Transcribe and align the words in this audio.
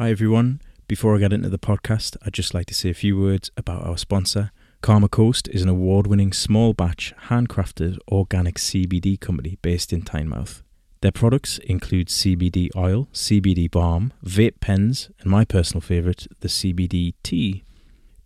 Hi, 0.00 0.08
everyone. 0.08 0.62
Before 0.88 1.14
I 1.14 1.18
get 1.18 1.34
into 1.34 1.50
the 1.50 1.58
podcast, 1.58 2.16
I'd 2.24 2.32
just 2.32 2.54
like 2.54 2.64
to 2.68 2.74
say 2.74 2.88
a 2.88 2.94
few 2.94 3.20
words 3.20 3.50
about 3.58 3.84
our 3.84 3.98
sponsor. 3.98 4.50
Karma 4.80 5.10
Coast 5.10 5.46
is 5.48 5.60
an 5.60 5.68
award 5.68 6.06
winning 6.06 6.32
small 6.32 6.72
batch, 6.72 7.12
handcrafted 7.26 7.98
organic 8.10 8.54
CBD 8.54 9.20
company 9.20 9.58
based 9.60 9.92
in 9.92 10.00
Tynemouth. 10.00 10.62
Their 11.02 11.12
products 11.12 11.58
include 11.58 12.08
CBD 12.08 12.70
oil, 12.74 13.08
CBD 13.12 13.70
balm, 13.70 14.14
vape 14.24 14.58
pens, 14.60 15.10
and 15.20 15.30
my 15.30 15.44
personal 15.44 15.82
favourite, 15.82 16.26
the 16.40 16.48
CBD 16.48 17.12
tea. 17.22 17.64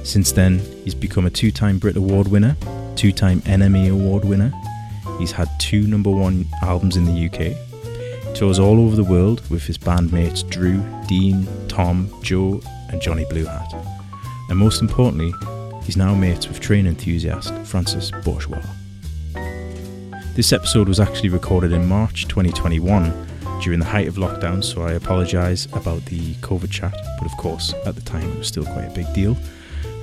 Since 0.03 0.33
then, 0.33 0.59
he's 0.83 0.93
become 0.93 1.25
a 1.25 1.29
two 1.29 1.51
time 1.51 1.79
Brit 1.79 1.95
Award 1.95 2.27
winner, 2.27 2.57
two 2.95 3.13
time 3.13 3.39
NME 3.41 3.91
Award 3.91 4.25
winner. 4.25 4.51
He's 5.17 5.31
had 5.31 5.49
two 5.59 5.87
number 5.87 6.09
one 6.09 6.45
albums 6.61 6.97
in 6.97 7.05
the 7.05 7.25
UK, 7.27 8.35
tours 8.35 8.59
all 8.59 8.79
over 8.79 8.97
the 8.97 9.03
world 9.03 9.49
with 9.49 9.63
his 9.63 9.77
bandmates 9.77 10.47
Drew, 10.49 10.83
Dean, 11.07 11.47
Tom, 11.69 12.13
Joe, 12.21 12.61
and 12.89 13.01
Johnny 13.01 13.25
Blue 13.29 13.45
Hat. 13.45 13.73
And 14.49 14.57
most 14.57 14.81
importantly, 14.81 15.31
he's 15.83 15.95
now 15.95 16.13
mates 16.13 16.47
with 16.49 16.59
train 16.59 16.87
enthusiast 16.87 17.53
Francis 17.65 18.11
Bourgeois. 18.25 18.61
This 20.35 20.53
episode 20.53 20.87
was 20.87 20.99
actually 20.99 21.29
recorded 21.29 21.71
in 21.73 21.85
March 21.85 22.27
2021 22.27 23.27
during 23.61 23.79
the 23.79 23.85
height 23.85 24.07
of 24.07 24.15
lockdown, 24.15 24.63
so 24.63 24.83
I 24.83 24.93
apologise 24.93 25.65
about 25.73 26.05
the 26.05 26.33
COVID 26.35 26.71
chat, 26.71 26.95
but 27.17 27.25
of 27.25 27.35
course, 27.37 27.73
at 27.85 27.95
the 27.95 28.01
time 28.01 28.29
it 28.29 28.37
was 28.37 28.47
still 28.47 28.63
quite 28.63 28.85
a 28.85 28.91
big 28.91 29.11
deal. 29.13 29.35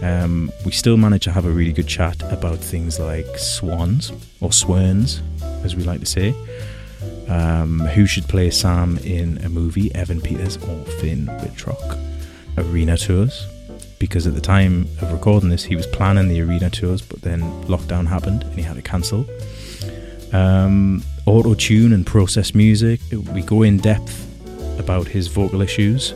Um, 0.03 0.53
we 0.67 0.73
still 0.73 0.99
managed 0.99 1.25
to 1.25 1.33
have 1.33 1.47
a 1.47 1.51
really 1.51 1.73
good 1.73 1.87
chat 1.89 2.21
about 2.31 2.59
things 2.59 3.01
like 3.01 3.39
swans, 3.39 4.13
or 4.41 4.53
swerns, 4.53 5.23
as 5.65 5.75
we 5.75 5.85
like 5.85 6.01
to 6.01 6.07
say. 6.07 6.35
Um, 7.29 7.81
who 7.81 8.07
should 8.07 8.29
play 8.29 8.51
Sam 8.51 8.99
in 8.99 9.39
a 9.39 9.49
movie, 9.49 9.95
Evan 9.95 10.21
Peters 10.21 10.59
or 10.59 10.85
Finn 11.01 11.27
Wittrock? 11.43 11.99
Arena 12.59 12.99
tours, 12.99 13.47
because 13.99 14.27
at 14.27 14.35
the 14.35 14.41
time 14.41 14.83
of 15.01 15.13
recording 15.13 15.49
this, 15.49 15.65
he 15.65 15.77
was 15.77 15.87
planning 15.87 16.29
the 16.29 16.43
arena 16.43 16.69
tours, 16.69 17.01
but 17.01 17.23
then 17.23 17.41
lockdown 17.65 18.07
happened 18.07 18.43
and 18.43 18.55
he 18.55 18.63
had 18.63 18.77
to 18.77 18.83
cancel. 18.83 19.27
Um, 20.33 21.03
auto 21.25 21.55
tune 21.55 21.93
and 21.93 22.07
process 22.07 22.55
music. 22.55 23.01
We 23.11 23.43
go 23.43 23.63
in 23.63 23.79
depth 23.79 24.23
about 24.79 25.07
his 25.07 25.29
vocal 25.29 25.61
issues, 25.63 26.13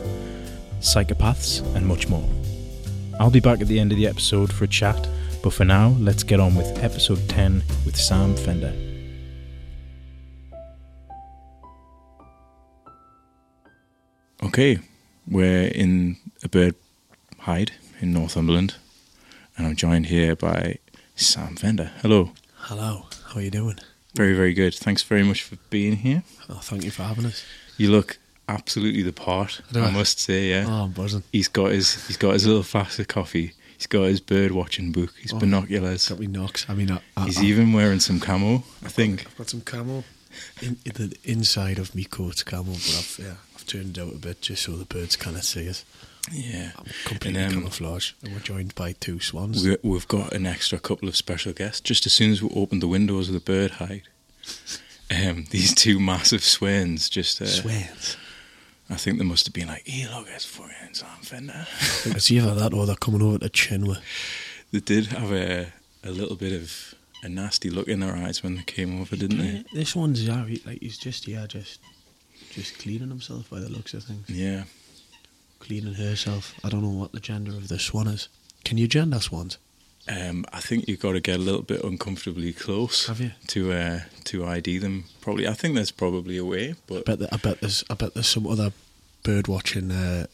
psychopaths, 0.79 1.63
and 1.75 1.85
much 1.85 2.07
more. 2.07 2.27
I'll 3.19 3.29
be 3.29 3.39
back 3.39 3.61
at 3.61 3.67
the 3.67 3.79
end 3.79 3.91
of 3.91 3.97
the 3.97 4.07
episode 4.07 4.51
for 4.51 4.63
a 4.63 4.67
chat, 4.67 5.07
but 5.43 5.53
for 5.53 5.65
now, 5.65 5.95
let's 5.99 6.23
get 6.23 6.39
on 6.39 6.55
with 6.55 6.83
episode 6.83 7.27
10 7.29 7.63
with 7.85 7.95
Sam 7.95 8.35
Fender. 8.35 8.73
Okay, 14.43 14.79
we're 15.27 15.67
in 15.67 16.17
a 16.43 16.49
bird 16.49 16.75
hide 17.39 17.71
in 17.99 18.11
Northumberland, 18.11 18.75
and 19.55 19.67
I'm 19.67 19.75
joined 19.75 20.07
here 20.07 20.35
by 20.35 20.79
Sam 21.15 21.55
Fender. 21.55 21.91
Hello. 22.01 22.31
Hello, 22.55 23.05
how 23.27 23.39
are 23.39 23.43
you 23.43 23.51
doing? 23.51 23.77
Very, 24.15 24.33
very 24.35 24.53
good. 24.53 24.73
Thanks 24.75 25.03
very 25.03 25.23
much 25.23 25.43
for 25.43 25.57
being 25.69 25.97
here. 25.97 26.23
Oh, 26.49 26.55
thank 26.61 26.83
you 26.83 26.91
for 26.91 27.03
having 27.03 27.25
us. 27.25 27.43
You 27.77 27.91
look 27.91 28.17
absolutely 28.49 29.01
the 29.03 29.13
part. 29.13 29.61
I 29.73 29.79
I? 29.79 29.91
must 29.91 30.19
say, 30.19 30.49
yeah. 30.49 30.65
Oh, 30.67 30.83
I'm 30.83 30.91
buzzing. 30.91 31.23
He's 31.31 31.47
got 31.47 31.71
his 31.71 32.07
he's 32.07 32.17
got 32.17 32.33
his 32.33 32.45
little 32.45 32.63
flask 32.63 32.99
of 32.99 33.07
coffee. 33.07 33.53
He's 33.77 33.87
got 33.87 34.03
his 34.03 34.19
bird 34.19 34.51
watching 34.51 34.91
book. 34.91 35.11
His 35.19 35.33
Oh, 35.33 35.39
binoculars. 35.39 36.07
Got 36.09 36.19
me 36.19 36.27
knocks. 36.27 36.69
I 36.69 36.75
mean, 36.75 36.91
I, 36.91 36.99
I, 37.17 37.25
He's 37.25 37.41
even 37.41 37.73
wearing 37.73 37.99
some 37.99 38.19
camo. 38.19 38.63
I 38.85 38.89
think. 38.89 39.25
I've 39.25 39.37
got 39.37 39.49
some 39.49 39.61
camo. 39.61 40.03
In, 40.61 40.77
in 40.85 40.91
the 40.93 41.17
inside 41.23 41.77
of 41.79 41.93
me 41.95 42.03
coat's 42.05 42.43
camo, 42.43 42.71
but 42.71 42.95
I've 42.99 43.19
yeah, 43.21 43.33
I've 43.55 43.65
turned 43.65 43.97
it 43.97 44.01
out 44.01 44.13
a 44.13 44.17
bit 44.17 44.41
just 44.41 44.63
so 44.63 44.77
the 44.77 44.85
birds 44.85 45.15
cannot 45.15 45.43
see 45.43 45.67
us. 45.67 45.83
Yeah. 46.31 46.71
I'm 46.77 46.85
completely 47.05 47.41
And, 47.41 47.53
um, 47.53 47.59
camouflage, 47.61 48.11
and 48.23 48.33
we're 48.33 48.39
joined 48.39 48.75
by 48.75 48.93
two 48.93 49.19
swans. 49.19 49.65
We, 49.65 49.77
we've 49.83 50.07
got 50.07 50.33
an 50.33 50.45
extra 50.45 50.79
couple 50.79 51.07
of 51.07 51.15
special 51.15 51.53
guests. 51.53 51.81
Just 51.81 52.05
as 52.05 52.13
soon 52.13 52.31
as 52.31 52.41
we 52.41 52.49
opened 52.53 52.81
the 52.81 52.87
windows 52.87 53.27
of 53.27 53.33
the 53.33 53.39
bird 53.39 53.71
hide, 53.71 54.03
um, 55.09 55.45
these 55.51 55.73
two 55.73 55.99
massive 55.99 56.43
swans 56.43 57.09
just. 57.09 57.41
Uh, 57.41 57.47
Swans. 57.47 58.17
I 58.89 58.95
think 58.95 59.19
they 59.19 59.23
must 59.23 59.47
have 59.47 59.53
been 59.53 59.69
like, 59.69 59.87
"Hey, 59.87 60.05
look, 60.13 60.27
it's 60.35 60.43
fucking 60.43 60.93
Sam 60.93 61.07
Fender." 61.21 61.65
It's 62.15 62.29
either 62.29 62.53
that 62.53 62.73
or 62.73 62.85
they're 62.85 62.95
coming 62.95 63.21
over 63.21 63.37
to 63.37 63.49
Chinwa. 63.49 64.01
They 64.71 64.81
did 64.81 65.07
have 65.07 65.31
a 65.31 65.71
a 66.03 66.11
little 66.11 66.35
bit 66.35 66.51
of 66.53 66.93
a 67.23 67.29
nasty 67.29 67.69
look 67.69 67.87
in 67.87 68.01
their 68.01 68.15
eyes 68.15 68.43
when 68.43 68.55
they 68.55 68.63
came 68.63 68.99
over, 68.99 69.15
didn't 69.15 69.37
they? 69.37 69.63
This 69.73 69.95
one's 69.95 70.27
yeah, 70.27 70.43
like 70.65 70.79
he's 70.81 70.97
just 70.97 71.27
yeah, 71.27 71.45
just 71.47 71.79
just 72.51 72.79
cleaning 72.79 73.09
himself 73.09 73.49
by 73.49 73.59
the 73.59 73.69
looks 73.69 73.93
of 73.93 74.03
things. 74.03 74.29
Yeah. 74.29 74.63
Cleaning 75.61 75.93
herself. 75.93 76.53
I 76.63 76.69
don't 76.69 76.81
know 76.83 76.89
what 76.89 77.11
the 77.13 77.19
gender 77.19 77.51
of 77.51 77.67
the 77.69 77.79
swan 77.79 78.07
is. 78.07 78.27
Can 78.65 78.77
you 78.77 78.87
gender 78.87 79.19
swans? 79.19 79.57
Um, 80.09 80.45
I 80.51 80.59
think 80.59 80.87
you've 80.87 80.99
got 80.99 81.11
to 81.13 81.19
get 81.19 81.35
a 81.35 81.41
little 81.41 81.61
bit 81.61 81.83
uncomfortably 81.83 82.51
close 82.53 83.05
Have 83.07 83.21
you? 83.21 83.31
to 83.47 83.71
uh, 83.71 83.99
to 84.25 84.45
ID 84.45 84.79
them. 84.79 85.05
Probably, 85.21 85.47
I 85.47 85.53
think 85.53 85.75
there's 85.75 85.91
probably 85.91 86.37
a 86.37 86.43
way, 86.45 86.71
I 86.71 86.75
but 86.87 87.05
bet, 87.05 87.19
that, 87.19 87.33
I 87.33 87.37
bet 87.37 87.61
there's 87.61 87.83
I 87.89 87.93
bet 87.93 88.13
there's 88.15 88.27
some 88.27 88.47
other 88.47 88.71
bird 89.23 89.47
watching 89.47 89.91
uh, 89.91 90.25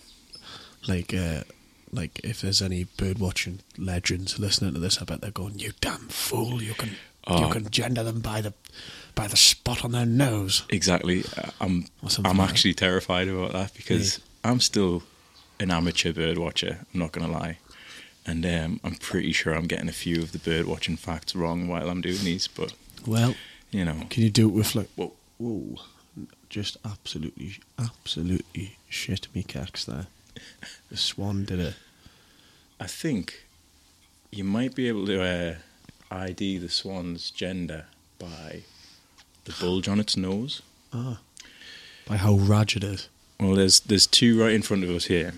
like 0.87 1.13
uh, 1.13 1.43
like 1.91 2.19
if 2.23 2.39
there's 2.41 2.61
any 2.61 2.85
bird 2.85 3.19
watching 3.19 3.59
legends 3.77 4.39
listening 4.39 4.73
to 4.73 4.79
this, 4.79 5.01
I 5.01 5.05
bet 5.05 5.19
they're 5.21 5.31
going, 5.31 5.59
"You 5.59 5.73
damn 5.81 6.07
fool! 6.07 6.61
You 6.63 6.73
can 6.73 6.91
Oh. 7.29 7.45
you 7.47 7.51
can 7.53 7.69
gender 7.69 8.03
them 8.03 8.21
by 8.21 8.39
the 8.39 8.53
by 9.13 9.27
the 9.27 9.35
spot 9.35 9.83
on 9.83 9.91
their 9.91 10.05
nose." 10.05 10.63
exactly. 10.69 11.25
uh, 11.35 11.49
I'm 11.59 11.85
I'm 12.01 12.23
like 12.23 12.37
that. 12.37 12.49
actually 12.51 12.73
terrified 12.73 13.27
about 13.27 13.51
that 13.51 13.73
because 13.73 14.21
I'm 14.45 14.61
still 14.61 15.03
an 15.59 15.71
amateur 15.71 16.13
bird 16.13 16.37
watcher. 16.37 16.79
I'm 16.93 16.99
not 16.99 17.11
gonna 17.11 17.31
lie, 17.31 17.57
and 18.25 18.45
um, 18.45 18.79
I'm 18.83 18.95
pretty 18.95 19.31
sure 19.31 19.53
I'm 19.53 19.67
getting 19.67 19.89
a 19.89 19.93
few 19.93 20.21
of 20.21 20.31
the 20.31 20.39
bird 20.39 20.65
watching 20.65 20.97
facts 20.97 21.35
wrong 21.35 21.67
while 21.67 21.89
I'm 21.89 22.01
doing 22.01 22.23
these. 22.23 22.47
But 22.47 22.73
Well, 23.05 23.35
you 23.71 23.85
know, 23.85 24.03
can 24.09 24.23
you 24.23 24.29
do 24.29 24.47
it 24.49 24.53
with 24.53 24.75
like 24.75 24.89
Whoa. 24.95 25.13
whoa, 25.37 25.75
just 26.49 26.77
absolutely 26.85 27.59
absolutely 27.79 28.77
shit 28.89 29.27
me 29.35 29.43
cacks 29.43 29.83
there. 29.85 30.07
The 30.89 30.97
swan 30.97 31.45
did 31.45 31.59
it. 31.59 31.75
I 32.79 32.85
think 32.87 33.43
you 34.31 34.43
might 34.43 34.75
be 34.75 34.87
able 34.87 35.05
to 35.07 35.21
uh, 35.23 35.55
ID 36.11 36.59
the 36.59 36.69
swan's 36.69 37.31
gender 37.31 37.85
by 38.19 38.61
the 39.45 39.55
bulge 39.59 39.87
on 39.87 39.99
its 39.99 40.15
nose. 40.15 40.61
Ah, 40.93 41.19
by 42.07 42.17
how 42.17 42.33
raj 42.35 42.75
it 42.75 42.83
is. 42.83 43.09
Well, 43.39 43.55
there's 43.55 43.79
there's 43.81 44.07
two 44.07 44.39
right 44.41 44.53
in 44.53 44.61
front 44.61 44.83
of 44.83 44.89
us 44.91 45.05
here, 45.05 45.33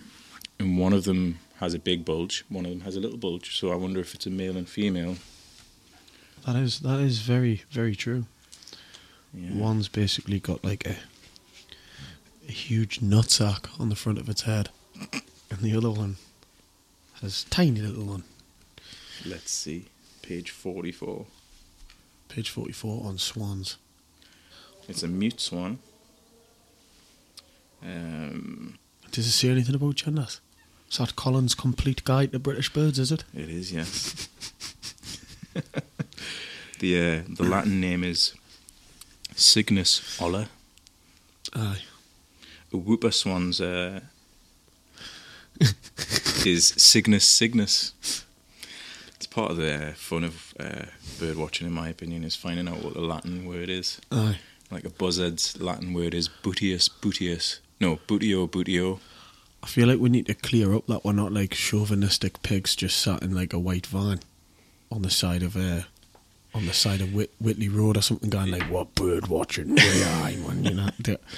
and 0.60 0.78
one 0.78 0.94
of 0.94 1.06
them 1.06 1.40
has 1.58 1.74
a 1.74 1.80
big 1.80 2.06
bulge. 2.06 2.46
One 2.50 2.66
of 2.66 2.72
them 2.72 2.82
has 2.82 2.96
a 2.96 3.00
little 3.00 3.18
bulge. 3.18 3.58
So 3.58 3.72
I 3.72 3.76
wonder 3.76 4.00
if 4.00 4.14
it's 4.14 4.26
a 4.26 4.30
male 4.30 4.58
and 4.58 4.68
female. 4.68 5.16
That 6.46 6.56
is 6.56 6.80
that 6.82 7.00
is 7.00 7.20
very 7.20 7.64
very 7.72 7.96
true. 7.96 8.26
Yeah. 9.34 9.54
One's 9.54 9.88
basically 9.88 10.40
got 10.40 10.64
like 10.64 10.86
a 10.86 10.96
a 12.48 12.52
huge 12.52 13.00
nutsack 13.00 13.80
on 13.80 13.90
the 13.90 13.96
front 13.96 14.18
of 14.18 14.28
its 14.28 14.42
head, 14.44 14.70
and 15.52 15.60
the 15.62 15.76
other 15.76 15.92
one 15.92 16.16
has 17.22 17.44
tiny 17.46 17.80
little 17.82 18.06
one. 18.06 18.24
Let's 19.26 19.52
see. 19.52 19.86
Page 20.22 20.50
44. 20.52 21.26
Page 22.30 22.50
44 22.50 23.06
on 23.06 23.18
swans. 23.18 23.78
It's 24.88 25.04
a 25.04 25.08
mute 25.08 25.40
swan. 25.42 25.80
Um, 27.84 28.78
Does 29.12 29.28
it 29.28 29.32
say 29.32 29.50
anything 29.50 29.76
about 29.76 29.96
genders? 29.96 30.40
Is 30.92 30.98
that 30.98 31.16
Collins' 31.16 31.56
complete 31.56 32.04
guide 32.04 32.32
to 32.32 32.40
British 32.40 32.74
birds, 32.74 32.98
is 33.00 33.12
it? 33.12 33.24
it 33.36 33.50
is, 33.50 33.72
yes. 33.72 34.28
the 36.80 36.98
uh, 36.98 37.22
the 37.28 37.44
Latin 37.44 37.80
name 37.80 38.04
is 38.04 38.34
Cygnus 39.36 40.18
olor. 40.20 40.48
Aye. 41.54 41.84
A 42.74 42.78
whooper 42.78 43.12
swan's 43.12 43.60
uh, 43.62 44.02
is 46.46 46.74
Cygnus 46.78 47.26
cygnus. 47.26 47.94
It's 49.16 49.28
part 49.28 49.52
of 49.52 49.58
the 49.58 49.94
fun 49.98 50.24
of 50.24 50.54
uh, 50.60 50.86
bird 51.20 51.38
watching, 51.38 51.68
in 51.68 51.74
my 51.74 51.90
opinion, 51.90 52.24
is 52.24 52.36
finding 52.36 52.68
out 52.68 52.84
what 52.84 52.94
the 52.94 53.02
Latin 53.02 53.46
word 53.46 53.70
is. 53.70 54.00
Aye. 54.12 54.38
Like 54.72 54.86
a 54.86 54.90
buzzard's 54.90 55.60
Latin 55.60 55.94
word 55.94 56.14
is 56.14 56.30
butius 56.30 56.90
butius. 56.90 57.60
No, 57.82 57.98
Buteo 58.08 58.48
buteo. 58.50 59.00
I 59.64 59.68
feel 59.68 59.88
like 59.88 60.00
we 60.00 60.10
need 60.10 60.28
to 60.28 60.34
clear 60.34 60.74
up 60.74 60.88
that 60.88 61.04
we're 61.04 61.12
not 61.14 61.34
like 61.34 61.54
chauvinistic 61.54 62.42
pigs 62.44 62.76
just 62.76 62.98
sat 63.02 63.22
in 63.22 63.36
like 63.36 63.54
a 63.54 63.60
white 63.60 63.86
van 63.88 64.20
on 64.92 65.02
the 65.02 65.10
side 65.10 65.44
of 65.44 65.56
uh, 65.58 65.82
on 66.54 66.66
the 66.66 66.74
side 66.74 67.02
of 67.02 67.14
Whit- 67.14 67.34
Whitley 67.40 67.70
Road 67.70 67.98
or 67.98 68.02
something, 68.02 68.30
going 68.30 68.52
like, 68.52 68.64
"What 68.64 68.96
bird 68.96 69.28
watching? 69.28 69.76
We 69.76 70.04
are, 70.04 70.32
man." 70.32 70.64
You 70.64 70.74
know, 70.76 70.90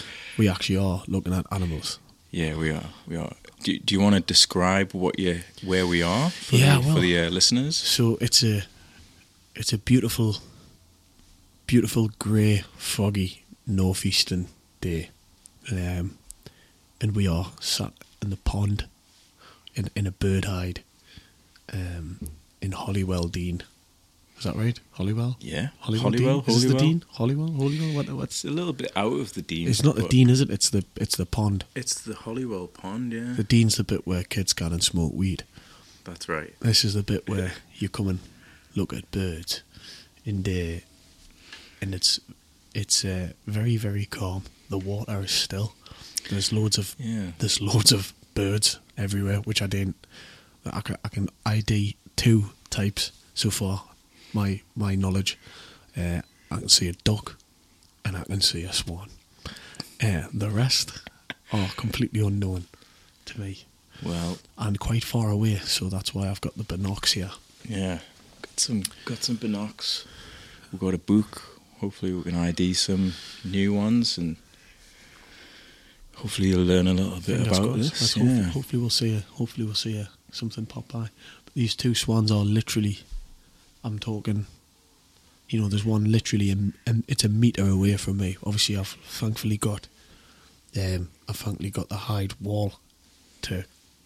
we 0.37 0.47
actually 0.47 0.77
are 0.77 1.03
looking 1.07 1.33
at 1.33 1.45
animals. 1.51 1.99
Yeah, 2.29 2.55
we 2.55 2.69
are. 2.71 2.85
We 3.07 3.17
are. 3.17 3.33
Do, 3.63 3.77
do 3.79 3.93
you 3.93 3.99
want 3.99 4.15
to 4.15 4.21
describe 4.21 4.93
what 4.93 5.19
you 5.19 5.41
where 5.65 5.85
we 5.85 6.01
are 6.01 6.29
for 6.29 6.55
Yeah, 6.55 6.75
the, 6.75 6.79
well- 6.85 6.95
for 6.95 7.01
the 7.01 7.19
uh, 7.19 7.29
listeners? 7.29 7.75
So 7.75 8.17
it's 8.21 8.43
a 8.43 8.63
it's 9.55 9.73
a 9.73 9.77
beautiful, 9.77 10.37
beautiful 11.67 12.09
grey, 12.19 12.63
foggy 12.77 13.43
northeastern 13.67 14.47
day, 14.79 15.09
um, 15.71 16.17
and 17.01 17.15
we 17.15 17.27
are 17.27 17.51
sat 17.59 17.93
in 18.21 18.29
the 18.29 18.37
pond 18.37 18.85
in 19.75 19.89
in 19.95 20.07
a 20.07 20.11
bird 20.11 20.45
hide 20.45 20.81
um, 21.73 22.19
in 22.61 22.71
Holywell 22.73 23.27
Dene. 23.27 23.63
Is 24.37 24.45
that 24.45 24.55
right? 24.55 24.79
Holywell. 24.93 25.37
Yeah, 25.39 25.67
Hollywell, 25.81 26.11
Holywell. 26.11 26.41
Dene? 26.41 26.55
Is 26.55 26.63
this 26.63 26.71
the 26.71 26.77
Dene? 26.79 27.03
Holywell. 27.09 27.51
Holywell. 27.51 27.95
What, 27.95 28.09
what's 28.09 28.43
It's 28.43 28.51
a 28.51 28.55
little 28.55 28.73
bit 28.73 28.91
out 28.95 29.13
of 29.13 29.33
the 29.33 29.43
Dene. 29.43 29.67
It's 29.67 29.83
not 29.83 29.95
the 29.95 30.07
Dene, 30.07 30.31
is 30.31 30.41
it? 30.41 30.49
It's 30.49 30.69
the 30.71 30.83
it's 30.95 31.15
the 31.15 31.27
pond. 31.27 31.63
It's 31.75 32.01
the 32.01 32.15
Holywell 32.15 32.67
Pond. 32.67 33.13
Yeah, 33.13 33.33
The 33.37 33.43
Dene's 33.43 33.75
the 33.75 33.83
bit 33.83 34.07
where 34.07 34.23
kids 34.23 34.53
go 34.53 34.65
and 34.65 34.83
smoke 34.83 35.13
weed. 35.13 35.43
that's 36.03 36.27
right. 36.27 36.53
This 36.59 36.83
is 36.83 36.95
the 36.95 37.03
bit 37.03 37.29
where 37.29 37.51
you 37.75 37.87
come 37.89 38.07
and 38.07 38.19
look 38.75 38.93
at 38.93 39.11
birds, 39.11 39.61
in 40.25 40.39
uh, 40.39 40.79
and 41.81 41.93
it's 41.93 42.19
it's 42.73 43.05
uh, 43.05 43.33
very 43.45 43.77
very 43.77 44.05
calm. 44.05 44.43
The 44.69 44.79
water 44.79 45.21
is 45.21 45.31
still. 45.31 45.73
There's 46.31 46.51
loads 46.51 46.77
of 46.77 46.95
Yeah. 46.99 47.31
there's 47.39 47.59
loads 47.61 47.91
of 47.91 48.13
birds 48.33 48.79
everywhere, 48.97 49.37
which 49.41 49.61
I 49.61 49.67
didn't. 49.67 49.95
I 50.65 50.81
can, 50.81 50.97
I 51.03 51.09
can 51.09 51.29
ID 51.45 51.95
two 52.15 52.45
types 52.69 53.11
so 53.33 53.49
far. 53.51 53.83
My 54.33 54.61
my 54.75 54.95
knowledge, 54.95 55.37
uh, 55.97 56.21
I 56.49 56.57
can 56.59 56.69
see 56.69 56.87
a 56.87 56.93
duck, 56.93 57.35
and 58.05 58.15
I 58.15 58.23
can 58.23 58.41
see 58.41 58.63
a 58.63 58.71
swan. 58.73 59.09
Uh, 60.01 60.23
the 60.33 60.49
rest 60.49 60.91
are 61.51 61.69
completely 61.77 62.21
unknown 62.25 62.65
to 63.25 63.39
me 63.39 63.65
Well, 64.03 64.37
and 64.57 64.79
quite 64.79 65.03
far 65.03 65.29
away. 65.29 65.57
So 65.65 65.89
that's 65.89 66.13
why 66.13 66.29
I've 66.29 66.41
got 66.41 66.57
the 66.57 66.63
binocs 66.63 67.13
here. 67.13 67.31
yeah. 67.67 67.99
Got 68.41 68.59
some 68.59 68.83
got 69.05 69.23
some 69.23 69.37
binocs. 69.37 70.05
We've 70.71 70.79
got 70.81 70.93
a 70.93 70.97
book. 70.97 71.59
Hopefully, 71.79 72.13
we 72.13 72.23
can 72.23 72.35
ID 72.35 72.73
some 72.73 73.13
new 73.43 73.73
ones, 73.73 74.17
and 74.17 74.37
hopefully, 76.15 76.49
you'll 76.49 76.63
learn 76.65 76.87
a 76.87 76.93
little 76.93 77.19
bit 77.19 77.47
about 77.47 77.63
crossed. 77.73 77.91
this. 77.91 78.17
Yeah. 78.17 78.43
hopefully 78.43 78.79
we'll 78.81 78.89
see 78.89 79.15
a 79.17 79.19
hopefully 79.35 79.65
we'll 79.65 79.75
see 79.75 79.97
a, 79.97 80.09
something 80.31 80.65
pop 80.65 80.87
by. 80.87 81.09
But 81.45 81.53
these 81.53 81.75
two 81.75 81.95
swans 81.95 82.31
are 82.31 82.43
literally. 82.43 82.99
I'm 83.83 83.99
talking. 83.99 84.45
You 85.49 85.59
know, 85.61 85.67
there's 85.67 85.83
one 85.85 86.11
literally. 86.11 86.51
A, 86.51 86.89
a- 86.89 87.03
it's 87.07 87.23
a 87.23 87.29
meter 87.29 87.67
away 87.67 87.97
from 87.97 88.17
me. 88.17 88.37
Obviously, 88.45 88.77
I've 88.77 88.87
thankfully 89.05 89.57
got. 89.57 89.87
Um, 90.77 91.09
I've 91.27 91.35
thankfully 91.35 91.69
got 91.71 91.89
the 91.89 91.97
hide 91.97 92.33
wall, 92.39 92.75
to, 93.41 93.65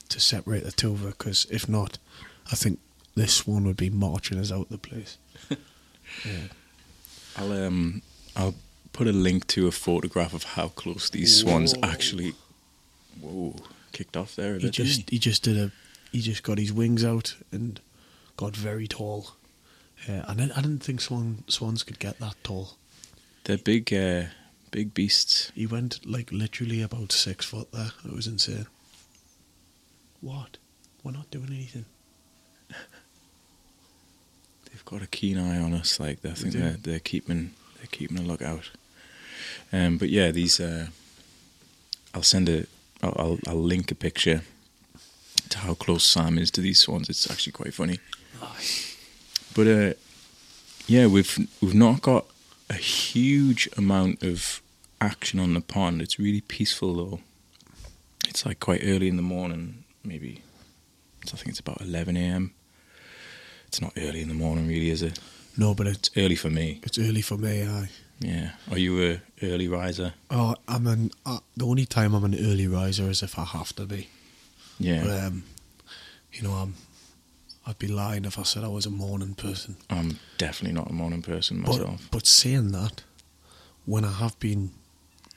to 0.09 0.19
separate 0.19 0.63
the 0.63 0.71
two 0.71 0.91
of. 0.93 1.03
Because 1.05 1.45
if 1.51 1.69
not, 1.69 1.99
I 2.51 2.55
think 2.55 2.79
this 3.15 3.45
one 3.45 3.65
would 3.65 3.77
be 3.77 3.89
marching 3.91 4.39
us 4.39 4.51
out 4.51 4.69
the 4.69 4.77
place. 4.79 5.17
yeah. 6.25 6.47
I'll 7.37 7.51
um 7.51 8.01
I'll 8.35 8.55
put 8.95 9.07
a 9.07 9.11
link 9.11 9.45
to 9.47 9.67
a 9.67 9.71
photograph 9.71 10.33
of 10.33 10.43
how 10.43 10.69
close 10.69 11.09
these 11.09 11.37
swans 11.37 11.73
Whoa. 11.73 11.81
actually. 11.83 12.33
Whoa! 13.21 13.55
Kicked 13.91 14.15
off 14.15 14.35
there 14.35 14.57
He 14.57 14.69
just 14.69 15.09
he 15.09 15.19
just 15.19 15.43
did 15.43 15.57
a 15.57 15.71
he 16.11 16.21
just 16.21 16.43
got 16.43 16.57
his 16.57 16.71
wings 16.71 17.03
out 17.03 17.35
and 17.51 17.81
got 18.37 18.55
very 18.55 18.87
tall. 18.87 19.31
Uh, 20.07 20.21
and 20.27 20.41
I, 20.41 20.45
I 20.57 20.61
didn't 20.61 20.79
think 20.79 21.01
swan 21.01 21.43
swans 21.47 21.83
could 21.83 21.99
get 21.99 22.19
that 22.19 22.35
tall. 22.43 22.77
They're 23.43 23.57
big, 23.57 23.93
uh, 23.93 24.23
big 24.71 24.93
beasts. 24.93 25.51
He 25.55 25.67
went 25.67 26.05
like 26.05 26.31
literally 26.31 26.81
about 26.81 27.11
six 27.11 27.45
foot 27.45 27.71
there. 27.71 27.91
It 28.05 28.13
was 28.13 28.27
insane. 28.27 28.67
What? 30.21 30.57
We're 31.03 31.11
not 31.11 31.29
doing 31.31 31.49
anything. 31.49 31.85
They've 34.71 34.85
got 34.85 35.01
a 35.01 35.07
keen 35.07 35.37
eye 35.37 35.59
on 35.59 35.73
us. 35.73 35.99
Like 35.99 36.25
I 36.25 36.29
think 36.29 36.53
do. 36.53 36.59
they're 36.59 36.77
they're 36.81 36.99
keeping 36.99 37.51
they're 37.77 37.87
keeping 37.91 38.17
a 38.17 38.21
lookout. 38.21 38.71
Um, 39.73 39.97
but 39.97 40.09
yeah, 40.09 40.31
these. 40.31 40.59
Uh, 40.59 40.87
I'll 42.13 42.23
send 42.23 42.49
a. 42.49 42.65
I'll, 43.03 43.15
I'll 43.17 43.39
I'll 43.47 43.61
link 43.63 43.91
a 43.91 43.95
picture 43.95 44.41
to 45.49 45.57
how 45.59 45.73
close 45.73 46.03
Sam 46.03 46.37
is 46.37 46.49
to 46.51 46.61
these 46.61 46.79
swans. 46.79 47.09
It's 47.09 47.29
actually 47.29 47.51
quite 47.53 47.73
funny. 47.73 47.99
But 49.53 49.67
uh, 49.67 49.93
yeah, 50.87 51.07
we've 51.07 51.37
we've 51.61 51.73
not 51.75 52.01
got 52.01 52.25
a 52.69 52.73
huge 52.75 53.69
amount 53.77 54.23
of 54.23 54.61
action 54.99 55.39
on 55.39 55.53
the 55.53 55.61
pond. 55.61 56.01
It's 56.01 56.19
really 56.19 56.41
peaceful 56.41 56.93
though. 56.95 57.19
It's 58.27 58.45
like 58.45 58.59
quite 58.59 58.81
early 58.83 59.07
in 59.07 59.17
the 59.17 59.21
morning, 59.23 59.83
maybe. 60.03 60.41
I 61.23 61.37
think 61.37 61.49
it's 61.49 61.59
about 61.59 61.81
eleven 61.81 62.17
a.m. 62.17 62.53
It's 63.67 63.81
not 63.81 63.93
early 63.97 64.21
in 64.21 64.27
the 64.29 64.33
morning, 64.35 64.67
really, 64.67 64.89
is 64.89 65.01
it? 65.01 65.19
No, 65.57 65.73
but 65.73 65.87
it's 65.87 66.09
It's 66.09 66.17
early 66.17 66.35
for 66.35 66.49
me. 66.49 66.79
it's 66.83 66.97
early 66.99 67.21
for 67.21 67.37
me. 67.37 67.63
I 67.63 67.89
Yeah. 68.19 68.51
Are 68.71 68.77
you 68.77 69.03
a 69.11 69.21
early 69.45 69.67
riser? 69.67 70.13
oh 70.31 70.55
I'm 70.67 70.87
an 70.87 71.11
uh, 71.25 71.39
the 71.57 71.65
only 71.65 71.85
time 71.85 72.13
I'm 72.13 72.23
an 72.23 72.35
early 72.35 72.67
riser 72.67 73.09
is 73.09 73.21
if 73.23 73.37
I 73.37 73.43
have 73.43 73.73
to 73.75 73.85
be. 73.85 74.09
Yeah. 74.79 75.03
But 75.03 75.23
um, 75.25 75.43
you 76.33 76.41
know 76.43 76.51
I'm 76.53 76.75
I'd 77.67 77.79
be 77.79 77.87
lying 77.87 78.25
if 78.25 78.37
I 78.37 78.43
said 78.43 78.63
I 78.63 78.67
was 78.67 78.85
a 78.85 78.91
morning 78.91 79.33
person. 79.35 79.75
I'm 79.89 80.19
definitely 80.37 80.75
not 80.75 80.89
a 80.89 80.93
morning 80.93 81.21
person 81.23 81.61
myself. 81.61 82.07
but 82.11 82.27
saying 82.27 82.71
that, 82.73 83.01
when 83.85 84.05
I 84.05 84.11
have 84.11 84.39
been, 84.39 84.69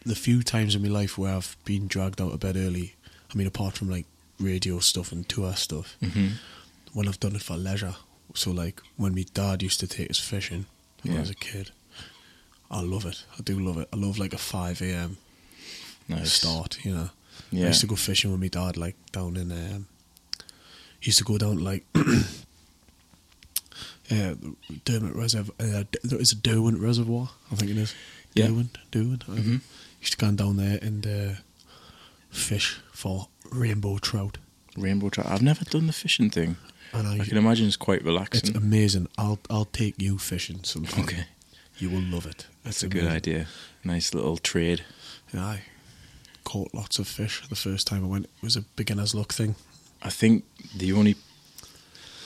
the 0.05 0.15
few 0.15 0.43
times 0.43 0.75
in 0.75 0.83
my 0.83 0.89
life 0.89 1.17
where 1.17 1.35
I've 1.35 1.57
been 1.65 1.87
dragged 1.87 2.21
out 2.21 2.33
of 2.33 2.41
bed 2.41 2.57
early, 2.57 2.97
I 3.33 3.37
mean, 3.37 3.47
apart 3.47 3.77
from 3.79 3.89
like 3.89 4.05
radio 4.39 4.79
stuff 4.79 5.11
and 5.11 5.27
tour 5.29 5.55
stuff, 5.55 5.97
hmm 6.03 6.29
when 6.95 7.07
I've 7.07 7.21
done 7.21 7.37
it 7.37 7.43
for 7.43 7.57
leisure, 7.57 7.95
so 8.35 8.51
like 8.51 8.81
when 8.97 9.15
my 9.15 9.25
dad 9.35 9.63
used 9.63 9.79
to 9.81 9.87
take 9.87 10.11
us 10.11 10.19
fishing 10.19 10.67
when 11.03 11.17
I 11.17 11.21
was 11.21 11.31
a 11.31 11.35
kid, 11.35 11.71
I 12.71 12.81
love 12.83 13.07
it. 13.07 13.25
I 13.39 13.43
do 13.43 13.59
love 13.59 13.79
it. 13.79 13.89
I 13.93 13.97
love 13.97 14.19
like 14.19 14.35
a 14.35 14.39
5 14.39 14.83
a.m. 14.83 15.17
Nice. 16.09 16.33
start, 16.33 16.79
you 16.85 16.95
know. 16.95 17.11
I 17.53 17.57
used 17.57 17.81
to 17.81 17.87
go 17.87 17.97
fishing 17.97 18.31
with 18.31 18.41
my 18.41 18.49
dad, 18.49 18.77
like 18.77 18.97
down 19.13 19.37
in. 19.37 19.51
Um, 19.53 19.87
he 21.01 21.09
used 21.09 21.19
to 21.19 21.25
go 21.25 21.39
down 21.39 21.59
like. 21.65 21.85
uh, 24.11 24.35
Dermot 24.85 25.15
Reservoir. 25.15 25.55
Uh, 25.61 25.85
there 26.03 26.21
is 26.21 26.33
a 26.33 26.37
Derwent 26.37 26.79
Reservoir, 26.81 27.31
I 27.53 27.55
think 27.57 27.71
it 27.71 27.79
is. 27.79 27.95
Yeah. 28.35 28.47
Derwent, 28.49 28.79
Derwent. 28.91 29.25
I 29.29 29.33
Mhm. 29.33 29.61
Used 30.01 30.13
to 30.13 30.19
go 30.19 30.31
down 30.33 30.57
there 30.57 30.79
and 30.81 31.07
uh, 31.07 31.35
fish 32.31 32.79
for 32.93 33.29
rainbow 33.51 33.99
trout. 33.99 34.39
Rainbow 34.77 35.09
trout. 35.11 35.27
I've 35.27 35.43
never 35.43 35.65
done 35.65 35.87
the 35.89 35.93
fishing 35.93 36.31
thing. 36.31 36.57
And 36.93 37.07
I, 37.07 37.19
I 37.19 37.25
can 37.25 37.37
imagine 37.37 37.67
it's 37.67 37.77
quite 37.77 38.03
relaxing. 38.05 38.49
it's 38.51 38.57
amazing. 38.59 39.09
I'll 39.19 39.39
I'll 39.51 39.65
take 39.67 40.01
you 40.01 40.19
fishing 40.19 40.63
sometime. 40.65 41.05
Okay. 41.05 41.25
You 41.79 41.91
will 41.91 42.01
love 42.03 42.27
it. 42.27 42.47
That's 42.69 42.83
a 42.83 42.89
good 42.89 43.03
amazing. 43.05 43.17
idea. 43.17 43.47
Nice 43.83 44.13
little 44.13 44.37
trade. 44.37 44.85
Yeah, 45.33 45.43
I 45.45 45.63
caught 46.45 46.75
lots 46.75 46.99
of 46.99 47.09
fish 47.09 47.43
the 47.49 47.57
first 47.57 47.87
time 47.87 48.05
I 48.05 48.09
went. 48.09 48.25
It 48.27 48.43
was 48.43 48.57
a 48.57 48.63
beginner's 48.77 49.15
luck 49.15 49.33
thing. 49.33 49.55
I 50.03 50.11
think 50.11 50.45
the 50.77 50.93
only 50.93 51.17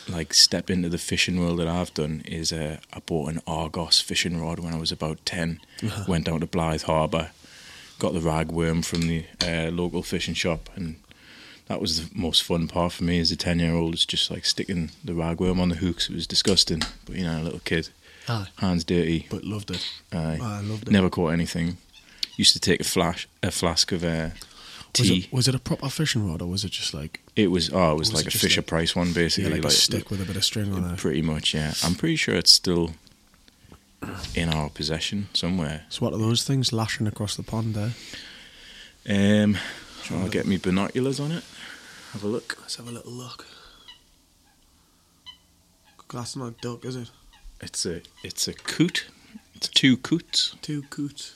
like 0.09 0.35
step 0.35 0.69
into 0.69 0.89
the 0.89 0.99
fishing 0.99 1.39
world 1.39 1.61
that 1.61 1.69
I've 1.69 1.95
done 1.95 2.23
is 2.27 2.53
uh, 2.53 2.79
I 2.93 2.99
bought 2.99 3.31
an 3.31 3.41
Argos 3.47 4.01
fishing 4.01 4.41
rod 4.41 4.59
when 4.59 4.75
I 4.75 4.79
was 4.79 4.91
about 4.91 5.25
10 5.25 5.61
Uh-huh. 5.85 6.05
Went 6.09 6.25
down 6.27 6.41
to 6.41 6.47
Blyth 6.47 6.83
Harbour, 6.83 7.31
got 8.01 8.13
the 8.13 8.19
ragworm 8.21 8.85
from 8.85 9.03
the 9.03 9.25
uh, 9.41 9.71
local 9.71 10.03
fishing 10.03 10.35
shop, 10.35 10.69
and 10.75 10.97
that 11.69 11.81
was 11.81 12.09
the 12.09 12.19
most 12.19 12.43
fun 12.43 12.67
part 12.67 12.93
for 12.93 13.05
me 13.05 13.21
as 13.21 13.31
a 13.31 13.37
ten 13.37 13.61
year 13.61 13.75
old. 13.75 13.95
It's 13.95 14.05
just 14.05 14.29
like 14.29 14.45
sticking 14.45 14.91
the 15.05 15.13
ragworm 15.13 15.61
on 15.61 15.69
the 15.69 15.77
hooks. 15.77 16.11
It 16.11 16.15
was 16.17 16.27
disgusting, 16.27 16.83
but 17.07 17.15
you 17.15 17.23
know, 17.25 17.41
a 17.41 17.45
little 17.45 17.61
kid, 17.61 17.91
Aye. 18.29 18.47
hands 18.59 18.85
dirty. 18.85 19.27
But 19.31 19.45
loved 19.45 19.71
it. 19.71 19.87
Aye. 20.13 20.39
I 20.41 20.61
loved 20.61 20.89
it. 20.89 20.91
Never 20.93 21.11
caught 21.11 21.29
anything. 21.33 21.77
Used 22.37 22.53
to 22.55 22.61
take 22.61 22.81
a 22.81 22.85
flash, 22.85 23.29
a 23.43 23.51
flask 23.51 23.93
of 23.93 24.03
uh, 24.05 24.31
Was 24.99 25.09
tea. 25.09 25.19
it, 25.25 25.33
was 25.33 25.49
it 25.49 25.55
a 25.55 25.59
proper 25.59 25.89
fishing 25.91 26.29
rod 26.31 26.41
or 26.41 26.49
was 26.49 26.65
it 26.65 26.71
just 26.71 26.95
like 26.95 27.21
It 27.37 27.51
was 27.51 27.71
oh, 27.73 27.93
it 27.93 27.99
was 27.99 28.11
Was 28.11 28.15
like 28.15 28.25
it 28.27 28.29
a 28.29 28.31
just 28.31 28.43
Fisher 28.45 28.61
like- 28.61 28.67
Price 28.69 28.97
one, 28.97 29.09
yeah, 29.09 29.15
basically. 29.15 29.51
like, 29.61 29.65
a 29.65 29.71
stick 29.71 30.11
with 30.11 30.21
a 30.23 30.25
bit 30.25 30.37
of 30.37 30.45
string 30.45 30.73
on 30.73 30.93
it? 30.95 30.99
Pretty 30.99 31.23
much, 31.23 31.53
yeah. 31.55 31.75
I'm 31.85 31.95
pretty 31.95 32.17
sure 32.17 32.35
it's 32.35 32.53
still 32.53 32.93
in 34.35 34.49
our 34.49 34.69
possession 34.71 35.29
somewhere. 35.35 35.83
So 35.89 36.05
what 36.05 36.13
are 36.15 36.19
those 36.19 36.43
things 36.45 36.73
lashing 36.73 37.07
across 37.07 37.37
the 37.37 37.43
pond 37.43 37.75
there? 37.75 37.93
Um, 39.45 39.59
Sure. 40.05 40.19
I'll 40.19 40.29
get 40.29 40.47
me 40.47 40.57
binoculars 40.57 41.21
on 41.21 41.31
it. 41.31 41.45
Have 42.13 42.25
a 42.25 42.27
look. 42.27 42.57
Let's 42.61 42.75
have 42.77 42.89
a 42.89 42.91
little 42.91 43.13
look. 43.13 43.47
That's 46.13 46.35
not 46.37 46.47
a 46.49 46.51
duck, 46.61 46.85
is 46.85 46.97
it? 46.97 47.11
It's 47.63 47.87
a 47.87 48.03
it's 48.23 48.49
a 48.49 48.55
coot. 48.55 49.07
It's 49.55 49.69
two 49.69 49.97
coots. 49.97 50.57
Two 50.63 50.83
coots. 50.91 51.35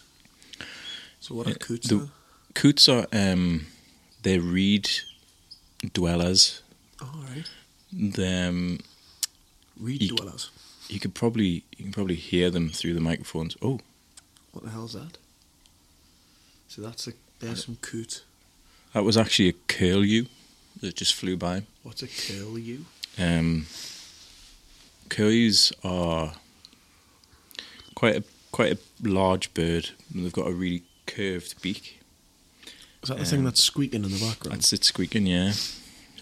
So 1.20 1.34
what 1.34 1.46
are 1.46 1.50
Uh, 1.50 1.54
coots? 1.60 1.88
the- 1.88 1.96
then? 1.96 2.10
Coots 2.54 2.88
are 2.88 3.06
um, 3.12 3.66
they're 4.22 4.40
reed 4.40 4.88
dwellers. 5.92 6.62
All 7.00 7.22
right. 7.30 7.44
Them 7.92 8.80
Reed 9.78 10.02
Eek. 10.02 10.16
dwellers. 10.16 10.50
you 10.88 10.98
could 11.00 11.14
probably 11.14 11.64
you 11.76 11.84
can 11.84 11.92
probably 11.92 12.14
hear 12.16 12.50
them 12.50 12.70
through 12.70 12.94
the 12.94 13.00
microphones. 13.00 13.56
Oh, 13.62 13.80
What 14.52 14.64
the 14.64 14.70
hell's 14.70 14.94
that? 14.94 15.18
So 16.68 16.82
that's 16.82 17.06
a 17.06 17.12
there's 17.40 17.64
some 17.66 17.76
coot. 17.82 18.24
that 18.94 19.04
was 19.04 19.16
actually 19.16 19.48
a 19.50 19.54
curlew 19.68 20.26
that 20.80 20.96
just 20.96 21.14
flew 21.14 21.36
by. 21.36 21.62
What's 21.82 22.02
a 22.02 22.08
curlew? 22.08 22.84
Um, 23.18 23.66
curlews 25.08 25.72
are 25.84 26.34
quite 27.94 28.16
a 28.16 28.24
quite 28.52 28.72
a 28.72 28.78
large 29.08 29.52
bird. 29.54 29.90
They've 30.14 30.32
got 30.32 30.46
a 30.46 30.52
really 30.52 30.82
curved 31.06 31.60
beak. 31.62 32.00
Is 33.02 33.08
that 33.10 33.18
the 33.18 33.24
thing 33.24 33.40
Um, 33.40 33.44
that's 33.44 33.62
squeaking 33.62 34.04
in 34.04 34.10
the 34.10 34.18
background? 34.18 34.56
That's 34.58 34.72
it 34.72 34.84
squeaking, 34.84 35.26
yeah. 35.26 35.52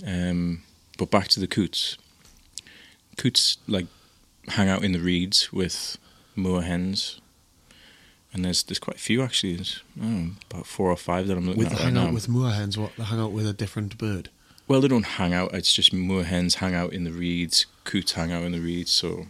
Um, 0.06 0.62
but 0.98 1.10
back 1.10 1.28
to 1.28 1.40
the 1.40 1.46
coots. 1.46 1.96
Coots 3.16 3.58
like 3.66 3.86
hang 4.48 4.68
out 4.68 4.82
in 4.84 4.92
the 4.92 4.98
reeds 5.00 5.52
with 5.52 5.96
moor 6.34 6.62
hens, 6.62 7.20
and 8.32 8.44
there's 8.44 8.62
there's 8.64 8.80
quite 8.80 8.96
a 8.96 9.00
few 9.00 9.22
actually. 9.22 9.54
There's 9.56 9.82
oh, 10.02 10.30
about 10.50 10.66
four 10.66 10.90
or 10.90 10.96
five 10.96 11.28
that 11.28 11.36
I'm 11.38 11.46
looking 11.46 11.58
with 11.60 11.68
at 11.68 11.70
the 11.70 11.76
right 11.76 11.84
hang 11.84 11.94
now. 11.94 12.06
out 12.08 12.14
with 12.14 12.26
moorhens, 12.26 12.76
what 12.76 12.90
they 12.98 13.04
hang 13.04 13.20
out 13.20 13.32
with 13.32 13.46
a 13.46 13.52
different 13.52 13.96
bird. 13.96 14.28
Well, 14.66 14.80
they 14.80 14.88
don't 14.88 15.04
hang 15.06 15.32
out. 15.34 15.52
It's 15.54 15.72
just 15.72 15.92
moorhens 15.92 16.54
hang 16.56 16.74
out 16.74 16.92
in 16.92 17.04
the 17.04 17.12
reeds. 17.12 17.66
Coots 17.84 18.12
hang 18.12 18.32
out 18.32 18.44
in 18.44 18.52
the 18.52 18.60
reeds. 18.60 18.90
So 18.90 19.26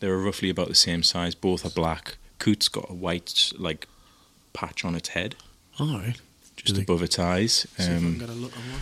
they're 0.00 0.16
roughly 0.16 0.48
about 0.50 0.68
the 0.68 0.74
same 0.74 1.02
size. 1.02 1.34
Both 1.34 1.64
are 1.66 1.70
black. 1.70 2.16
Coot's 2.38 2.68
got 2.68 2.88
a 2.88 2.94
white 2.94 3.52
like 3.58 3.86
patch 4.54 4.84
on 4.84 4.94
its 4.94 5.10
head, 5.10 5.36
All 5.78 5.98
right. 5.98 6.16
just 6.56 6.78
above 6.78 7.02
its 7.02 7.18
eyes. 7.18 7.66
I 7.78 7.84
Um, 7.84 8.18
get 8.18 8.28
a 8.30 8.32
look 8.32 8.56
on 8.56 8.62
one. 8.72 8.80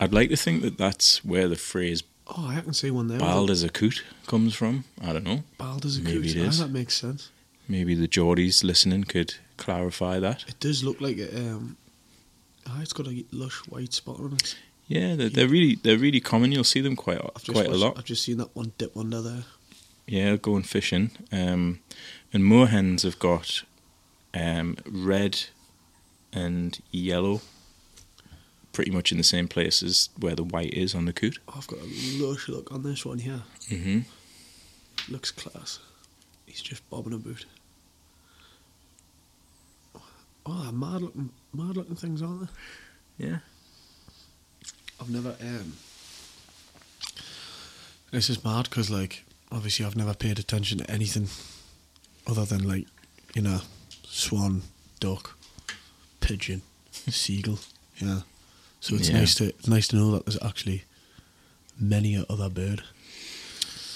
I'd 0.00 0.12
like 0.12 0.28
to 0.30 0.36
think 0.36 0.62
that 0.62 0.76
that's 0.76 1.24
where 1.24 1.48
the 1.48 1.56
phrase 1.56 2.02
Oh, 2.28 2.48
I 2.48 2.60
can 2.60 2.74
see 2.74 2.90
one 2.90 3.06
there. 3.06 3.20
"bald 3.20 3.50
as 3.52 3.62
a 3.62 3.68
coot" 3.68 4.02
comes 4.26 4.52
from. 4.54 4.82
I 5.00 5.12
don't 5.12 5.22
know. 5.24 5.44
Bald 5.58 5.86
as 5.86 5.96
a 5.98 6.02
Maybe 6.02 6.32
coot. 6.32 6.36
it 6.36 6.48
is. 6.48 6.58
that 6.58 6.70
makes 6.70 6.94
sense. 6.96 7.30
Maybe 7.68 7.94
the 7.94 8.08
Geordies 8.08 8.64
listening 8.64 9.04
could 9.04 9.36
clarify 9.56 10.18
that. 10.18 10.44
It 10.48 10.58
does 10.58 10.82
look 10.82 11.00
like 11.00 11.18
it. 11.18 11.32
Um, 11.34 11.76
ah, 12.66 12.82
it's 12.82 12.92
got 12.92 13.06
a 13.06 13.24
lush 13.30 13.58
white 13.68 13.92
spot 13.94 14.18
on 14.18 14.32
it. 14.34 14.56
Yeah, 14.88 15.16
they're, 15.16 15.28
they're 15.28 15.48
really 15.48 15.74
they're 15.82 15.98
really 15.98 16.20
common. 16.20 16.52
You'll 16.52 16.64
see 16.64 16.80
them 16.80 16.94
quite 16.96 17.18
quite 17.48 17.66
a 17.68 17.74
lot. 17.76 17.98
I've 17.98 18.04
just 18.04 18.22
seen 18.22 18.36
that 18.38 18.54
one 18.54 18.72
dip 18.78 18.96
under 18.96 19.20
there. 19.20 19.44
Yeah, 20.06 20.36
going 20.36 20.62
fishing. 20.62 21.10
Um, 21.32 21.80
and 22.32 22.44
moorhens 22.44 23.02
have 23.02 23.18
got 23.18 23.62
um, 24.32 24.76
red 24.86 25.46
and 26.32 26.78
yellow, 26.92 27.40
pretty 28.72 28.92
much 28.92 29.10
in 29.10 29.18
the 29.18 29.24
same 29.24 29.48
places 29.48 30.10
where 30.18 30.36
the 30.36 30.44
white 30.44 30.72
is 30.72 30.94
on 30.94 31.06
the 31.06 31.12
coot. 31.12 31.38
Oh, 31.48 31.54
I've 31.56 31.66
got 31.66 31.80
a 31.80 32.22
lush 32.24 32.48
look 32.48 32.70
on 32.70 32.82
this 32.84 33.04
one 33.04 33.18
here. 33.18 33.42
hmm 33.68 34.00
Looks 35.08 35.30
class. 35.32 35.80
He's 36.46 36.60
just 36.62 36.88
bobbing 36.90 37.12
about. 37.12 37.44
Oh, 40.48 40.62
they're 40.62 40.72
mad 40.72 41.02
looking, 41.02 41.30
mad 41.52 41.76
looking 41.76 41.96
things, 41.96 42.22
aren't 42.22 42.42
they? 43.18 43.26
Yeah. 43.26 43.38
I've 45.00 45.10
never. 45.10 45.36
Um, 45.40 45.74
this 48.10 48.30
is 48.30 48.42
mad 48.44 48.64
because, 48.64 48.90
like, 48.90 49.24
obviously, 49.52 49.84
I've 49.84 49.96
never 49.96 50.14
paid 50.14 50.38
attention 50.38 50.78
to 50.78 50.90
anything 50.90 51.28
other 52.26 52.44
than, 52.44 52.66
like, 52.66 52.86
you 53.34 53.42
know, 53.42 53.60
swan, 54.04 54.62
duck, 55.00 55.36
pigeon, 56.20 56.62
seagull. 56.92 57.58
Yeah. 57.98 58.20
So 58.80 58.94
it's 58.94 59.08
Yeah. 59.08 59.18
nice 59.20 59.34
to 59.36 59.46
it's 59.48 59.66
nice 59.68 59.88
to 59.88 59.96
know 59.96 60.12
that 60.12 60.26
there's 60.26 60.42
actually 60.42 60.84
many 61.78 62.14
a 62.14 62.24
other 62.30 62.48
bird. 62.48 62.82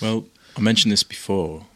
Well, 0.01 0.27
I 0.57 0.61
mentioned 0.61 0.93
this 0.93 1.03
before. 1.03 1.67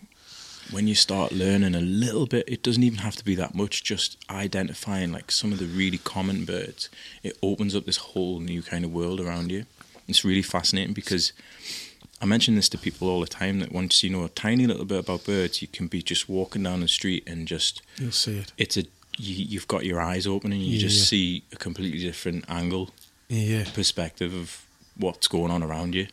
When 0.70 0.88
you 0.88 0.94
start 0.94 1.30
learning 1.32 1.74
a 1.74 1.80
little 1.80 2.26
bit, 2.26 2.48
it 2.48 2.62
doesn't 2.62 2.82
even 2.82 2.98
have 3.00 3.16
to 3.16 3.24
be 3.24 3.34
that 3.36 3.54
much. 3.54 3.84
Just 3.84 4.16
identifying 4.30 5.12
like 5.12 5.30
some 5.30 5.52
of 5.52 5.58
the 5.58 5.66
really 5.66 5.98
common 5.98 6.44
birds, 6.44 6.88
it 7.22 7.36
opens 7.42 7.76
up 7.76 7.84
this 7.84 7.98
whole 7.98 8.40
new 8.40 8.62
kind 8.62 8.84
of 8.84 8.92
world 8.92 9.20
around 9.20 9.52
you. 9.52 9.66
It's 10.08 10.24
really 10.24 10.42
fascinating 10.42 10.94
because 10.94 11.32
I 12.20 12.26
mention 12.26 12.54
this 12.56 12.68
to 12.70 12.78
people 12.78 13.08
all 13.08 13.20
the 13.20 13.26
time 13.26 13.60
that 13.60 13.72
once 13.72 14.02
you 14.02 14.10
know 14.10 14.24
a 14.24 14.28
tiny 14.30 14.66
little 14.66 14.84
bit 14.86 14.98
about 15.00 15.24
birds, 15.24 15.60
you 15.62 15.68
can 15.68 15.86
be 15.86 16.02
just 16.02 16.28
walking 16.28 16.62
down 16.62 16.80
the 16.80 16.88
street 16.88 17.22
and 17.26 17.46
just 17.46 17.82
You'll 17.98 18.12
see 18.12 18.38
it. 18.38 18.52
it's 18.58 18.76
a 18.76 18.82
you, 19.16 19.44
you've 19.46 19.68
got 19.68 19.84
your 19.84 20.00
eyes 20.00 20.26
open 20.26 20.50
and 20.52 20.60
you 20.62 20.72
Yeah, 20.74 20.80
just 20.88 20.98
yeah. 20.98 21.04
see 21.04 21.42
a 21.52 21.56
completely 21.56 22.00
different 22.00 22.44
angle 22.48 22.90
Yeah. 23.28 23.64
perspective 23.74 24.34
of 24.34 24.64
what's 24.96 25.28
going 25.28 25.52
on 25.52 25.62
around 25.62 25.94
you. 25.94 26.08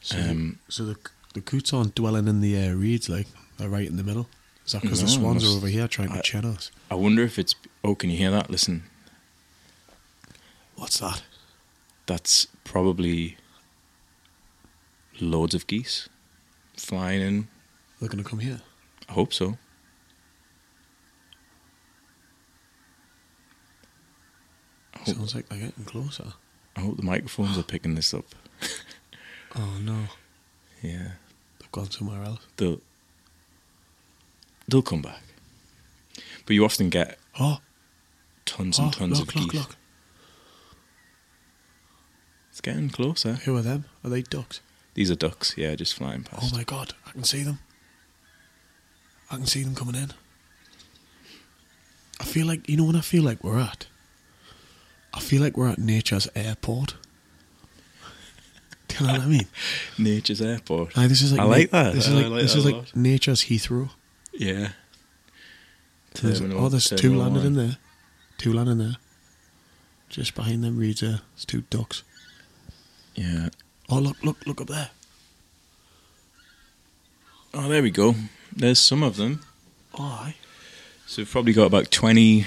So, 0.00 0.16
Um, 0.18 0.58
so 0.68 0.84
the 0.86 0.96
the 1.36 1.42
coots 1.42 1.70
aren't 1.74 1.94
dwelling 1.94 2.28
in 2.28 2.40
the 2.40 2.56
uh, 2.66 2.72
reeds, 2.72 3.10
like 3.10 3.26
they're 3.58 3.68
right 3.68 3.86
in 3.86 3.96
the 3.98 4.02
middle. 4.02 4.26
Is 4.64 4.72
that 4.72 4.80
because 4.80 5.00
the 5.00 5.06
No, 5.06 5.12
swans 5.12 5.44
are 5.44 5.54
over 5.54 5.66
here 5.66 5.86
trying 5.86 6.08
to 6.08 6.16
I- 6.18 6.22
chin 6.22 6.46
us? 6.46 6.70
I 6.90 6.94
wonder 6.94 7.22
if 7.22 7.38
it's 7.38 7.54
oh, 7.84 7.94
can 7.94 8.08
you 8.08 8.16
hear 8.16 8.30
that? 8.30 8.48
Listen, 8.50 8.84
What's 10.76 10.98
that? 11.00 11.22
that's 12.06 12.46
probably 12.64 13.36
loads 15.20 15.54
of 15.54 15.66
geese 15.66 16.08
flying 16.76 17.20
in. 17.20 17.48
They're 18.00 18.08
gonna 18.08 18.24
come 18.24 18.38
here. 18.38 18.60
I 19.08 19.12
hope 19.12 19.32
so. 19.34 19.58
I 24.94 24.98
hope, 24.98 25.16
Sounds 25.16 25.34
like 25.34 25.48
they're 25.48 25.58
getting 25.58 25.84
closer. 25.84 26.32
I 26.76 26.80
hope 26.80 26.96
the 26.96 27.02
microphones 27.02 27.58
are 27.58 27.62
picking 27.62 27.94
this 27.94 28.14
up. 28.14 28.24
Oh 29.58 29.78
no, 29.80 29.96
Yeah, 30.82 31.12
gone 31.72 31.90
somewhere 31.90 32.22
else. 32.24 32.40
they'll 32.56 32.80
they'll 34.68 34.82
come 34.82 35.02
back. 35.02 35.22
But 36.46 36.54
you 36.54 36.64
often 36.64 36.90
get 36.90 37.18
Oh, 37.38 37.58
tons 38.44 38.78
oh 38.80 38.84
and 38.84 38.92
tons 38.92 39.20
look, 39.20 39.28
of 39.34 39.40
look, 39.42 39.50
geese. 39.52 39.60
look. 39.60 39.76
It's 42.50 42.60
getting 42.60 42.88
closer. 42.88 43.34
Who 43.34 43.56
are 43.56 43.62
them? 43.62 43.84
Are 44.02 44.08
they 44.10 44.22
ducks? 44.22 44.60
These 44.94 45.10
are 45.10 45.14
ducks. 45.14 45.54
Yeah, 45.58 45.74
just 45.74 45.94
flying 45.94 46.22
past. 46.22 46.52
Oh 46.54 46.56
my 46.56 46.64
god, 46.64 46.94
I 47.06 47.10
can 47.12 47.24
see 47.24 47.42
them. 47.42 47.58
I 49.30 49.36
can 49.36 49.46
see 49.46 49.62
them 49.62 49.74
coming 49.74 49.94
in. 49.94 50.12
I 52.18 52.24
feel 52.24 52.46
like 52.46 52.66
you 52.68 52.76
know 52.78 52.84
what 52.84 52.96
I 52.96 53.00
feel 53.02 53.22
like 53.22 53.44
we're 53.44 53.58
at. 53.58 53.86
I 55.12 55.20
feel 55.20 55.42
like 55.42 55.56
we're 55.56 55.68
at 55.68 55.78
nature's 55.78 56.28
airport. 56.34 56.94
Do 58.98 59.04
you 59.04 59.12
know 59.12 59.18
what 59.18 59.22
I 59.22 59.28
mean? 59.28 59.46
Nature's 59.98 60.40
airport. 60.40 60.96
Aye, 60.96 61.06
this 61.06 61.22
is 61.22 61.32
like 61.32 61.40
I 61.40 61.44
like 61.44 61.70
that. 61.70 61.94
This 61.94 62.06
is 62.08 62.14
I 62.14 62.16
like, 62.16 62.30
like 62.30 62.42
this 62.42 62.54
is 62.54 62.64
like 62.64 62.96
nature's 62.96 63.44
Heathrow. 63.44 63.90
Yeah. 64.32 64.68
There's, 66.14 66.40
oh, 66.40 66.68
there's 66.70 66.88
two 66.88 67.14
landed 67.14 67.40
one. 67.40 67.46
in 67.46 67.54
there. 67.54 67.76
Two 68.38 68.52
landing 68.52 68.78
there. 68.78 68.96
Just 70.08 70.34
behind 70.34 70.64
them 70.64 70.78
reeds 70.78 71.00
there. 71.00 71.20
There's 71.34 71.44
two 71.44 71.62
ducks. 71.68 72.02
Yeah. 73.14 73.50
Oh 73.88 73.98
look, 73.98 74.22
look, 74.22 74.46
look 74.46 74.60
up 74.60 74.68
there. 74.68 74.90
Oh, 77.52 77.68
there 77.68 77.82
we 77.82 77.90
go. 77.90 78.14
There's 78.54 78.78
some 78.78 79.02
of 79.02 79.16
them. 79.16 79.40
Oh, 79.98 80.20
aye. 80.22 80.36
So 81.06 81.20
we've 81.20 81.30
probably 81.30 81.52
got 81.52 81.66
about 81.66 81.90
20 81.90 82.46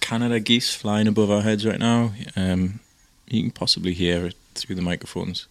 Canada 0.00 0.40
geese 0.40 0.74
flying 0.74 1.08
above 1.08 1.30
our 1.30 1.42
heads 1.42 1.66
right 1.66 1.78
now. 1.78 2.12
Um, 2.36 2.80
you 3.28 3.42
can 3.42 3.50
possibly 3.50 3.92
hear 3.92 4.26
it 4.26 4.34
through 4.54 4.76
the 4.76 4.82
microphones 4.82 5.46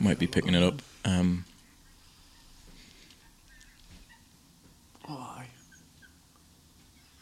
might 0.00 0.18
be 0.18 0.26
picking 0.26 0.54
it 0.54 0.62
up. 0.62 0.82
Um, 1.04 1.44
oh. 5.08 5.42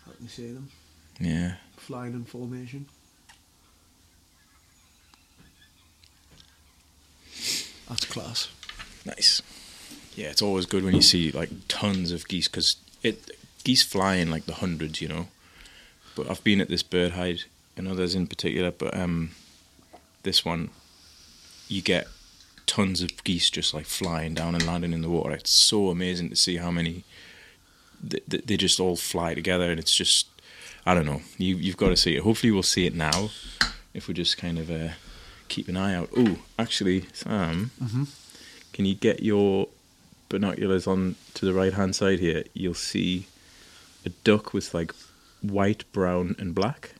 I 0.07 0.17
can 0.17 0.29
see 0.29 0.53
them. 0.53 0.69
Yeah. 1.21 1.55
Flying 1.77 2.13
in 2.13 2.25
formation. 2.25 2.87
That's 7.89 8.05
class. 8.07 8.49
Nice. 9.05 9.43
Yeah, 10.15 10.29
it's 10.29 10.43
always 10.43 10.67
good 10.67 10.85
when 10.85 10.95
you 10.95 11.03
see 11.03 11.31
like 11.31 11.51
tons 11.69 12.13
of 12.13 12.29
geese 12.29 12.49
because 12.49 12.77
it 13.03 13.31
geese 13.65 13.83
fly 13.83 14.17
in 14.17 14.31
like 14.31 14.47
the 14.47 14.55
hundreds, 14.55 15.01
you 15.01 15.09
know. 15.09 15.29
But 16.15 16.31
I've 16.31 16.45
been 16.45 16.61
at 16.61 16.69
this 16.69 16.83
bird 16.83 17.13
hide 17.13 17.43
and 17.77 17.89
others 17.89 18.15
in 18.15 18.27
particular, 18.27 18.71
but 18.71 18.97
um, 18.97 19.31
this 20.23 20.45
one, 20.45 20.71
you 21.69 21.83
get 21.83 22.07
tons 22.67 23.03
of 23.03 23.23
geese 23.25 23.51
just 23.51 23.75
like 23.75 23.87
flying 23.87 24.35
down 24.35 24.55
and 24.55 24.67
landing 24.67 24.93
in 24.93 25.03
the 25.03 25.11
water. 25.11 25.33
It's 25.33 25.51
so 25.51 25.89
amazing 25.89 26.31
to 26.31 26.37
see 26.37 26.57
how 26.57 26.71
many 26.71 27.05
they, 28.03 28.21
they 28.39 28.57
just 28.57 28.81
all 28.81 28.97
fly 28.97 29.35
together, 29.35 29.71
and 29.71 29.79
it's 29.79 29.95
just 29.95 30.27
I 30.87 30.95
don't 30.95 31.07
know. 31.07 31.23
You 31.39 31.57
you've 31.57 31.77
got 31.77 31.89
to 31.91 31.97
see 31.97 32.17
it. 32.17 32.23
Hopefully, 32.23 32.51
we'll 32.53 32.63
see 32.63 32.87
it 32.87 32.95
now 32.95 33.31
if 33.95 34.09
we 34.09 34.15
just 34.15 34.37
kind 34.39 34.59
of 34.59 34.71
uh, 34.71 34.89
keep 35.49 35.69
an 35.69 35.77
eye 35.77 35.95
out. 35.95 36.09
Oh, 36.17 36.39
actually, 36.59 37.07
Sam, 37.13 37.71
Mm-hmm. 37.83 38.05
can 38.73 38.85
you 38.87 38.95
get 38.95 39.23
your 39.23 39.69
binoculars 40.29 40.87
on 40.87 41.15
to 41.35 41.45
the 41.45 41.53
right 41.53 41.75
hand 41.75 41.95
side 41.95 42.19
here? 42.19 42.43
You'll 42.55 42.75
see 42.75 43.27
a 44.05 44.09
duck 44.25 44.53
with 44.55 44.73
like 44.75 44.93
white, 45.43 45.85
brown, 45.93 46.35
and 46.39 46.55
black. 46.55 46.95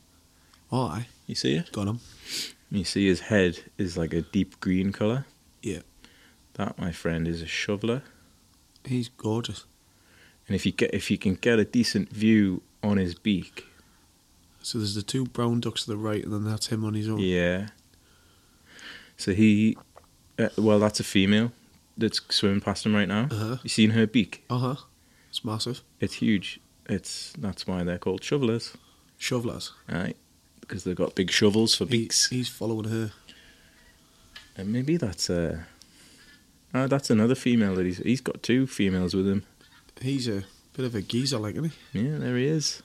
Oh, 0.71 0.87
aye. 0.87 1.07
You 1.27 1.35
see 1.35 1.55
it? 1.55 1.71
Got 1.71 1.87
him. 1.87 1.99
You 2.71 2.83
see 2.83 3.07
his 3.07 3.21
head 3.21 3.59
is 3.77 3.97
like 3.97 4.13
a 4.13 4.21
deep 4.21 4.59
green 4.59 4.91
color. 4.91 5.25
Yeah. 5.63 5.79
That, 6.53 6.77
my 6.77 6.91
friend, 6.91 7.27
is 7.27 7.41
a 7.41 7.47
shoveler. 7.47 8.03
He's 8.85 9.09
gorgeous. 9.09 9.65
And 10.47 10.55
if 10.55 10.65
you 10.65 10.71
get 10.71 10.93
if 10.93 11.09
you 11.09 11.17
can 11.17 11.33
get 11.35 11.57
a 11.57 11.65
decent 11.65 12.09
view 12.09 12.61
on 12.83 12.97
his 12.97 13.15
beak, 13.15 13.65
So 14.61 14.77
there's 14.77 14.93
the 14.95 15.01
two 15.01 15.25
brown 15.25 15.61
ducks 15.61 15.85
to 15.85 15.91
the 15.91 15.97
right, 15.97 16.23
and 16.23 16.31
then 16.33 16.43
that's 16.43 16.67
him 16.67 16.83
on 16.85 16.93
his 16.93 17.07
own. 17.09 17.19
yeah. 17.19 17.69
So 19.17 19.33
he, 19.33 19.77
uh, 20.37 20.49
well, 20.57 20.79
that's 20.79 20.99
a 20.99 21.03
female 21.03 21.51
that's 21.97 22.19
swimming 22.29 22.61
past 22.61 22.85
him 22.85 22.93
right 22.95 23.07
now. 23.07 23.27
Uh-huh. 23.31 23.57
You 23.63 23.69
seen 23.69 23.91
her 23.91 24.05
beak? 24.07 24.43
Uh 24.49 24.57
huh. 24.57 24.75
It's 25.29 25.45
massive. 25.45 25.81
It's 25.99 26.15
huge. 26.15 26.59
It's 26.89 27.33
that's 27.37 27.65
why 27.65 27.83
they're 27.83 27.97
called 27.99 28.23
shovelers, 28.23 28.75
Shovelers. 29.17 29.71
right? 29.89 30.17
Because 30.59 30.83
they've 30.83 30.95
got 30.95 31.15
big 31.15 31.31
shovels 31.31 31.75
for 31.75 31.85
He- 31.85 31.91
beaks. 31.99 32.29
he's 32.29 32.49
following 32.49 32.89
her. 32.89 33.11
And 34.57 34.71
maybe 34.71 34.97
that's 34.97 35.29
a. 35.29 35.65
Uh, 36.73 36.87
that's 36.87 37.09
another 37.09 37.35
female 37.35 37.75
that 37.75 37.85
he's 37.85 37.97
he's 37.99 38.21
got 38.21 38.41
two 38.43 38.65
females 38.67 39.13
with 39.13 39.27
him. 39.27 39.43
He's 40.01 40.27
a 40.27 40.43
bit 40.75 40.85
of 40.85 40.95
a 40.95 41.01
geezer, 41.01 41.37
like, 41.37 41.55
isn't 41.55 41.71
he? 41.93 41.99
Yeah, 41.99 42.17
there 42.17 42.35
he 42.37 42.45
is. 42.47 42.81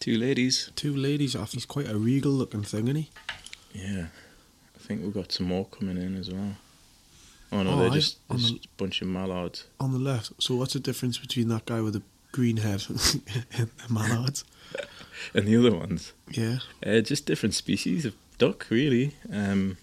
Two 0.00 0.16
ladies. 0.18 0.70
Two 0.76 0.94
ladies 0.94 1.34
off. 1.34 1.52
He's 1.52 1.64
quite 1.66 1.88
a 1.88 1.96
regal 1.96 2.32
looking 2.32 2.62
thing, 2.62 2.84
isn't 2.88 2.96
he? 2.96 3.10
Yeah, 3.72 4.06
I 4.74 4.78
think 4.78 5.02
we've 5.02 5.14
got 5.14 5.32
some 5.32 5.46
more 5.46 5.64
coming 5.66 5.96
in 5.96 6.16
as 6.16 6.30
well. 6.30 6.56
Oh 7.52 7.62
no, 7.62 7.72
Oh, 7.72 7.78
they're 7.80 7.90
I- 7.90 7.94
just, 7.94 8.18
just 8.30 8.48
the- 8.54 8.60
a 8.64 8.68
bunch 8.76 9.02
of 9.02 9.08
mallards. 9.08 9.64
On 9.80 9.92
the 9.92 9.98
left. 9.98 10.32
So 10.42 10.54
what's 10.56 10.72
the 10.74 10.80
difference 10.80 11.18
between 11.18 11.48
that 11.48 11.66
guy 11.66 11.80
with 11.80 11.94
the 11.94 12.02
green 12.32 12.58
head 12.58 12.82
and 12.88 13.70
the 13.86 13.92
mallards? 13.92 14.44
And 15.32 15.46
the 15.48 15.56
other 15.56 15.74
ones, 15.74 16.12
Yeah. 16.30 16.58
uh, 16.84 17.00
just 17.00 17.24
different 17.24 17.54
species 17.54 18.04
of 18.04 18.14
duck, 18.38 18.66
really. 18.70 19.12
Um, 19.32 19.78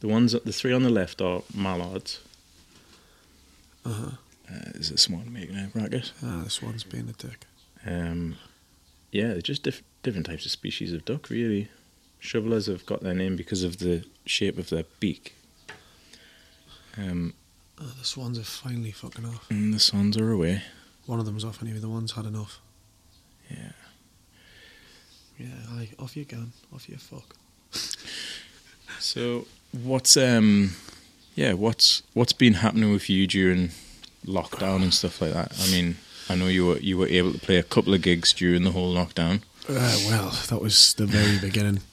the 0.00 0.08
ones, 0.08 0.32
the 0.32 0.52
three 0.52 0.72
on 0.72 0.82
the 0.82 0.90
left 0.90 1.20
are 1.20 1.42
mallards. 1.54 2.20
Uh 3.84 3.92
huh. 3.92 4.10
Uh, 4.50 4.70
there's 4.74 4.90
this 4.90 5.08
one 5.08 5.32
making 5.32 5.56
a 5.56 5.70
racket. 5.74 6.12
Ah, 6.22 6.42
this 6.44 6.60
one's 6.62 6.84
being 6.84 7.08
a 7.08 7.12
dick. 7.12 7.46
Um, 7.86 8.36
yeah, 9.10 9.28
they're 9.28 9.40
just 9.40 9.62
diff- 9.62 9.82
different 10.02 10.26
types 10.26 10.44
of 10.44 10.50
species 10.50 10.92
of 10.92 11.04
duck, 11.04 11.30
really. 11.30 11.68
Shovelers 12.18 12.66
have 12.66 12.84
got 12.86 13.02
their 13.02 13.14
name 13.14 13.34
because 13.36 13.62
of 13.64 13.78
the 13.78 14.04
shape 14.26 14.58
of 14.58 14.68
their 14.70 14.84
beak. 15.00 15.34
Um, 16.96 17.34
Oh, 17.80 17.92
the 17.98 18.04
swans 18.04 18.38
are 18.38 18.44
finally 18.44 18.92
fucking 18.92 19.24
off. 19.24 19.50
and 19.50 19.72
the 19.74 19.80
swans 19.80 20.16
are 20.16 20.30
away. 20.30 20.62
One 21.06 21.18
of 21.18 21.26
them's 21.26 21.44
off 21.44 21.62
anyway. 21.62 21.78
The 21.80 21.88
one's 21.88 22.12
had 22.12 22.26
enough. 22.26 22.60
Yeah. 23.50 23.72
Yeah. 25.38 25.86
Off 25.98 26.16
you 26.16 26.24
can. 26.24 26.52
Off 26.72 26.88
you 26.88 26.96
fuck. 26.98 27.34
So 29.02 29.46
what's 29.72 30.16
um, 30.16 30.72
yeah, 31.34 31.52
what's 31.54 32.02
what's 32.14 32.32
been 32.32 32.54
happening 32.54 32.92
with 32.92 33.10
you 33.10 33.26
during 33.26 33.70
lockdown 34.26 34.82
and 34.82 34.94
stuff 34.94 35.20
like 35.20 35.32
that? 35.32 35.52
I 35.60 35.70
mean, 35.70 35.96
I 36.28 36.34
know 36.36 36.46
you 36.46 36.66
were 36.66 36.78
you 36.78 36.98
were 36.98 37.08
able 37.08 37.32
to 37.32 37.38
play 37.38 37.56
a 37.56 37.62
couple 37.62 37.94
of 37.94 38.02
gigs 38.02 38.32
during 38.32 38.62
the 38.64 38.70
whole 38.72 38.94
lockdown. 38.94 39.42
Uh, 39.68 39.96
well, 40.08 40.30
that 40.48 40.60
was 40.60 40.94
the 40.94 41.06
very 41.06 41.38
beginning. 41.38 41.80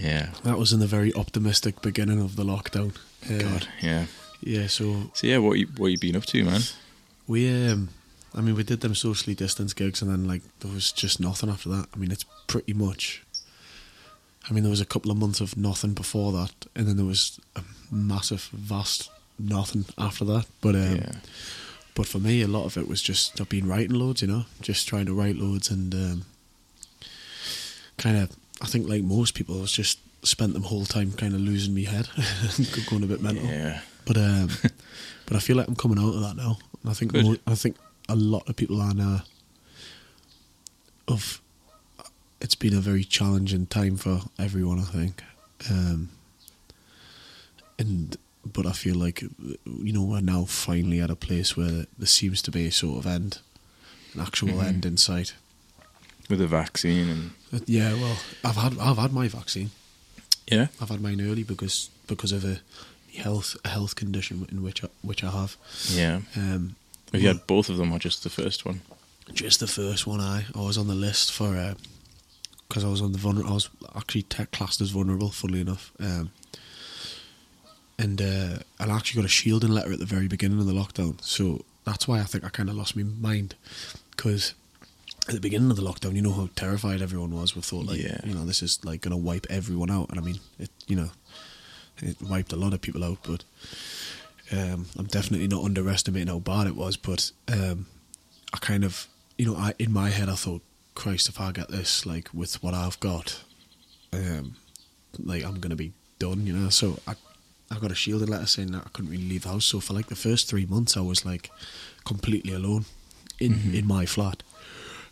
Yeah. 0.00 0.28
That 0.44 0.58
was 0.58 0.72
in 0.72 0.78
the 0.78 0.86
very 0.86 1.12
optimistic 1.14 1.82
beginning 1.82 2.20
of 2.20 2.36
the 2.36 2.44
lockdown. 2.44 2.94
Uh, 3.28 3.38
God. 3.42 3.68
Yeah. 3.82 4.06
Yeah, 4.40 4.68
so 4.68 5.10
So 5.12 5.26
yeah, 5.26 5.38
what 5.38 5.58
you 5.58 5.66
what 5.76 5.88
you 5.88 5.98
been 5.98 6.14
up 6.14 6.24
to, 6.26 6.44
man? 6.44 6.60
we, 7.26 7.48
um, 7.68 7.88
I 8.32 8.40
mean, 8.40 8.54
we 8.54 8.62
did 8.62 8.80
them 8.80 8.94
socially 8.94 9.34
distanced 9.34 9.74
gigs, 9.74 10.00
and 10.00 10.08
then 10.08 10.28
like 10.28 10.42
there 10.60 10.70
was 10.72 10.92
just 10.92 11.18
nothing 11.18 11.50
after 11.50 11.68
that. 11.70 11.86
I 11.92 11.98
mean, 11.98 12.12
it's 12.12 12.24
pretty 12.46 12.74
much. 12.74 13.24
I 14.48 14.52
mean, 14.52 14.62
there 14.62 14.70
was 14.70 14.80
a 14.80 14.86
couple 14.86 15.10
of 15.10 15.18
months 15.18 15.40
of 15.40 15.56
nothing 15.56 15.92
before 15.92 16.32
that, 16.32 16.52
and 16.74 16.86
then 16.86 16.96
there 16.96 17.06
was 17.06 17.38
a 17.54 17.62
massive, 17.90 18.48
vast 18.52 19.10
nothing 19.38 19.84
after 19.96 20.24
that. 20.24 20.46
But 20.60 20.74
um, 20.74 20.96
yeah. 20.96 21.12
But 21.94 22.06
for 22.06 22.18
me, 22.18 22.42
a 22.42 22.48
lot 22.48 22.64
of 22.64 22.76
it 22.76 22.88
was 22.88 23.02
just 23.02 23.40
I've 23.40 23.48
been 23.48 23.68
writing 23.68 23.94
loads, 23.94 24.22
you 24.22 24.28
know, 24.28 24.44
just 24.60 24.88
trying 24.88 25.06
to 25.06 25.14
write 25.14 25.36
loads 25.36 25.70
and 25.70 25.94
um, 25.94 26.24
kind 27.96 28.16
of. 28.16 28.30
I 28.60 28.66
think 28.66 28.88
like 28.88 29.02
most 29.02 29.34
people, 29.34 29.58
I 29.58 29.60
was 29.62 29.72
just 29.72 29.98
spent 30.22 30.52
the 30.52 30.60
whole 30.60 30.84
time 30.84 31.12
kind 31.12 31.34
of 31.34 31.40
losing 31.40 31.74
my 31.74 31.82
head, 31.82 32.08
going 32.90 33.04
a 33.04 33.06
bit 33.06 33.22
mental. 33.22 33.46
Yeah. 33.46 33.80
But 34.04 34.16
um, 34.16 34.48
but 35.26 35.36
I 35.36 35.40
feel 35.40 35.56
like 35.56 35.68
I'm 35.68 35.76
coming 35.76 35.98
out 35.98 36.14
of 36.14 36.20
that 36.20 36.36
now. 36.36 36.58
And 36.82 36.90
I 36.90 36.94
think 36.94 37.14
I 37.46 37.54
think 37.54 37.76
a 38.08 38.16
lot 38.16 38.48
of 38.48 38.56
people 38.56 38.80
are 38.80 38.94
now. 38.94 39.22
Of, 41.06 41.40
it's 42.40 42.54
been 42.54 42.74
a 42.74 42.80
very 42.80 43.04
challenging 43.04 43.66
time 43.66 43.96
for 43.96 44.22
everyone. 44.38 44.78
I 44.80 44.84
think, 44.84 45.22
um, 45.70 46.10
and 47.78 48.16
but 48.44 48.66
I 48.66 48.72
feel 48.72 48.96
like 48.96 49.22
you 49.22 49.92
know 49.92 50.02
we're 50.02 50.20
now 50.20 50.44
finally 50.44 51.00
at 51.00 51.10
a 51.10 51.16
place 51.16 51.56
where 51.56 51.86
there 51.98 52.06
seems 52.06 52.42
to 52.42 52.50
be 52.50 52.66
a 52.66 52.72
sort 52.72 52.98
of 52.98 53.06
end, 53.06 53.38
an 54.14 54.20
actual 54.20 54.48
Mhm. 54.48 54.64
end 54.64 54.86
in 54.86 54.96
sight. 54.96 55.34
With 56.28 56.40
a 56.40 56.46
vaccine 56.46 57.08
and 57.08 57.30
Uh, 57.52 57.60
Yeah, 57.66 57.94
well, 57.94 58.18
I've 58.44 58.56
had 58.56 58.78
I've 58.78 58.98
had 58.98 59.12
my 59.12 59.28
vaccine. 59.28 59.70
yeah. 60.50 60.68
I've 60.80 60.90
had 60.90 61.00
mine 61.00 61.20
early 61.20 61.42
because 61.44 61.88
because 62.06 62.32
of 62.32 62.44
a 62.44 62.60
health 63.16 63.56
a 63.64 63.68
health 63.70 63.94
condition 63.94 64.46
in 64.50 64.62
which 64.62 64.84
I, 64.84 64.88
which 65.02 65.24
I 65.24 65.30
have. 65.30 65.56
Yeah. 65.90 66.20
Um, 66.36 66.76
Have 67.12 67.22
you 67.22 67.28
had 67.28 67.46
both 67.46 67.70
of 67.70 67.78
them 67.78 67.90
or 67.92 67.98
just 67.98 68.22
the 68.22 68.28
first 68.30 68.64
one? 68.66 68.82
Just 69.32 69.60
the 69.60 69.66
first 69.66 70.06
one. 70.06 70.20
I 70.20 70.44
I 70.54 70.60
was 70.60 70.76
on 70.78 70.88
the 70.88 70.94
list 70.94 71.32
for 71.32 71.56
because 72.68 72.84
I 72.84 72.88
was 72.88 73.00
on 73.00 73.12
the 73.12 73.18
vulnerable. 73.18 73.50
I 73.50 73.54
was 73.54 73.70
actually 73.96 74.22
tech 74.22 74.50
classed 74.52 74.80
as 74.80 74.90
vulnerable. 74.90 75.30
Funnily 75.30 75.60
enough, 75.60 75.92
um, 76.00 76.30
and 77.98 78.20
uh, 78.22 78.58
I 78.78 78.88
actually 78.90 79.20
got 79.22 79.24
a 79.26 79.32
shielding 79.32 79.70
letter 79.70 79.92
at 79.92 79.98
the 79.98 80.06
very 80.06 80.28
beginning 80.28 80.58
of 80.60 80.66
the 80.66 80.72
lockdown. 80.72 81.22
So 81.22 81.64
that's 81.84 82.06
why 82.06 82.20
I 82.20 82.24
think 82.24 82.44
I 82.44 82.48
kind 82.48 82.68
of 82.68 82.76
lost 82.76 82.96
my 82.96 83.02
mind 83.02 83.54
because 84.12 84.54
at 85.28 85.34
the 85.34 85.40
beginning 85.40 85.70
of 85.70 85.76
the 85.76 85.82
lockdown, 85.82 86.14
you 86.14 86.22
know 86.22 86.32
how 86.32 86.48
terrified 86.56 87.02
everyone 87.02 87.34
was. 87.34 87.54
We 87.56 87.62
thought 87.62 87.86
like, 87.86 88.00
Yeah. 88.00 88.20
you 88.24 88.34
know, 88.34 88.44
this 88.44 88.62
is 88.62 88.84
like 88.84 89.00
going 89.02 89.10
to 89.12 89.16
wipe 89.16 89.46
everyone 89.50 89.90
out, 89.90 90.10
and 90.10 90.18
I 90.18 90.22
mean, 90.22 90.40
it, 90.58 90.70
you 90.86 90.96
know, 90.96 91.10
it 91.98 92.16
wiped 92.22 92.52
a 92.52 92.56
lot 92.56 92.72
of 92.74 92.80
people 92.80 93.04
out, 93.04 93.18
but. 93.22 93.44
Um, 94.50 94.86
I'm 94.96 95.04
definitely 95.04 95.46
not 95.46 95.62
underestimating 95.62 96.28
how 96.28 96.38
bad 96.38 96.68
it 96.68 96.74
was, 96.74 96.96
but 96.96 97.32
um, 97.52 97.84
I 98.54 98.56
kind 98.56 98.82
of, 98.82 99.06
you 99.36 99.44
know, 99.44 99.54
I 99.54 99.74
in 99.78 99.92
my 99.92 100.08
head 100.08 100.30
I 100.30 100.36
thought, 100.36 100.62
Christ, 100.98 101.28
if 101.28 101.40
I 101.40 101.52
get 101.52 101.68
this, 101.68 102.04
like 102.04 102.28
with 102.34 102.62
what 102.62 102.74
I've 102.74 102.98
got, 103.00 103.42
um, 104.12 104.56
like 105.18 105.44
I'm 105.44 105.60
gonna 105.60 105.76
be 105.76 105.92
done, 106.18 106.46
you 106.46 106.52
know. 106.52 106.68
So 106.70 106.98
I, 107.06 107.14
I 107.70 107.78
got 107.78 107.92
a 107.92 107.94
shielded 107.94 108.28
letter 108.28 108.46
saying 108.46 108.72
that 108.72 108.82
I 108.86 108.88
couldn't 108.92 109.10
really 109.12 109.28
leave 109.28 109.42
the 109.44 109.50
house. 109.50 109.64
So 109.66 109.80
for 109.80 109.94
like 109.94 110.08
the 110.08 110.16
first 110.16 110.48
three 110.48 110.66
months, 110.66 110.96
I 110.96 111.00
was 111.00 111.24
like 111.24 111.50
completely 112.04 112.52
alone 112.52 112.84
in 113.38 113.52
Mhm. 113.54 113.74
in 113.74 113.86
my 113.86 114.06
flat, 114.06 114.42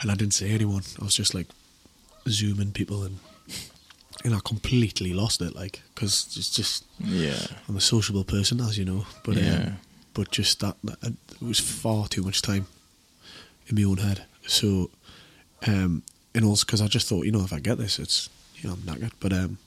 and 0.00 0.10
I 0.10 0.14
didn't 0.16 0.34
see 0.34 0.50
anyone. 0.50 0.82
I 1.00 1.04
was 1.04 1.14
just 1.14 1.34
like 1.34 1.48
zooming 2.28 2.72
people 2.72 3.02
and. 3.04 3.18
And 4.24 4.34
I 4.34 4.40
completely 4.44 5.12
lost 5.12 5.40
it, 5.42 5.54
like, 5.54 5.82
because 5.94 6.36
it's 6.38 6.50
just 6.50 6.84
Yeah. 6.98 7.38
I'm 7.68 7.76
a 7.76 7.80
sociable 7.80 8.24
person, 8.24 8.60
as 8.60 8.76
you 8.78 8.84
know, 8.84 9.06
but 9.24 9.36
Yeah. 9.36 9.54
um, 9.66 9.76
but 10.14 10.30
just 10.32 10.58
that, 10.60 10.76
that 10.82 10.98
it 11.04 11.42
was 11.42 11.60
far 11.60 12.08
too 12.08 12.22
much 12.22 12.40
time 12.40 12.66
in 13.68 13.76
my 13.76 13.84
own 13.84 13.98
head. 13.98 14.24
So, 14.46 14.90
um, 15.66 16.02
and 16.34 16.44
also 16.44 16.64
because 16.66 16.80
I 16.80 16.86
just 16.86 17.08
thought, 17.08 17.24
you 17.26 17.32
know, 17.32 17.42
if 17.44 17.52
I 17.52 17.60
get 17.60 17.78
this, 17.78 17.98
it's 17.98 18.28
you 18.56 18.68
know 18.68 18.74
I'm 18.74 18.80
knackered. 18.82 19.12
But 19.20 19.32
um, 19.32 19.58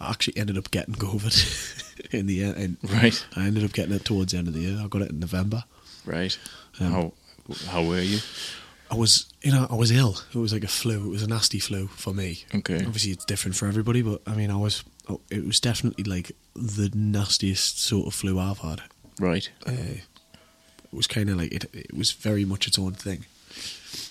I 0.00 0.10
actually 0.10 0.36
ended 0.36 0.58
up 0.58 0.70
getting 0.70 0.94
COVID 0.94 2.10
in 2.12 2.26
the 2.26 2.44
end. 2.44 2.56
And 2.82 2.90
Right. 2.90 3.24
I 3.36 3.46
ended 3.46 3.64
up 3.64 3.72
getting 3.72 3.94
it 3.94 4.04
towards 4.04 4.32
the 4.32 4.38
end 4.38 4.48
of 4.48 4.54
the 4.54 4.60
year. 4.60 4.80
I 4.82 4.86
got 4.88 5.02
it 5.02 5.10
in 5.10 5.20
November. 5.20 5.64
Right. 6.04 6.36
Um, 6.80 6.92
how 6.92 7.12
how 7.68 7.84
were 7.84 8.00
you? 8.00 8.18
I 8.90 8.94
was, 8.94 9.24
you 9.40 9.50
know, 9.52 9.66
I 9.70 9.74
was 9.74 9.90
ill. 9.90 10.18
It 10.34 10.38
was 10.38 10.52
like 10.52 10.64
a 10.64 10.68
flu. 10.68 11.06
It 11.06 11.08
was 11.10 11.22
a 11.22 11.26
nasty 11.26 11.58
flu 11.58 11.86
for 11.86 12.12
me. 12.12 12.44
Okay. 12.54 12.84
Obviously, 12.84 13.10
it's 13.12 13.24
different 13.24 13.56
for 13.56 13.66
everybody, 13.66 14.02
but 14.02 14.20
I 14.26 14.34
mean, 14.34 14.50
I 14.50 14.56
was. 14.56 14.84
oh, 15.08 15.20
It 15.30 15.46
was 15.46 15.60
definitely 15.60 16.04
like 16.04 16.32
the 16.54 16.90
nastiest 16.94 17.80
sort 17.80 18.06
of 18.06 18.14
flu 18.14 18.38
I've 18.38 18.58
had. 18.58 18.82
Right. 19.18 19.48
Uh, 19.66 19.72
it 19.72 20.92
was 20.92 21.06
kind 21.06 21.30
of 21.30 21.38
like 21.38 21.52
it. 21.54 21.64
It 21.72 21.94
was 21.94 22.12
very 22.12 22.44
much 22.44 22.66
its 22.66 22.78
own 22.78 22.92
thing. 22.92 23.24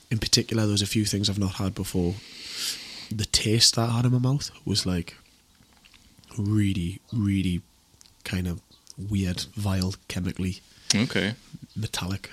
In 0.09 0.17
particular, 0.19 0.63
there 0.63 0.71
was 0.71 0.81
a 0.81 0.85
few 0.87 1.05
things 1.05 1.29
I've 1.29 1.39
not 1.39 1.53
had 1.53 1.73
before. 1.75 2.15
The 3.09 3.25
taste 3.25 3.75
that 3.75 3.89
I 3.89 3.95
had 3.97 4.05
in 4.05 4.11
my 4.11 4.19
mouth 4.19 4.51
was 4.65 4.85
like 4.85 5.15
really, 6.37 6.99
really 7.11 7.61
kind 8.23 8.47
of 8.47 8.61
weird, 8.97 9.41
vile, 9.55 9.95
chemically 10.07 10.61
Okay. 10.93 11.35
metallic. 11.75 12.29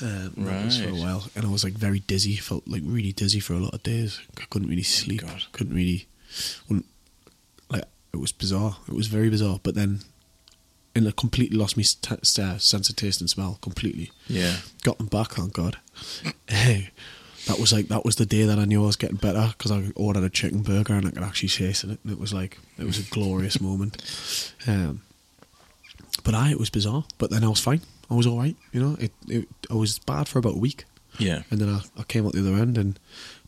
Uh, 0.00 0.28
that 0.36 0.64
was 0.64 0.80
for 0.80 0.88
a 0.88 0.94
while, 0.94 1.30
and 1.36 1.46
I 1.46 1.48
was 1.48 1.62
like 1.62 1.74
very 1.74 2.00
dizzy. 2.00 2.34
Felt 2.36 2.66
like 2.66 2.82
really 2.84 3.12
dizzy 3.12 3.38
for 3.38 3.54
a 3.54 3.58
lot 3.60 3.74
of 3.74 3.82
days. 3.84 4.20
I 4.40 4.44
couldn't 4.50 4.68
really 4.68 4.82
sleep. 4.82 5.20
God. 5.22 5.44
Couldn't 5.52 5.74
really. 5.76 6.06
like 7.70 7.84
it 8.12 8.16
was 8.16 8.32
bizarre. 8.32 8.76
It 8.88 8.94
was 8.94 9.06
very 9.06 9.30
bizarre. 9.30 9.60
But 9.62 9.76
then, 9.76 10.00
and 10.94 11.06
it 11.06 11.16
completely 11.16 11.56
lost 11.58 11.76
st- 11.76 12.24
st- 12.26 12.60
sense 12.62 12.88
of 12.88 12.96
taste 12.96 13.20
and 13.20 13.28
smell 13.30 13.58
completely. 13.62 14.10
Yeah. 14.28 14.56
Got 14.82 14.98
them 14.98 15.06
back, 15.08 15.32
thank 15.32 15.52
God. 15.52 15.78
Hey, 16.48 16.90
that 17.46 17.58
was 17.58 17.72
like 17.72 17.88
that 17.88 18.04
was 18.04 18.16
the 18.16 18.26
day 18.26 18.44
that 18.44 18.58
I 18.58 18.64
knew 18.64 18.82
I 18.82 18.86
was 18.86 18.96
getting 18.96 19.16
better 19.16 19.52
because 19.56 19.70
I 19.70 19.90
ordered 19.96 20.24
a 20.24 20.30
chicken 20.30 20.62
burger 20.62 20.94
and 20.94 21.06
I 21.06 21.10
could 21.10 21.22
actually 21.22 21.48
taste 21.50 21.84
it. 21.84 21.98
And 22.02 22.12
it 22.12 22.18
was 22.18 22.32
like 22.32 22.58
it 22.78 22.84
was 22.84 22.98
a 22.98 23.10
glorious 23.10 23.60
moment. 23.68 24.02
Um, 24.66 25.02
but 26.22 26.34
I, 26.34 26.50
it 26.50 26.58
was 26.58 26.70
bizarre. 26.70 27.04
But 27.18 27.30
then 27.30 27.44
I 27.44 27.48
was 27.48 27.60
fine. 27.60 27.80
I 28.10 28.14
was 28.14 28.26
all 28.26 28.38
right. 28.38 28.56
You 28.72 28.80
know, 28.80 28.96
it, 29.00 29.12
it 29.28 29.48
I 29.70 29.74
was 29.74 29.98
bad 29.98 30.28
for 30.28 30.38
about 30.38 30.54
a 30.56 30.58
week, 30.58 30.84
Yeah. 31.18 31.42
and 31.50 31.60
then 31.60 31.68
I, 31.68 31.80
I 31.98 32.02
came 32.04 32.26
out 32.26 32.32
the 32.32 32.40
other 32.40 32.56
end 32.60 32.78
and 32.78 32.98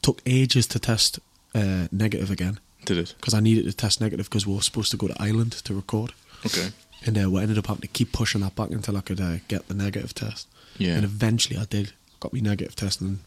took 0.02 0.20
ages 0.26 0.66
to 0.68 0.78
test 0.78 1.18
uh, 1.54 1.88
negative 1.92 2.30
again 2.30 2.58
Did 2.84 2.98
it? 2.98 3.14
because 3.18 3.34
I 3.34 3.40
needed 3.40 3.64
to 3.66 3.72
test 3.72 4.00
negative 4.00 4.26
because 4.28 4.46
we 4.46 4.54
were 4.54 4.62
supposed 4.62 4.90
to 4.90 4.96
go 4.96 5.06
to 5.08 5.22
Ireland 5.22 5.52
to 5.52 5.74
record. 5.74 6.12
Okay. 6.44 6.68
And 7.04 7.16
uh, 7.22 7.30
we 7.30 7.40
ended 7.42 7.58
up 7.58 7.66
having 7.66 7.82
to 7.82 7.88
keep 7.88 8.12
pushing 8.12 8.40
that 8.40 8.56
back 8.56 8.70
until 8.70 8.96
I 8.96 9.00
could 9.00 9.20
uh, 9.20 9.36
get 9.48 9.68
the 9.68 9.74
negative 9.74 10.14
test. 10.14 10.48
Yeah. 10.78 10.94
And 10.96 11.04
eventually 11.04 11.58
I 11.58 11.64
did. 11.64 11.92
Got 12.20 12.32
me 12.32 12.40
negative 12.40 12.74
test 12.74 13.00
and 13.00 13.18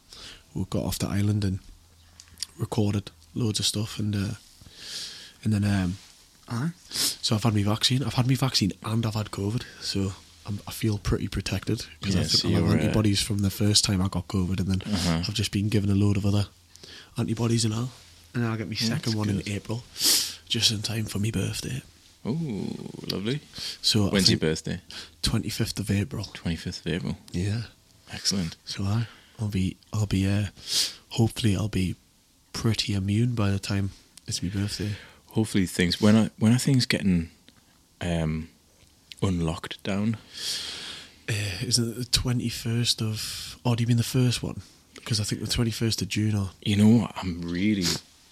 we 0.53 0.65
got 0.69 0.83
off 0.83 0.97
the 0.99 1.07
island 1.07 1.43
and 1.45 1.59
recorded 2.57 3.11
loads 3.35 3.59
of 3.59 3.65
stuff 3.65 3.99
and 3.99 4.15
uh, 4.15 4.33
and 5.43 5.53
then 5.53 5.63
um, 5.63 5.97
aye. 6.49 6.71
so 6.89 7.35
I've 7.35 7.43
had 7.43 7.53
my 7.53 7.63
vaccine. 7.63 8.03
I've 8.03 8.15
had 8.15 8.27
my 8.27 8.35
vaccine 8.35 8.71
and 8.83 9.05
I've 9.05 9.13
had 9.15 9.31
COVID. 9.31 9.63
So 9.79 10.13
I'm, 10.45 10.59
I 10.67 10.71
feel 10.71 10.97
pretty 10.97 11.27
protected 11.27 11.85
because 12.01 12.15
I 12.15 12.19
think 12.23 12.29
so 12.31 12.47
I 12.49 12.51
have 12.53 12.63
uh, 12.69 12.73
antibodies 12.73 13.21
from 13.21 13.39
the 13.39 13.49
first 13.51 13.85
time 13.85 14.01
I 14.01 14.07
got 14.07 14.27
COVID 14.27 14.59
and 14.59 14.67
then 14.67 14.81
Uh-huh. 14.93 15.23
I've 15.27 15.33
just 15.35 15.51
been 15.51 15.69
given 15.69 15.89
a 15.89 15.95
load 15.95 16.17
of 16.17 16.25
other 16.25 16.47
antibodies 17.17 17.63
and 17.65 17.73
all. 17.73 17.89
And 18.33 18.43
then 18.43 18.51
I'll 18.51 18.57
get 18.57 18.67
my 18.67 18.75
Yeah, 18.79 18.87
second 18.89 19.13
one 19.15 19.27
good. 19.27 19.47
in 19.47 19.53
April, 19.53 19.83
just 20.47 20.71
in 20.71 20.81
time 20.81 21.05
for 21.05 21.19
my 21.19 21.31
birthday. 21.31 21.81
Oh, 22.25 22.35
lovely. 23.09 23.39
So 23.81 24.09
When's 24.09 24.29
your 24.29 24.39
birthday? 24.39 24.81
25th 25.23 25.79
of 25.79 25.89
April. 25.91 26.25
25th 26.25 26.85
of 26.85 26.93
April. 26.93 27.17
Yeah. 27.31 27.61
Excellent. 28.11 28.55
So 28.65 28.83
I, 28.83 29.07
I'll 29.39 29.47
be, 29.47 29.77
I'll 29.93 30.05
be, 30.05 30.27
uh, 30.27 30.47
hopefully 31.09 31.55
I'll 31.55 31.69
be 31.69 31.95
pretty 32.53 32.93
immune 32.93 33.35
by 33.35 33.51
the 33.51 33.59
time 33.59 33.91
it's 34.27 34.43
my 34.43 34.49
birthday. 34.49 34.91
Hopefully 35.31 35.65
things 35.65 36.01
when 36.01 36.15
I 36.15 36.29
when 36.39 36.51
are 36.53 36.57
things 36.57 36.85
getting 36.87 37.29
um 38.01 38.49
unlocked 39.21 39.81
down? 39.83 40.17
Uh, 41.29 41.33
isn't 41.63 41.91
it 41.91 41.95
the 41.97 42.05
twenty 42.05 42.49
first 42.49 43.01
of? 43.01 43.57
Oh, 43.63 43.75
do 43.75 43.83
you 43.83 43.87
mean 43.87 43.97
the 43.97 44.03
first 44.03 44.41
one? 44.41 44.61
Because 44.95 45.19
I 45.19 45.23
think 45.23 45.41
the 45.41 45.47
twenty 45.47 45.71
first 45.71 46.01
of 46.01 46.07
June. 46.07 46.35
Or 46.35 46.49
You 46.63 46.75
know 46.77 47.01
what? 47.01 47.13
I'm 47.15 47.41
really 47.43 47.85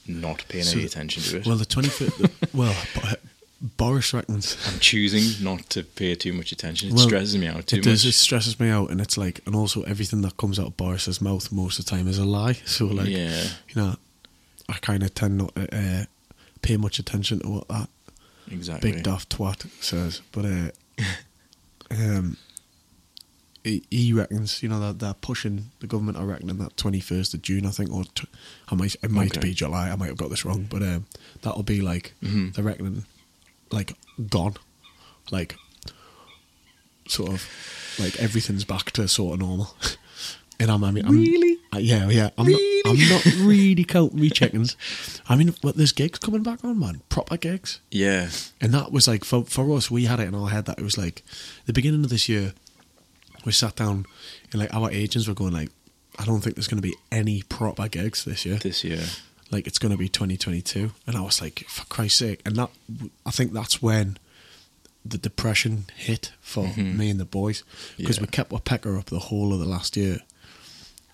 not 0.07 0.43
paying 0.49 0.63
So- 0.63 0.77
any 0.77 0.85
attention 0.85 1.21
to 1.23 1.37
it. 1.37 1.45
well, 1.45 1.57
the 1.57 1.65
twenty 1.65 1.89
first. 1.89 2.19
well, 2.53 2.75
Bo- 2.95 3.13
Boris 3.61 4.13
reckons 4.13 4.55
I'm 4.67 4.79
choosing 4.79 5.43
not 5.43 5.67
to 5.71 5.83
pay 5.83 6.13
too 6.15 6.31
much 6.33 6.51
attention. 6.51 6.89
It 6.89 6.93
Well, 6.95 7.07
stresses 7.07 7.35
me 7.37 7.47
out 7.47 7.65
too 7.67 7.77
it 7.77 7.83
does. 7.83 8.05
It 8.05 8.11
stresses 8.13 8.59
me 8.59 8.69
out, 8.69 8.91
and 8.91 9.01
it's 9.01 9.17
like, 9.17 9.41
and 9.47 9.55
also 9.55 9.81
everything 9.83 10.21
that 10.21 10.37
comes 10.37 10.59
out 10.59 10.67
of 10.67 10.77
Boris's 10.77 11.21
mouth 11.21 11.51
most 11.51 11.79
of 11.79 11.85
the 11.85 11.89
time 11.91 12.07
is 12.07 12.17
a 12.19 12.25
lie. 12.25 12.53
So 12.65 12.85
like, 12.85 13.09
yeah. 13.09 13.43
you 13.69 13.75
know, 13.81 13.95
I 14.69 14.73
kind 14.73 15.01
of 15.03 15.13
tend 15.15 15.37
not 15.39 15.55
to 15.55 15.75
uh, 15.75 16.05
pay 16.61 16.77
much 16.77 16.99
attention 16.99 17.39
to 17.39 17.49
what 17.49 17.67
that 17.69 17.89
Exactly. 18.51 18.91
big 18.91 19.03
daft 19.03 19.35
twat 19.35 19.65
says. 19.83 20.21
But 20.31 20.45
uh, 20.45 20.71
um, 21.91 22.37
he, 23.63 23.83
he 23.89 24.13
reckons, 24.13 24.61
you 24.63 24.69
know, 24.69 24.79
that 24.79 24.99
they're 24.99 25.13
pushing 25.15 25.71
the 25.79 25.87
government. 25.87 26.17
are 26.17 26.25
reckoning 26.25 26.57
that 26.59 26.77
twenty 26.77 26.99
first 26.99 27.33
of 27.33 27.41
June, 27.41 27.65
I 27.65 27.71
think, 27.71 27.91
or 27.91 28.03
t- 28.15 28.27
I 28.69 28.75
might, 28.75 28.95
it 29.01 29.11
might 29.11 29.35
Okay. 29.37 29.47
be 29.49 29.53
July. 29.53 29.89
I 29.89 29.95
might 29.95 30.07
have 30.07 30.17
got 30.17 30.29
this 30.29 30.45
wrong, 30.45 30.67
but 30.69 30.81
um, 30.83 31.05
that'll 31.41 31.63
be 31.63 31.81
like 31.81 32.13
Mhm. 32.23 32.53
they're 32.53 32.63
reckoning, 32.63 33.05
like 33.71 33.95
gone, 34.29 34.55
like 35.31 35.55
sort 37.07 37.31
of 37.31 37.95
like 37.99 38.15
everything's 38.19 38.65
back 38.65 38.91
to 38.91 39.07
sort 39.07 39.35
of 39.35 39.39
normal. 39.39 39.75
And 40.59 40.71
I'm, 40.71 40.83
I 40.83 40.89
mean, 40.89 41.05
I'm, 41.05 41.19
Really? 41.19 41.59
uh, 41.71 41.77
yeah, 41.77 42.09
yeah. 42.09 42.31
I'm 42.35 42.47
not, 42.51 42.59
I'm 42.87 43.09
not 43.09 43.25
really 43.41 43.83
counting 43.83 44.19
me 44.19 44.31
chickens. 44.31 44.75
I 45.29 45.35
mean, 45.35 45.53
but 45.61 45.75
there's 45.75 45.91
gigs 45.91 46.17
coming 46.17 46.41
back 46.41 46.65
on, 46.65 46.79
man. 46.79 47.01
Proper 47.09 47.37
gigs. 47.37 47.79
Yeah. 47.91 48.31
And 48.59 48.73
that 48.73 48.91
was 48.91 49.07
like 49.07 49.23
for 49.23 49.43
for 49.45 49.71
us, 49.77 49.91
we 49.91 50.05
had 50.05 50.19
it 50.19 50.27
in 50.27 50.33
our 50.33 50.49
head 50.49 50.65
that 50.65 50.79
it 50.79 50.83
was 50.83 50.97
like 50.97 51.21
the 51.67 51.73
beginning 51.73 52.03
of 52.03 52.09
this 52.09 52.27
year. 52.27 52.53
We 53.45 53.51
sat 53.51 53.75
down 53.75 54.07
and 54.51 54.59
like 54.61 54.73
our 54.73 54.89
agents 54.89 55.27
were 55.27 55.35
going 55.35 55.53
like, 55.53 55.69
I 56.17 56.25
don't 56.25 56.41
think 56.41 56.55
there's 56.55 56.67
going 56.67 56.81
to 56.81 56.87
be 56.89 56.95
any 57.11 57.43
proper 57.43 57.87
gigs 57.87 58.25
this 58.25 58.43
year. 58.43 58.57
This 58.57 58.83
year. 58.83 59.03
Like 59.51 59.65
it's 59.67 59.79
going 59.79 59.91
to 59.91 59.97
be 59.97 60.09
2022, 60.09 60.91
and 61.05 61.15
I 61.15 61.21
was 61.21 61.41
like, 61.41 61.65
for 61.69 61.85
Christ's 61.85 62.19
sake! 62.19 62.41
And 62.45 62.55
that 62.57 62.69
I 63.25 63.31
think 63.31 63.53
that's 63.53 63.81
when 63.81 64.17
the 65.05 65.17
depression 65.17 65.85
hit 65.95 66.31
for 66.41 66.65
Mhm. 66.67 66.95
me 66.97 67.09
and 67.09 67.19
the 67.19 67.23
boys 67.25 67.63
because 67.97 68.17
Yeah. 68.17 68.23
we 68.23 68.27
kept 68.27 68.51
our 68.51 68.59
pecker 68.59 68.97
up 68.97 69.05
the 69.05 69.19
whole 69.19 69.53
of 69.53 69.59
the 69.59 69.65
last 69.65 69.95
year 69.95 70.19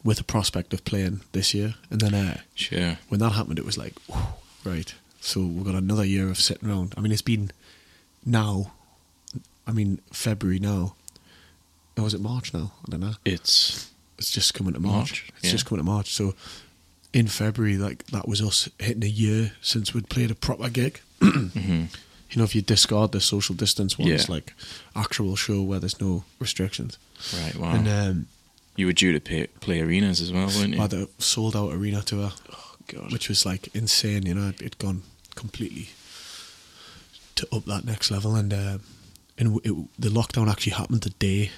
with 0.03 0.17
the 0.17 0.23
prospect 0.23 0.73
of 0.73 0.83
playing 0.83 1.21
this 1.31 1.53
year, 1.53 1.75
and 1.91 2.01
then 2.01 2.13
uh, 2.15 2.41
Sure. 2.55 2.97
when 3.09 3.19
that 3.19 3.33
happened, 3.33 3.59
it 3.59 3.65
was 3.65 3.77
like, 3.77 3.93
whew, 4.07 4.19
right. 4.63 4.93
So 5.21 5.41
we've 5.41 5.63
got 5.63 5.75
another 5.75 6.03
year 6.03 6.27
of 6.29 6.39
sitting 6.41 6.67
around. 6.67 6.93
I 6.97 7.01
mean, 7.01 7.11
it's 7.11 7.21
been 7.21 7.51
now. 8.25 8.73
I 9.67 9.71
mean, 9.71 10.01
February 10.11 10.59
now. 10.59 10.95
Or 11.95 12.03
was 12.05 12.13
it 12.15 12.19
March 12.21 12.51
now? 12.53 12.71
I 12.87 12.91
don't 12.91 12.99
know. 12.99 13.15
It's 13.23 13.89
It's 14.17 14.31
just 14.31 14.53
coming 14.53 14.73
to 14.73 14.79
March. 14.79 14.93
March, 15.11 15.31
It's 15.37 15.45
yeah. 15.45 15.51
just 15.51 15.65
coming 15.65 15.79
to 15.85 15.89
March. 15.91 16.11
So 16.13 16.35
in 17.13 17.27
February, 17.27 17.77
like 17.77 18.05
that 18.07 18.27
was 18.27 18.41
us 18.41 18.67
hitting 18.79 19.03
a 19.03 19.07
year 19.07 19.51
since 19.61 19.93
we'd 19.93 20.09
played 20.09 20.31
a 20.31 20.35
proper 20.35 20.69
gig. 20.69 20.99
mhm. 21.21 21.87
You 22.29 22.37
know, 22.39 22.43
if 22.45 22.55
you 22.55 22.63
discard 22.63 23.11
the 23.11 23.21
social 23.21 23.53
distance 23.55 23.99
ones, 23.99 24.09
Yeah. 24.09 24.25
like 24.27 24.53
actual 24.95 25.35
show 25.35 25.61
where 25.61 25.79
there's 25.79 26.01
no 26.01 26.23
restrictions. 26.39 26.97
right. 27.43 27.55
Wow. 27.55 27.73
And 27.75 27.87
um, 27.87 28.27
you 28.75 28.87
were 28.87 28.93
due 28.93 29.13
to 29.13 29.19
pay, 29.19 29.45
play 29.59 29.81
arenas 29.81 30.19
as 30.19 30.31
well, 30.31 30.47
weren't 30.47 30.73
you? 30.73 30.79
I 30.79 30.81
had 30.83 30.93
a 30.93 31.07
sold 31.19 31.55
out 31.55 31.71
arena 31.73 32.01
tour. 32.01 32.31
oh 32.51 32.75
God. 32.87 33.11
which 33.11 33.29
was 33.29 33.45
like 33.45 33.69
insane. 33.75 34.25
You 34.25 34.33
know, 34.33 34.49
it 34.49 34.61
had 34.61 34.77
gone 34.79 35.03
completely 35.35 35.89
to 37.35 37.47
up 37.55 37.65
that 37.65 37.85
next 37.85 38.09
level, 38.11 38.35
and 38.35 38.51
uh, 38.51 38.77
and 39.37 39.59
it, 39.63 39.73
the 39.99 40.09
lockdown 40.09 40.49
actually 40.49 40.73
happened 40.73 41.01
the 41.01 41.09
day 41.11 41.51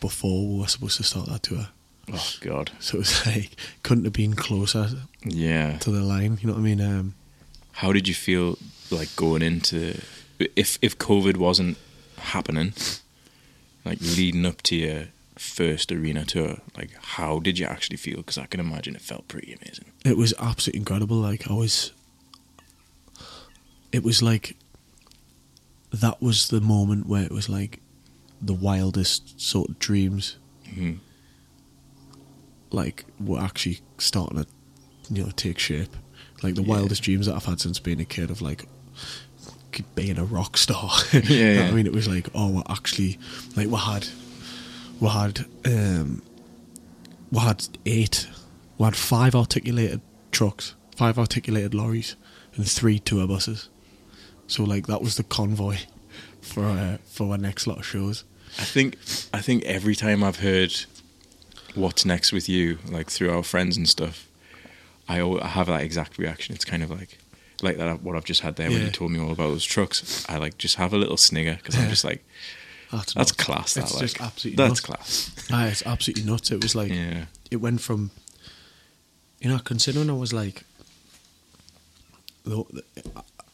before 0.00 0.48
we 0.48 0.58
were 0.60 0.66
supposed 0.68 0.96
to 0.96 1.04
start 1.04 1.28
that 1.28 1.44
tour. 1.44 1.68
Oh 2.12 2.32
God. 2.40 2.70
So 2.80 2.98
it's 3.00 3.26
like 3.34 3.50
couldn't 3.82 4.04
have 4.04 4.12
been 4.12 4.34
closer 4.34 4.88
Yeah. 5.24 5.78
to 5.78 5.90
the 5.90 6.00
line. 6.02 6.38
You 6.40 6.46
know 6.48 6.52
what 6.54 6.60
I 6.60 6.62
mean? 6.62 6.80
Um, 6.80 7.14
How 7.72 7.92
did 7.92 8.06
you 8.08 8.14
feel 8.14 8.58
like 8.90 9.14
going 9.16 9.42
into 9.42 10.00
if 10.56 10.78
if 10.82 10.98
COVID 10.98 11.36
wasn't 11.36 11.76
happening, 12.18 12.72
like 13.84 14.00
leading 14.00 14.44
up 14.46 14.62
to 14.62 14.76
your 14.76 15.04
first 15.36 15.90
arena 15.92 16.24
tour? 16.24 16.58
Like, 16.76 16.90
how 17.16 17.38
did 17.40 17.58
you 17.58 17.66
actually 17.66 17.96
feel? 17.96 18.18
Because 18.18 18.38
I 18.38 18.46
can 18.46 18.60
imagine 18.60 18.94
it 18.94 19.02
felt 19.02 19.26
pretty 19.28 19.52
amazing. 19.60 19.86
it 20.04 20.16
was 20.16 20.34
absolutely 20.38 20.80
incredible. 20.80 21.16
Like 21.16 21.50
I 21.50 21.54
was, 21.54 21.92
it 23.92 24.02
was 24.02 24.22
like 24.22 24.56
that 25.92 26.22
was 26.22 26.48
the 26.48 26.60
moment 26.60 27.06
where 27.06 27.22
it 27.22 27.32
was 27.32 27.48
like 27.48 27.80
the 28.40 28.54
wildest 28.54 29.40
sort 29.40 29.68
of 29.68 29.78
dreams 29.78 30.36
hmm 30.74 30.94
like 32.72 33.04
were 33.20 33.38
actually 33.40 33.80
starting 33.98 34.38
to 34.42 34.46
you 35.10 35.24
know 35.24 35.30
take 35.36 35.58
shape. 35.58 35.94
Like 36.42 36.54
the 36.56 36.62
Yeah. 36.62 36.68
wildest 36.68 37.02
dreams 37.02 37.26
that 37.26 37.34
I've 37.36 37.44
had 37.44 37.60
since 37.60 37.78
being 37.78 38.00
a 38.00 38.04
kid 38.04 38.30
of 38.30 38.42
like 38.42 38.64
being 39.94 40.18
a 40.18 40.24
rock 40.24 40.56
star. 40.56 40.90
Yeah, 41.12 41.20
You 41.22 41.44
know 41.54 41.62
yeah. 41.62 41.68
I 41.68 41.70
mean, 41.70 41.86
it 41.86 41.92
was 41.92 42.08
like 42.08 42.28
oh, 42.34 42.50
we're 42.50 42.62
actually 42.68 43.18
like 43.56 43.68
we 43.68 43.76
had 43.78 44.08
we 45.00 45.08
had 45.08 45.46
um 45.64 46.22
we 47.30 47.38
had 47.40 47.66
eight 47.86 48.28
we 48.78 48.84
had 48.84 48.96
five 48.96 49.34
articulated 49.34 50.00
trucks, 50.30 50.74
five 50.96 51.18
articulated 51.18 51.74
lorries, 51.74 52.16
and 52.56 52.68
three 52.68 52.98
tour 52.98 53.26
buses. 53.26 53.68
So 54.46 54.64
like 54.64 54.86
that 54.88 55.00
was 55.02 55.16
the 55.16 55.22
convoy 55.24 55.78
for 56.40 56.64
uh, 56.64 56.98
for 57.04 57.30
our 57.32 57.38
next 57.38 57.66
lot 57.66 57.78
of 57.78 57.86
shows. 57.86 58.24
I 58.58 58.64
think 58.64 58.96
I 59.32 59.40
think 59.40 59.64
every 59.64 59.94
time 59.94 60.22
I've 60.22 60.40
heard 60.40 60.74
what's 61.74 62.04
next 62.04 62.32
with 62.32 62.48
you, 62.48 62.78
like 62.88 63.10
through 63.10 63.30
our 63.32 63.42
friends 63.42 63.76
and 63.76 63.88
stuff, 63.88 64.28
I, 65.08 65.18
al- 65.20 65.42
I 65.42 65.48
have 65.48 65.66
that 65.68 65.82
exact 65.82 66.18
reaction. 66.18 66.54
It's 66.54 66.64
kind 66.64 66.82
of 66.82 66.90
like 66.90 67.18
like 67.62 67.76
that 67.76 68.02
what 68.02 68.16
I've 68.16 68.24
just 68.24 68.40
had 68.40 68.56
there 68.56 68.70
when 68.70 68.82
you 68.82 68.90
told 68.90 69.12
me 69.12 69.20
all 69.20 69.30
about 69.30 69.48
those 69.48 69.64
trucks. 69.64 70.24
I 70.28 70.36
like 70.38 70.58
just 70.58 70.76
have 70.76 70.92
a 70.92 70.98
little 70.98 71.16
snigger 71.16 71.54
because 71.56 71.76
I'm 71.78 71.88
just 71.88 72.04
like 72.04 72.24
That's, 72.90 73.14
that's 73.14 73.32
class. 73.32 73.74
That 73.74 73.84
It's 73.84 73.94
like 73.94 74.02
just 74.02 74.20
absolutely 74.20 74.56
that's 74.56 74.70
nuts. 74.70 74.80
class. 74.80 75.48
Ah, 75.52 75.66
it's 75.66 75.86
absolutely 75.86 76.24
nuts. 76.24 76.50
It 76.50 76.62
was 76.62 76.74
like 76.74 76.90
Yeah. 76.90 77.26
it 77.50 77.56
went 77.56 77.80
from, 77.80 78.10
you 79.40 79.48
know, 79.48 79.58
considering 79.58 80.10
I 80.10 80.14
was 80.14 80.32
like, 80.32 80.64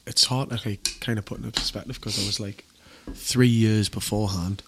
it's 0.07 0.25
hard 0.25 0.51
to 0.51 0.69
like, 0.69 0.97
kind 1.01 1.19
of 1.19 1.25
put 1.25 1.39
into 1.39 1.51
perspective 1.53 1.97
because 1.97 2.19
I 2.23 2.27
was 2.27 2.41
like, 2.41 2.65
three 3.13 3.49
years 3.49 3.89
beforehand, 3.89 4.63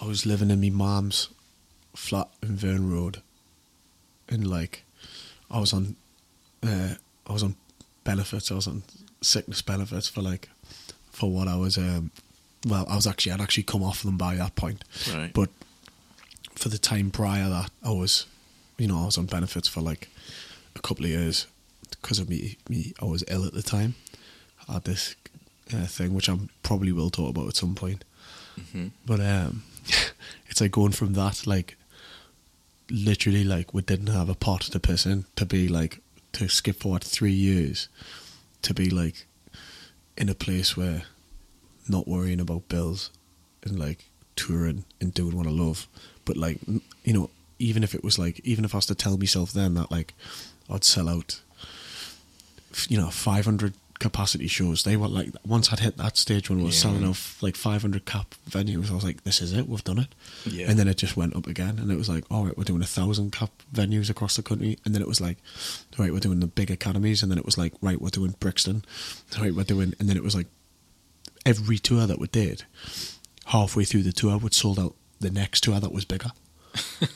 I 0.00 0.06
was 0.06 0.24
living 0.26 0.50
in 0.50 0.60
my 0.60 0.70
mum's 0.70 1.28
flat 1.96 2.28
in 2.42 2.56
Verne 2.56 2.90
Road, 2.90 3.22
and 4.28 4.46
like, 4.46 4.84
I 5.50 5.58
was 5.60 5.72
on, 5.72 5.96
uh, 6.62 6.94
I 7.26 7.32
was 7.32 7.42
on 7.42 7.56
benefits. 8.04 8.50
I 8.50 8.54
was 8.54 8.66
on 8.66 8.82
sickness 9.20 9.62
benefits 9.62 10.08
for 10.08 10.22
like, 10.22 10.48
for 11.10 11.30
what 11.30 11.48
I 11.48 11.56
was. 11.56 11.76
Um, 11.78 12.10
well, 12.66 12.86
I 12.88 12.96
was 12.96 13.06
actually 13.06 13.32
I'd 13.32 13.40
actually 13.40 13.62
come 13.64 13.82
off 13.82 14.02
them 14.02 14.16
by 14.16 14.34
that 14.36 14.54
point, 14.56 14.82
Right. 15.12 15.32
but 15.32 15.50
for 16.54 16.68
the 16.68 16.78
time 16.78 17.10
prior 17.10 17.48
that 17.48 17.70
I 17.82 17.90
was, 17.90 18.26
you 18.78 18.88
know, 18.88 19.02
I 19.02 19.06
was 19.06 19.18
on 19.18 19.26
benefits 19.26 19.68
for 19.68 19.80
like 19.80 20.08
a 20.74 20.80
couple 20.80 21.04
of 21.04 21.10
years 21.10 21.46
because 21.90 22.18
of 22.18 22.28
me. 22.28 22.56
Me, 22.68 22.92
I 23.00 23.04
was 23.04 23.22
ill 23.28 23.44
at 23.44 23.52
the 23.52 23.62
time. 23.62 23.94
I 24.68 24.74
had 24.74 24.84
this 24.84 25.14
uh, 25.72 25.86
thing 25.86 26.12
which 26.14 26.28
I 26.28 26.36
probably 26.62 26.92
will 26.92 27.10
talk 27.10 27.30
about 27.30 27.46
at 27.48 27.56
some 27.56 27.74
point. 27.76 28.04
Mhm. 28.58 28.90
But 29.04 29.20
um, 29.20 29.62
it's 30.48 30.60
like 30.60 30.72
going 30.72 30.92
from 30.92 31.12
that, 31.12 31.46
like 31.46 31.76
literally, 32.90 33.44
like 33.44 33.74
we 33.74 33.82
didn't 33.82 34.08
have 34.08 34.28
a 34.28 34.34
pot 34.34 34.62
to 34.62 34.80
piss 34.80 35.06
in, 35.06 35.24
to 35.36 35.46
be 35.46 35.68
like 35.68 36.00
to 36.32 36.48
skip 36.48 36.80
forward 36.80 37.04
three 37.04 37.32
years, 37.32 37.88
to 38.62 38.74
be 38.74 38.90
like 38.90 39.26
in 40.16 40.28
a 40.28 40.34
place 40.34 40.76
where 40.76 41.02
not 41.88 42.08
worrying 42.08 42.40
about 42.40 42.68
bills 42.68 43.10
and 43.64 43.78
like 43.78 44.04
touring 44.34 44.84
and 45.00 45.14
doing 45.14 45.36
what 45.36 45.46
I 45.46 45.50
love, 45.50 45.86
but 46.24 46.36
like 46.36 46.58
you 47.04 47.12
know, 47.12 47.30
even 47.58 47.82
if 47.82 47.94
it 47.94 48.04
was 48.04 48.18
like, 48.18 48.40
even 48.44 48.64
if 48.64 48.74
I 48.74 48.78
was 48.78 48.86
to 48.86 48.94
tell 48.94 49.16
myself 49.16 49.52
then 49.52 49.74
that 49.74 49.90
like 49.90 50.14
I'd 50.68 50.84
sell 50.84 51.08
out, 51.08 51.40
you 52.88 52.98
know, 52.98 53.10
five 53.10 53.44
hundred 53.44 53.74
capacity 53.98 54.46
shows. 54.46 54.82
They 54.82 54.96
were 54.96 55.08
like 55.08 55.30
once 55.46 55.72
I'd 55.72 55.80
hit 55.80 55.96
that 55.96 56.16
stage 56.16 56.48
when 56.50 56.58
we 56.58 56.64
were 56.64 56.70
Yeah. 56.70 56.76
selling 56.76 57.04
off 57.06 57.42
like 57.42 57.56
five 57.56 57.82
hundred 57.82 58.04
cap 58.04 58.34
venues, 58.48 58.90
I 58.90 58.94
was 58.94 59.04
like, 59.04 59.24
this 59.24 59.40
is 59.40 59.52
it, 59.52 59.68
we've 59.68 59.82
done 59.84 59.98
it. 59.98 60.14
Yeah. 60.44 60.68
And 60.70 60.78
then 60.78 60.88
it 60.88 60.96
just 60.96 61.16
went 61.16 61.34
up 61.36 61.46
again, 61.46 61.78
and 61.78 61.90
it 61.90 61.96
was 61.96 62.08
like, 62.08 62.24
all 62.30 62.44
right, 62.44 62.56
we're 62.56 62.64
doing 62.64 62.82
a 62.82 62.86
thousand 62.86 63.32
cap 63.32 63.50
venues 63.74 64.10
across 64.10 64.36
the 64.36 64.42
country, 64.42 64.78
and 64.84 64.94
then 64.94 65.02
it 65.02 65.08
was 65.08 65.20
like, 65.20 65.38
right, 65.98 66.12
we're 66.12 66.20
doing 66.20 66.40
the 66.40 66.46
big 66.46 66.70
academies, 66.70 67.22
and 67.22 67.30
then 67.30 67.38
it 67.38 67.44
was 67.46 67.56
like, 67.58 67.72
right, 67.80 68.00
we're 68.00 68.10
doing 68.10 68.34
Brixton, 68.40 68.84
right, 69.40 69.54
we're 69.54 69.64
doing, 69.64 69.94
and 69.98 70.08
then 70.08 70.16
it 70.16 70.22
was 70.22 70.34
like, 70.34 70.46
every 71.44 71.78
tour 71.78 72.06
that 72.06 72.18
we 72.18 72.26
did, 72.28 72.64
halfway 73.46 73.84
through 73.84 74.02
the 74.02 74.12
tour, 74.12 74.36
we'd 74.38 74.52
sold 74.54 74.78
out 74.78 74.94
the 75.20 75.30
next 75.30 75.62
tour 75.62 75.80
that 75.80 75.92
was 75.92 76.04
bigger. 76.04 76.30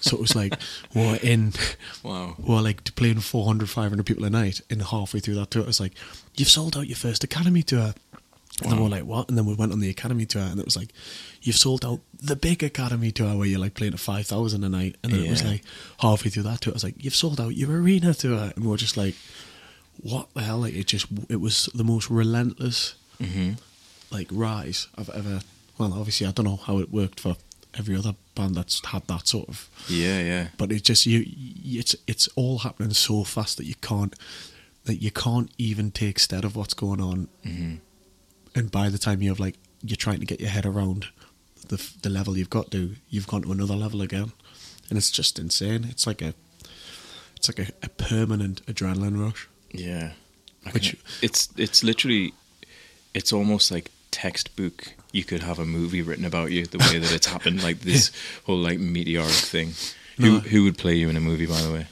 So 0.01 0.17
it 0.17 0.21
was 0.21 0.35
like 0.35 0.55
we're 0.95 1.17
in, 1.23 1.53
Wow. 2.03 2.35
we're 2.39 2.61
like 2.61 2.95
playing 2.97 3.21
400, 3.21 3.69
500 3.69 4.05
people 4.07 4.25
a 4.25 4.31
night, 4.31 4.61
and 4.71 4.83
halfway 4.83 5.21
through 5.21 5.35
that 5.35 5.51
tour, 5.51 5.63
it 5.63 5.67
was 5.67 5.81
like, 5.81 5.93
you've 6.37 6.49
sold 6.49 6.77
out 6.77 6.87
your 6.87 6.97
first 6.97 7.25
academy 7.25 7.63
tour. 7.63 7.95
And 8.63 8.71
then 8.73 8.81
we're 8.83 8.89
like, 8.91 9.05
what? 9.05 9.29
And 9.31 9.39
then 9.39 9.47
we 9.47 9.55
went 9.55 9.73
on 9.73 9.81
the 9.81 9.89
academy 9.89 10.27
tour, 10.27 10.43
and 10.43 10.59
it 10.61 10.67
was 10.67 10.77
like, 10.77 10.91
you've 11.41 11.57
sold 11.57 11.83
out 11.83 12.01
the 12.23 12.37
big 12.37 12.63
academy 12.63 13.11
tour 13.11 13.35
where 13.37 13.47
you're 13.47 13.59
like 13.59 13.73
playing 13.73 13.95
at 13.95 14.01
5,000 14.01 14.63
a 14.63 14.69
night. 14.69 14.97
And 15.03 15.13
then 15.13 15.25
it 15.25 15.31
was 15.31 15.43
like, 15.43 15.63
halfway 16.01 16.31
through 16.31 16.43
that 16.43 16.61
tour, 16.61 16.73
it 16.73 16.75
was 16.75 16.85
like, 16.85 17.03
you've 17.03 17.15
sold 17.15 17.41
out 17.41 17.57
your 17.57 17.71
arena 17.81 18.13
tour. 18.13 18.53
And 18.55 18.65
we 18.65 18.71
were 18.71 18.77
just 18.77 18.99
like, 18.99 19.15
what 20.03 20.29
the 20.35 20.43
hell? 20.43 20.59
Like, 20.59 20.75
it 20.75 20.87
just, 20.87 21.07
it 21.31 21.41
was 21.41 21.71
the 21.75 21.85
most 21.85 22.11
relentless, 22.11 22.97
hmm 23.19 23.53
like, 24.13 24.27
rise 24.33 24.89
I've 24.99 25.09
ever, 25.11 25.41
well, 25.79 25.95
obviously, 25.95 26.27
I 26.27 26.33
don't 26.33 26.45
know 26.45 26.57
how 26.57 26.79
it 26.81 26.91
worked 26.93 27.21
for 27.21 27.37
every 27.79 27.97
other 27.97 28.15
band 28.35 28.55
that's 28.55 28.85
had 28.87 29.07
that 29.07 29.27
sort 29.29 29.49
of 29.49 29.69
Yeah, 29.89 30.21
yeah. 30.21 30.49
but 30.59 30.73
it 30.73 30.83
just 30.85 31.07
you 31.07 31.25
it's 31.27 31.95
it's 32.07 32.29
all 32.37 32.59
happening 32.59 32.93
so 32.95 33.25
fast 33.25 33.57
that 33.59 33.67
you 33.67 33.75
can't 33.81 34.15
that 34.85 34.97
you 35.03 35.11
can't 35.11 35.51
even 35.59 35.91
take 35.91 36.19
stead 36.19 36.45
of 36.45 36.57
what's 36.57 36.75
going 36.75 37.01
on. 37.01 37.29
Hmm 37.45 37.75
and 38.55 38.71
by 38.73 38.89
the 38.89 38.99
time 38.99 39.23
you 39.23 39.29
have 39.29 39.39
like 39.39 39.57
you're 39.83 39.97
trying 39.97 40.19
to 40.21 40.27
get 40.27 40.41
your 40.41 40.51
head 40.51 40.67
around 40.67 41.07
the 41.69 41.81
the 42.03 42.11
level 42.11 42.37
you've 42.37 42.51
got 42.51 42.71
to 42.73 42.97
you've 43.09 43.29
gone 43.29 43.43
to 43.43 43.53
another 43.53 43.77
level 43.77 44.03
again. 44.03 44.33
And 44.89 44.99
it's 44.99 45.11
just 45.11 45.39
insane. 45.39 45.87
It's 45.89 46.05
like 46.07 46.21
a 46.21 46.35
it's 47.37 47.49
like 47.49 47.61
a, 47.69 47.73
a 47.85 47.89
permanent 47.91 48.67
adrenaline 48.67 49.23
rush. 49.23 49.49
Yeah. 49.73 50.13
I 50.67 50.71
Which- 50.71 50.91
can- 50.91 50.99
it's 51.23 51.49
it's 51.57 51.85
literally 51.85 52.35
it's 53.15 53.33
almost 53.33 53.71
like 53.71 53.91
textbook 54.11 54.95
you 55.13 55.25
could 55.25 55.43
have 55.43 55.59
a 55.59 55.65
movie 55.65 56.03
written 56.03 56.25
about 56.25 56.51
you 56.51 56.67
the 56.67 56.79
way 56.79 56.99
that 56.99 57.13
it's 57.13 57.27
happened 57.27 57.63
like 57.63 57.81
this 57.81 58.11
whole 58.47 58.59
like 58.59 58.79
meteoric 58.79 59.31
thing 59.33 59.73
who 60.17 60.33
No. 60.35 60.39
who 60.41 60.65
would 60.65 60.77
play 60.79 60.95
you 60.97 61.09
in 61.09 61.17
a 61.17 61.21
movie 61.21 61.47
by 61.47 61.61
the 61.63 61.73
way 61.73 61.87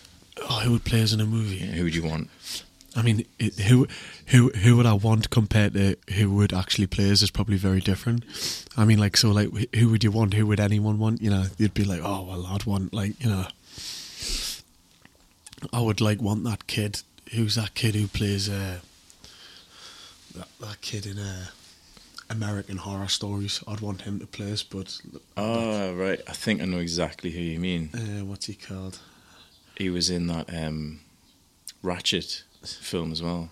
oh 0.49 0.61
who 0.61 0.73
would 0.73 0.85
play 0.85 1.03
us 1.03 1.13
in 1.13 1.21
a 1.21 1.27
movie 1.27 1.57
yeah, 1.57 1.67
who 1.73 1.85
would 1.85 1.95
you 1.95 2.05
want 2.05 2.29
I 2.97 3.03
mean, 3.03 3.25
it, 3.39 3.55
who 3.61 3.87
who 4.27 4.49
who 4.51 4.77
would 4.77 4.87
I 4.87 4.95
want 4.95 5.31
compared 5.31 5.75
to 5.75 5.97
who 6.15 6.35
would 6.35 6.53
actually 6.53 6.89
play 6.89 7.11
us 7.13 7.23
is 7.23 7.31
probably 7.31 7.57
very 7.57 7.81
different. 7.81 8.25
I 8.77 8.85
mean, 8.87 8.99
like 8.99 9.17
so, 9.17 9.31
like 9.31 9.51
who 9.77 9.91
would 9.91 10.03
you 10.03 10.11
want? 10.11 10.35
Who 10.35 10.47
would 10.49 10.59
anyone 10.59 10.99
want? 10.99 11.23
You 11.23 11.31
know, 11.31 11.45
you'd 11.59 11.75
be 11.75 11.85
like, 11.85 12.01
oh 12.03 12.25
well, 12.25 12.47
I'd 12.47 12.65
want 12.65 12.93
like 12.93 13.23
you 13.23 13.31
know, 13.31 13.47
I 15.73 15.81
would 15.81 16.01
like 16.01 16.21
want 16.21 16.43
that 16.45 16.67
kid. 16.67 17.03
Who's 17.33 17.55
that 17.55 17.75
kid 17.75 17.95
who 17.95 18.09
plays 18.09 18.49
uh, 18.49 18.79
that 20.35 20.49
that 20.61 20.81
kid 20.81 21.07
in 21.07 21.19
uh, 21.19 21.47
American 22.31 22.77
Horror 22.79 23.09
Stories? 23.09 23.63
I'd 23.67 23.81
want 23.81 24.03
him 24.03 24.19
to 24.21 24.27
play 24.27 24.53
us, 24.53 24.63
but 24.63 25.01
oh 25.37 25.95
right 25.95 26.21
i 26.29 26.33
think 26.33 26.61
i 26.61 26.65
know 26.65 26.79
exactly 26.79 27.31
who 27.31 27.41
you 27.41 27.59
mean 27.59 27.91
uh, 27.95 28.25
what's 28.25 28.47
he 28.47 28.55
called? 28.55 28.99
he 29.77 29.89
was 29.91 30.11
in 30.11 30.27
that 30.27 30.47
um 30.53 31.01
Ratched 31.83 32.43
film 32.67 33.13
as 33.13 33.23
well 33.23 33.51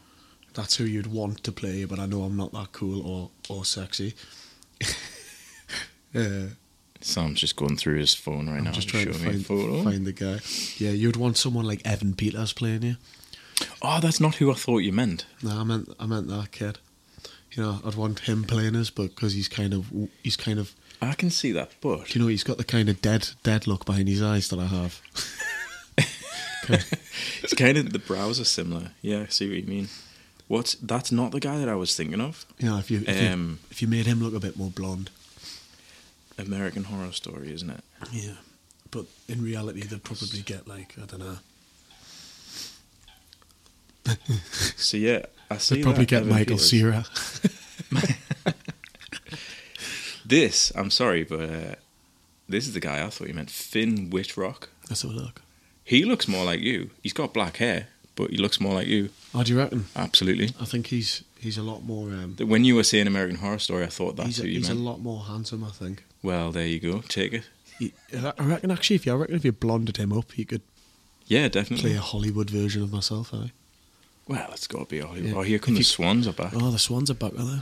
That's 0.55 0.77
who 0.77 0.85
you'd 0.85 1.07
want 1.07 1.45
to 1.45 1.53
play, 1.53 1.85
but 1.85 1.99
I 1.99 2.07
know 2.07 2.23
I'm 2.23 2.37
not 2.37 2.53
that 2.53 2.73
cool 2.73 3.01
or 3.07 3.31
or 3.49 3.65
sexy. 3.65 4.15
uh, 6.15 6.47
sam's 7.01 7.41
just 7.41 7.57
going 7.57 7.77
through 7.77 7.99
his 7.99 8.15
phone 8.15 8.49
right 8.49 8.59
I'm 8.59 8.65
now 8.65 8.73
just 8.73 8.89
to 8.89 8.93
trying 8.93 9.07
to 9.07 9.12
show 9.12 9.19
me 9.25 9.29
a 9.29 9.33
find, 9.33 9.47
photo 9.47 9.83
find 9.85 10.07
the 10.07 10.12
guy. 10.12 10.39
Yeah, 10.79 10.91
you'd 10.91 11.17
want 11.17 11.37
someone 11.37 11.65
like 11.67 11.83
Evan 11.85 12.15
Peters 12.15 12.53
playing 12.53 12.83
you. 12.83 12.97
oh 13.83 14.01
that's 14.01 14.21
not 14.21 14.37
who 14.37 14.51
i 14.51 14.55
thought 14.55 14.79
you 14.79 14.93
meant 14.93 15.25
No, 15.43 15.51
I 15.61 15.65
meant 15.65 15.89
I 16.01 16.07
meant 16.07 16.29
that 16.29 16.51
kid. 16.53 16.79
You 17.57 17.62
know, 17.62 17.81
I'd 17.85 17.95
want 17.95 18.21
him 18.21 18.45
playing 18.45 18.77
us, 18.77 18.90
but 18.90 19.14
because 19.14 19.33
he's 19.33 19.49
kind 19.49 19.73
of 19.73 19.90
he's 20.23 20.37
kind 20.37 20.59
of 20.59 20.75
i 21.03 21.12
can 21.12 21.29
see 21.29 21.53
that 21.53 21.71
but 21.83 22.14
you 22.14 22.21
know 22.23 22.27
he's 22.27 22.42
got 22.42 22.57
the 22.57 22.64
kind 22.64 22.88
of 22.88 23.03
dead 23.03 23.29
dead 23.42 23.66
look 23.66 23.85
behind 23.85 24.09
his 24.09 24.23
eyes 24.23 24.49
that 24.49 24.59
I 24.59 24.64
have. 24.64 25.03
it's 27.42 27.53
kind 27.55 27.77
of 27.77 27.92
the 27.92 27.99
brows 27.99 28.40
are 28.40 28.45
similar 28.45 28.90
yeah 29.03 29.21
i 29.21 29.27
see 29.27 29.47
what 29.47 29.59
you 29.59 29.66
mean 29.69 29.88
what's 30.49 30.75
that's 30.77 31.12
not 31.12 31.33
the 31.33 31.38
guy 31.40 31.59
that 31.59 31.69
i 31.69 31.75
was 31.75 31.95
thinking 31.95 32.21
of 32.21 32.47
You 32.59 32.71
know, 32.71 32.79
if 32.79 32.90
you 32.90 33.05
if, 33.07 33.33
Um, 33.33 33.59
you 33.62 33.69
if 33.71 33.83
you 33.83 33.88
made 33.88 34.07
him 34.07 34.21
look 34.23 34.35
a 34.35 34.40
bit 34.40 34.57
more 34.57 34.71
blonde. 34.71 35.11
American 36.38 36.85
Horror 36.85 37.12
Story, 37.12 37.53
isn't 37.53 37.71
it? 37.71 37.83
Yeah, 38.12 38.33
but 38.90 39.07
in 39.29 39.42
reality, 39.42 39.83
they'd 39.83 40.03
probably 40.05 40.40
get 40.40 40.66
like 40.69 40.95
I 41.03 41.07
don't 41.07 41.21
know. 41.21 41.38
So 44.77 44.97
yeah, 44.97 45.27
I 45.50 45.59
see. 45.59 45.76
They'd 45.76 45.82
probably 45.85 46.06
get 46.06 46.26
Michael 46.26 46.59
Cera. 46.59 47.04
This, 50.24 50.72
I'm 50.74 50.90
sorry, 50.90 51.22
but 51.22 51.40
uh, 51.40 51.74
this 52.48 52.66
is 52.66 52.74
the 52.74 52.80
guy 52.80 53.04
I 53.04 53.11
thought 53.11 53.28
you 53.28 53.35
meant. 53.35 53.48
Finn 53.50 54.11
Wittrock. 54.11 54.68
Let's 54.90 55.02
have 55.02 55.12
a 55.12 55.14
look. 55.14 55.40
He 55.85 56.04
looks 56.04 56.26
more 56.26 56.44
like 56.44 56.59
you. 56.61 56.90
He's 57.00 57.12
got 57.12 57.32
black 57.32 57.59
hair, 57.59 57.87
but 58.16 58.30
he 58.30 58.37
looks 58.37 58.61
more 58.61 58.74
like 58.74 58.88
you. 58.88 59.11
Oh, 59.32 59.44
do 59.44 59.52
you 59.52 59.59
reckon? 59.59 59.87
Absolutely. 59.94 60.50
I 60.61 60.64
think 60.64 60.88
he's 60.88 61.22
he's 61.38 61.56
a 61.56 61.62
lot 61.62 61.85
more. 61.85 62.09
Um, 62.09 62.35
When 62.40 62.64
you 62.64 62.74
were 62.74 62.82
saying 62.82 63.06
American 63.06 63.37
Horror 63.37 63.61
Story, 63.61 63.85
I 63.85 63.88
thought 63.88 64.16
that's 64.16 64.26
he's 64.30 64.40
a, 64.40 64.42
who 64.42 64.48
you 64.48 64.59
he's 64.59 64.68
a 64.68 64.74
lot 64.74 65.00
more 65.00 65.20
handsome. 65.20 65.62
I 65.62 65.70
think. 65.70 66.02
well, 66.24 66.50
there 66.50 66.66
you 66.66 66.80
go. 66.80 67.02
Take 67.09 67.32
it. 67.32 67.44
He, 67.78 67.92
I 68.12 68.42
reckon 68.42 68.72
actually, 68.72 68.96
if 68.96 69.06
you 69.06 69.12
I 69.12 69.16
reckon 69.16 69.37
if 69.37 69.44
you 69.44 69.52
blonded 69.52 69.96
him 69.98 70.12
up, 70.12 70.32
he 70.32 70.44
could 70.44 70.62
Yeah, 71.28 71.46
definitely. 71.46 71.90
play 71.90 71.96
a 71.96 72.00
Hollywood 72.00 72.50
version 72.50 72.82
of 72.82 72.90
myself. 72.92 73.32
Eh? 73.32 73.48
Well, 74.29 74.49
it's 74.53 74.67
got 74.67 74.81
to 74.81 74.85
be 74.87 75.01
Hollywood. 75.01 75.31
Yeah. 75.31 75.37
Oh, 75.37 75.43
here 75.43 75.59
come 75.59 75.75
If 75.75 75.77
the 75.77 75.81
you- 75.81 75.85
Swans 75.85 76.27
are 76.27 76.33
back. 76.33 76.53
Oh, 76.55 76.71
the 76.71 76.79
Swans 76.79 77.11
are 77.11 77.15
back, 77.15 77.33
are 77.39 77.45
they? 77.45 77.61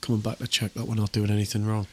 Coming 0.00 0.20
back 0.20 0.38
to 0.38 0.46
check 0.46 0.74
that 0.74 0.86
we're 0.86 0.94
not 0.94 1.12
doing 1.12 1.30
anything 1.30 1.66
wrong. 1.66 1.86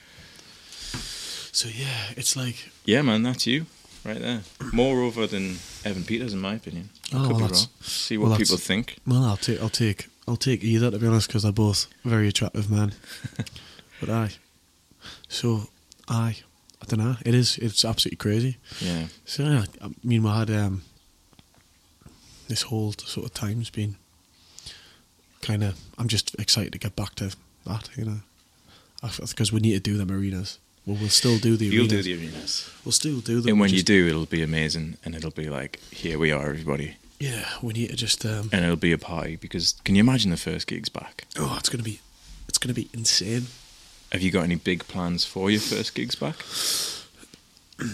So 1.52 1.70
yeah, 1.70 2.12
it's 2.16 2.36
like 2.36 2.70
Yeah, 2.86 3.02
man, 3.02 3.24
that's 3.24 3.48
you 3.48 3.66
right 4.06 4.20
there. 4.20 4.42
More 4.72 5.02
over 5.02 5.26
than 5.26 5.58
Evan 5.84 6.04
Peters, 6.04 6.34
in 6.34 6.40
my 6.40 6.56
opinion. 6.56 6.90
I 7.12 7.18
Oh, 7.18 7.20
could 7.28 7.30
well, 7.38 7.48
be 7.48 7.54
wrong. 7.54 7.68
See 7.82 8.18
what 8.18 8.30
that's- 8.30 8.48
people 8.50 8.58
think. 8.58 8.98
well, 9.08 9.24
I'll 9.24 9.38
take 9.38 9.60
I'll 9.62 9.70
take 9.70 10.08
I'll 10.28 10.38
take 10.38 10.64
either 10.64 10.92
to 10.92 11.00
be 11.00 11.08
honest 11.08 11.28
because 11.28 11.44
they're 11.44 11.52
both 11.52 11.88
very 12.04 12.28
attractive 12.28 12.70
men. 12.70 12.94
but 14.00 14.10
I, 14.10 14.30
so 15.28 15.70
I, 16.08 16.38
I 16.82 16.86
don't 16.88 17.00
know. 17.00 17.16
It 17.26 17.34
is. 17.36 17.58
It's 17.60 17.86
absolutely 17.86 18.18
crazy. 18.18 18.58
Yeah. 18.82 19.08
So 19.26 19.44
yeah, 19.44 19.66
I 19.82 19.90
mean, 20.04 20.24
we 20.24 20.30
had 20.30 20.50
um, 20.52 20.82
this 22.48 22.64
whole 22.64 22.94
sort 22.94 23.26
of 23.28 23.34
time's 23.34 23.70
been 23.70 23.98
kind 25.46 25.64
of. 25.64 25.80
I'm 25.98 26.08
just 26.08 26.36
excited 26.40 26.74
to 26.74 26.80
get 26.80 26.96
back 26.96 27.16
to 27.16 27.36
that. 27.66 27.90
You 27.96 28.06
know, 28.06 28.20
because 29.20 29.54
we 29.54 29.60
need 29.60 29.74
to 29.74 29.80
do 29.80 29.98
them 29.98 30.12
arenas. 30.12 30.60
Well, 30.86 30.98
we'll 31.00 31.10
still 31.10 31.38
do 31.40 31.58
the 31.58 31.66
You'll 31.66 31.86
arenas. 31.88 32.06
do 32.06 32.18
the 32.18 32.24
arenas. 32.26 32.70
We'll 32.84 32.92
still 32.92 33.20
do 33.20 33.42
them. 33.42 33.50
And 33.52 33.60
when 33.60 33.72
you 33.72 33.82
do, 33.82 34.08
it'll 34.08 34.26
be 34.28 34.44
amazing, 34.44 34.98
and 35.04 35.16
it'll 35.16 35.32
be 35.32 35.50
like, 35.50 35.80
here 35.92 36.20
we 36.20 36.32
are, 36.32 36.48
everybody, 36.50 36.98
yeah, 37.20 37.46
we 37.62 37.74
need 37.74 37.90
to 37.90 37.96
just. 37.96 38.26
Um, 38.26 38.50
and 38.52 38.64
it'll 38.66 38.76
be 38.76 38.92
a 38.92 38.98
party. 38.98 39.36
Because 39.36 39.76
can 39.84 39.96
you 39.96 40.02
imagine 40.02 40.32
the 40.32 40.38
first 40.38 40.68
gigs 40.68 40.90
back? 40.90 41.26
oh, 41.38 41.56
it's 41.60 41.70
gonna 41.70 41.84
be, 41.84 42.00
it's 42.48 42.58
gonna 42.58 42.74
be 42.74 42.90
insane. 42.94 43.48
Have 44.12 44.22
you 44.22 44.32
got 44.32 44.44
any 44.44 44.56
big 44.56 44.88
plans 44.88 45.26
for 45.26 45.50
your 45.50 45.62
first 45.62 45.96
gigs 45.96 46.16
back? 46.16 46.36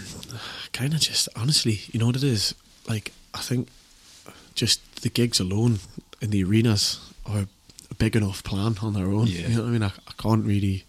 Kind 0.72 0.94
of 0.94 1.00
just 1.00 1.28
honestly, 1.36 1.80
you 1.92 2.00
know 2.00 2.06
what 2.06 2.16
it 2.16 2.24
is. 2.24 2.54
Like 2.88 3.12
I 3.34 3.38
think, 3.38 3.68
just 4.54 5.02
the 5.02 5.08
gigs 5.08 5.40
alone 5.40 5.78
in 6.20 6.30
the 6.30 6.44
arenas 6.44 7.11
are 7.26 7.46
a 7.90 7.94
big 7.94 8.16
enough 8.16 8.42
plan 8.42 8.76
on 8.82 8.94
their 8.94 9.06
own. 9.06 9.26
Yeah. 9.26 9.48
You 9.48 9.56
know 9.56 9.62
what 9.62 9.68
I 9.68 9.72
mean? 9.72 9.82
I, 9.82 9.92
I 10.08 10.12
can't 10.18 10.44
really. 10.44 10.84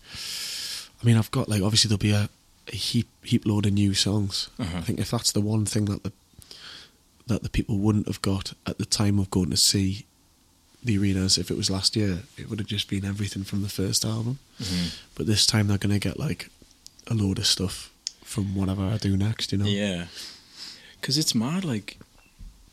I 1.01 1.05
mean, 1.05 1.17
I've 1.17 1.31
got 1.31 1.49
like 1.49 1.61
obviously 1.61 1.89
there'll 1.89 1.97
be 1.99 2.11
a, 2.11 2.29
a 2.71 2.75
heap 2.75 3.07
heap 3.23 3.45
load 3.45 3.65
of 3.65 3.73
new 3.73 3.93
songs. 3.93 4.49
Uh-huh. 4.59 4.77
I 4.77 4.81
think 4.81 4.99
if 4.99 5.11
that's 5.11 5.31
the 5.31 5.41
one 5.41 5.65
thing 5.65 5.85
that 5.85 6.03
the 6.03 6.11
that 7.27 7.43
the 7.43 7.49
people 7.49 7.77
wouldn't 7.77 8.07
have 8.07 8.21
got 8.21 8.53
at 8.67 8.77
the 8.77 8.85
time 8.85 9.17
of 9.19 9.29
going 9.31 9.49
to 9.49 9.57
see 9.57 10.05
the 10.83 10.97
arenas 10.97 11.37
if 11.37 11.49
it 11.49 11.55
was 11.55 11.69
last 11.69 11.95
year, 11.95 12.23
it 12.37 12.49
would 12.49 12.59
have 12.59 12.67
just 12.67 12.89
been 12.89 13.05
everything 13.05 13.43
from 13.45 13.61
the 13.61 13.69
first 13.69 14.03
album. 14.03 14.39
Mhm. 14.61 14.93
But 15.15 15.27
this 15.27 15.45
time 15.45 15.67
they're 15.67 15.77
gonna 15.77 15.99
get 15.99 16.19
like 16.19 16.49
a 17.07 17.13
load 17.13 17.37
of 17.39 17.45
stuff 17.47 17.89
from 18.23 18.55
whatever 18.55 18.83
I 18.83 18.97
do 18.97 19.15
next. 19.15 19.51
You 19.51 19.59
know? 19.59 19.65
Yeah, 19.65 20.07
because 20.99 21.17
it's 21.17 21.33
mad. 21.35 21.63
Like, 21.63 21.97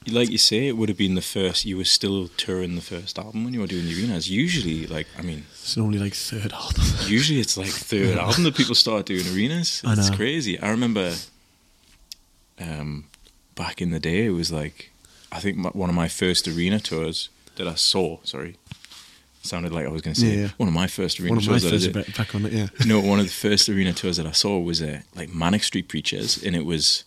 like 0.08 0.30
you 0.30 0.38
say, 0.38 0.66
it 0.68 0.76
would 0.76 0.88
have 0.88 0.98
been 0.98 1.14
the 1.14 1.22
first. 1.22 1.64
You 1.64 1.76
were 1.76 1.84
still 1.84 2.28
touring 2.36 2.74
the 2.74 2.80
first 2.80 3.18
album 3.18 3.44
when 3.44 3.52
you 3.54 3.60
were 3.60 3.66
doing 3.66 3.84
the 3.84 3.94
arenas. 4.00 4.30
Usually, 4.30 4.86
like, 4.86 5.06
I 5.18 5.22
mean, 5.22 5.44
It's 5.52 5.76
only 5.76 5.98
like 5.98 6.14
third 6.14 6.52
album. 6.52 6.82
usually 7.06 7.40
it's 7.40 7.56
like 7.56 7.68
third 7.68 8.16
album 8.16 8.44
that 8.44 8.56
people 8.56 8.74
start 8.74 9.06
doing 9.06 9.26
arenas. 9.34 9.82
It's 9.84 10.10
crazy. 10.10 10.58
I 10.58 10.70
remember, 10.70 11.14
um, 12.58 13.04
back 13.54 13.80
in 13.80 13.90
the 13.90 14.00
day, 14.00 14.26
it 14.26 14.30
was 14.30 14.50
like, 14.52 14.90
I 15.32 15.40
think 15.40 15.56
my, 15.56 15.68
one 15.70 15.88
of 15.88 15.94
my 15.94 16.08
first 16.08 16.48
arena 16.48 16.80
tours 16.80 17.28
that 17.56 17.68
I 17.68 17.74
saw. 17.74 18.18
Sorry, 18.24 18.56
sounded 19.42 19.72
like 19.72 19.86
I 19.86 19.90
was 19.90 20.02
going 20.02 20.14
to 20.14 20.20
say 20.20 20.26
Yeah, 20.34 20.40
yeah. 20.42 20.48
one 20.56 20.68
of 20.68 20.74
my 20.74 20.86
first 20.86 21.20
arena 21.20 21.32
One 21.36 21.38
of 21.38 21.48
my 21.48 21.58
tours. 21.58 21.70
first 21.86 21.92
back, 21.92 22.16
back 22.16 22.34
on 22.34 22.46
it, 22.46 22.52
yeah. 22.52 22.68
no, 22.86 23.00
one 23.00 23.20
of 23.20 23.26
the 23.26 23.32
first 23.32 23.68
arena 23.68 23.92
tours 23.92 24.16
that 24.16 24.26
I 24.26 24.32
saw 24.32 24.58
was 24.58 24.82
uh, 24.82 25.00
like 25.14 25.32
Manic 25.32 25.62
Street 25.62 25.88
Preachers, 25.88 26.42
and 26.42 26.56
it 26.56 26.64
was, 26.64 27.04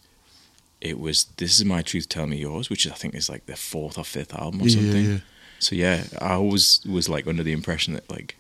it 0.90 0.98
was 1.00 1.26
"This 1.38 1.60
Is 1.60 1.66
My 1.66 1.82
Truth, 1.82 2.08
Tell 2.10 2.28
Me 2.28 2.38
Yours," 2.38 2.70
which 2.70 2.86
I 2.88 2.96
think 3.00 3.16
is 3.16 3.30
like 3.30 3.46
the 3.46 3.56
fourth 3.56 3.98
or 3.98 4.04
fifth 4.06 4.34
album 4.36 4.62
or 4.62 4.68
Yeah, 4.68 4.76
something. 4.76 5.06
yeah. 5.12 5.20
So 5.60 5.76
yeah, 5.76 6.04
I 6.20 6.34
always 6.34 6.82
was 6.86 7.08
like 7.08 7.26
under 7.28 7.44
the 7.44 7.54
impression 7.54 7.94
that 7.94 8.10
like 8.10 8.36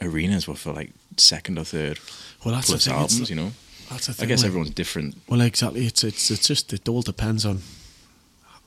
arenas 0.00 0.46
were 0.48 0.54
for 0.56 0.72
like 0.72 0.90
second 1.16 1.58
or 1.58 1.64
third 1.64 1.98
Well, 2.44 2.54
that's 2.54 2.68
plus 2.68 2.84
thing. 2.84 2.94
albums, 2.94 3.20
it's, 3.20 3.30
you 3.30 3.36
know. 3.36 3.52
that's 3.90 4.06
the 4.06 4.22
I 4.22 4.26
guess 4.26 4.40
like- 4.40 4.46
everyone's 4.48 4.74
different. 4.74 5.16
Well, 5.28 5.40
exactly. 5.40 5.86
It's 5.86 6.04
it's 6.04 6.30
it's 6.30 6.46
just 6.48 6.72
it 6.72 6.88
all 6.88 7.02
depends 7.02 7.44
on, 7.44 7.62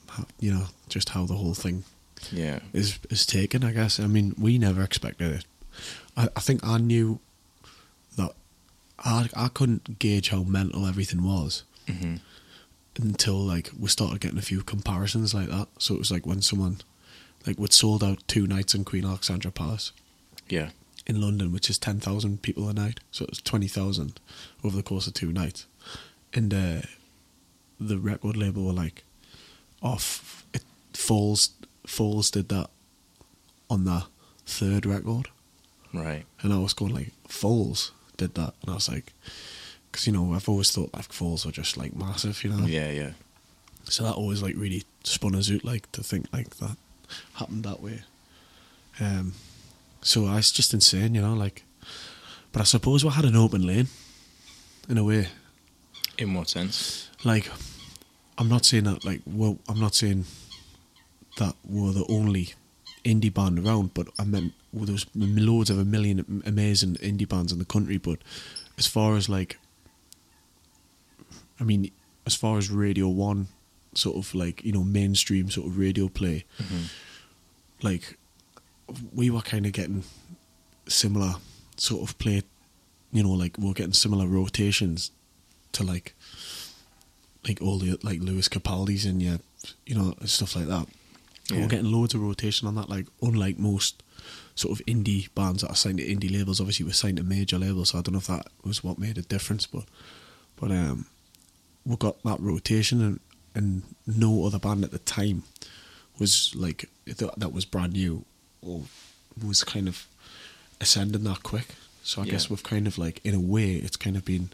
how, 0.08 0.26
you 0.40 0.52
know, 0.54 0.68
just 0.90 1.10
how 1.10 1.26
the 1.26 1.36
whole 1.36 1.54
thing 1.56 1.84
Yeah, 2.32 2.60
is 2.74 3.00
is 3.10 3.26
taken. 3.26 3.64
I 3.64 3.72
guess. 3.72 4.00
I 4.00 4.08
mean, 4.08 4.34
we 4.38 4.58
never 4.58 4.84
expected 4.84 5.32
it. 5.34 5.46
I 6.18 6.24
I 6.36 6.42
think 6.42 6.60
I 6.64 6.78
knew 6.78 7.20
that 8.18 8.32
I 9.00 9.30
I 9.46 9.48
couldn't 9.48 10.00
gauge 10.00 10.30
how 10.30 10.44
mental 10.44 10.86
everything 10.88 11.24
was 11.24 11.64
hmm 11.88 12.16
until 12.98 13.36
like 13.36 13.72
we 13.78 13.88
started 13.90 14.22
getting 14.22 14.38
a 14.40 14.44
few 14.44 14.62
comparisons 14.62 15.34
like 15.34 15.50
that. 15.50 15.68
So 15.80 15.96
it 15.96 16.00
was 16.00 16.12
like 16.12 16.26
when 16.26 16.42
someone 16.42 16.78
like 17.46 17.60
we'd 17.60 17.74
sold 17.74 18.04
out 18.04 18.24
two 18.28 18.48
nights 18.48 18.74
in 18.74 18.86
Queen 18.86 19.06
Alexandra 19.06 19.52
Palace. 19.52 19.92
yeah, 20.50 20.70
in 21.06 21.22
London, 21.22 21.52
which 21.52 21.70
is 21.70 21.78
10,000 21.78 22.42
people 22.42 22.68
a 22.68 22.74
night. 22.74 23.00
So 23.12 23.26
it 23.26 23.30
was 23.30 23.42
20,000 23.42 24.20
over 24.64 24.76
the 24.76 24.84
course 24.84 25.08
of 25.08 25.14
two 25.14 25.32
nights. 25.32 25.66
And 26.34 26.54
uh, 26.54 26.82
the 27.80 27.98
record 27.98 28.36
label 28.36 28.66
were 28.66 28.74
like, 28.74 29.04
off. 29.82 30.46
It 30.54 30.64
Foals, 30.94 31.50
Foals 31.86 32.32
did 32.32 32.50
that 32.50 32.70
on 33.70 33.86
the 33.86 34.06
third 34.46 34.86
record. 34.86 35.28
right. 35.94 36.26
And 36.42 36.52
I 36.54 36.58
was 36.58 36.74
going 36.74 36.94
like, 36.94 37.12
Foals 37.28 37.92
did 38.18 38.36
that. 38.36 38.54
And 38.62 38.72
I 38.72 38.76
was 38.76 38.90
like, 38.90 39.14
because, 39.96 40.08
you 40.08 40.12
know, 40.12 40.34
I've 40.34 40.50
always 40.50 40.72
thought 40.72 40.94
like 40.94 41.14
Foals 41.14 41.46
are 41.46 41.52
just 41.52 41.78
like 41.78 41.96
massive, 41.96 42.44
you 42.44 42.50
know? 42.50 42.66
Yeah, 42.68 42.92
yeah, 42.92 43.12
So 43.86 44.04
that 44.04 44.16
always 44.16 44.44
like 44.44 44.56
really 44.58 44.84
spun 45.06 45.36
us 45.36 45.50
out 45.50 45.64
like 45.64 45.90
to 45.94 46.04
think 46.04 46.26
like 46.34 46.58
that 46.58 46.76
happened 47.36 47.64
that 47.64 47.82
way. 47.82 48.02
Um, 49.00 49.32
so 50.02 50.26
I 50.26 50.36
was 50.36 50.52
just 50.52 50.74
insane, 50.74 51.16
you 51.16 51.22
know, 51.22 51.34
like. 51.34 51.64
But 52.52 52.60
I 52.60 52.66
suppose 52.66 53.06
we 53.06 53.12
had 53.12 53.24
an 53.24 53.38
open 53.38 53.66
lane, 53.66 53.88
in 54.90 54.98
a 54.98 55.04
way. 55.06 55.30
In 56.18 56.34
what 56.34 56.50
sense? 56.50 57.10
Like, 57.24 57.50
I'm 58.38 58.50
not 58.50 58.66
saying 58.66 58.84
that 58.84 59.06
like 59.06 59.22
well, 59.26 59.60
I'm 59.70 59.80
not 59.80 59.96
saying 59.96 60.26
that 61.38 61.56
we're 61.64 61.94
the 61.94 62.06
only 62.10 62.54
indie 63.06 63.34
band 63.34 63.60
around, 63.60 63.94
but 63.94 64.10
I 64.20 64.26
meant 64.26 64.52
well, 64.74 64.84
there 64.84 64.94
was 64.94 65.06
loads 65.16 65.70
of 65.70 65.80
a 65.80 65.86
million 65.86 66.44
amazing 66.46 66.96
indie 66.96 67.30
bands 67.30 67.54
in 67.54 67.60
the 67.60 67.66
country. 67.66 67.98
But 67.98 68.20
as 68.78 68.88
far 68.88 69.16
as 69.16 69.30
like, 69.30 69.58
I 71.60 71.64
mean, 71.64 71.92
as 72.26 72.36
far 72.36 72.58
as 72.58 72.70
Radio 72.70 73.08
One, 73.08 73.48
sort 73.94 74.18
of 74.18 74.34
like 74.36 74.64
you 74.66 74.72
know 74.74 74.84
mainstream 74.84 75.50
sort 75.50 75.68
of 75.68 75.78
radio 75.78 76.08
play, 76.08 76.44
Mhm. 76.60 76.90
like 77.82 78.18
we 79.14 79.30
were 79.30 79.42
kind 79.42 79.66
of 79.66 79.72
getting 79.72 80.04
similar 80.88 81.36
sort 81.78 82.08
of 82.10 82.18
play, 82.20 82.44
you 83.12 83.24
know, 83.24 83.32
like 83.32 83.58
we 83.58 83.70
are 83.70 83.74
getting 83.74 83.94
similar 83.94 84.28
rotations 84.28 85.12
to 85.72 85.84
like 85.84 86.14
like 87.48 87.62
all 87.62 87.78
the 87.80 87.98
like 88.04 88.22
Lewis 88.22 88.48
Capaldi's 88.50 89.06
and 89.06 89.22
yeah, 89.22 89.38
you 89.86 89.96
know, 89.96 90.14
stuff 90.26 90.56
like 90.56 90.68
that. 90.68 90.88
Yeah. 91.52 91.60
We're 91.62 91.68
getting 91.68 91.92
loads 91.92 92.14
of 92.16 92.22
rotation 92.22 92.68
on 92.68 92.76
that, 92.76 92.90
like 92.90 93.06
unlike 93.22 93.60
most 93.60 94.02
sort 94.56 94.80
of 94.80 94.86
indie 94.88 95.28
bands 95.36 95.62
that 95.62 95.70
are 95.70 95.76
signed 95.76 96.00
to 96.00 96.06
indie 96.06 96.32
labels. 96.32 96.60
Obviously, 96.60 96.86
we're 96.86 96.94
signed 96.94 97.18
to 97.18 97.24
major 97.24 97.60
labels, 97.60 97.90
so 97.90 98.00
I 98.00 98.02
don't 98.02 98.14
know 98.14 98.20
if 98.20 98.28
that 98.28 98.48
was 98.64 98.84
what 98.84 98.98
made 98.98 99.18
a 99.18 99.22
difference, 99.22 99.66
but 99.68 99.86
but 100.56 100.72
um, 100.72 101.06
we 101.86 101.96
got 101.96 102.22
that 102.24 102.40
rotation, 102.40 103.02
and 103.02 103.20
and 103.54 103.84
no 104.06 104.46
other 104.46 104.60
band 104.60 104.84
at 104.84 104.92
the 104.92 105.00
time 105.00 105.44
was 106.20 106.54
like 106.56 106.90
that, 107.06 107.40
that 107.40 107.54
was 107.54 107.66
brand 107.66 107.94
new 107.94 108.26
or 108.62 108.82
was 109.46 109.64
kind 109.64 109.88
of 109.88 110.06
ascending 110.82 111.24
that 111.24 111.44
quick. 111.44 111.68
So 112.04 112.22
I 112.22 112.26
Yeah. 112.26 112.32
guess 112.32 112.50
we've 112.50 112.64
kind 112.64 112.86
of 112.88 112.98
like 112.98 113.20
in 113.24 113.34
a 113.34 113.40
way 113.40 113.76
it's 113.76 113.98
kind 113.98 114.16
of 114.18 114.26
been 114.26 114.50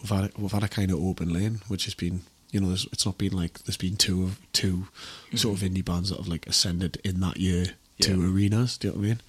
we've 0.00 0.10
had 0.10 0.24
a, 0.24 0.30
we've 0.40 0.52
had 0.52 0.62
a 0.62 0.68
kind 0.68 0.90
of 0.90 0.98
open 1.02 1.32
lane, 1.32 1.60
which 1.68 1.84
has 1.86 1.94
been 1.94 2.22
you 2.52 2.60
know 2.60 2.68
there's, 2.68 2.86
it's 2.92 3.04
not 3.04 3.18
been 3.18 3.32
like 3.32 3.64
there's 3.64 3.76
been 3.76 3.96
two 3.96 4.22
of 4.22 4.38
two 4.52 4.86
sort 5.34 5.56
of 5.60 5.68
indie 5.68 5.84
bands 5.84 6.10
that 6.10 6.18
have 6.18 6.28
like 6.28 6.46
ascended 6.46 7.00
in 7.04 7.20
that 7.20 7.36
year 7.38 7.66
to 8.00 8.12
arenas. 8.24 8.78
Do 8.78 8.88
you 8.88 8.92
know 8.94 8.98
what 9.00 9.04
I 9.04 9.08
mean? 9.08 9.20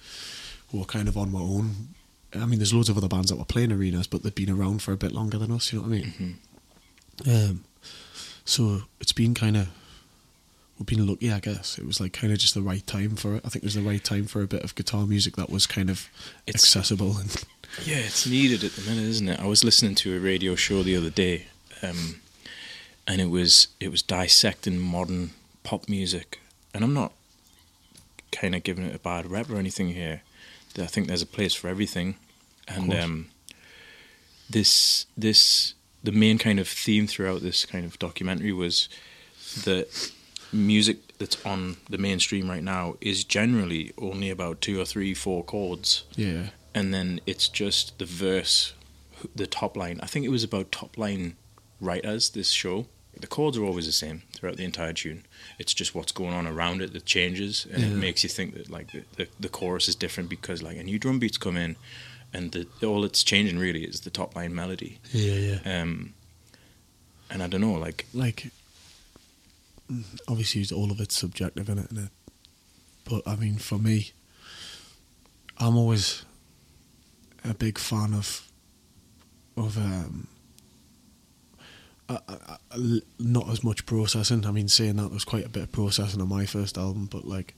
We're 0.72 0.84
kind 0.84 1.08
of 1.08 1.16
on 1.16 1.32
my 1.32 1.40
own. 1.40 1.88
I 2.34 2.44
mean, 2.46 2.58
there's 2.58 2.74
loads 2.74 2.88
of 2.88 2.96
other 2.96 3.08
bands 3.08 3.30
that 3.30 3.36
were 3.36 3.44
playing 3.44 3.72
arenas, 3.72 4.06
but 4.06 4.22
they've 4.22 4.34
been 4.34 4.50
around 4.50 4.82
for 4.82 4.92
a 4.92 4.96
bit 4.96 5.12
longer 5.12 5.38
than 5.38 5.50
us. 5.52 5.72
You 5.72 5.78
know 5.80 5.88
what 5.88 5.94
I 5.94 5.98
mean? 6.00 6.14
Mhm. 6.18 6.34
Um, 7.26 7.64
so 8.44 8.82
it's 9.00 9.12
been 9.12 9.34
kind 9.34 9.56
of 9.56 9.68
we've 10.78 10.86
been 10.86 11.06
lucky, 11.06 11.32
I 11.32 11.40
guess. 11.40 11.78
It 11.78 11.86
was 11.86 12.00
like 12.00 12.12
kind 12.12 12.32
of 12.32 12.38
just 12.38 12.54
the 12.54 12.62
right 12.62 12.86
time 12.86 13.16
for 13.16 13.36
it. 13.36 13.42
I 13.44 13.48
think 13.48 13.64
it 13.64 13.66
was 13.66 13.74
the 13.74 13.80
right 13.82 14.02
time 14.02 14.26
for 14.26 14.42
a 14.42 14.46
bit 14.46 14.62
of 14.62 14.74
guitar 14.74 15.06
music 15.06 15.36
that 15.36 15.48
was 15.50 15.66
kind 15.66 15.88
of 15.88 16.08
It's- 16.46 16.62
accessible 16.62 17.16
and 17.18 17.34
Yeah, 17.84 17.96
it's 17.96 18.26
needed 18.26 18.62
at 18.64 18.72
the 18.72 18.82
minute, 18.82 19.04
isn't 19.08 19.28
it? 19.28 19.40
I 19.40 19.46
was 19.46 19.64
listening 19.64 19.94
to 19.96 20.16
a 20.16 20.20
radio 20.20 20.54
show 20.54 20.82
the 20.82 20.96
other 20.96 21.10
day, 21.10 21.46
um, 21.82 22.20
and 23.06 23.20
it 23.20 23.30
was 23.30 23.68
it 23.80 23.88
was 23.90 24.02
dissecting 24.02 24.78
modern 24.78 25.30
pop 25.64 25.88
music, 25.88 26.40
and 26.74 26.84
I'm 26.84 26.94
not 26.94 27.12
kind 28.32 28.54
of 28.54 28.62
giving 28.62 28.84
it 28.84 28.94
a 28.94 28.98
bad 28.98 29.30
rep 29.30 29.48
or 29.50 29.56
anything 29.56 29.88
here. 29.94 30.22
I 30.78 30.86
think 30.86 31.06
there's 31.08 31.22
a 31.22 31.26
place 31.26 31.54
for 31.54 31.68
everything, 31.68 32.16
and 32.68 32.92
um, 32.94 33.26
this 34.48 35.06
this 35.16 35.74
the 36.06 36.12
main 36.12 36.38
kind 36.38 36.60
of 36.60 36.68
theme 36.68 37.06
throughout 37.06 37.42
this 37.42 37.66
kind 37.66 37.84
of 37.84 37.98
documentary 37.98 38.52
was 38.52 38.88
that 39.64 40.12
music 40.52 41.18
that's 41.18 41.44
on 41.44 41.76
the 41.90 41.98
mainstream 41.98 42.48
right 42.48 42.62
now 42.62 42.94
is 43.00 43.24
generally 43.24 43.92
only 43.98 44.30
about 44.30 44.60
two 44.60 44.80
or 44.80 44.84
three, 44.84 45.12
four 45.12 45.42
chords 45.42 46.04
yeah, 46.14 46.50
and 46.74 46.94
then 46.94 47.20
it's 47.26 47.48
just 47.48 47.98
the 47.98 48.04
verse, 48.04 48.72
the 49.34 49.46
top 49.46 49.76
line. 49.76 49.98
I 50.02 50.06
think 50.06 50.24
it 50.24 50.30
was 50.30 50.44
about 50.44 50.70
top 50.70 50.96
line 50.96 51.36
writers. 51.80 52.30
This 52.30 52.50
show, 52.50 52.86
the 53.18 53.26
chords 53.26 53.58
are 53.58 53.64
always 53.64 53.86
the 53.86 53.92
same 53.92 54.22
throughout 54.32 54.58
the 54.58 54.64
entire 54.64 54.92
tune. 54.92 55.24
It's 55.58 55.74
just 55.74 55.94
what's 55.94 56.12
going 56.12 56.34
on 56.34 56.46
around 56.46 56.82
it 56.82 56.92
that 56.92 57.04
changes, 57.04 57.66
and 57.72 57.82
it 57.82 57.96
makes 57.96 58.22
you 58.22 58.28
think 58.28 58.54
that 58.54 58.70
like 58.70 58.92
the, 58.92 59.02
the, 59.16 59.28
the 59.40 59.48
chorus 59.48 59.88
is 59.88 59.96
different 59.96 60.28
because 60.28 60.62
like 60.62 60.76
a 60.76 60.84
new 60.84 61.00
drum 61.00 61.18
beats 61.18 61.38
come 61.38 61.56
in, 61.56 61.76
and 62.36 62.52
the, 62.52 62.86
all 62.86 63.04
it's 63.04 63.22
changing 63.22 63.58
really 63.58 63.84
is 63.84 64.00
the 64.00 64.10
top 64.10 64.36
line 64.36 64.54
melody. 64.54 64.98
Yeah, 65.12 65.58
yeah. 65.64 65.80
Um, 65.82 66.12
and 67.30 67.42
I 67.42 67.48
don't 67.48 67.60
know, 67.60 67.74
like 67.86 68.06
like 68.14 68.50
obviously 70.28 70.62
it's- 70.62 70.72
all 70.76 70.90
of 70.90 71.00
it's 71.00 71.16
subjective 71.16 71.68
in 71.68 71.78
it, 71.78 71.88
innit? 71.94 72.10
but 73.04 73.22
I 73.26 73.36
mean 73.36 73.56
for 73.56 73.78
me 73.78 74.10
I'm 75.58 75.76
always 75.76 76.24
a 77.44 77.54
big 77.54 77.78
fan 77.78 78.12
of 78.14 78.48
of 79.56 79.78
um 79.78 80.26
uh, 82.08 82.18
uh, 82.28 82.56
l- 82.72 83.00
not 83.18 83.48
as 83.48 83.64
much 83.64 83.84
processing. 83.84 84.46
I 84.46 84.52
mean, 84.52 84.68
saying 84.68 84.94
that 84.96 85.02
there 85.02 85.10
was 85.10 85.24
quite 85.24 85.44
a 85.44 85.48
bit 85.48 85.64
of 85.64 85.72
processing 85.72 86.20
on 86.20 86.28
my 86.28 86.46
first 86.46 86.78
album, 86.78 87.08
but 87.10 87.24
like, 87.26 87.54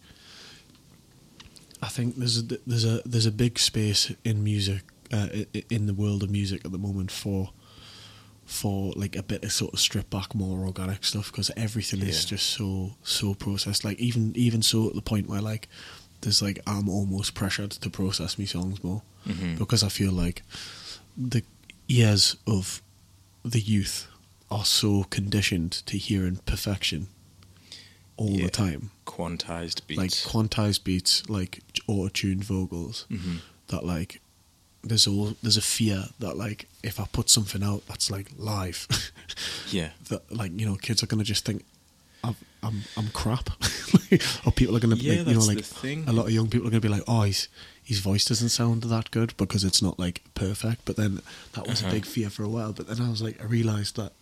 I 1.82 1.88
think 1.88 2.16
there's 2.16 2.38
a 2.38 2.42
there's 2.66 2.84
a 2.84 3.00
there's 3.04 3.26
a 3.26 3.32
big 3.32 3.58
space 3.58 4.12
in 4.24 4.42
music, 4.44 4.82
uh, 5.12 5.28
in 5.70 5.86
the 5.86 5.94
world 5.94 6.22
of 6.22 6.30
music 6.30 6.64
at 6.64 6.72
the 6.72 6.78
moment 6.78 7.10
for 7.10 7.50
for 8.44 8.92
like 8.96 9.14
a 9.14 9.22
bit 9.22 9.44
of 9.44 9.52
sort 9.52 9.74
of 9.74 9.78
strip 9.80 10.08
back 10.10 10.34
more 10.34 10.64
organic 10.66 11.04
stuff 11.04 11.30
because 11.30 11.50
everything 11.56 12.00
is 12.00 12.24
just 12.24 12.46
so 12.46 12.92
so 13.02 13.34
processed. 13.34 13.84
Like 13.84 13.98
even 13.98 14.32
even 14.36 14.62
so 14.62 14.88
at 14.88 14.94
the 14.94 15.02
point 15.02 15.28
where 15.28 15.40
like 15.42 15.68
there's 16.22 16.42
like 16.42 16.58
I'm 16.66 16.88
almost 16.88 17.34
pressured 17.34 17.70
to 17.72 17.90
process 17.90 18.38
me 18.38 18.46
songs 18.46 18.82
more 18.82 19.02
Mhm. 19.26 19.58
because 19.58 19.82
I 19.84 19.88
feel 19.88 20.12
like 20.12 20.42
the 21.16 21.42
ears 21.88 22.36
of 22.46 22.82
the 23.44 23.60
youth 23.60 24.06
are 24.50 24.64
so 24.64 25.04
conditioned 25.04 25.72
to 25.86 25.98
hearing 25.98 26.36
perfection 26.46 27.08
all 28.18 28.30
Yeah. 28.38 28.44
the 28.44 28.50
time 28.50 28.90
quantized 29.06 29.80
beats. 29.86 29.98
like 29.98 30.10
quantized 30.32 30.84
beats 30.84 31.28
like 31.28 31.60
auto-tuned 31.86 32.44
vocals 32.44 33.06
Mhm. 33.10 33.38
that 33.68 33.84
like 33.84 34.20
there's 34.84 35.06
all 35.06 35.34
there's 35.42 35.56
a 35.56 35.62
fear 35.76 36.00
that 36.18 36.36
like 36.36 36.68
if 36.82 37.00
I 37.00 37.06
put 37.18 37.30
something 37.30 37.62
out 37.62 37.82
that's 37.88 38.10
like 38.10 38.28
live 38.36 38.86
yeah, 39.70 39.90
that 40.10 40.22
like 40.40 40.52
you 40.60 40.66
know 40.66 40.76
kids 40.76 41.02
are 41.02 41.06
gonna 41.06 41.24
just 41.24 41.44
think 41.44 41.64
I'm 42.24 42.36
I'm, 42.62 42.82
I'm 42.96 43.08
crap 43.10 43.50
or 44.46 44.52
people 44.52 44.76
are 44.76 44.80
gonna 44.80 44.96
Yeah, 44.96 45.18
like, 45.22 45.26
you 45.28 45.34
know 45.34 45.44
like 45.44 45.64
a 46.08 46.12
lot 46.12 46.26
of 46.26 46.32
young 46.32 46.48
people 46.48 46.66
are 46.66 46.70
gonna 46.70 46.80
be 46.80 46.88
like 46.88 47.04
oh 47.08 47.22
his 47.22 47.48
his 47.82 48.00
voice 48.00 48.24
doesn't 48.24 48.50
sound 48.50 48.82
that 48.84 49.10
good 49.10 49.34
because 49.36 49.64
it's 49.64 49.80
not 49.82 49.98
like 49.98 50.22
perfect 50.34 50.84
but 50.84 50.96
then 50.96 51.20
that 51.54 51.66
was 51.66 51.80
Uh-huh. 51.80 51.90
a 51.90 51.94
big 51.94 52.04
fear 52.06 52.30
for 52.30 52.42
a 52.44 52.48
while 52.48 52.72
but 52.72 52.86
then 52.88 53.00
I 53.00 53.08
was 53.10 53.22
like 53.22 53.40
I 53.40 53.44
realised 53.44 53.96
that 53.96 54.12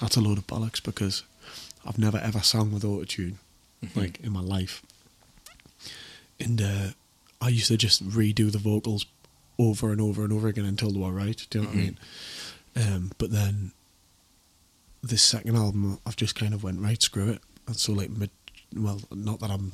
that's 0.00 0.16
a 0.16 0.20
load 0.20 0.38
of 0.38 0.46
bollocks 0.46 0.82
because 0.82 1.22
I've 1.86 1.98
never 1.98 2.18
ever 2.18 2.40
sung 2.42 2.72
with 2.72 2.82
autotune 2.84 3.34
Mhm. 3.88 3.96
like 3.96 4.20
in 4.20 4.32
my 4.32 4.40
life 4.40 4.82
and 6.40 6.60
uh, 6.60 6.88
I 7.40 7.48
used 7.48 7.68
to 7.68 7.76
just 7.76 8.06
redo 8.08 8.50
the 8.50 8.58
vocals 8.58 9.06
over 9.58 9.92
and 9.92 10.00
over 10.00 10.24
and 10.24 10.32
over 10.32 10.48
again 10.48 10.64
until 10.64 10.90
they 10.90 10.98
were 10.98 11.12
right. 11.12 11.46
Do 11.50 11.58
you 11.58 11.64
know 11.64 11.70
what 11.70 11.76
I 11.76 11.80
Mhm. 11.80 11.84
mean? 11.84 11.98
Um, 12.76 13.12
but 13.18 13.30
then 13.30 13.72
this 15.02 15.22
second 15.22 15.56
album, 15.56 16.00
I've 16.06 16.16
just 16.16 16.34
kind 16.34 16.54
of 16.54 16.62
went 16.64 16.80
right, 16.80 17.00
screw 17.00 17.28
it. 17.30 17.42
And 17.66 17.76
so 17.76 17.92
like 17.92 18.10
mid, 18.10 18.30
well, 18.74 19.00
not 19.12 19.40
that 19.40 19.50
I'm 19.50 19.72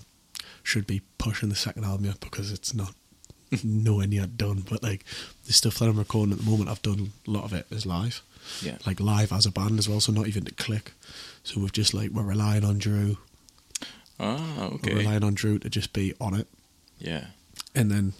should 0.63 0.87
be 0.87 1.01
pushing 1.17 1.49
the 1.49 1.55
second 1.57 1.85
album 1.85 2.05
yet 2.07 2.21
because 2.21 2.53
it's 2.53 2.75
not 2.75 2.95
nowhere 3.65 4.07
near 4.07 4.27
done. 4.27 4.61
But 4.69 4.83
like 4.83 5.05
the 5.47 5.53
stuff 5.55 5.79
that 5.79 5.89
I'm 5.89 5.99
recording 5.99 6.33
at 6.35 6.41
the 6.41 6.51
moment, 6.51 6.69
I've 6.69 6.83
done 6.83 7.13
a 7.27 7.31
lot 7.31 7.45
of 7.45 7.53
it 7.55 7.67
is 7.71 7.87
live, 7.87 8.23
yeah, 8.61 8.77
like 8.85 9.01
live 9.01 9.33
as 9.33 9.47
a 9.47 9.51
band 9.51 9.79
as 9.79 9.89
well. 9.89 10.01
So 10.01 10.13
not 10.13 10.29
even 10.29 10.45
to 10.45 10.55
click. 10.55 10.93
So 11.43 11.61
we've 11.61 11.73
just 11.73 11.95
like 11.95 12.11
we're 12.11 12.23
relying 12.23 12.65
on 12.65 12.77
Drew. 12.79 13.17
Ah, 14.21 14.67
okay, 14.75 14.95
relying 14.95 15.25
on 15.25 15.35
Drew 15.35 15.59
to 15.59 15.69
just 15.71 15.93
be 15.93 16.15
on 16.21 16.35
it. 16.35 16.47
yeah, 16.99 17.27
and 17.75 17.91
then 17.91 18.13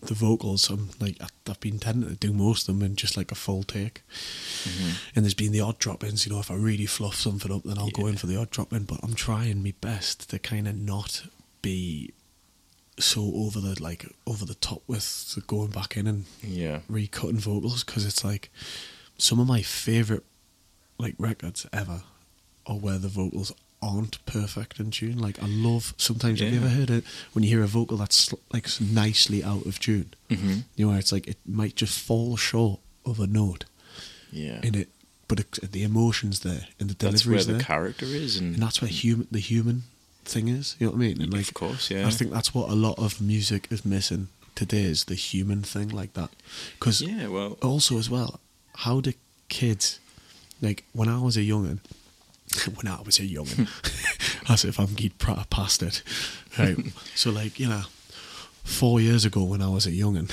the 0.00 0.14
vocals 0.14 0.68
I'm 0.68 0.90
like 1.00 1.16
I've 1.48 1.60
been 1.60 1.78
tending 1.78 2.10
to 2.10 2.14
do 2.16 2.32
most 2.34 2.68
of 2.68 2.74
them 2.78 2.84
in 2.84 2.94
just 2.94 3.16
like 3.16 3.32
a 3.32 3.34
full 3.34 3.62
take. 3.62 4.02
Mhm. 4.64 4.96
and 5.16 5.24
there's 5.24 5.32
been 5.34 5.52
the 5.52 5.60
odd 5.62 5.78
drop-ins 5.78 6.26
you 6.26 6.32
know 6.32 6.40
if 6.40 6.50
I 6.50 6.54
really 6.56 6.84
fluff 6.86 7.16
something 7.16 7.50
up 7.50 7.62
then 7.64 7.78
I'll 7.78 7.88
go 7.90 8.06
in 8.06 8.16
for 8.18 8.26
the 8.26 8.36
odd 8.36 8.50
drop-in 8.50 8.84
but 8.84 9.00
I'm 9.02 9.14
trying 9.14 9.62
my 9.62 9.72
best 9.80 10.28
to 10.30 10.38
kind 10.38 10.68
of 10.68 10.76
not 10.76 11.24
be 11.62 12.12
so 12.98 13.32
over 13.34 13.60
the 13.60 13.82
like 13.82 14.06
over 14.26 14.44
the 14.44 14.54
top 14.56 14.82
with 14.86 15.38
going 15.46 15.70
back 15.70 15.96
in 15.96 16.06
and 16.06 16.24
yeah, 16.42 16.80
recutting 16.90 17.38
vocals 17.40 17.82
because 17.82 18.04
it's 18.06 18.22
like 18.24 18.50
some 19.16 19.40
of 19.40 19.46
my 19.46 19.62
favorite 19.62 20.24
like 20.98 21.14
records 21.18 21.66
ever 21.72 22.02
are 22.66 22.76
where 22.76 22.98
the 22.98 23.08
vocals 23.08 23.52
aren't 23.88 24.16
perfect 24.26 24.80
in 24.80 24.90
tune. 24.90 25.18
Like 25.26 25.38
I 25.42 25.46
love 25.46 25.94
sometimes. 25.96 26.40
Have 26.40 26.48
you 26.52 26.58
Yeah. 26.60 26.66
ever 26.66 26.74
heard 26.78 26.90
it 26.90 27.04
when 27.32 27.42
you 27.44 27.50
hear 27.54 27.62
a 27.62 27.66
vocal 27.78 27.96
that's 27.98 28.32
like 28.54 28.68
nicely 28.80 29.40
out 29.52 29.66
of 29.66 29.78
tune? 29.78 30.08
hmm 30.28 30.58
You 30.76 30.84
know, 30.86 30.88
where 30.90 30.98
it's 31.02 31.12
like 31.12 31.26
it 31.32 31.38
might 31.46 31.76
just 31.82 31.98
fall 31.98 32.36
short 32.36 32.80
of 33.04 33.20
a 33.20 33.26
note 33.26 33.64
yeah. 34.32 34.60
in 34.62 34.74
it, 34.74 34.88
but 35.28 35.40
it, 35.40 35.72
the 35.72 35.82
emotions 35.82 36.40
there 36.40 36.66
and 36.80 36.90
the 36.90 36.96
That's 37.06 37.26
where 37.26 37.42
the 37.44 37.52
there, 37.54 37.60
character 37.60 38.06
is, 38.06 38.36
and, 38.38 38.54
and 38.54 38.62
that's 38.62 38.80
where 38.82 38.90
human 38.90 39.26
the 39.30 39.40
human 39.40 39.82
thing 40.24 40.48
is. 40.48 40.76
You 40.78 40.86
know 40.86 40.92
what 40.92 40.96
I 41.04 41.06
mean? 41.06 41.22
And 41.22 41.32
like 41.32 41.48
of 41.48 41.54
course, 41.54 41.90
yeah. 41.94 42.06
I 42.08 42.10
think 42.10 42.30
that's 42.32 42.54
what 42.54 42.70
a 42.70 42.74
lot 42.74 42.98
of 42.98 43.20
music 43.20 43.66
is 43.70 43.84
missing 43.84 44.28
today 44.54 44.84
is 44.84 45.04
the 45.04 45.14
human 45.16 45.62
thing 45.62 45.88
like 46.00 46.12
that. 46.14 46.30
Because 46.78 47.02
yeah, 47.02 47.28
well, 47.28 47.58
also 47.62 47.98
as 47.98 48.08
well, 48.08 48.40
how 48.86 49.00
do 49.00 49.12
kids 49.48 50.00
like 50.62 50.84
when 50.92 51.08
I 51.08 51.18
was 51.20 51.36
a 51.36 51.40
youngin, 51.40 51.78
when 52.74 52.88
I 52.92 53.00
was 53.02 53.18
a 53.18 53.22
youngin, 53.22 53.68
as 54.48 54.64
if 54.64 54.78
I'm 54.78 54.94
pra- 55.18 55.46
past 55.50 55.82
it, 55.82 56.02
right? 56.58 56.76
so 57.14 57.30
like 57.30 57.58
you 57.58 57.68
know, 57.68 57.82
four 58.62 59.00
years 59.00 59.24
ago 59.24 59.44
when 59.44 59.62
I 59.62 59.68
was 59.68 59.86
a 59.86 59.90
youngin, 59.90 60.30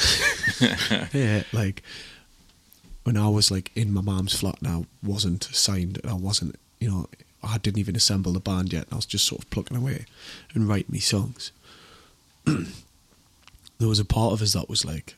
yeah, 1.14 1.44
like 1.52 1.84
when 3.04 3.18
I 3.18 3.28
was 3.30 3.52
like 3.52 3.72
in 3.76 3.94
my 3.94 4.02
mom's 4.02 4.40
flat 4.40 4.60
and 4.62 4.68
I 4.68 4.86
wasn't 5.04 5.44
signed 5.46 6.00
and 6.04 6.12
I 6.12 6.16
wasn't, 6.16 6.56
you 6.80 6.90
know, 6.90 7.08
I 7.44 7.58
didn't 7.58 7.80
even 7.80 7.96
assemble 7.96 8.34
the 8.34 8.40
band 8.40 8.72
yet. 8.72 8.86
And 8.86 8.94
I 8.94 8.96
was 8.98 9.06
just 9.06 9.26
sort 9.26 9.44
of 9.44 9.50
plucking 9.50 9.78
away 9.78 10.06
and 10.54 10.68
writing 10.68 10.92
me 10.92 11.00
songs. 11.00 11.52
there 12.46 12.68
was 13.80 14.00
a 14.00 14.06
part 14.06 14.34
of 14.34 14.42
us 14.42 14.54
that 14.54 14.70
was 14.70 14.86
like, 14.86 15.16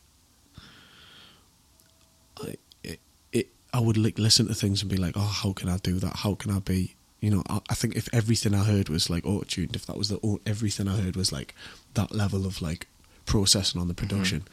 I, 2.42 2.56
it, 2.84 3.00
it, 3.32 3.48
I 3.74 3.80
would 3.80 3.98
like 3.98 4.20
listen 4.20 4.48
to 4.48 4.54
things 4.54 4.82
and 4.82 4.92
be 4.92 4.98
like, 4.98 5.18
oh, 5.18 5.22
how 5.22 5.52
can 5.52 5.68
I 5.68 5.78
do 5.78 5.96
that? 6.00 6.18
How 6.18 6.36
can 6.36 6.52
I 6.52 6.60
be? 6.60 6.96
You 7.20 7.32
know, 7.32 7.44
I, 7.50 7.60
I 7.70 7.74
think 7.74 7.96
if 7.96 8.08
everything 8.14 8.54
I 8.54 8.64
heard 8.64 8.88
was 8.88 9.10
like 9.10 9.26
auto 9.26 9.46
tuned, 9.46 9.76
if 9.76 9.86
that 9.88 9.98
was 9.98 10.10
the 10.10 10.40
everything 10.46 10.88
I 10.88 10.98
heard 10.98 11.16
was 11.16 11.32
like 11.32 11.56
that 11.96 12.14
level 12.14 12.46
of 12.46 12.62
like 12.62 12.88
processing 13.26 13.82
on 13.82 13.88
the 13.88 13.94
mm-hmm. 13.94 14.08
production, 14.08 14.44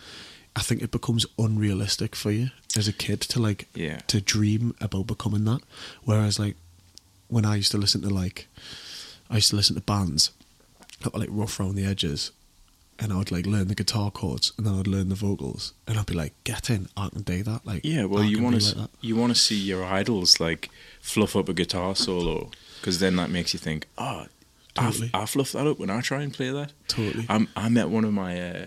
I 0.56 0.62
think 0.62 0.82
it 0.82 0.90
becomes 0.90 1.26
unrealistic 1.38 2.16
for 2.16 2.30
you 2.30 2.50
as 2.76 2.88
a 2.88 2.92
kid 2.92 3.20
to 3.22 3.40
like 3.40 3.68
yeah, 3.74 3.98
to 4.06 4.20
dream 4.20 4.74
about 4.80 5.06
becoming 5.06 5.44
that. 5.44 5.60
Whereas 6.04 6.38
like 6.38 6.56
when 7.28 7.44
I 7.44 7.56
used 7.56 7.72
to 7.72 7.78
listen 7.78 8.00
to 8.02 8.10
like 8.10 8.48
I 9.28 9.36
used 9.36 9.50
to 9.50 9.56
listen 9.56 9.76
to 9.76 9.82
bands 9.82 10.30
that 11.02 11.12
were 11.12 11.20
like 11.20 11.28
rough 11.30 11.60
around 11.60 11.74
the 11.74 11.84
edges 11.84 12.32
and 13.00 13.12
I 13.12 13.16
would 13.16 13.30
like 13.32 13.46
learn 13.46 13.68
the 13.68 13.74
guitar 13.74 14.10
chords 14.10 14.52
and 14.56 14.66
then 14.66 14.78
I'd 14.78 14.86
learn 14.86 15.08
the 15.08 15.14
vocals 15.14 15.72
and 15.88 15.98
I'd 15.98 16.06
be 16.06 16.14
like, 16.14 16.34
get 16.44 16.70
in, 16.70 16.88
I 16.96 17.08
can 17.08 17.22
do 17.22 17.42
that. 17.42 17.66
Like 17.66 17.84
yeah. 17.84 18.04
Well, 18.04 18.22
you 18.22 18.42
want 18.42 18.60
to 18.60 18.78
like 18.78 18.90
you 19.00 19.16
want 19.16 19.34
to 19.34 19.40
see 19.40 19.56
your 19.56 19.84
idols 19.84 20.38
like 20.38 20.70
fluff 21.00 21.34
up 21.34 21.48
a 21.48 21.54
guitar 21.54 21.96
solo 21.96 22.50
because 22.80 22.98
then 22.98 23.16
that 23.16 23.30
makes 23.30 23.52
you 23.52 23.58
think, 23.58 23.86
oh, 23.98 24.26
Totally. 24.74 25.10
I, 25.12 25.22
I 25.22 25.26
fluff 25.26 25.52
that 25.52 25.66
up 25.66 25.78
when 25.78 25.90
I 25.90 26.00
try 26.00 26.22
and 26.22 26.32
play 26.32 26.50
that. 26.50 26.72
Totally. 26.88 27.26
I'm, 27.28 27.48
I 27.56 27.68
met 27.68 27.88
one 27.88 28.04
of 28.04 28.12
my 28.12 28.40
uh, 28.40 28.66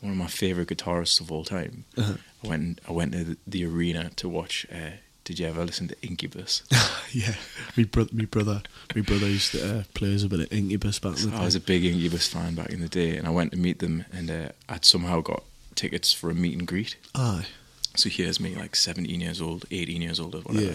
one 0.00 0.12
of 0.12 0.18
my 0.18 0.26
favorite 0.26 0.68
guitarists 0.68 1.20
of 1.20 1.30
all 1.32 1.44
time. 1.44 1.84
Uh-huh. 1.96 2.14
I 2.44 2.48
went 2.48 2.80
I 2.88 2.92
went 2.92 3.12
to 3.12 3.24
the, 3.24 3.36
the 3.46 3.64
arena 3.66 4.10
to 4.16 4.28
watch. 4.28 4.66
Uh, 4.72 4.96
did 5.30 5.38
you 5.38 5.46
ever 5.46 5.64
listen 5.64 5.86
to 5.86 5.96
Incubus? 6.02 6.64
yeah, 7.12 7.36
me 7.76 7.84
brother, 7.84 8.10
me 8.12 8.24
brother, 8.24 8.62
me 8.96 9.00
brother 9.00 9.28
used 9.28 9.52
to 9.52 9.78
uh, 9.78 9.82
play 9.94 10.12
us 10.12 10.24
a 10.24 10.28
bit 10.28 10.40
of 10.40 10.52
Incubus 10.52 10.98
back 10.98 11.22
in 11.22 11.30
the 11.30 11.36
I 11.36 11.44
was 11.44 11.54
a 11.54 11.60
big 11.60 11.84
Incubus 11.84 12.26
fan 12.26 12.56
back 12.56 12.70
in 12.70 12.80
the 12.80 12.88
day, 12.88 13.16
and 13.16 13.28
I 13.28 13.30
went 13.30 13.52
to 13.52 13.56
meet 13.56 13.78
them, 13.78 14.06
and 14.12 14.28
uh, 14.28 14.48
I'd 14.68 14.84
somehow 14.84 15.20
got 15.20 15.44
tickets 15.76 16.12
for 16.12 16.30
a 16.30 16.34
meet 16.34 16.58
and 16.58 16.66
greet. 16.66 16.96
Aye, 17.14 17.46
So 17.94 18.08
here's 18.08 18.40
me, 18.40 18.56
like 18.56 18.74
17 18.74 19.20
years 19.20 19.40
old, 19.40 19.66
18 19.70 20.02
years 20.02 20.18
old, 20.18 20.34
or 20.34 20.40
whatever, 20.40 20.66
Yeah. 20.66 20.74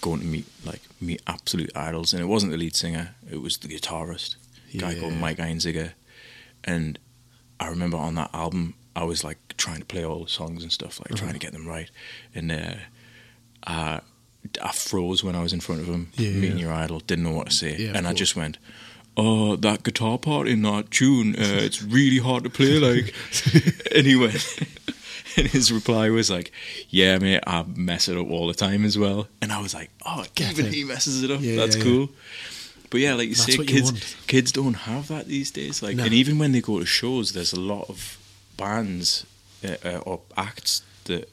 going 0.00 0.18
to 0.18 0.26
meet 0.26 0.46
like 0.66 0.82
meet 1.00 1.22
absolute 1.28 1.70
idols, 1.76 2.12
and 2.12 2.20
it 2.20 2.26
wasn't 2.26 2.50
the 2.50 2.58
lead 2.58 2.74
singer; 2.74 3.14
it 3.30 3.40
was 3.40 3.58
the 3.58 3.68
guitarist, 3.68 4.34
a 4.74 4.78
guy 4.78 4.98
called 4.98 5.12
Mike 5.14 5.38
Einziger, 5.38 5.92
and 6.64 6.98
I 7.60 7.68
remember 7.68 7.98
on 7.98 8.16
that 8.16 8.30
album, 8.34 8.74
I 8.96 9.04
was 9.04 9.22
like 9.22 9.38
trying 9.56 9.78
to 9.78 9.84
play 9.84 10.04
all 10.04 10.24
the 10.24 10.28
songs 10.30 10.64
and 10.64 10.72
stuff, 10.72 10.98
like 10.98 11.14
trying 11.16 11.34
to 11.34 11.38
get 11.38 11.52
them 11.52 11.68
right, 11.68 11.88
and 12.34 12.50
uh, 12.50 12.74
I, 13.66 14.00
I 14.62 14.72
froze 14.72 15.24
when 15.24 15.34
I 15.34 15.42
was 15.42 15.52
in 15.52 15.60
front 15.60 15.80
of 15.80 15.86
him, 15.86 16.10
Yeah, 16.16 16.30
meeting 16.30 16.58
yeah. 16.58 16.64
your 16.66 16.72
idol, 16.72 17.00
didn't 17.00 17.24
know 17.24 17.32
what 17.32 17.48
to 17.48 17.54
say, 17.54 17.76
Yeah, 17.76 17.92
and 17.94 18.06
I 18.06 18.10
course. 18.10 18.18
just 18.18 18.36
went. 18.36 18.58
Oh, 19.16 19.54
that 19.56 19.84
guitar 19.84 20.18
part 20.18 20.48
in 20.48 20.62
that 20.62 20.90
tune, 20.90 21.34
uh, 21.36 21.38
it's 21.62 21.82
really 21.82 22.18
hard 22.18 22.44
to 22.44 22.50
play. 22.50 22.78
Like, 22.78 23.14
and 23.94 24.06
he 24.06 24.16
went, 24.16 24.58
and 25.36 25.46
his 25.46 25.70
reply 25.72 26.10
was 26.10 26.30
like, 26.30 26.50
"Yeah, 26.90 27.18
mate, 27.18 27.42
I 27.46 27.64
mess 27.76 28.08
it 28.08 28.16
up 28.18 28.28
all 28.28 28.48
the 28.48 28.54
time 28.54 28.84
as 28.84 28.98
well." 28.98 29.28
And 29.40 29.52
I 29.52 29.60
was 29.62 29.72
like, 29.72 29.90
"Oh, 30.04 30.24
Get 30.34 30.50
even 30.52 30.66
it. 30.66 30.74
he 30.74 30.82
messes 30.84 31.22
it 31.22 31.30
up. 31.30 31.40
That's 31.40 31.76
cool." 31.76 32.08
But 32.90 33.00
yeah, 33.00 33.14
like 33.14 33.28
you 33.28 33.34
That's 33.36 33.52
say, 33.52 33.56
what 33.58 33.70
you 33.70 33.82
kids—kids 33.82 34.50
don't 34.52 34.74
have 34.74 35.06
that 35.08 35.26
these 35.26 35.50
days. 35.52 35.80
Like, 35.82 35.96
No. 35.96 36.04
and 36.04 36.12
even 36.12 36.38
when 36.38 36.50
they 36.52 36.60
go 36.60 36.80
to 36.80 36.86
shows, 36.86 37.32
there's 37.32 37.52
a 37.52 37.60
lot 37.60 37.88
of 37.88 38.18
bands 38.56 39.26
uh, 39.64 39.76
uh, 39.84 39.98
or 39.98 40.20
acts 40.36 40.82
that 41.04 41.28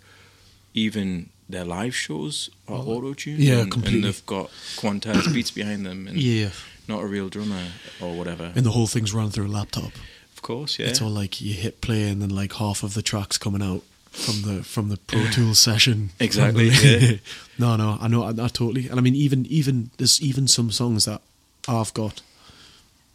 even 0.75 1.29
their 1.51 1.65
live 1.65 1.95
shows 1.95 2.49
are 2.67 2.77
Oh, 2.77 2.97
auto 2.97 3.13
tuned. 3.13 3.39
yeah, 3.39 3.59
and, 3.59 3.71
completely. 3.71 3.99
And 3.99 4.03
they've 4.05 4.25
got 4.25 4.49
quantized 4.77 5.33
beats 5.33 5.51
behind 5.51 5.85
them, 5.85 6.07
and 6.07 6.17
Yeah, 6.17 6.49
not 6.87 7.01
a 7.03 7.05
real 7.05 7.29
drummer 7.29 7.67
or 8.01 8.13
whatever. 8.15 8.51
and 8.55 8.65
the 8.65 8.71
whole 8.71 8.87
thing's 8.87 9.13
run 9.13 9.29
through 9.29 9.47
a 9.47 9.49
laptop. 9.59 9.91
of 10.33 10.41
course, 10.41 10.79
yeah. 10.79 10.87
It's 10.87 11.01
all 11.01 11.09
like 11.09 11.39
you 11.41 11.53
hit 11.53 11.81
play 11.81 12.09
and 12.09 12.21
then 12.21 12.29
like 12.29 12.53
half 12.53 12.83
of 12.83 12.93
the 12.93 13.01
tracks 13.01 13.37
coming 13.37 13.61
out 13.61 13.83
from 14.11 14.41
the 14.41 14.63
from 14.63 14.89
the 14.89 14.97
Pro 14.97 15.25
Tools 15.31 15.59
session. 15.59 16.09
Exactly, 16.19 16.69
the- 16.69 16.99
yeah. 17.11 17.17
no, 17.59 17.75
no, 17.77 17.97
I 18.01 18.07
know, 18.07 18.23
I, 18.23 18.29
I 18.29 18.47
totally. 18.49 18.87
And 18.89 18.99
I 18.99 19.01
mean, 19.01 19.15
even 19.15 19.45
even 19.45 19.91
there's 19.97 20.21
even 20.21 20.47
some 20.47 20.71
songs 20.71 21.05
that 21.05 21.21
I've 21.67 21.93
got, 21.93 22.21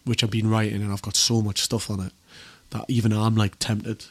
which 0.05 0.23
I've 0.25 0.31
been 0.31 0.49
writing, 0.49 0.81
and 0.83 0.93
I've 0.93 1.03
got 1.03 1.17
so 1.17 1.43
much 1.43 1.61
stuff 1.61 1.91
on 1.91 2.01
it 2.01 2.13
that 2.71 2.85
even 2.89 3.13
I'm 3.13 3.35
like 3.37 3.59
tempted 3.59 4.07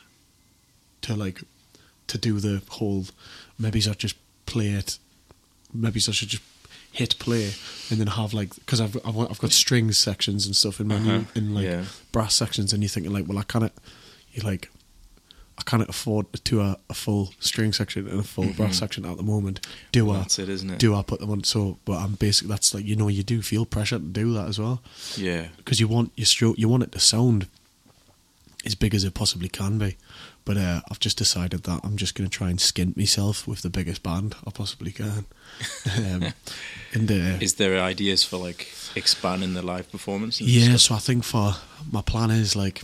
to 1.01 1.15
like 1.15 1.41
to 2.07 2.17
do 2.17 2.39
the 2.39 2.61
whole. 2.69 3.05
Maybe 3.57 3.79
I 3.79 3.81
should 3.81 3.99
just 3.99 4.15
play 4.45 4.69
it. 4.69 4.97
Maybe 5.73 5.97
I 6.07 6.11
should 6.11 6.29
just 6.29 6.43
hit 6.91 7.17
play 7.19 7.51
and 7.89 7.99
then 7.99 8.07
have 8.07 8.33
like 8.33 8.55
because 8.55 8.79
I've, 8.79 8.95
I've 9.05 9.17
I've 9.17 9.39
got 9.39 9.51
strings 9.51 9.97
sections 9.97 10.45
and 10.45 10.55
stuff 10.55 10.79
in 10.79 10.87
my 10.87 10.95
Uh-huh, 10.95 11.21
in 11.35 11.53
like 11.53 11.65
yeah. 11.65 11.85
brass 12.11 12.33
sections, 12.35 12.73
and 12.73 12.81
you're 12.83 12.89
thinking 12.89 13.11
like, 13.13 13.27
well, 13.27 13.37
I 13.37 13.43
can't. 13.43 13.71
You 14.33 14.41
like, 14.43 14.69
I 15.57 15.63
can't 15.63 15.87
afford 15.87 16.25
to 16.33 16.61
a, 16.61 16.77
a 16.89 16.93
full 16.93 17.31
string 17.39 17.71
section 17.71 18.07
and 18.07 18.19
a 18.19 18.23
full 18.23 18.51
brass 18.53 18.77
section 18.79 19.05
at 19.05 19.15
the 19.17 19.23
moment. 19.23 19.65
Do 19.93 19.99
Mm-hmm. 20.01 20.07
Well, 20.09 20.17
I? 20.17 20.21
that's 20.21 20.39
it, 20.39 20.49
isn't 20.49 20.69
it? 20.69 20.79
Do 20.79 20.93
I 20.95 21.01
put 21.03 21.19
them 21.21 21.31
on? 21.31 21.43
So, 21.45 21.77
but 21.85 21.93
I'm 21.99 22.13
basically 22.15 22.49
that's 22.49 22.73
like 22.73 22.85
you 22.85 22.95
know 22.97 23.07
you 23.07 23.23
do 23.23 23.41
feel 23.41 23.65
pressure 23.65 23.97
to 23.99 24.03
do 24.05 24.33
that 24.33 24.47
as 24.49 24.59
well 24.59 24.81
yeah. 25.15 25.47
because 25.57 25.79
you 25.79 25.87
want 25.87 26.11
your 26.15 26.25
stroke, 26.25 26.57
you 26.57 26.67
want 26.69 26.83
it 26.83 26.91
to 26.93 26.99
sound 26.99 27.47
as 28.65 28.75
big 28.75 28.95
as 28.95 29.03
it 29.03 29.13
possibly 29.13 29.47
can 29.47 29.77
be. 29.77 29.95
But 30.45 30.57
uh, 30.57 30.81
I've 30.91 30.99
just 30.99 31.17
decided 31.17 31.63
that 31.63 31.81
I'm 31.83 31.97
just 31.97 32.13
going 32.13 32.29
to 32.29 32.37
try 32.37 32.49
and 32.51 32.59
skint 32.59 32.95
myself 32.95 33.47
with 33.47 33.63
the 33.63 33.69
biggest 33.71 34.03
band 34.03 34.35
I 34.45 34.51
possibly 34.51 34.91
can. 34.91 35.25
um, 35.97 36.33
and 36.93 37.09
uh, 37.11 37.37
Is 37.41 37.55
there 37.55 37.79
ideas 37.81 38.23
for 38.23 38.37
like 38.37 38.71
expanding 38.95 39.55
the 39.55 39.63
live 39.63 39.91
performance? 39.91 40.39
yeah, 40.39 40.75
stuff? 40.75 40.81
so 40.81 40.95
I 40.95 40.99
think 40.99 41.23
for 41.23 41.55
my 41.91 42.01
plan 42.03 42.29
is 42.29 42.55
like 42.55 42.83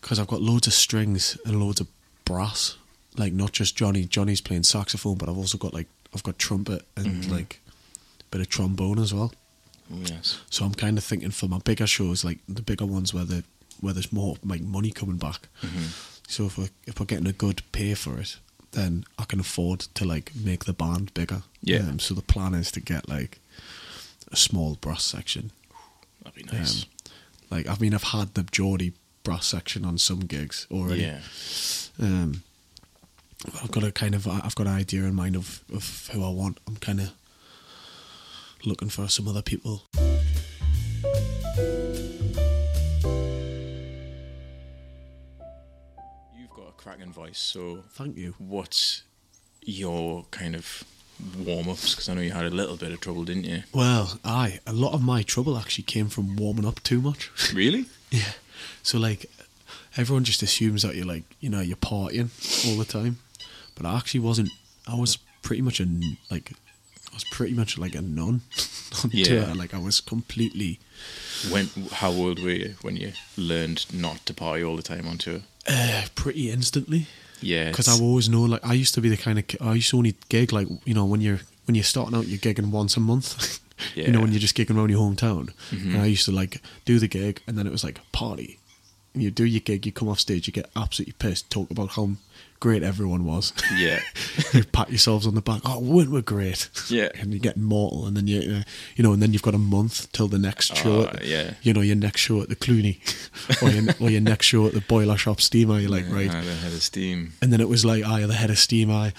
because 0.00 0.18
I've 0.20 0.28
got 0.28 0.42
loads 0.42 0.66
of 0.68 0.72
strings 0.74 1.36
and 1.44 1.60
loads 1.60 1.80
of 1.80 1.88
brass, 2.24 2.76
like 3.16 3.32
not 3.32 3.50
just 3.52 3.76
Johnny. 3.76 4.04
Johnny's 4.04 4.40
playing 4.40 4.62
saxophone, 4.62 5.16
but 5.16 5.28
I've 5.28 5.36
also 5.38 5.58
got 5.58 5.74
like 5.74 5.88
I've 6.14 6.22
got 6.22 6.38
trumpet 6.38 6.82
and 6.96 7.24
Mhm. 7.24 7.30
like 7.32 7.60
a 8.20 8.24
bit 8.30 8.40
of 8.42 8.48
trombone 8.48 9.00
as 9.00 9.12
well. 9.12 9.32
Oh, 9.92 9.98
yes. 10.04 10.38
So 10.50 10.64
I'm 10.64 10.74
kind 10.74 10.98
of 10.98 11.02
thinking 11.04 11.32
for 11.32 11.48
my 11.48 11.58
bigger 11.58 11.86
shows, 11.88 12.24
like 12.24 12.38
the 12.48 12.62
bigger 12.62 12.86
ones 12.86 13.12
where 13.12 13.24
the 13.24 13.42
where 13.80 13.92
there's 13.92 14.12
more 14.12 14.36
like 14.44 14.60
money 14.62 14.92
coming 14.92 15.16
back. 15.18 15.48
Mhm. 15.62 16.11
So 16.32 16.46
if 16.46 16.56
we're 16.56 16.70
if 16.86 16.98
we're 16.98 17.04
getting 17.04 17.26
a 17.26 17.32
good 17.32 17.62
pay 17.72 17.92
for 17.92 18.18
it, 18.18 18.38
then 18.70 19.04
I 19.18 19.24
can 19.24 19.38
afford 19.38 19.80
to 19.80 20.06
like 20.06 20.32
make 20.34 20.64
the 20.64 20.72
band 20.72 21.12
bigger. 21.12 21.42
Yeah. 21.60 21.80
Um, 21.80 21.98
so 21.98 22.14
the 22.14 22.22
plan 22.22 22.54
is 22.54 22.72
to 22.72 22.80
get 22.80 23.06
like 23.06 23.38
a 24.30 24.36
small 24.36 24.76
brass 24.80 25.04
section. 25.04 25.52
That'd 26.24 26.34
be 26.34 26.56
nice. 26.56 26.84
Um, 26.84 26.88
like 27.50 27.68
I 27.68 27.76
mean, 27.78 27.92
I've 27.92 28.12
had 28.14 28.32
the 28.32 28.44
Geordie 28.44 28.94
brass 29.24 29.46
section 29.46 29.84
on 29.84 29.98
some 29.98 30.20
gigs 30.20 30.66
already. 30.70 31.02
yeah. 31.02 31.20
Um, 32.00 32.42
I've 33.62 33.70
got 33.70 33.84
a 33.84 33.92
kind 33.92 34.14
of 34.14 34.26
I've 34.26 34.54
got 34.54 34.66
an 34.66 34.72
idea 34.72 35.02
in 35.02 35.14
mind 35.14 35.36
of, 35.36 35.62
of 35.70 36.08
who 36.14 36.24
I 36.24 36.30
want. 36.30 36.60
I'm 36.66 36.76
kind 36.76 37.00
of 37.00 37.10
looking 38.64 38.88
for 38.88 39.06
some 39.06 39.28
other 39.28 39.42
people. 39.42 39.82
Cracking 46.82 47.12
voice, 47.12 47.38
so 47.38 47.84
Thank 47.92 48.16
you. 48.16 48.34
what's 48.38 49.02
your 49.64 50.24
kind 50.30 50.54
of 50.54 50.84
warm 51.38 51.68
ups? 51.68 51.94
Because 51.94 52.08
I 52.08 52.14
know 52.14 52.20
you 52.22 52.32
had 52.32 52.44
a 52.44 52.50
little 52.50 52.76
bit 52.76 52.92
of 52.92 53.00
trouble, 53.00 53.24
didn't 53.24 53.44
you? 53.44 53.62
Well, 53.72 54.18
I 54.24 54.60
a 54.66 54.72
lot 54.72 54.92
of 54.92 55.02
my 55.02 55.22
trouble 55.22 55.56
actually 55.58 55.84
came 55.84 56.08
from 56.08 56.36
warming 56.36 56.66
up 56.66 56.82
too 56.82 57.00
much. 57.00 57.30
Really? 57.54 57.86
yeah. 58.10 58.32
So 58.82 58.98
like, 58.98 59.26
everyone 59.96 60.24
just 60.24 60.42
assumes 60.42 60.82
that 60.82 60.94
you're 60.96 61.06
like 61.06 61.24
you 61.40 61.48
know 61.50 61.60
you're 61.60 61.76
partying 61.76 62.30
all 62.68 62.76
the 62.78 62.84
time, 62.84 63.18
but 63.74 63.86
I 63.86 63.96
actually 63.96 64.20
wasn't. 64.20 64.50
I 64.86 64.94
was 64.96 65.18
pretty 65.42 65.62
much 65.62 65.80
a 65.80 65.86
like. 66.30 66.52
I 67.10 67.14
was 67.14 67.24
pretty 67.24 67.52
much 67.52 67.76
like 67.76 67.94
a 67.94 68.00
nun 68.00 68.40
Yeah. 69.10 69.44
tour. 69.44 69.54
Like 69.54 69.74
I 69.74 69.78
was 69.78 70.00
completely 70.00 70.80
When? 71.50 71.68
How 71.92 72.10
old 72.10 72.42
were 72.42 72.50
you 72.50 72.74
when 72.80 72.96
you 72.96 73.12
learned 73.36 73.84
not 73.92 74.24
to 74.26 74.34
party 74.34 74.64
all 74.64 74.76
the 74.76 74.82
time 74.82 75.06
on 75.06 75.18
tour? 75.18 75.42
Uh, 75.68 76.02
pretty 76.14 76.50
instantly. 76.50 77.06
Yeah, 77.40 77.70
because 77.70 77.88
I 77.88 78.00
always 78.00 78.28
know 78.28 78.42
like 78.42 78.64
I 78.64 78.72
used 78.74 78.94
to 78.94 79.00
be 79.00 79.08
the 79.08 79.16
kind 79.16 79.38
of 79.38 79.44
I 79.60 79.74
used 79.74 79.90
to 79.90 79.96
only 79.98 80.14
gig 80.28 80.52
like 80.52 80.68
you 80.84 80.94
know 80.94 81.04
when 81.04 81.20
you're 81.20 81.40
when 81.66 81.74
you're 81.74 81.82
starting 81.84 82.16
out 82.16 82.28
you're 82.28 82.38
gigging 82.38 82.70
once 82.70 82.96
a 82.96 83.00
month 83.00 83.58
you 83.96 84.12
know 84.12 84.20
when 84.20 84.30
you're 84.30 84.38
just 84.40 84.56
gigging 84.56 84.76
around 84.76 84.90
your 84.90 85.00
hometown 85.00 85.50
Mhm. 85.70 85.94
and 85.94 85.96
I 86.02 86.06
used 86.06 86.24
to 86.26 86.32
like 86.32 86.60
do 86.84 87.00
the 87.00 87.08
gig 87.08 87.40
and 87.46 87.58
then 87.58 87.66
it 87.66 87.72
was 87.72 87.82
like 87.82 87.98
party 88.12 88.58
and 89.12 89.22
you 89.24 89.32
do 89.32 89.44
your 89.44 89.60
gig 89.60 89.84
you 89.86 89.90
come 89.92 90.08
off 90.08 90.20
stage 90.20 90.46
you 90.46 90.52
get 90.52 90.70
absolutely 90.76 91.14
pissed 91.18 91.50
talk 91.50 91.68
about 91.70 91.90
how 91.90 92.10
great 92.62 92.82
everyone 92.84 93.24
was. 93.24 93.52
Yeah, 93.76 94.00
you 94.52 94.62
pat 94.62 94.88
yourselves 94.88 95.26
on 95.26 95.34
the 95.34 95.42
back. 95.42 95.62
Oh 95.64 95.80
we're, 95.80 96.08
we're 96.08 96.22
great? 96.22 96.70
Yeah. 96.88 97.08
and 97.20 97.34
you 97.34 97.40
get 97.40 97.56
mortal 97.56 98.06
and 98.06 98.16
then 98.16 98.26
you 98.28 98.38
uh, 98.58 98.62
you 98.96 99.02
know 99.02 99.12
and 99.12 99.20
then 99.20 99.32
you've 99.32 99.42
got 99.42 99.54
a 99.54 99.58
month 99.76 100.10
till 100.12 100.28
the 100.28 100.38
next 100.38 100.76
show 100.76 101.00
Oh, 101.00 101.04
at 101.06 101.20
the- 101.20 101.26
yeah. 101.26 101.54
you 101.62 101.72
know 101.72 101.80
your 101.80 101.96
next 101.96 102.20
show 102.20 102.40
at 102.40 102.48
the 102.48 102.54
Cluny 102.56 103.00
or, 103.62 103.68
your, 103.70 103.94
or 104.00 104.10
your 104.10 104.20
next 104.20 104.46
show 104.46 104.66
at 104.68 104.74
the 104.74 104.80
Boiler 104.80 105.16
Shop 105.16 105.40
Steamer 105.40 105.80
you're 105.80 105.90
like 105.90 106.08
right? 106.08 106.30
I 106.30 106.40
had 106.42 106.72
a 106.72 106.80
steam. 106.80 107.32
and 107.42 107.52
then 107.52 107.60
it 107.60 107.68
was 107.68 107.84
like 107.84 108.04
I 108.04 108.24
the 108.26 108.34
head 108.34 108.50
of 108.50 108.58
steam 108.58 108.90
I 108.90 109.12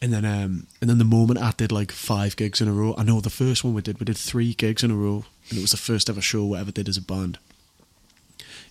and 0.00 0.12
then 0.12 0.24
um 0.24 0.66
and 0.80 0.90
then 0.90 0.98
the 0.98 1.04
moment 1.04 1.38
I 1.40 1.52
did 1.56 1.70
like 1.70 1.92
five 1.92 2.34
gigs 2.36 2.60
in 2.60 2.66
a 2.68 2.72
row 2.72 2.94
I 2.98 3.04
know 3.04 3.20
the 3.20 3.30
first 3.30 3.62
one 3.62 3.72
we 3.74 3.82
did 3.82 4.00
we 4.00 4.04
did 4.04 4.16
three 4.16 4.52
gigs 4.54 4.82
in 4.82 4.90
a 4.90 4.96
row 4.96 5.24
and 5.48 5.58
it 5.58 5.62
was 5.62 5.70
the 5.70 5.76
first 5.76 6.10
ever 6.10 6.20
show 6.20 6.44
we 6.46 6.58
ever 6.58 6.72
did 6.72 6.88
as 6.88 6.96
a 6.96 7.02
band 7.02 7.38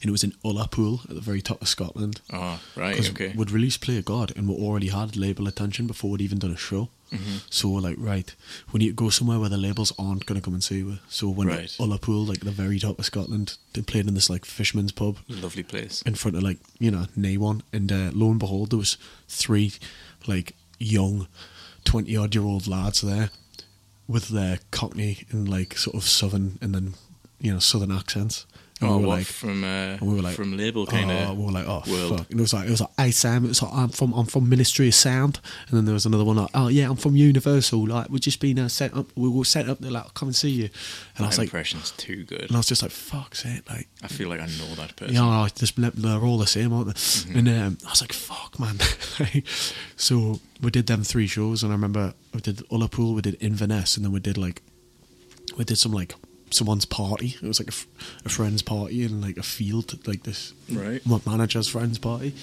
and 0.02 0.10
it 0.10 0.12
was 0.12 0.24
in 0.24 0.32
Ullapool 0.44 1.04
at 1.10 1.16
the 1.16 1.22
very 1.22 1.42
top 1.42 1.62
of 1.62 1.68
Scotland 1.68 2.22
Oh, 2.34 2.60
right, 2.76 3.10
okay. 3.12 3.34
we'd 3.36 3.52
released 3.52 3.82
Play 3.82 4.02
God 4.02 4.32
and 4.36 4.48
we 4.48 4.56
already 4.56 4.88
had 4.90 5.16
label 5.16 5.48
attention 5.48 5.88
before 5.88 6.10
we'd 6.12 6.22
even 6.22 6.40
done 6.40 6.52
a 6.52 6.58
show 6.58 6.90
Mhm. 7.12 7.42
so 7.50 7.68
we're 7.68 7.82
like 7.82 7.98
right 8.00 8.34
we 8.72 8.78
need 8.80 8.88
to 8.88 8.94
go 8.94 9.10
somewhere 9.10 9.38
where 9.38 9.50
the 9.50 9.58
labels 9.58 9.92
aren't 10.00 10.26
going 10.26 10.40
to 10.40 10.44
come 10.46 10.54
and 10.54 10.64
see 10.64 10.82
us 10.90 11.00
so 11.10 11.28
when 11.30 11.48
Right. 11.50 11.68
Ullapool 11.78 12.26
like 12.26 12.40
the 12.40 12.52
very 12.52 12.80
top 12.80 13.00
of 13.00 13.06
Scotland 13.06 13.58
they 13.74 13.82
played 13.82 14.08
in 14.08 14.14
this 14.14 14.30
like 14.30 14.46
fisherman's 14.46 14.94
pub 14.94 15.18
Lovely 15.28 15.64
place. 15.64 16.02
in 16.04 16.16
front 16.16 16.38
of 16.38 16.44
like 16.44 16.60
you 16.80 16.90
know 16.90 17.08
Nawan, 17.18 17.64
and 17.74 17.92
uh, 17.92 18.12
lo 18.14 18.30
and 18.32 18.40
behold, 18.40 18.70
there 18.70 18.80
was 18.80 18.98
three 19.28 19.74
like 20.26 20.56
young 20.80 21.28
twenty 21.84 22.16
odd 22.16 22.34
year 22.34 22.46
old 22.46 22.66
lads 22.66 23.02
there 23.02 23.30
with 24.08 24.30
their 24.30 24.60
Cockney 24.72 25.26
and 25.32 25.50
like 25.50 25.78
sort 25.78 25.96
of 25.98 26.04
southern 26.08 26.58
and 26.62 26.74
then 26.74 26.94
you 27.42 27.52
know 27.52 27.60
southern 27.60 27.92
accents. 27.92 28.46
And 28.82 28.90
Oh, 28.90 28.98
we 28.98 29.04
were 29.04 29.08
what 29.10 29.18
like, 29.20 29.28
from 29.28 29.64
uh, 29.64 29.98
we 30.02 30.16
were 30.16 30.22
like, 30.24 30.36
from 30.36 30.58
label 30.58 30.88
kind 30.88 31.12
oh, 31.12 31.16
of. 31.32 31.38
we 31.38 31.46
were 31.46 31.52
like, 31.52 31.68
oh 31.68 31.84
world. 31.88 32.18
fuck. 32.18 32.32
And 32.32 32.40
it 32.40 32.42
was 32.42 32.54
like, 32.54 32.68
it 32.68 32.72
was 32.72 32.82
like, 32.82 32.90
hey 32.98 33.12
Sam, 33.12 33.46
it's 33.46 33.62
like 33.62 33.72
I'm 33.74 33.90
from, 33.90 34.12
I'm 34.14 34.26
from 34.26 34.50
Ministry 34.50 34.88
of 34.88 34.96
Sound, 34.96 35.40
and 35.70 35.78
then 35.78 35.86
there 35.86 35.94
was 35.94 36.06
another 36.08 36.24
one 36.26 36.38
like, 36.38 36.50
oh 36.56 36.68
yeah, 36.68 36.90
I'm 36.90 36.96
from 36.96 37.16
Universal. 37.16 37.88
Like 37.88 38.10
we've 38.10 38.20
just 38.22 38.40
been 38.40 38.58
uh, 38.58 38.70
sent 38.70 38.96
up, 38.96 39.06
we 39.16 39.30
were 39.30 39.46
sent 39.46 39.70
up 39.70 39.78
there, 39.80 39.92
like 39.92 40.14
come 40.16 40.30
and 40.30 40.36
see 40.36 40.50
you. 40.50 40.64
And 40.64 40.72
I 41.18 41.22
That 41.22 41.28
was 41.28 41.38
like, 41.38 41.46
impression's 41.48 41.92
too 41.92 42.24
good. 42.24 42.42
and 42.42 42.52
I 42.54 42.58
was 42.58 42.68
just 42.68 42.82
like, 42.82 42.92
fuck's 42.92 43.46
it, 43.46 43.70
like 43.70 43.88
I 44.04 44.08
feel 44.08 44.30
like 44.30 44.40
I 44.40 44.48
know 44.48 44.74
that 44.78 44.96
person. 44.96 45.14
yeah, 45.16 45.22
no, 45.22 45.48
just 45.54 45.78
let- 45.78 45.96
they're 45.96 46.20
all 46.20 46.40
the 46.40 46.48
same, 46.48 46.74
aren't 46.74 46.88
they? 46.88 46.94
Mm-hmm. 46.94 47.38
And 47.38 47.50
um, 47.50 47.78
I 47.86 47.90
was 47.92 48.02
like, 48.02 48.14
"Fuck, 48.14 48.60
man!" 48.60 48.78
so 49.96 50.40
we 50.62 50.72
did 50.72 50.88
them 50.88 51.04
three 51.04 51.28
shows, 51.28 51.64
and 51.64 51.72
I 51.72 51.76
remember 51.76 52.14
we 52.34 52.42
did 52.42 52.58
Ullapool, 52.72 53.14
we 53.16 53.22
did 53.22 53.38
Inverness, 53.40 53.96
and 53.96 54.04
then 54.06 54.12
we 54.12 54.20
did 54.20 54.38
like 54.38 54.62
we 55.58 55.64
did 55.66 55.78
some 55.78 55.92
like 55.92 56.16
someone's 56.52 56.86
party. 56.86 57.36
It 57.42 57.48
was 57.48 57.60
like 57.60 57.70
a, 57.70 57.72
f- 57.74 57.88
a 58.26 58.30
friend's 58.30 58.62
party 58.62 59.04
in 59.04 59.22
like 59.22 59.38
a 59.38 59.44
field, 59.44 60.06
like 60.08 60.24
this 60.24 60.54
Right. 60.70 61.06
my 61.06 61.20
manager's 61.26 61.68
friend's 61.68 61.98
party. 61.98 62.34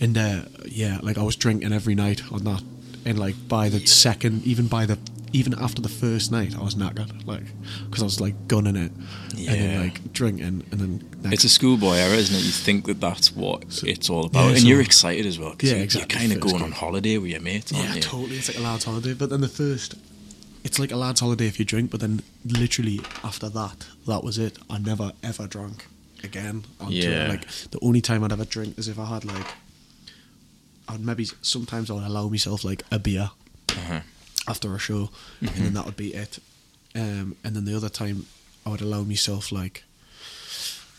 And 0.00 0.16
uh, 0.16 0.42
yeah, 0.66 0.98
like 1.02 1.18
I 1.18 1.22
was 1.22 1.34
drinking 1.36 1.72
every 1.72 1.94
night 1.94 2.22
on 2.32 2.44
that, 2.44 2.62
and 3.04 3.18
like 3.18 3.34
by 3.48 3.68
the 3.68 3.84
second, 3.86 4.44
even 4.46 4.68
by 4.68 4.86
the 4.86 4.98
even 5.32 5.52
after 5.58 5.82
the 5.82 5.88
first 5.90 6.30
night, 6.32 6.56
I 6.56 6.62
was 6.62 6.74
knackered, 6.74 7.26
like 7.26 7.42
because 7.86 8.00
I 8.02 8.04
was 8.06 8.20
like 8.20 8.46
gunning 8.48 8.76
it, 8.76 8.92
and 9.32 9.46
then 9.46 9.80
like 9.82 10.12
drinking, 10.12 10.64
and 10.70 10.80
then 10.80 11.32
It's 11.32 11.44
a 11.44 11.48
schoolboy 11.48 11.96
era, 11.96 12.14
isn't 12.14 12.34
it? 12.34 12.44
You 12.44 12.50
think 12.52 12.86
that 12.86 13.00
that's 13.00 13.34
what 13.34 13.82
it's 13.84 14.08
all 14.08 14.24
about, 14.26 14.44
yeah, 14.44 14.50
and 14.50 14.60
so- 14.60 14.68
you're 14.68 14.80
excited 14.80 15.26
as 15.26 15.38
well 15.38 15.50
because 15.50 15.70
Yeah, 15.72 15.78
you, 15.78 15.82
exactly, 15.84 16.14
you're 16.20 16.28
kind 16.28 16.32
of 16.44 16.48
going 16.48 16.62
on 16.62 16.70
holiday 16.72 17.18
with 17.18 17.30
your 17.32 17.40
mates, 17.40 17.72
Yeah, 17.72 17.94
you? 17.94 18.00
totally. 18.00 18.36
It's 18.38 18.48
like 18.48 18.58
a 18.58 18.62
lad's 18.62 18.84
holiday. 18.84 19.14
But 19.14 19.28
then 19.30 19.40
the 19.40 19.48
first, 19.48 19.96
it's 20.68 20.78
like 20.78 20.92
a 20.92 20.96
lad's 20.96 21.20
holiday 21.20 21.46
if 21.46 21.58
you 21.58 21.64
drink. 21.64 21.90
But 21.90 22.00
then 22.00 22.22
literally 22.44 23.00
after 23.24 23.48
that, 23.48 23.86
that 24.06 24.22
was 24.22 24.36
it. 24.38 24.58
I 24.70 24.78
never 24.78 25.12
ever 25.22 25.46
drank 25.46 25.86
again. 26.24 26.64
Tour. 26.78 26.90
Yeah. 26.90 27.28
Like 27.28 27.46
the 27.74 27.78
only 27.82 28.00
time 28.00 28.22
I'd 28.24 28.32
ever 28.32 28.44
drink 28.44 28.78
is 28.78 28.86
if 28.88 28.98
I 28.98 29.06
had 29.06 29.24
like, 29.24 29.46
I'd 30.88 31.00
maybe 31.04 31.26
sometimes 31.42 31.90
I 31.90 31.94
would 31.94 32.04
allow 32.04 32.28
myself 32.28 32.64
like 32.64 32.82
a 32.90 32.98
beer 32.98 33.30
Uh-huh. 33.70 34.00
after 34.46 34.74
a 34.74 34.78
show, 34.78 35.10
and 35.40 35.50
then 35.50 35.74
that 35.74 35.84
would 35.86 35.96
be 35.96 36.14
it. 36.14 36.38
Um, 36.94 37.36
and 37.44 37.54
then 37.54 37.64
the 37.64 37.76
other 37.76 37.90
time, 37.90 38.26
I 38.64 38.70
would 38.70 38.80
allow 38.80 39.02
myself 39.02 39.52
like, 39.52 39.84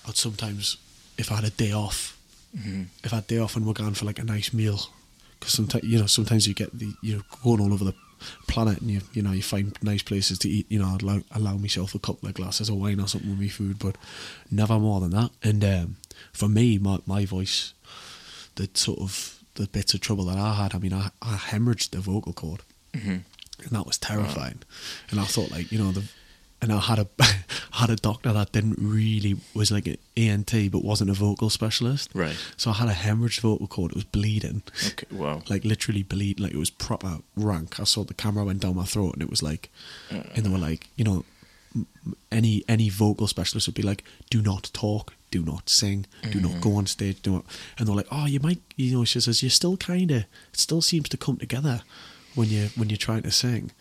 I'd 0.08 0.16
sometimes, 0.18 0.78
if 1.18 1.32
I 1.32 1.36
had 1.36 1.44
a 1.46 1.50
day 1.66 1.72
off, 1.72 2.16
Mm-hmm. 2.58 2.84
if 3.04 3.14
I 3.14 3.18
had 3.18 3.26
a 3.26 3.28
day 3.28 3.38
off 3.38 3.56
and 3.56 3.64
we're 3.66 3.74
going 3.74 3.94
for 3.94 4.06
like 4.06 4.18
a 4.18 4.24
nice 4.24 4.52
meal, 4.54 4.80
because 5.40 5.54
sometimes 5.54 5.84
you 5.84 6.00
know 6.00 6.08
sometimes 6.08 6.48
you 6.48 6.56
get 6.56 6.72
the 6.80 6.94
you 7.04 7.18
know 7.18 7.24
going 7.44 7.62
all 7.62 7.72
over 7.74 7.86
the 7.86 7.94
planet 8.48 8.80
and 8.82 8.90
you 8.92 9.02
you 9.14 9.22
know 9.22 9.32
you 9.32 9.42
find 9.44 9.78
nice 9.82 10.02
places 10.04 10.38
to 10.40 10.50
eat. 10.50 10.66
You 10.70 10.80
know, 10.80 10.88
I'd 10.96 11.02
allow, 11.04 11.22
allow 11.32 11.56
myself 11.58 11.96
a 11.96 12.00
couple 12.00 12.28
of 12.30 12.36
glasses 12.36 12.70
of 12.70 12.76
wine 12.76 13.00
or 13.00 13.08
something 13.08 13.30
with 13.30 13.40
my 13.40 13.48
food, 13.48 13.80
but 13.80 13.98
never 14.52 14.78
more 14.80 15.00
than 15.00 15.12
that. 15.12 15.32
And 15.44 15.64
um, 15.64 15.96
for 16.34 16.48
me, 16.50 16.78
my 16.78 17.00
my 17.06 17.26
voice, 17.26 17.74
the 18.56 18.70
sort 18.74 19.00
of 19.00 19.40
the 19.56 19.68
bits 19.68 19.94
of 19.94 20.02
trouble 20.02 20.26
that 20.26 20.38
I 20.38 20.54
had. 20.54 20.74
I 20.76 20.78
mean, 20.80 20.94
I, 20.94 21.12
I 21.22 21.36
hemorrhaged 21.36 21.90
the 21.92 22.00
vocal 22.00 22.34
cord, 22.34 22.62
Mm-hmm. 22.94 23.10
and 23.10 23.72
that 23.72 23.86
was 23.86 23.98
terrifying. 23.98 24.60
And 25.12 25.20
I 25.20 25.26
thought 25.26 25.52
like 25.52 25.72
you 25.72 25.80
know 25.80 25.92
the. 25.92 26.04
And 26.62 26.74
I 26.74 26.80
had 26.80 27.00
a 27.00 27.08
had 27.72 27.90
a 27.90 27.96
doctor 27.96 28.34
that 28.34 28.52
didn't 28.52 28.78
really 28.80 29.38
was 29.54 29.72
like 29.72 29.88
an 29.88 29.98
ENT 30.18 30.72
but 30.72 30.84
wasn't 30.84 31.10
a 31.10 31.14
vocal 31.14 31.50
specialist. 31.50 32.10
Right. 32.14 32.36
So 32.58 32.72
I 32.72 32.74
had 32.74 32.90
a 32.90 32.94
hemorrhaged 32.94 33.40
vocal 33.40 33.68
cord. 33.68 33.92
It 33.92 33.96
was 33.96 34.04
bleeding, 34.04 34.64
Okay. 34.88 35.08
Wow. 35.12 35.42
like 35.50 35.64
literally 35.64 36.04
bleed. 36.04 36.40
Like 36.40 36.52
it 36.54 36.58
was 36.58 36.70
proper 36.70 37.20
rank. 37.38 37.80
I 37.80 37.86
saw 37.86 38.04
the 38.04 38.14
camera 38.14 38.44
went 38.44 38.60
down 38.62 38.76
my 38.76 38.84
throat, 38.86 39.14
and 39.14 39.22
it 39.24 39.30
was 39.30 39.42
like, 39.42 39.70
Uh. 40.12 40.24
and 40.36 40.46
they 40.46 40.50
were 40.50 40.58
like, 40.70 40.90
you 40.98 41.06
know, 41.06 41.24
any 42.32 42.64
any 42.68 42.90
vocal 42.90 43.28
specialist 43.28 43.68
would 43.68 43.76
be 43.76 43.82
like, 43.82 44.04
do 44.30 44.42
not 44.42 44.70
talk, 44.74 45.14
do 45.32 45.44
not 45.44 45.70
sing, 45.70 46.06
do 46.32 46.40
not 46.42 46.60
go 46.62 46.76
on 46.76 46.88
stage, 46.88 47.22
do 47.22 47.32
not. 47.32 47.46
And 47.78 47.88
they're 47.88 47.96
like, 47.96 48.08
oh, 48.12 48.26
you 48.26 48.40
might, 48.40 48.60
you 48.76 48.98
know, 48.98 49.06
she 49.06 49.20
says, 49.22 49.42
you're 49.44 49.50
still 49.50 49.78
kind 49.78 50.12
of, 50.12 50.18
it 50.54 50.60
still 50.60 50.82
seems 50.82 51.08
to 51.10 51.18
come 51.18 51.38
together 51.38 51.82
when 52.36 52.50
you 52.50 52.70
when 52.76 52.90
you're 52.90 52.98
trying 52.98 53.24
to 53.24 53.32
sing. 53.32 53.72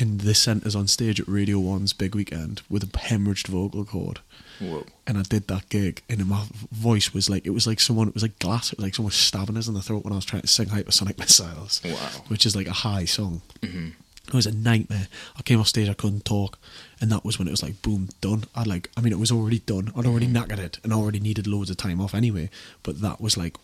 And 0.00 0.20
this 0.20 0.38
centre's 0.38 0.76
on 0.76 0.86
stage 0.86 1.18
at 1.20 1.26
Radio 1.26 1.58
One's 1.58 1.92
big 1.92 2.14
weekend 2.14 2.62
with 2.70 2.84
a 2.84 2.86
hemorrhaged 2.86 3.48
vocal 3.48 3.84
cord 3.84 4.20
Whoa. 4.60 4.86
and 5.08 5.18
I 5.18 5.22
did 5.22 5.48
that 5.48 5.68
gig, 5.70 6.02
and 6.08 6.24
my 6.26 6.44
voice 6.70 7.12
was 7.12 7.28
like 7.28 7.44
it 7.44 7.50
was 7.50 7.66
like 7.66 7.80
someone 7.80 8.06
it 8.08 8.14
was 8.14 8.22
like 8.22 8.38
glass, 8.38 8.72
it 8.72 8.78
was 8.78 8.84
like 8.84 8.94
someone 8.94 9.10
stabbing 9.12 9.56
us 9.56 9.66
in 9.66 9.74
the 9.74 9.82
throat 9.82 10.04
when 10.04 10.12
I 10.12 10.16
was 10.16 10.24
trying 10.24 10.42
to 10.42 10.48
sing 10.48 10.66
Hypersonic 10.68 11.18
Missiles, 11.22 11.82
Wow. 11.84 12.24
which 12.28 12.46
is 12.46 12.54
like 12.54 12.68
a 12.68 12.72
high 12.72 13.06
song. 13.06 13.42
Mm-hmm. 13.60 13.88
It 14.28 14.34
was 14.34 14.46
a 14.46 14.52
nightmare. 14.52 15.08
I 15.38 15.42
came 15.42 15.58
off 15.58 15.68
stage, 15.68 15.88
I 15.88 15.94
couldn't 15.94 16.24
talk, 16.26 16.58
and 17.00 17.10
that 17.10 17.24
was 17.24 17.38
when 17.38 17.48
it 17.48 17.50
was 17.50 17.62
like 17.62 17.80
boom, 17.82 18.10
done. 18.20 18.44
I 18.54 18.62
like, 18.64 18.90
I 18.96 19.00
mean, 19.00 19.12
it 19.12 19.18
was 19.18 19.32
already 19.32 19.60
done. 19.60 19.90
I'd 19.96 20.04
already 20.06 20.26
knackered 20.28 20.58
it, 20.58 20.78
and 20.84 20.92
I 20.92 20.96
already 20.96 21.18
needed 21.18 21.46
loads 21.46 21.70
of 21.70 21.76
time 21.78 21.98
off 22.00 22.14
anyway. 22.14 22.50
But 22.82 23.00
that 23.00 23.20
was 23.22 23.36
like 23.38 23.56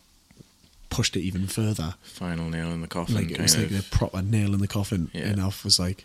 pushed 0.95 1.17
it 1.17 1.21
even 1.23 1.47
further. 1.47 1.95
Final 2.03 2.49
nail 2.49 2.71
in 2.71 2.81
the 2.81 2.87
coffin. 2.89 3.17
Like 3.17 3.31
it 3.31 3.41
was 3.41 3.57
like 3.57 3.71
of. 3.71 3.81
a 3.81 3.83
proper 3.83 4.23
nail 4.23 4.55
in 4.55 4.61
the 4.61 4.69
coffin. 4.69 5.11
Yeah. 5.13 5.23
And 5.25 5.41
I 5.41 5.47
was 5.65 5.79
like, 5.79 6.05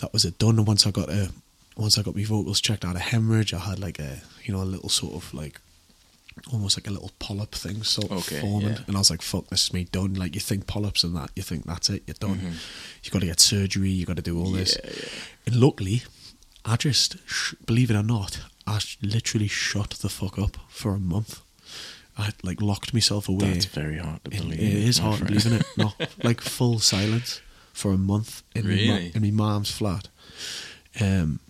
that 0.00 0.12
was 0.12 0.24
it 0.24 0.38
done. 0.38 0.58
And 0.58 0.66
once 0.66 0.86
I 0.86 0.90
got 0.90 1.08
a, 1.08 1.30
once 1.76 1.96
I 1.96 2.02
got 2.02 2.16
my 2.16 2.24
vocals 2.24 2.60
checked, 2.60 2.84
I 2.84 2.88
had 2.88 2.96
a 2.96 3.00
hemorrhage. 3.00 3.54
I 3.54 3.58
had 3.58 3.78
like 3.78 3.98
a, 3.98 4.18
you 4.44 4.52
know, 4.52 4.62
a 4.62 4.64
little 4.64 4.88
sort 4.88 5.14
of 5.14 5.32
like, 5.32 5.60
almost 6.52 6.78
like 6.78 6.88
a 6.88 6.90
little 6.90 7.10
polyp 7.18 7.52
thing 7.54 7.82
sort 7.82 8.10
of 8.10 8.24
forming. 8.24 8.70
yeah. 8.70 8.78
And 8.86 8.96
I 8.96 8.98
was 8.98 9.10
like, 9.10 9.22
fuck, 9.22 9.46
this 9.48 9.64
is 9.64 9.72
me 9.72 9.84
done. 9.84 10.14
Like 10.14 10.34
you 10.34 10.40
think 10.40 10.66
polyps 10.66 11.04
and 11.04 11.14
that, 11.16 11.30
you 11.36 11.42
think 11.42 11.64
that's 11.64 11.88
it, 11.90 12.02
you're 12.06 12.14
done. 12.18 12.38
Mhm. 12.38 12.54
You 13.04 13.10
got 13.10 13.20
to 13.20 13.26
get 13.26 13.40
surgery. 13.40 13.90
You 13.90 14.06
got 14.06 14.16
to 14.16 14.22
do 14.22 14.38
all 14.38 14.50
this. 14.50 14.76
Yeah, 14.82 14.90
yeah. 14.90 15.08
And 15.46 15.56
luckily, 15.56 16.02
I 16.64 16.76
just, 16.76 17.16
believe 17.66 17.90
it 17.90 17.96
or 17.96 18.02
not, 18.02 18.40
I 18.66 18.80
literally 19.02 19.48
shut 19.48 19.90
the 19.90 20.08
fuck 20.08 20.38
up 20.38 20.56
for 20.68 20.92
a 20.94 20.98
month. 20.98 21.40
I 22.20 22.32
like 22.42 22.60
locked 22.60 22.92
myself 22.94 23.28
away. 23.28 23.52
That's 23.52 23.64
very 23.66 23.98
hard 23.98 24.22
to 24.24 24.30
It- 24.34 24.40
believe. 24.42 24.60
it 24.60 24.74
is 24.88 25.00
my 25.00 25.06
hard 25.06 25.18
to 25.20 25.24
believe, 25.24 25.46
isn't 25.46 25.52
it? 25.60 25.66
No, 25.76 25.92
like 26.22 26.40
full 26.40 26.78
silence 26.78 27.40
for 27.72 27.92
a 27.92 27.98
month 27.98 28.42
in 28.54 28.64
my, 28.66 28.74
Really? 28.74 29.12
in 29.14 29.22
my 29.22 29.30
mom's 29.30 29.70
flat, 29.70 30.08
um, 31.00 31.40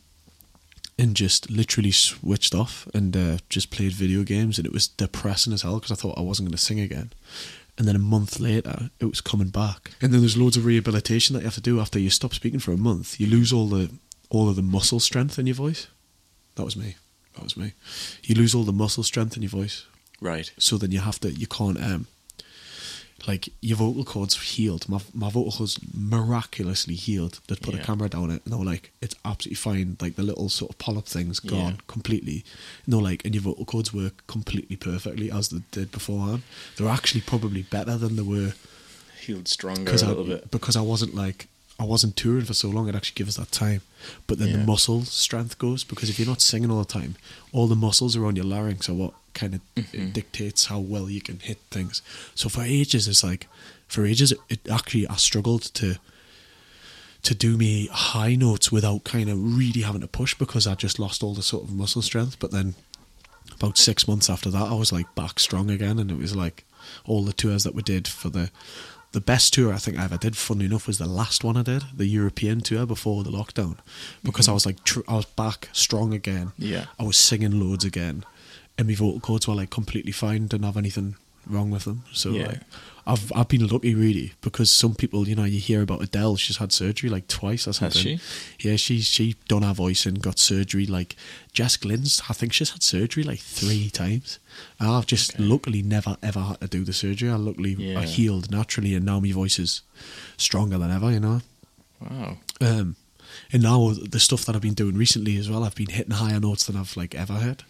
and 0.98 1.16
just 1.16 1.50
literally 1.50 1.90
switched 1.90 2.54
off 2.54 2.86
and 2.94 3.16
uh, 3.16 3.38
just 3.48 3.70
played 3.70 3.92
video 3.92 4.22
games, 4.22 4.58
and 4.58 4.66
it 4.66 4.72
was 4.72 4.86
depressing 4.88 5.52
as 5.52 5.62
hell 5.62 5.76
because 5.80 5.90
I 5.92 5.94
thought 6.00 6.18
I 6.18 6.22
wasn't 6.22 6.48
going 6.48 6.56
to 6.56 6.62
sing 6.62 6.78
again. 6.80 7.12
And 7.78 7.88
then 7.88 7.96
a 7.96 8.00
month 8.00 8.38
later, 8.40 8.90
it 9.00 9.06
was 9.06 9.22
coming 9.22 9.48
back, 9.48 9.92
and 10.02 10.12
then 10.12 10.20
there's 10.20 10.36
loads 10.36 10.56
of 10.58 10.66
rehabilitation 10.66 11.32
that 11.34 11.40
you 11.40 11.46
have 11.46 11.54
to 11.54 11.60
do 11.62 11.80
after 11.80 11.98
you 11.98 12.10
stop 12.10 12.34
speaking 12.34 12.60
for 12.60 12.72
a 12.72 12.76
month. 12.76 13.18
You 13.18 13.26
lose 13.26 13.52
all 13.52 13.68
the 13.68 13.90
all 14.28 14.48
of 14.50 14.56
the 14.56 14.62
muscle 14.62 15.00
strength 15.00 15.38
in 15.38 15.46
your 15.46 15.56
voice. 15.56 15.86
That 16.56 16.64
was 16.64 16.76
me. 16.76 16.96
That 17.34 17.42
was 17.44 17.56
me. 17.56 17.72
You 18.22 18.34
lose 18.34 18.54
all 18.54 18.64
the 18.64 18.72
muscle 18.72 19.02
strength 19.02 19.34
in 19.36 19.42
your 19.42 19.50
voice 19.50 19.86
Right. 20.20 20.50
so 20.58 20.76
then 20.78 20.90
you 20.92 21.00
have 21.00 21.18
to 21.20 21.30
you 21.30 21.46
can't 21.46 21.80
um 21.82 22.06
like 23.28 23.50
your 23.60 23.76
vocal 23.76 24.04
cords 24.04 24.34
healed 24.54 24.88
my 24.88 24.98
my 25.12 25.28
vocal 25.28 25.52
cords 25.52 25.78
miraculously 25.94 26.94
healed 26.94 27.40
they 27.48 27.54
put 27.54 27.74
Yeah. 27.74 27.80
a 27.80 27.84
camera 27.84 28.08
down 28.08 28.30
it 28.30 28.40
and 28.44 28.52
they 28.52 28.56
were 28.56 28.64
like 28.64 28.92
it's 29.02 29.14
absolutely 29.24 29.56
fine 29.56 29.96
like 30.00 30.16
the 30.16 30.22
little 30.22 30.48
sort 30.48 30.70
of 30.70 30.78
polyp 30.78 31.04
things 31.06 31.38
gone 31.38 31.72
Yeah. 31.74 31.80
completely 31.86 32.44
no 32.86 32.98
like 32.98 33.24
and 33.24 33.34
your 33.34 33.42
vocal 33.42 33.66
cords 33.66 33.92
work 33.92 34.26
completely 34.26 34.76
perfectly 34.76 35.30
as 35.30 35.50
they 35.50 35.60
did 35.70 35.92
beforehand 35.92 36.42
they're 36.76 36.88
actually 36.88 37.20
probably 37.20 37.62
better 37.62 37.96
than 37.98 38.16
they 38.16 38.22
were 38.22 38.54
Healed 39.26 39.48
stronger 39.48 39.82
a 39.82 39.84
because 39.84 40.02
I, 40.02 40.08
little 40.08 40.24
bit. 40.24 40.50
because 40.50 40.76
I 40.76 40.80
wasn't 40.80 41.14
like 41.14 41.48
I 41.78 41.84
wasn't 41.84 42.16
touring 42.16 42.44
for 42.46 42.54
so 42.54 42.68
long 42.68 42.88
it 42.88 42.94
actually 42.94 43.16
gives 43.16 43.38
us 43.38 43.44
that 43.46 43.52
time 43.52 43.82
but 44.26 44.38
then 44.38 44.48
Yeah. 44.48 44.56
the 44.58 44.64
muscle 44.64 45.02
strength 45.04 45.58
goes 45.58 45.84
because 45.84 46.08
if 46.08 46.18
you're 46.18 46.28
not 46.28 46.40
singing 46.40 46.70
all 46.70 46.78
the 46.78 46.84
time 47.00 47.16
all 47.52 47.66
the 47.66 47.76
muscles 47.76 48.16
around 48.16 48.36
your 48.36 48.46
larynx 48.46 48.88
are 48.88 48.94
what 48.94 49.12
kind 49.35 49.55
of 49.55 49.61
Mhm. 49.76 50.12
dictates 50.12 50.66
how 50.66 50.78
well 50.78 51.09
you 51.11 51.20
can 51.20 51.39
hit 51.41 51.59
things 51.70 52.03
so 52.35 52.49
for 52.49 52.62
ages 52.62 53.07
it's 53.09 53.22
like 53.24 53.47
for 53.89 54.05
ages 54.07 54.33
it, 54.49 54.61
actually 54.70 55.07
I 55.09 55.16
struggled 55.16 55.62
to 55.74 55.97
to 57.22 57.35
do 57.35 57.57
me 57.57 57.89
high 57.93 58.35
notes 58.35 58.72
without 58.72 59.05
kind 59.05 59.28
of 59.28 59.39
really 59.59 59.83
having 59.83 60.01
to 60.01 60.07
push 60.09 60.35
because 60.35 60.66
I 60.66 60.74
just 60.74 60.99
lost 60.99 61.22
all 61.22 61.35
the 61.35 61.43
sort 61.43 61.64
of 61.64 61.70
muscle 61.72 62.03
strength 62.03 62.39
but 62.39 62.51
then 62.51 62.74
about 63.53 63.76
six 63.78 64.09
months 64.09 64.31
after 64.31 64.51
that 64.51 64.68
I 64.68 64.74
was 64.74 64.91
like 64.93 65.14
back 65.14 65.39
strong 65.39 65.70
again 65.70 65.99
and 65.99 66.11
it 66.11 66.16
was 66.18 66.35
like 66.35 66.64
all 67.05 67.24
the 67.24 67.33
tours 67.35 67.62
that 67.64 67.74
we 67.74 67.83
did 67.83 68.09
for 68.09 68.31
the 68.31 68.51
the 69.12 69.20
best 69.20 69.53
tour 69.53 69.72
I 69.74 69.78
think 69.78 69.99
I 69.99 70.05
ever 70.05 70.16
did, 70.16 70.37
funny 70.37 70.66
enough, 70.66 70.87
was 70.87 70.99
the 70.99 71.07
last 71.09 71.43
one 71.43 71.57
I 71.57 71.62
did, 71.64 71.83
the 71.93 72.07
European 72.07 72.61
tour 72.61 72.87
before 72.87 73.24
the 73.24 73.31
lockdown, 73.33 73.76
because 74.22 74.47
I 74.47 74.53
was 74.53 74.64
like, 74.64 74.85
tr- 74.85 75.01
I 75.09 75.14
was 75.14 75.24
back 75.24 75.68
strong 75.72 76.14
again. 76.14 76.53
Yeah. 76.57 76.85
I 76.97 77.03
was 77.03 77.16
singing 77.16 77.59
loads 77.59 77.85
again, 77.85 78.24
and 78.78 78.88
my 78.88 78.94
vocal 78.94 79.20
cords 79.20 79.46
were 79.48 79.54
like 79.54 79.70
completely 79.70 80.12
fine, 80.12 80.46
didn't 80.46 80.64
have 80.64 80.76
anything 80.76 81.16
wrong 81.46 81.70
with 81.70 81.84
them. 81.84 82.04
So 82.12 82.30
Yeah. 82.32 82.46
like, 82.48 82.60
I've 83.06 83.32
I've 83.34 83.48
been 83.48 83.66
lucky 83.66 83.94
really 83.94 84.34
because 84.42 84.70
some 84.70 84.94
people, 84.94 85.26
you 85.26 85.34
know, 85.34 85.44
you 85.44 85.58
hear 85.58 85.82
about 85.82 86.02
Adele, 86.02 86.36
she's 86.36 86.58
had 86.58 86.70
surgery 86.70 87.08
like 87.10 87.26
twice 87.28 87.66
or 87.66 87.70
Has 87.70 87.76
something. 87.78 88.18
she? 88.18 88.20
Yeah, 88.68 88.76
she's 88.76 89.06
she 89.06 89.36
done 89.48 89.62
her 89.62 89.72
voice 89.72 90.04
and 90.06 90.22
got 90.22 90.38
surgery. 90.38 90.86
Like 90.86 91.16
Jess 91.52 91.76
Glynne's, 91.76 92.22
I 92.28 92.34
think 92.34 92.52
she's 92.52 92.70
had 92.70 92.82
surgery 92.82 93.24
like 93.24 93.40
three 93.40 93.90
times. 93.90 94.38
And 94.78 94.90
I've 94.90 95.06
just 95.06 95.34
Okay. 95.34 95.42
luckily 95.42 95.82
never 95.82 96.16
ever 96.22 96.40
had 96.40 96.60
to 96.60 96.68
do 96.68 96.84
the 96.84 96.92
surgery. 96.92 97.30
I 97.30 97.36
luckily 97.36 97.72
Yeah. 97.72 98.00
I 98.00 98.04
healed 98.06 98.50
naturally, 98.50 98.94
and 98.94 99.04
now 99.06 99.18
my 99.18 99.32
voice 99.32 99.58
is 99.58 99.80
stronger 100.36 100.78
than 100.78 100.90
ever. 100.90 101.10
You 101.10 101.20
know. 101.20 101.40
Wow. 102.00 102.38
Um, 102.60 102.96
and 103.52 103.62
now 103.62 103.92
the 103.92 104.20
stuff 104.20 104.44
that 104.44 104.54
I've 104.54 104.62
been 104.62 104.74
doing 104.74 104.96
recently 104.96 105.36
as 105.38 105.48
well, 105.50 105.64
I've 105.64 105.74
been 105.74 105.90
hitting 105.90 106.12
higher 106.14 106.38
notes 106.40 106.64
than 106.66 106.76
I've 106.76 106.96
like 106.96 107.14
ever 107.14 107.34
heard, 107.34 107.64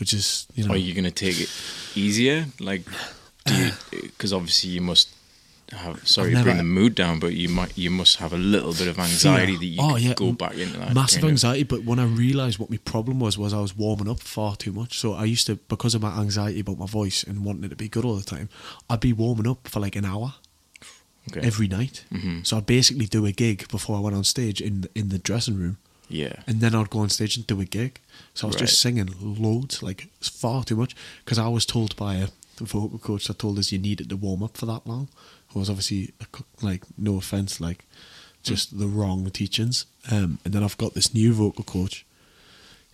which 0.00 0.12
is 0.14 0.46
you 0.54 0.64
know. 0.66 0.74
Are 0.74 0.76
you 0.76 0.94
gonna 0.94 1.10
take 1.10 1.40
it 1.40 1.50
easier? 1.94 2.46
Like. 2.58 2.82
Because 3.90 4.32
obviously 4.38 4.70
you 4.70 4.80
must 4.80 5.08
have. 5.72 6.06
Sorry 6.06 6.34
to 6.34 6.42
bring 6.42 6.56
the 6.58 6.62
mood 6.62 6.94
down, 6.94 7.18
but 7.20 7.32
you 7.34 7.48
might. 7.48 7.76
You 7.76 7.90
must 7.90 8.16
have 8.16 8.32
a 8.32 8.36
little 8.36 8.72
bit 8.72 8.86
of 8.86 8.98
anxiety 8.98 9.52
Fear. 9.52 9.58
that 9.58 9.64
you 9.66 9.78
Oh, 9.80 9.96
yeah, 9.96 10.14
go 10.14 10.32
back 10.32 10.54
into 10.54 10.78
that. 10.78 10.94
massive 10.94 11.20
kind 11.20 11.24
of- 11.24 11.30
anxiety 11.30 11.62
but 11.64 11.84
when 11.84 11.98
i 11.98 12.04
realized 12.04 12.58
what 12.58 12.70
my 12.70 12.76
problem 12.78 13.18
was 13.20 13.38
was 13.38 13.52
i 13.54 13.60
was 13.60 13.76
warming 13.76 14.08
up 14.08 14.20
far 14.20 14.56
too 14.56 14.72
much 14.72 14.98
so 14.98 15.14
i 15.14 15.24
used 15.24 15.46
to 15.46 15.56
because 15.68 15.94
of 15.94 16.02
my 16.02 16.10
anxiety 16.20 16.60
about 16.60 16.78
my 16.78 16.86
voice 16.86 17.22
and 17.22 17.44
wanting 17.44 17.64
it 17.64 17.68
to 17.68 17.76
be 17.76 17.88
good 17.88 18.04
all 18.04 18.16
the 18.16 18.22
time 18.24 18.48
i'd 18.90 19.00
be 19.00 19.12
warming 19.12 19.46
up 19.46 19.68
for 19.68 19.80
like 19.80 19.96
an 19.96 20.04
hour 20.04 20.34
Okay. 21.30 21.46
every 21.46 21.68
night 21.68 22.04
Mhm. 22.12 22.46
so 22.46 22.56
i'd 22.56 22.66
basically 22.66 23.06
do 23.06 23.24
a 23.26 23.32
gig 23.32 23.68
before 23.68 23.96
i 23.96 24.00
went 24.00 24.16
on 24.16 24.24
stage 24.24 24.60
in 24.60 24.86
in 24.94 25.08
the 25.10 25.18
dressing 25.18 25.56
room 25.56 25.76
Yeah. 26.08 26.36
and 26.46 26.60
then 26.60 26.74
i'd 26.74 26.90
go 26.90 26.98
on 27.00 27.08
stage 27.10 27.36
and 27.36 27.46
do 27.46 27.60
a 27.60 27.64
gig 27.64 28.00
so 28.34 28.46
i 28.46 28.48
was 28.48 28.56
Right. 28.56 28.60
just 28.66 28.80
singing 28.80 29.08
loads 29.20 29.82
like 29.82 30.08
far 30.20 30.64
too 30.64 30.76
much 30.76 30.94
because 31.24 31.38
i 31.38 31.48
was 31.48 31.64
told 31.66 31.96
by 31.96 32.14
a 32.16 32.28
vocal 32.60 32.98
coach 32.98 33.26
that 33.26 33.38
told 33.38 33.58
us 33.58 33.72
you 33.72 33.78
needed 33.78 34.08
to 34.10 34.16
warm 34.16 34.42
up 34.42 34.56
for 34.56 34.66
that 34.66 34.86
long 34.86 35.08
it 35.48 35.56
was 35.58 35.70
obviously 35.70 36.12
a 36.20 36.26
like 36.64 36.84
no 36.98 37.16
offense 37.16 37.60
like 37.60 37.84
just 38.42 38.78
the 38.78 38.86
wrong 38.86 39.28
teachings 39.30 39.86
um, 40.10 40.38
and 40.44 40.52
then 40.54 40.62
i've 40.62 40.76
got 40.78 40.92
this 40.94 41.14
new 41.14 41.32
vocal 41.32 41.64
coach 41.64 42.04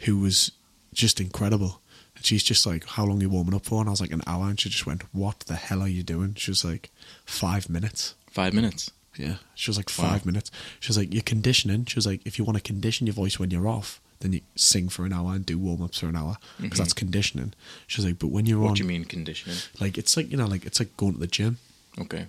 who 0.01 0.18
was 0.18 0.53
just 0.93 1.20
incredible 1.20 1.80
and 2.14 2.24
she's 2.24 2.43
just 2.45 2.64
like 2.64 2.87
how 2.87 3.05
long 3.05 3.18
are 3.18 3.22
you 3.22 3.28
warming 3.30 3.55
up 3.55 3.64
for 3.64 3.80
and 3.80 3.89
i 3.89 3.91
was 3.91 4.01
like 4.01 4.12
an 4.12 4.22
hour 4.26 4.47
and 4.49 4.61
she 4.61 4.68
just 4.68 4.87
went 4.87 5.03
what 5.12 5.41
the 5.41 5.57
hell 5.57 5.82
are 5.82 5.89
you 5.89 6.03
doing 6.05 6.34
she 6.34 6.51
was 6.51 6.64
like 6.64 6.91
five 7.24 7.68
minutes 7.68 8.14
Five 8.30 8.53
minutes. 8.53 8.91
yeah. 9.16 9.37
She 9.55 9.70
was 9.70 9.78
like 9.78 9.89
Wow. 9.99 10.11
five 10.11 10.26
minutes. 10.26 10.51
She 10.78 10.91
was 10.91 10.99
like, 10.99 11.11
You're 11.14 11.22
conditioning. 11.22 11.87
She 11.87 11.95
was 11.97 12.07
like, 12.07 12.20
If 12.26 12.39
you 12.39 12.45
want 12.45 12.59
to 12.59 12.62
condition 12.62 13.07
your 13.07 13.14
voice 13.14 13.39
when 13.39 13.51
you're 13.51 13.66
off, 13.66 13.99
then 14.21 14.33
you 14.33 14.41
sing 14.55 14.89
for 14.89 15.05
an 15.05 15.12
hour 15.12 15.35
and 15.35 15.45
do 15.47 15.59
warm 15.59 15.83
ups 15.83 15.99
for 16.01 16.07
an 16.07 16.17
hour 16.17 16.37
because 16.61 16.77
Mhm. 16.79 16.83
that's 16.83 16.93
conditioning. 16.93 17.53
She 17.87 18.01
was 18.01 18.07
like, 18.07 18.19
But 18.19 18.29
when 18.29 18.47
you're 18.47 18.59
on 18.59 18.64
What 18.64 18.69
on, 18.71 18.75
do 18.77 18.83
you 18.83 18.89
mean 18.89 19.05
conditioning? 19.05 19.59
like, 19.81 19.99
it's 19.99 20.17
like, 20.17 20.31
you 20.31 20.37
know, 20.37 20.47
like, 20.47 20.64
it's 20.67 20.81
like 20.81 20.97
going 20.97 21.14
to 21.14 21.19
the 21.21 21.27
gym. 21.27 21.59
Okay. 21.99 22.27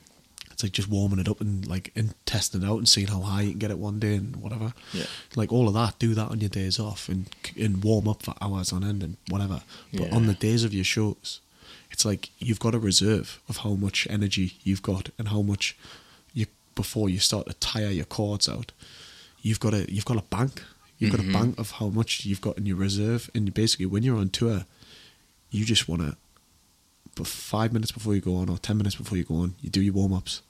It's 0.51 0.63
like 0.63 0.71
just 0.71 0.87
warming 0.89 1.19
it 1.19 1.27
up 1.29 1.39
and 1.39 1.67
like 1.67 1.91
and 1.95 2.15
testing 2.25 2.63
it 2.63 2.65
out 2.65 2.77
and 2.79 2.89
seeing 2.89 3.07
how 3.07 3.21
high 3.21 3.43
you 3.43 3.51
can 3.51 3.59
get 3.59 3.69
it 3.69 3.77
one 3.77 3.99
day 3.99 4.15
and 4.15 4.35
whatever. 4.37 4.73
Yeah. 4.91 5.05
Like 5.35 5.51
all 5.53 5.67
of 5.67 5.75
that, 5.75 5.99
do 5.99 6.15
that 6.15 6.29
on 6.29 6.39
your 6.39 6.49
days 6.49 6.79
off 6.79 7.09
and 7.09 7.27
and 7.55 7.83
warm 7.83 8.07
up 8.07 8.23
for 8.23 8.33
hours 8.41 8.73
on 8.73 8.83
end 8.83 9.03
and 9.03 9.17
whatever. 9.29 9.61
But 9.93 10.07
Yeah. 10.07 10.15
on 10.15 10.25
the 10.25 10.33
days 10.33 10.63
of 10.63 10.73
your 10.73 10.83
shows, 10.83 11.41
it's 11.91 12.05
like 12.05 12.31
you've 12.39 12.59
got 12.59 12.73
a 12.73 12.79
reserve 12.79 13.39
of 13.47 13.57
how 13.57 13.75
much 13.75 14.07
energy 14.09 14.57
you've 14.63 14.81
got 14.81 15.11
and 15.19 15.27
how 15.27 15.43
much 15.43 15.75
you 16.33 16.47
before 16.73 17.07
you 17.07 17.19
start 17.19 17.45
to 17.47 17.53
tire 17.53 17.91
your 17.91 18.05
cords 18.05 18.49
out. 18.49 18.71
You've 19.43 19.59
got 19.59 19.75
a 19.75 19.85
you've 19.93 20.05
got 20.05 20.17
a 20.17 20.23
bank. 20.23 20.63
You've 20.99 21.11
got 21.11 21.19
a 21.19 21.31
bank 21.31 21.59
of 21.59 21.71
how 21.71 21.87
much 21.89 22.25
you've 22.25 22.41
got 22.41 22.57
in 22.57 22.65
your 22.65 22.77
reserve, 22.77 23.29
and 23.35 23.45
you 23.47 23.51
basically 23.51 23.85
when 23.85 24.03
you're 24.03 24.17
on 24.17 24.29
tour, 24.29 24.65
you 25.51 25.63
just 25.65 25.87
want 25.87 26.01
to. 26.01 26.17
But 27.15 27.27
five 27.27 27.71
minutes 27.73 27.91
before 27.91 28.15
you 28.15 28.21
go 28.21 28.35
on, 28.37 28.49
or 28.49 28.57
ten 28.57 28.77
minutes 28.77 28.95
before 28.95 29.17
you 29.17 29.23
go 29.23 29.35
on, 29.35 29.55
you 29.61 29.69
do 29.69 29.81
your 29.81 29.93
warm 29.93 30.13
ups, 30.13 30.41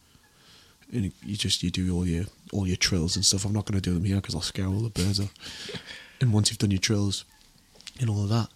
and 0.91 1.11
you 1.25 1.35
just 1.35 1.63
you 1.63 1.69
do 1.69 1.93
all 1.93 2.05
your 2.07 2.25
all 2.53 2.65
your 2.67 2.77
trills 2.77 3.15
and 3.15 3.25
stuff. 3.25 3.45
I'm 3.45 3.53
not 3.53 3.65
going 3.65 3.79
to 3.79 3.89
do 3.89 3.93
them 3.93 4.05
here 4.05 4.17
because 4.17 4.35
I'll 4.35 4.41
scare 4.41 4.67
all 4.67 4.79
the 4.79 4.89
birds 4.89 5.19
off. 5.19 5.33
and 6.21 6.31
once 6.33 6.49
you've 6.49 6.59
done 6.59 6.71
your 6.71 6.79
trills 6.79 7.25
and 7.99 8.09
all 8.09 8.23
of 8.23 8.29
that, 8.29 8.47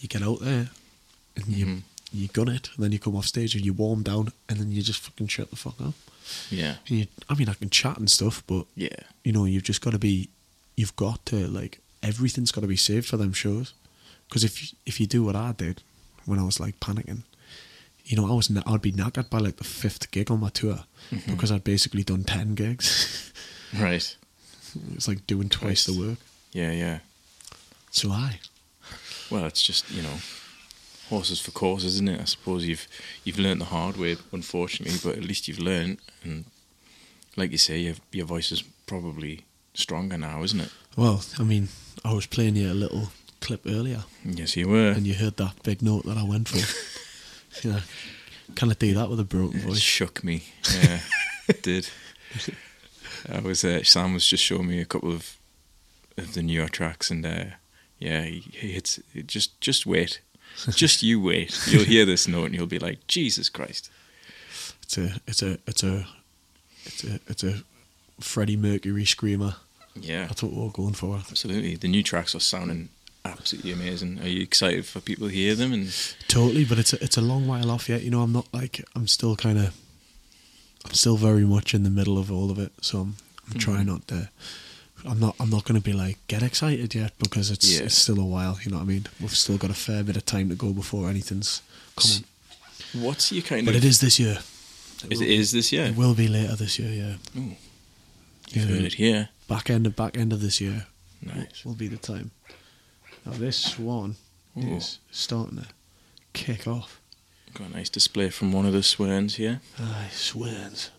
you 0.00 0.08
get 0.08 0.22
out 0.22 0.40
there 0.40 0.70
and 1.36 1.46
you 1.48 1.66
Mhm. 1.66 1.82
you 2.12 2.28
gun 2.28 2.48
it, 2.48 2.70
and 2.74 2.82
then 2.84 2.90
you 2.92 2.98
come 2.98 3.14
off 3.14 3.26
stage 3.26 3.54
and 3.54 3.64
you 3.64 3.72
warm 3.72 4.02
down, 4.02 4.32
and 4.48 4.58
then 4.58 4.72
you 4.72 4.82
just 4.82 5.00
fucking 5.00 5.28
shut 5.28 5.50
the 5.50 5.56
fuck 5.56 5.80
up. 5.80 5.94
Yeah. 6.50 6.76
And 6.88 6.98
you, 7.00 7.06
I 7.28 7.34
mean, 7.34 7.48
I 7.48 7.54
can 7.54 7.70
chat 7.70 7.96
and 7.98 8.10
stuff, 8.10 8.42
but 8.46 8.66
Yeah. 8.76 8.88
you 9.24 9.32
know, 9.32 9.44
you've 9.44 9.62
just 9.62 9.80
got 9.80 9.90
to 9.92 9.98
be, 9.98 10.28
you've 10.78 10.96
got 10.96 11.24
to 11.26 11.36
like 11.60 11.80
everything's 12.02 12.52
got 12.52 12.60
to 12.62 12.66
be 12.76 12.76
saved 12.76 13.06
for 13.08 13.16
them 13.18 13.32
shows. 13.32 13.74
Because 14.28 14.44
if 14.44 14.54
you- 14.62 14.76
if 14.86 15.00
you 15.00 15.06
do 15.06 15.24
what 15.24 15.34
I 15.36 15.52
did 15.52 15.82
when 16.26 16.38
I 16.38 16.44
was 16.44 16.60
like 16.60 16.78
panicking, 16.80 17.22
you 18.04 18.16
know, 18.16 18.26
I 18.30 18.34
was 18.34 18.50
I'd 18.66 18.82
be 18.82 18.92
knackered 18.92 19.28
by 19.30 19.38
like 19.38 19.56
the 19.56 19.64
fifth 19.64 20.10
gig 20.10 20.30
on 20.30 20.40
my 20.40 20.50
tour 20.50 20.84
Mhm. 21.10 21.26
because 21.32 21.50
I'd 21.52 21.64
basically 21.64 22.04
done 22.04 22.24
ten 22.24 22.54
gigs. 22.54 22.88
Right. 23.74 24.16
it's 24.94 25.08
like 25.08 25.26
doing 25.26 25.48
twice 25.50 25.84
the 25.84 25.92
work. 25.92 26.18
Yeah, 26.52 26.72
yeah. 26.72 26.98
So 27.90 28.10
I, 28.10 28.40
Well, 29.30 29.44
it's 29.46 29.60
just 29.62 29.90
you 29.90 30.02
know, 30.02 30.18
horses 31.10 31.40
for 31.40 31.50
courses, 31.52 31.94
isn't 31.96 32.08
it? 32.08 32.20
I 32.20 32.24
suppose 32.24 32.64
you've 32.66 32.86
you've 33.24 33.38
learned 33.38 33.60
the 33.60 33.66
hard 33.76 33.96
way, 33.96 34.16
unfortunately, 34.32 34.98
but 35.04 35.18
at 35.18 35.24
least 35.24 35.48
you've 35.48 35.58
learned, 35.72 35.98
and 36.24 36.44
like 37.36 37.50
you 37.52 37.58
say, 37.58 37.78
your 37.80 37.96
your 38.12 38.26
voice 38.26 38.50
is 38.52 38.62
probably 38.86 39.44
stronger 39.78 40.18
now, 40.18 40.42
isn't 40.42 40.60
it? 40.60 40.70
well, 40.96 41.22
I 41.38 41.42
mean, 41.44 41.68
I 42.04 42.12
was 42.12 42.26
playing 42.26 42.56
you 42.56 42.70
a 42.70 42.74
little 42.74 43.10
clip 43.40 43.62
earlier, 43.66 44.02
Yes, 44.24 44.56
you 44.56 44.68
were. 44.68 44.90
and 44.90 45.06
you 45.06 45.14
heard 45.14 45.36
that 45.36 45.62
big 45.62 45.80
note 45.82 46.04
that 46.06 46.16
I 46.18 46.24
went 46.24 46.48
for. 46.48 46.58
you 47.62 47.72
know, 47.74 47.80
can 48.56 48.70
I 48.70 48.74
do 48.74 48.94
that 48.94 49.08
with 49.10 49.20
a 49.20 49.24
broken 49.24 49.60
It 49.60 49.64
voice? 49.66 49.78
shook 49.80 50.22
me. 50.24 50.42
Yeah, 50.82 51.00
it 51.48 51.62
did. 51.62 51.88
I 53.28 53.40
was 53.40 53.64
uh, 53.64 53.82
Sam 53.84 54.14
was 54.14 54.26
just 54.26 54.42
showing 54.44 54.66
me 54.68 54.80
a 54.80 54.84
couple 54.84 55.12
of 55.12 55.36
of 56.16 56.34
the 56.34 56.42
newer 56.42 56.68
tracks, 56.68 57.10
and 57.10 57.24
uh, 57.24 57.44
yeah, 57.98 58.22
he, 58.24 58.40
he 58.52 58.72
hits. 58.72 59.00
Just 59.26 59.60
just 59.60 59.86
wait, 59.86 60.20
just 60.70 61.02
you 61.02 61.20
wait. 61.20 61.56
You'll 61.68 61.84
hear 61.84 62.04
this 62.04 62.26
note, 62.28 62.46
and 62.46 62.54
you'll 62.54 62.66
be 62.66 62.78
like, 62.80 63.06
Jesus 63.06 63.48
Christ. 63.48 63.90
It's 64.82 64.96
a, 64.98 65.20
it's 65.26 65.42
a, 65.42 65.58
it's 65.66 65.82
a, 65.84 66.06
it's 66.86 67.04
a, 67.04 67.20
it's 67.28 67.44
a 67.44 67.54
Freddie 68.20 68.56
Mercury 68.56 69.04
screamer. 69.04 69.56
Yeah, 70.02 70.26
That's 70.26 70.42
what 70.42 70.52
we're 70.52 70.70
going 70.70 70.94
for. 70.94 71.16
absolutely. 71.16 71.76
The 71.76 71.88
new 71.88 72.02
tracks 72.02 72.34
are 72.34 72.40
sounding 72.40 72.88
absolutely 73.24 73.72
amazing. 73.72 74.20
Are 74.20 74.28
you 74.28 74.42
excited 74.42 74.86
for 74.86 75.00
people 75.00 75.28
to 75.28 75.34
hear 75.34 75.54
them? 75.54 75.72
And 75.72 75.92
Totally, 76.28 76.64
but 76.64 76.78
it's 76.78 76.92
a, 76.92 77.02
it's 77.04 77.16
a 77.16 77.20
long 77.20 77.46
while 77.46 77.70
off 77.70 77.88
yet. 77.88 78.02
You 78.02 78.10
know, 78.10 78.22
I'm 78.22 78.32
not 78.32 78.46
like 78.52 78.84
I'm 78.94 79.06
still 79.06 79.36
kind 79.36 79.58
of, 79.58 79.74
I'm 80.86 80.94
still 80.94 81.16
very 81.16 81.44
much 81.44 81.74
in 81.74 81.82
the 81.82 81.90
middle 81.90 82.18
of 82.18 82.30
all 82.32 82.50
of 82.50 82.58
it. 82.58 82.72
So 82.80 83.00
I'm, 83.00 83.16
I'm 83.52 83.58
trying 83.58 83.84
Mhm. 83.84 83.86
not 83.86 84.08
to. 84.08 84.28
I'm 85.04 85.20
not. 85.20 85.36
I'm 85.38 85.48
not 85.50 85.64
going 85.64 85.80
to 85.80 85.84
be 85.84 85.92
like 85.92 86.18
get 86.26 86.42
excited 86.42 86.92
yet 86.94 87.12
because 87.18 87.50
it's 87.52 87.70
Yeah. 87.70 87.84
it's 87.84 87.96
still 87.96 88.18
a 88.18 88.24
while. 88.24 88.58
You 88.64 88.72
know 88.72 88.78
what 88.78 88.82
I 88.82 88.86
mean? 88.86 89.06
We've 89.20 89.30
still 89.36 89.56
got 89.56 89.70
a 89.70 89.74
fair 89.74 90.02
bit 90.02 90.16
of 90.16 90.26
time 90.26 90.48
to 90.48 90.56
go 90.56 90.72
before 90.72 91.08
anything's 91.08 91.62
coming. 91.96 92.24
what's 92.94 93.30
your 93.30 93.42
kind 93.42 93.64
But 93.64 93.76
of? 93.76 93.84
it 93.84 93.86
is 93.88 94.00
this 94.00 94.18
year. 94.18 94.38
Is, 95.08 95.20
will, 95.20 95.22
it 95.22 95.30
is 95.30 95.52
this 95.52 95.70
year? 95.72 95.84
It 95.86 95.96
will 95.96 96.14
be 96.14 96.26
later 96.26 96.56
this 96.56 96.78
year. 96.80 96.90
Yeah, 96.90 97.40
Ooh, 97.40 97.54
you've 98.50 98.56
Yeah. 98.68 98.74
heard 98.76 98.84
it 98.86 98.94
here. 98.94 99.28
Back 99.48 99.68
end 99.70 99.86
of 99.86 99.96
back 99.96 100.16
end 100.16 100.32
of 100.32 100.40
this 100.40 100.60
year. 100.60 100.86
will- 101.22 101.34
Nice. 101.34 101.64
will 101.64 101.74
be 101.74 101.88
the 101.88 101.96
time. 101.96 102.30
Now 103.26 103.32
this 103.32 103.76
one 103.78 104.16
Ooh. 104.56 104.76
is 104.76 104.98
starting 105.10 105.58
to 105.58 105.66
kick 106.32 106.66
off. 106.68 107.00
Got 107.54 107.70
a 107.70 107.76
nice 107.76 107.88
display 107.88 108.30
from 108.30 108.52
one 108.52 108.66
of 108.66 108.72
the 108.72 108.82
swearns 108.82 109.34
here. 109.34 109.60
Aye, 109.78 110.10
swans. 110.12 110.90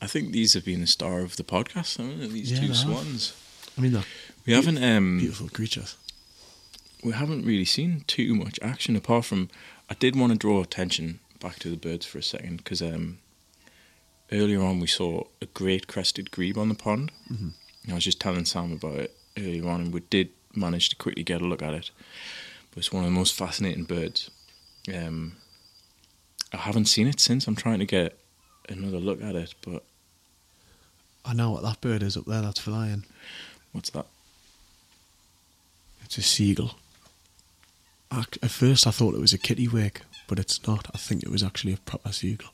I 0.00 0.06
think 0.06 0.30
these 0.32 0.54
have 0.54 0.64
been 0.64 0.80
the 0.82 0.86
star 0.86 1.20
of 1.20 1.36
the 1.36 1.42
podcast, 1.44 1.96
haven't 1.96 2.20
they? 2.20 2.26
These 2.28 2.52
Yeah, 2.52 2.56
two 2.60 2.68
they 2.68 2.74
have. 2.74 2.76
swans. 2.76 3.32
I 3.76 3.80
mean, 3.80 3.92
they're 3.92 4.04
We 4.46 4.52
haven't 4.52 4.82
um 4.82 5.18
beautiful 5.18 5.48
creatures. 5.48 5.96
we 7.02 7.12
haven't 7.12 7.44
really 7.44 7.64
seen 7.64 8.04
too 8.06 8.34
much 8.34 8.58
action 8.62 8.94
apart 8.94 9.24
from 9.24 9.48
I 9.88 9.94
did 9.94 10.14
want 10.16 10.32
to 10.32 10.38
draw 10.38 10.62
attention 10.62 11.18
back 11.40 11.58
to 11.60 11.70
the 11.70 11.76
birds 11.76 12.06
for 12.06 12.18
a 12.18 12.22
second 12.22 12.58
because 12.58 12.80
um 12.82 13.18
earlier 14.30 14.62
on 14.62 14.78
we 14.80 14.86
saw 14.86 15.24
a 15.42 15.46
great 15.46 15.86
crested 15.88 16.30
grebe 16.30 16.56
on 16.58 16.68
the 16.68 16.74
pond. 16.74 17.10
Mhm. 17.30 17.52
I 17.88 17.94
was 17.94 18.04
just 18.04 18.20
telling 18.20 18.44
Sam 18.44 18.72
about 18.72 18.96
it 18.96 19.16
earlier 19.38 19.68
on, 19.68 19.80
and 19.80 19.94
we 19.94 20.00
did 20.00 20.30
manage 20.54 20.90
to 20.90 20.96
quickly 20.96 21.22
get 21.22 21.40
a 21.40 21.46
look 21.46 21.62
at 21.62 21.74
it. 21.74 21.90
But 22.70 22.78
it's 22.78 22.92
one 22.92 23.04
of 23.04 23.10
the 23.10 23.16
most 23.16 23.34
fascinating 23.34 23.84
birds. 23.84 24.30
Um, 24.92 25.36
I 26.52 26.58
haven't 26.58 26.86
seen 26.86 27.06
it 27.06 27.20
since. 27.20 27.46
I'm 27.46 27.56
trying 27.56 27.78
to 27.78 27.86
get 27.86 28.18
another 28.68 28.98
look 28.98 29.22
at 29.22 29.34
it, 29.36 29.54
but 29.62 29.82
I 31.24 31.32
know 31.34 31.50
what 31.50 31.62
that 31.62 31.80
bird 31.80 32.02
is 32.02 32.16
up 32.16 32.26
there. 32.26 32.42
That's 32.42 32.60
flying. 32.60 33.04
what's 33.72 33.90
that? 33.90 34.06
It's 36.04 36.18
a 36.18 36.22
seagull. 36.22 36.76
Ac- 38.12 38.40
At 38.42 38.50
first, 38.50 38.86
I 38.86 38.90
thought 38.90 39.14
it 39.14 39.20
was 39.20 39.32
a 39.32 39.38
kittiwake, 39.38 39.98
but 40.26 40.38
it's 40.38 40.66
not. 40.66 40.88
I 40.94 40.98
think 40.98 41.22
it 41.22 41.30
was 41.30 41.42
actually 41.42 41.72
a 41.74 41.76
proper 41.78 42.12
seagull. 42.12 42.50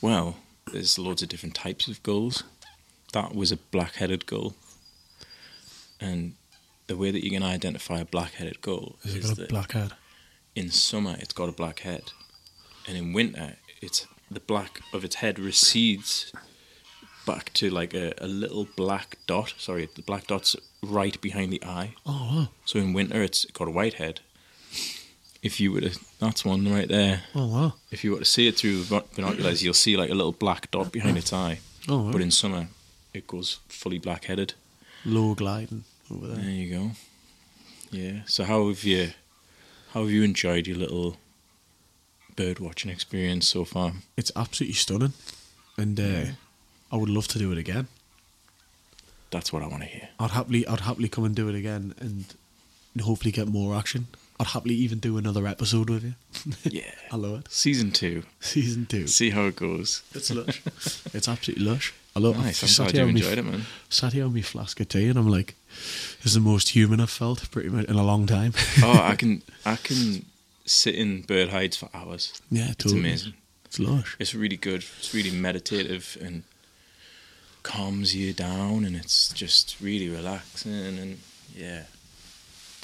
Well, 0.00 0.36
there's 0.72 0.98
loads 0.98 1.22
of 1.22 1.28
different 1.28 1.54
types 1.54 1.88
of 1.88 2.02
gulls. 2.02 2.44
That 3.14 3.34
was 3.34 3.50
a 3.52 3.56
black-headed 3.56 4.26
gull, 4.26 4.54
and 6.00 6.34
the 6.88 6.96
way 6.96 7.10
that 7.10 7.24
you 7.24 7.30
can 7.30 7.42
identify 7.42 7.98
a 8.00 8.04
black-headed 8.04 8.60
gull 8.60 8.96
is. 9.04 9.14
Is 9.14 9.26
got 9.26 9.38
a 9.38 9.40
that 9.42 9.48
black 9.50 9.72
head? 9.72 9.92
in 10.54 10.70
summer 10.70 11.16
it's 11.18 11.32
got 11.32 11.48
a 11.48 11.52
black 11.52 11.80
head, 11.80 12.12
and 12.86 12.96
in 12.96 13.12
winter 13.12 13.56
it's 13.80 14.06
the 14.30 14.40
black 14.40 14.80
of 14.92 15.04
its 15.04 15.16
head 15.16 15.38
recedes 15.38 16.32
back 17.26 17.52
to 17.54 17.70
like 17.70 17.94
a, 17.94 18.14
a 18.18 18.26
little 18.26 18.66
black 18.76 19.18
dot. 19.26 19.54
Sorry, 19.58 19.88
the 19.94 20.02
black 20.02 20.26
dot's 20.26 20.56
right 20.82 21.20
behind 21.20 21.52
the 21.52 21.62
eye. 21.64 21.94
Oh, 22.06 22.28
wow. 22.30 22.48
So 22.64 22.78
in 22.78 22.92
winter 22.92 23.22
it's 23.22 23.44
got 23.46 23.68
a 23.68 23.70
white 23.70 23.94
head. 23.94 24.20
If 25.42 25.60
you 25.60 25.72
were 25.72 25.82
to, 25.82 25.98
that's 26.20 26.44
one 26.44 26.72
right 26.72 26.88
there. 26.88 27.24
Oh, 27.34 27.46
wow. 27.46 27.74
If 27.90 28.02
you 28.02 28.12
were 28.12 28.20
to 28.20 28.24
see 28.24 28.48
it 28.48 28.56
through 28.56 28.84
binoculars, 29.14 29.62
you'll 29.62 29.74
see 29.74 29.94
like 29.96 30.10
a 30.10 30.14
little 30.14 30.32
black 30.32 30.70
dot 30.70 30.90
behind 30.90 31.18
its 31.18 31.32
eye. 31.34 31.58
Oh, 31.86 32.04
wow. 32.04 32.12
But 32.12 32.22
in 32.22 32.30
summer, 32.30 32.68
it 33.14 33.26
goes 33.26 33.60
fully 33.68 33.98
black 33.98 34.24
headed. 34.26 34.54
Low 35.04 35.34
gliding 35.34 35.84
over 36.10 36.26
There 36.26 36.36
there. 36.36 36.50
you 36.50 36.70
go. 36.78 36.90
Yeah. 37.90 38.20
So 38.26 38.44
how 38.44 38.68
have 38.68 38.82
you 38.84 39.12
how 39.92 40.00
have 40.02 40.10
you 40.10 40.22
enjoyed 40.22 40.66
your 40.66 40.76
little 40.76 41.16
bird 42.36 42.58
watching 42.58 42.90
experience 42.90 43.46
so 43.46 43.64
far? 43.64 43.92
It's 44.16 44.32
absolutely 44.34 44.74
stunning. 44.74 45.12
And 45.76 45.98
uh, 46.00 46.02
Yeah. 46.02 46.30
I 46.90 46.96
would 46.96 47.08
love 47.08 47.28
to 47.28 47.38
do 47.38 47.52
it 47.52 47.58
again. 47.58 47.86
That's 49.30 49.52
what 49.52 49.62
I 49.62 49.66
want 49.66 49.82
to 49.82 49.88
hear. 49.88 50.08
I'd 50.20 50.30
happily, 50.30 50.66
I'd 50.66 50.80
happily 50.80 51.08
come 51.08 51.24
and 51.24 51.34
do 51.34 51.48
it 51.48 51.54
again 51.56 51.94
and, 51.98 52.24
and 52.94 53.02
hopefully 53.02 53.32
get 53.32 53.48
more 53.48 53.74
action. 53.76 54.06
I'd 54.38 54.48
happily 54.48 54.74
even 54.76 54.98
do 54.98 55.16
another 55.18 55.46
episode 55.46 55.90
with 55.90 56.04
you. 56.04 56.14
Yeah. 56.72 56.90
I 57.12 57.16
love 57.16 57.40
it. 57.40 57.52
Season 57.52 57.90
two. 57.92 58.24
Season 58.40 58.86
two. 58.86 59.06
See 59.06 59.30
how 59.30 59.46
it 59.46 59.56
goes. 59.56 60.02
It's 60.14 60.30
lush. 60.32 60.62
it's 61.14 61.28
absolutely 61.28 61.64
lush. 61.64 61.92
I 62.16 62.20
love 62.20 62.36
Nice. 62.38 62.62
I'm 62.62 62.68
sat 62.68 62.82
glad 62.84 62.94
here 62.94 63.02
you 63.02 63.08
on 63.08 63.14
me- 63.14 63.20
enjoyed 63.20 63.38
it, 63.38 63.42
man. 63.44 63.62
Sat 63.88 64.12
here 64.12 64.24
on 64.24 64.34
my 64.34 64.40
flask 64.42 64.78
of 64.80 64.88
tea 64.88 65.08
and 65.08 65.18
I'm 65.18 65.28
like, 65.28 65.54
this 66.22 66.26
is 66.26 66.34
the 66.34 66.40
most 66.40 66.68
human 66.70 67.00
I've 67.00 67.10
felt 67.10 67.50
pretty 67.50 67.68
much 67.70 67.86
in 67.86 67.96
a 67.96 68.04
long 68.04 68.26
time. 68.26 68.52
Oh, 68.82 69.00
I 69.02 69.16
can 69.20 69.42
I 69.66 69.76
can 69.76 70.24
sit 70.64 70.94
in 70.94 71.22
bird 71.22 71.48
hides 71.48 71.76
for 71.76 71.88
hours. 71.92 72.40
yeah, 72.50 72.70
It's 72.70 72.92
amazing. 72.92 73.34
It's 73.64 73.78
lush. 73.80 74.16
It's 74.20 74.34
really 74.34 74.56
good. 74.56 74.84
It's 74.98 75.12
really 75.12 75.32
meditative 75.32 76.16
and 76.22 76.44
calms 77.64 78.14
you 78.14 78.32
down, 78.32 78.84
and 78.84 78.94
it's 78.94 79.32
just 79.32 79.76
really 79.80 80.08
relaxing 80.08 80.72
and 80.98 81.18
yeah, 81.56 81.84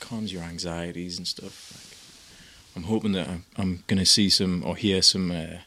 calms 0.01 0.33
your 0.33 0.43
anxieties 0.43 1.19
and 1.19 1.27
stuff. 1.29 1.73
Like, 1.75 2.77
I'm 2.77 2.89
hoping 2.91 3.13
that 3.13 3.29
I'm, 3.29 3.45
I'm 3.57 3.85
gonna 3.87 4.07
see 4.07 4.29
some 4.31 4.65
or 4.65 4.75
hear 4.77 5.03
some 5.03 5.31
uh, 5.31 5.59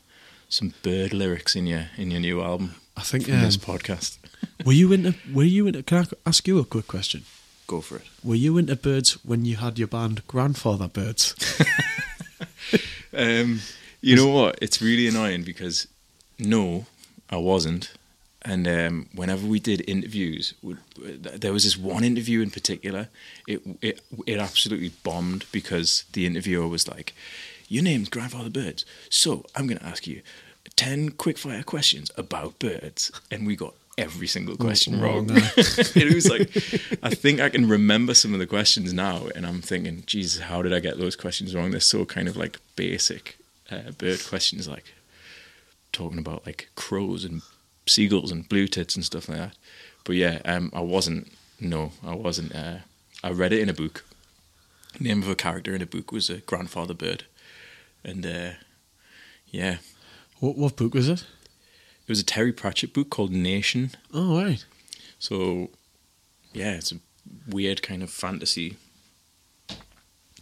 some 0.50 0.74
bird 0.84 1.14
lyrics 1.14 1.56
in 1.56 1.68
your 1.68 1.88
in 1.98 2.12
your 2.12 2.20
new 2.20 2.42
album 2.42 2.76
I 2.98 3.02
think. 3.02 3.26
from 3.26 3.36
Um, 3.36 3.42
this 3.42 3.58
podcast. 3.58 4.18
were 4.66 4.74
you 4.74 4.92
into? 4.94 5.16
Were 5.34 5.44
you 5.44 5.68
into? 5.68 5.84
Can 5.84 5.98
I 6.00 6.06
ask 6.26 6.48
you 6.48 6.60
a 6.60 6.66
quick 6.66 6.88
question? 6.88 7.24
Go 7.68 7.82
for 7.82 7.96
it. 7.98 8.04
Were 8.24 8.36
you 8.36 8.58
into 8.58 8.76
birds 8.76 9.14
when 9.26 9.46
you 9.46 9.56
had 9.58 9.80
your 9.80 9.88
band 9.88 10.28
Grandfather 10.28 10.88
Birds? 10.88 11.34
Um, 13.16 13.60
you 14.02 14.16
know 14.16 14.28
what? 14.28 14.58
It's 14.60 14.82
really 14.82 15.08
annoying 15.08 15.44
because 15.44 15.88
no, 16.40 16.88
I 17.30 17.38
wasn't. 17.38 17.94
And 18.42 18.68
um, 18.68 19.08
whenever 19.14 19.46
we 19.46 19.60
did 19.60 19.88
interviews, 19.88 20.54
we- 20.64 20.76
there 20.98 21.54
was 21.54 21.64
this 21.64 21.78
one 21.78 22.04
interview 22.04 22.42
in 22.42 22.50
particular. 22.50 23.10
It 23.48 23.62
it 23.82 24.02
it 24.26 24.40
absolutely 24.40 24.90
bombed 25.04 25.46
because 25.52 26.06
the 26.14 26.26
interviewer 26.26 26.68
was 26.68 26.88
like, 26.88 27.14
Your 27.70 27.84
name's 27.84 28.10
Grandfather 28.10 28.50
Birds. 28.50 28.84
So 29.10 29.46
I'm 29.56 29.68
going 29.68 29.78
to 29.80 29.86
ask 29.86 30.08
you 30.08 30.22
10 30.76 31.12
quickfire 31.12 31.66
questions 31.66 32.12
about 32.18 32.60
birds. 32.60 33.12
And 33.32 33.46
we 33.46 33.56
got 33.56 33.74
every 33.98 34.28
single 34.28 34.58
question 34.58 34.96
oh, 34.96 35.04
wrong. 35.04 35.28
no. 35.28 35.36
it 35.58 36.14
was 36.14 36.30
like, 36.30 36.50
I 37.04 37.14
think 37.14 37.40
I 37.40 37.50
can 37.50 37.68
remember 37.68 38.14
some 38.14 38.34
of 38.34 38.40
the 38.40 38.48
questions 38.48 38.94
now. 38.94 39.28
And 39.36 39.46
I'm 39.46 39.62
thinking, 39.62 40.04
Jesus, 40.06 40.44
how 40.44 40.62
did 40.62 40.74
I 40.74 40.80
get 40.80 40.98
those 40.98 41.16
questions 41.16 41.56
wrong? 41.56 41.72
They're 41.72 41.80
so 41.80 42.06
kind 42.06 42.28
of 42.28 42.36
like 42.36 42.60
basic 42.76 43.38
uh, 43.72 43.92
bird 43.98 44.24
questions, 44.28 44.68
like 44.68 44.94
talking 45.92 46.20
about 46.20 46.46
like 46.46 46.70
crows 46.76 47.24
and 47.24 47.42
seagulls 47.86 48.32
and 48.32 48.48
blue 48.48 48.68
tits 48.68 48.96
and 48.96 49.06
stuff 49.06 49.30
like 49.30 49.38
that. 49.38 49.56
But 50.04 50.16
yeah, 50.16 50.42
um, 50.46 50.72
I 50.74 50.82
wasn't, 50.82 51.32
no, 51.60 51.92
I 52.06 52.16
wasn't. 52.16 52.54
Uh, 52.56 52.78
I 53.24 53.32
read 53.32 53.54
it 53.54 53.62
in 53.62 53.70
a 53.70 53.74
book. 53.74 54.04
name 55.00 55.22
of 55.22 55.30
a 55.30 55.36
character 55.36 55.74
in 55.74 55.82
a 55.82 55.86
book 55.86 56.12
was 56.12 56.30
a 56.30 56.38
grandfather 56.38 56.94
bird. 56.94 57.26
And 58.04 58.26
uh, 58.26 58.52
yeah, 59.48 59.78
What 60.44 60.58
what 60.58 60.76
book 60.76 60.94
was 60.94 61.08
it? 61.08 61.22
it 61.22 62.10
was 62.10 62.20
a 62.20 62.26
Terry 62.26 62.52
Pratchett 62.52 62.94
book 62.94 63.10
called 63.10 63.32
Nation. 63.32 63.92
Oh 64.14 64.44
right. 64.44 64.66
So 65.18 65.70
yeah, 66.52 66.74
it's 66.74 66.92
a 66.92 66.98
weird 67.48 67.82
kind 67.82 68.04
of 68.04 68.10
fantasy 68.10 68.76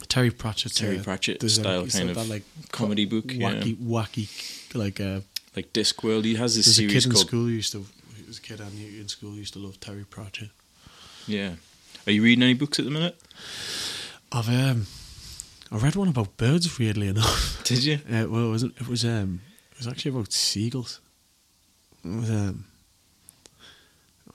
Terry 0.07 0.31
Pratchett. 0.31 0.73
Terry 0.73 0.97
Pratchett 0.97 1.39
there's 1.39 1.53
style 1.53 1.85
kind 1.85 2.09
of 2.09 2.15
that, 2.15 2.27
like 2.27 2.41
comedy 2.71 3.05
book. 3.05 3.25
wacky 3.25 3.77
yeah. 3.79 3.87
wacky 3.87 4.75
like 4.75 4.99
uh, 4.99 5.19
Like 5.55 5.71
Discworld. 5.71 6.25
He 6.25 6.33
has 6.33 6.55
this 6.55 6.65
there's 6.65 6.79
a 6.79 6.81
series 6.81 6.93
kid 6.93 7.05
in 7.05 7.11
called 7.11 7.27
school 7.27 7.43
who 7.43 7.49
used 7.49 7.71
to 7.73 7.85
he 8.17 8.23
was 8.25 8.39
a 8.39 8.41
kid 8.41 8.59
I 8.59 8.69
knew 8.69 8.99
in 8.99 9.07
school 9.07 9.35
used 9.35 9.53
to 9.53 9.59
love 9.59 9.79
Terry 9.79 10.03
Pratchett. 10.09 10.49
Yeah. 11.27 11.51
Are 12.07 12.11
you 12.11 12.23
reading 12.23 12.41
any 12.41 12.55
books 12.55 12.79
at 12.79 12.85
the 12.85 12.91
minute? 12.91 13.21
I've 14.31 14.49
um 14.49 14.87
I 15.71 15.77
read 15.77 15.95
one 15.95 16.07
about 16.07 16.37
birds 16.37 16.79
weirdly 16.79 17.07
enough. 17.09 17.63
Did 17.65 17.83
you? 17.83 17.99
Uh, 18.11 18.25
well, 18.27 18.47
it 18.47 18.49
wasn't. 18.49 18.81
It 18.81 18.87
was 18.87 19.05
um. 19.05 19.41
It 19.81 19.85
was 19.85 19.93
actually 19.93 20.11
about 20.11 20.31
seagulls. 20.31 20.99
It 22.05 22.07
was 22.15 22.29
um. 22.29 22.65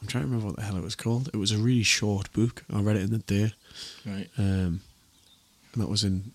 I'm 0.02 0.08
trying 0.08 0.24
to 0.24 0.26
remember 0.28 0.46
what 0.48 0.56
the 0.56 0.62
hell 0.62 0.76
it 0.76 0.82
was 0.82 0.96
called. 0.96 1.28
It 1.32 1.36
was 1.36 1.52
a 1.52 1.58
really 1.58 1.84
short 1.84 2.32
book. 2.32 2.64
I 2.72 2.80
read 2.80 2.96
it 2.96 3.02
in 3.02 3.10
the 3.12 3.18
day, 3.18 3.52
Right. 4.04 4.28
um, 4.36 4.80
and 5.72 5.76
that 5.82 5.88
was 5.88 6.02
in. 6.02 6.32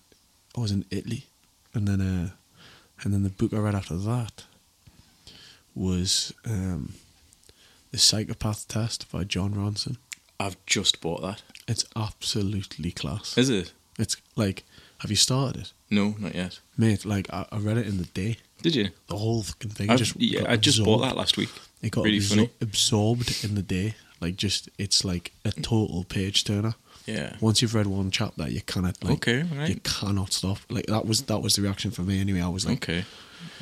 I 0.56 0.60
was 0.62 0.72
in 0.72 0.86
Italy, 0.90 1.26
and 1.74 1.86
then 1.86 2.00
uh, 2.00 2.30
and 3.02 3.12
then 3.12 3.22
the 3.22 3.28
book 3.28 3.52
I 3.52 3.58
read 3.58 3.74
after 3.74 3.96
that 3.98 4.44
was 5.74 6.32
um, 6.46 6.94
the 7.90 7.98
Psychopath 7.98 8.66
Test 8.66 9.10
by 9.12 9.24
Jon 9.24 9.52
Ronson. 9.54 9.98
I've 10.40 10.56
just 10.64 11.02
bought 11.02 11.20
that. 11.20 11.42
It's 11.68 11.84
absolutely 11.94 12.92
class. 12.92 13.36
Is 13.36 13.50
it? 13.50 13.72
It's 13.98 14.16
like, 14.36 14.64
have 15.00 15.10
you 15.10 15.16
started 15.16 15.62
it, 15.62 15.72
No, 15.90 16.14
not 16.18 16.34
yet. 16.34 16.60
mate? 16.78 17.04
Like 17.04 17.32
I, 17.32 17.44
I 17.52 17.58
read 17.58 17.76
it 17.78 17.86
in 17.86 17.98
the 17.98 18.04
day. 18.06 18.38
Did 18.62 18.74
you? 18.74 18.88
The 19.08 19.16
whole 19.16 19.42
fucking 19.42 19.70
thing 19.70 19.90
I've- 19.90 19.98
just 19.98 20.20
yeah, 20.20 20.44
I 20.48 20.56
just 20.56 20.82
bought 20.84 20.98
that 21.02 21.16
last 21.16 21.36
week. 21.36 21.50
It 21.82 21.90
got 21.90 22.04
Really 22.04 22.20
absor- 22.20 22.50
absorbed 22.60 23.44
in 23.44 23.54
the 23.54 23.62
day. 23.62 23.94
Like 24.20 24.36
just, 24.36 24.68
it's 24.78 25.04
like 25.04 25.32
a 25.44 25.50
total 25.50 26.04
page 26.04 26.44
turner. 26.44 26.74
Yeah. 27.06 27.34
Once 27.40 27.60
you've 27.60 27.74
read 27.74 27.88
one 27.88 28.12
chapter, 28.12 28.48
you 28.48 28.60
cannot 28.60 29.02
like. 29.02 29.14
Okay, 29.14 29.44
You 29.68 29.80
cannot 29.82 30.32
stop. 30.32 30.58
Like 30.70 30.86
that 30.86 31.04
was 31.06 31.22
that 31.22 31.40
was 31.40 31.56
the 31.56 31.62
reaction 31.62 31.90
for 31.90 32.02
me 32.02 32.20
anyway. 32.20 32.40
I 32.40 32.48
was 32.48 32.64
like, 32.64 32.88
Okay. 32.88 33.04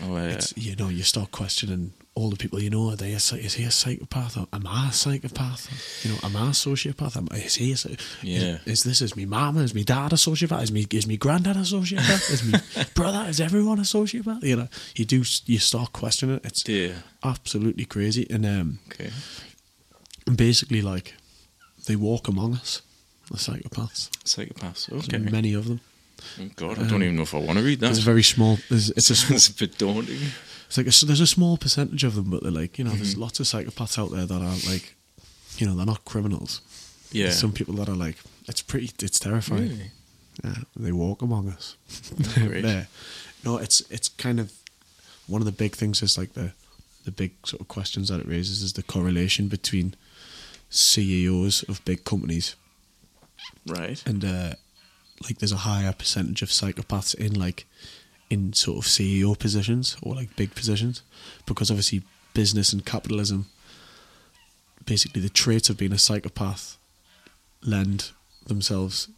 Oh, 0.02 0.14
uh, 0.16 0.20
it's 0.34 0.52
you 0.58 0.76
know, 0.76 0.90
you 0.90 1.02
start 1.02 1.30
questioning 1.30 1.94
all 2.20 2.30
the 2.30 2.36
people 2.36 2.60
you 2.60 2.70
know. 2.70 2.90
Are 2.90 2.96
they 2.96 3.12
a, 3.12 3.16
is 3.16 3.54
he 3.54 3.64
a 3.64 3.70
psychopath? 3.70 4.36
Or 4.36 4.46
am 4.52 4.66
I 4.66 4.88
a 4.88 4.92
psychopath? 4.92 5.68
You 6.04 6.12
know, 6.12 6.18
am 6.22 6.36
I 6.36 6.48
a 6.48 6.52
sociopath? 6.52 7.16
Am, 7.16 7.28
is 7.32 7.54
he 7.56 7.72
a, 7.72 7.76
Yeah. 8.22 8.58
Is, 8.66 8.80
is 8.80 8.82
this 8.84 9.02
is 9.02 9.16
me 9.16 9.24
mama? 9.24 9.60
Is 9.60 9.74
me 9.74 9.84
dad 9.84 10.12
a 10.12 10.16
sociopath? 10.16 10.62
Is 10.62 10.72
me 10.72 10.86
is 10.92 11.06
me 11.06 11.16
granddad 11.16 11.56
a 11.56 11.60
sociopath? 11.60 12.30
is 12.30 12.42
me 12.44 12.58
brother? 12.94 13.24
Is 13.28 13.40
everyone 13.40 13.78
a 13.78 13.82
sociopath? 13.82 14.42
You 14.42 14.56
know, 14.56 14.68
you 14.94 15.04
do 15.04 15.22
you 15.46 15.58
start 15.58 15.92
questioning 15.92 16.36
it. 16.36 16.44
It's 16.44 16.62
dear. 16.62 17.02
absolutely 17.24 17.84
crazy. 17.86 18.26
And 18.30 18.44
um, 18.46 18.78
Okay. 18.88 19.10
basically, 20.34 20.82
like, 20.82 21.14
they 21.86 21.96
walk 21.96 22.28
among 22.28 22.54
us, 22.54 22.82
the 23.30 23.36
psychopaths. 23.38 24.10
Psychopaths. 24.24 24.86
There's 24.86 25.08
Okay. 25.08 25.18
many 25.18 25.54
of 25.54 25.66
them. 25.66 25.80
Oh, 26.38 26.50
God, 26.54 26.78
I 26.78 26.86
don't 26.86 27.02
even 27.02 27.16
know 27.16 27.22
if 27.22 27.34
I 27.34 27.38
want 27.38 27.58
to 27.58 27.64
read 27.64 27.80
that. 27.80 27.86
There's 27.86 27.98
a 27.98 28.02
very 28.02 28.22
small. 28.22 28.58
There's, 28.68 28.90
it's 28.90 29.08
a 29.10 29.16
small. 29.22 29.36
It's 29.36 29.48
a 29.48 29.54
bit 29.54 29.78
daunting. 29.78 30.18
It's 30.70 30.76
like 30.78 30.86
a, 30.86 31.04
there's 31.06 31.20
a 31.20 31.26
small 31.26 31.56
percentage 31.56 32.04
of 32.04 32.14
them, 32.14 32.30
but 32.30 32.42
they're 32.44 32.52
like 32.52 32.78
you 32.78 32.84
know, 32.84 32.90
Mm-hmm. 32.92 32.98
there's 33.02 33.16
lots 33.16 33.40
of 33.40 33.46
psychopaths 33.46 33.98
out 33.98 34.12
there 34.12 34.24
that 34.24 34.40
are 34.40 34.70
like, 34.70 34.94
you 35.58 35.66
know, 35.66 35.74
they're 35.74 35.84
not 35.84 36.04
criminals. 36.04 36.60
Yeah. 37.12 37.24
There's 37.24 37.38
some 37.40 37.52
people 37.52 37.74
that 37.74 37.88
are 37.88 37.96
like, 37.96 38.16
it's 38.46 38.62
pretty, 38.62 38.90
it's 39.02 39.18
terrifying. 39.18 39.62
Really? 39.68 39.90
Yeah, 40.44 40.54
they 40.76 40.92
walk 40.92 41.22
among 41.22 41.48
us. 41.50 41.76
There. 42.36 42.86
No, 43.44 43.56
it's 43.58 43.82
it's 43.90 44.08
kind 44.08 44.38
of 44.38 44.52
one 45.26 45.40
of 45.42 45.46
the 45.46 45.52
big 45.64 45.74
things 45.74 46.02
is 46.02 46.16
like 46.16 46.34
the 46.34 46.52
the 47.04 47.10
big 47.10 47.32
sort 47.44 47.60
of 47.60 47.68
questions 47.68 48.08
that 48.08 48.20
it 48.20 48.28
raises 48.28 48.62
is 48.62 48.74
the 48.74 48.82
correlation 48.82 49.48
between 49.48 49.94
CEOs 50.70 51.62
of 51.64 51.84
big 51.84 52.04
companies 52.04 52.54
Right. 53.66 54.02
and 54.06 54.24
uh, 54.24 54.52
like 55.24 55.38
there's 55.38 55.52
a 55.52 55.56
higher 55.68 55.92
percentage 55.92 56.42
of 56.42 56.48
psychopaths 56.50 57.14
in 57.14 57.34
like 57.34 57.66
in 58.30 58.52
sort 58.52 58.78
of 58.78 58.84
CEO 58.84 59.38
positions 59.38 59.96
or 60.02 60.14
like 60.14 60.34
big 60.36 60.54
positions 60.54 61.02
because 61.46 61.70
obviously 61.70 62.02
business 62.32 62.72
and 62.72 62.86
capitalism 62.86 63.46
basically 64.86 65.20
the 65.20 65.28
traits 65.28 65.68
of 65.68 65.76
being 65.76 65.92
a 65.92 65.98
psychopath 65.98 66.78
lend 67.62 68.12
themselves 68.46 69.08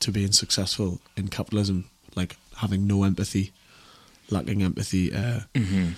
to 0.00 0.10
being 0.10 0.32
successful 0.32 1.00
in 1.16 1.28
capitalism 1.28 1.88
like 2.16 2.36
having 2.56 2.86
no 2.86 3.04
empathy 3.04 3.52
lacking 4.30 4.62
empathy 4.62 5.14
uh, 5.14 5.40
hmm 5.56 5.90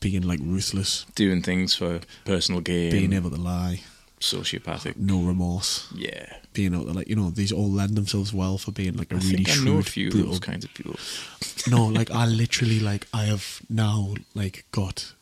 being 0.00 0.22
like 0.22 0.40
ruthless. 0.42 1.06
Doing 1.14 1.42
things 1.42 1.74
for 1.74 2.00
personal 2.24 2.60
gain. 2.60 2.90
being 2.90 3.12
able 3.12 3.30
to 3.30 3.36
lie 3.36 3.80
sociopathic. 4.20 4.96
no 4.96 5.20
remorse 5.22 5.86
Yeah. 5.94 6.36
being 6.54 6.74
able 6.74 6.86
to 6.86 6.92
like 6.92 7.08
you 7.08 7.16
know 7.16 7.30
these 7.30 7.52
all 7.52 7.70
lend 7.70 7.96
themselves 7.96 8.32
well 8.32 8.56
for 8.58 8.72
being 8.72 8.96
like 8.96 9.12
a 9.12 9.16
I 9.16 9.18
really 9.18 9.36
think 9.36 9.48
I 9.48 9.52
shrewd 9.52 9.66
know 9.66 9.78
a 9.78 9.82
few 9.82 10.06
of 10.08 10.12
brutal 10.12 10.30
those 10.32 10.40
kinds 10.40 10.64
of 10.64 10.72
people. 10.74 10.96
no, 11.68 11.86
like 11.86 12.10
I 12.10 12.26
literally 12.42 12.80
like 12.80 13.06
I 13.12 13.24
have 13.24 13.60
now 13.68 14.14
like 14.34 14.64
got 14.72 15.12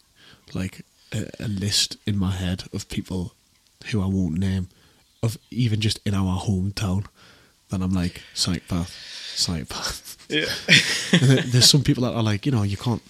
like 0.55 0.83
a, 1.13 1.29
a 1.41 1.49
list 1.49 1.97
in 2.07 2.17
my 2.17 2.31
head 2.33 2.65
of 2.73 2.89
people 2.89 3.35
who 3.87 4.01
I 4.01 4.07
won't 4.07 4.39
name 4.39 4.69
of 5.23 5.39
even 5.51 5.81
just 5.81 5.99
in 6.07 6.15
our 6.15 6.39
hometown 6.41 7.07
that 7.71 7.83
I'm 7.83 7.93
like 7.93 8.23
psychopath, 8.35 8.91
psychopath. 9.35 10.17
Yeah. 10.29 10.47
There's 11.51 11.69
some 11.69 11.83
people 11.83 12.05
that 12.05 12.15
are 12.15 12.23
like 12.23 12.47
you 12.47 12.53
know 12.53 12.63
you 12.63 12.77
can't 12.77 13.03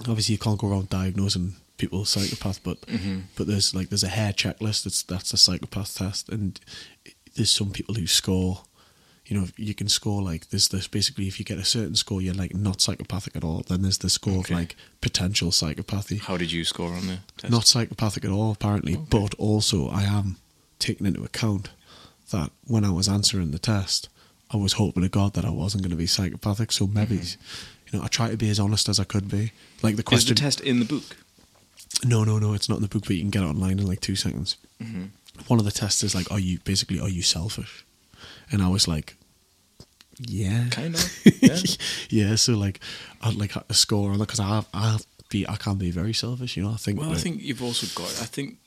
obviously 0.00 0.34
you 0.34 0.38
can't 0.38 0.58
go 0.58 0.68
around 0.70 0.90
diagnosing 0.90 1.54
people 1.76 2.04
psychopath, 2.04 2.62
but 2.62 2.80
Mm-hmm. 2.82 3.20
but 3.36 3.46
there's 3.46 3.74
like 3.74 3.88
there's 3.90 4.04
a 4.04 4.08
Hare 4.08 4.32
checklist 4.32 4.84
that's 4.84 5.02
that's 5.02 5.32
a 5.32 5.36
psychopath 5.36 5.94
test, 5.96 6.28
and 6.28 6.58
there's 7.34 7.50
some 7.50 7.70
people 7.70 7.94
who 7.94 8.06
score. 8.06 8.62
You 9.28 9.36
know, 9.40 9.48
you 9.56 9.74
can 9.74 9.88
score 9.88 10.22
like 10.22 10.50
there's 10.50 10.68
this 10.68 10.86
basically 10.86 11.26
if 11.26 11.40
you 11.40 11.44
get 11.44 11.58
a 11.58 11.64
certain 11.64 11.96
score, 11.96 12.22
you're 12.22 12.32
like 12.32 12.54
not 12.54 12.80
psychopathic 12.80 13.34
at 13.34 13.42
all. 13.42 13.64
Then 13.66 13.82
there's 13.82 13.98
the 13.98 14.08
score 14.08 14.38
Okay. 14.38 14.54
of 14.54 14.60
like 14.60 14.76
potential 15.00 15.50
psychopathy, 15.50 16.20
How 16.20 16.36
did 16.36 16.52
you 16.52 16.62
score 16.64 16.92
on 16.92 17.08
the 17.08 17.18
test? 17.36 17.50
not 17.50 17.66
psychopathic 17.66 18.24
at 18.24 18.30
all 18.30 18.52
apparently. 18.52 18.94
Okay. 18.94 19.04
But 19.10 19.34
also, 19.34 19.88
I 19.88 20.04
am 20.04 20.36
taking 20.78 21.08
into 21.08 21.24
account 21.24 21.70
that 22.30 22.52
when 22.68 22.84
I 22.84 22.90
was 22.90 23.08
answering 23.08 23.50
the 23.50 23.58
test, 23.58 24.08
I 24.52 24.58
was 24.58 24.74
hoping 24.74 25.02
to 25.02 25.08
God 25.08 25.34
that 25.34 25.44
I 25.44 25.50
wasn't 25.50 25.82
going 25.82 25.90
to 25.90 25.96
be 25.96 26.06
psychopathic. 26.06 26.70
So 26.70 26.86
maybe, 26.86 27.16
you 27.16 27.92
know, 27.98 28.02
I 28.04 28.06
try 28.06 28.30
to 28.30 28.36
be 28.36 28.48
as 28.48 28.60
honest 28.60 28.88
as 28.88 29.00
I 29.00 29.04
could 29.04 29.28
be. 29.28 29.50
Like 29.82 29.96
the 29.96 30.04
Mm-hmm. 30.04 30.14
Is 30.14 30.24
the 30.24 30.34
question, 30.34 30.36
test 30.36 30.60
in 30.60 30.78
the 30.78 30.84
book? 30.84 31.16
No, 32.04 32.24
no, 32.24 32.38
no, 32.38 32.52
it's 32.54 32.68
not 32.68 32.76
in 32.76 32.82
the 32.82 32.88
book, 32.88 33.04
but 33.06 33.16
you 33.16 33.22
can 33.22 33.30
get 33.30 33.42
it 33.42 33.46
online 33.46 33.78
in 33.78 33.86
like 33.86 34.00
two 34.00 34.16
seconds. 34.16 34.56
Mm-hmm. 34.82 35.04
One 35.46 35.58
of 35.58 35.64
the 35.64 35.70
tests 35.70 36.02
is 36.02 36.14
like, 36.14 36.30
are 36.30 36.40
you 36.40 36.58
basically 36.64 37.00
are 37.00 37.08
you 37.08 37.22
selfish? 37.22 37.84
And 38.50 38.62
I 38.62 38.68
was 38.68 38.86
like, 38.86 39.16
yeah, 40.18 40.66
Kind 40.70 40.94
of. 40.94 41.26
Yeah. 41.42 41.58
yeah. 42.08 42.34
So 42.36 42.54
like, 42.54 42.80
I'd 43.22 43.34
like 43.34 43.54
a 43.56 43.74
score 43.74 44.10
on 44.10 44.18
that 44.18 44.26
because 44.26 44.40
I 44.40 44.64
I 44.72 44.98
be 45.28 45.46
I 45.48 45.56
can 45.56 45.76
be 45.76 45.90
very 45.90 46.14
selfish. 46.14 46.56
You 46.56 46.64
know, 46.64 46.70
I 46.70 46.76
think. 46.76 47.00
Well, 47.00 47.12
I 47.12 47.16
think 47.16 47.42
you've 47.42 47.62
also 47.62 47.86
got. 47.94 48.08
I 48.22 48.26
think. 48.26 48.58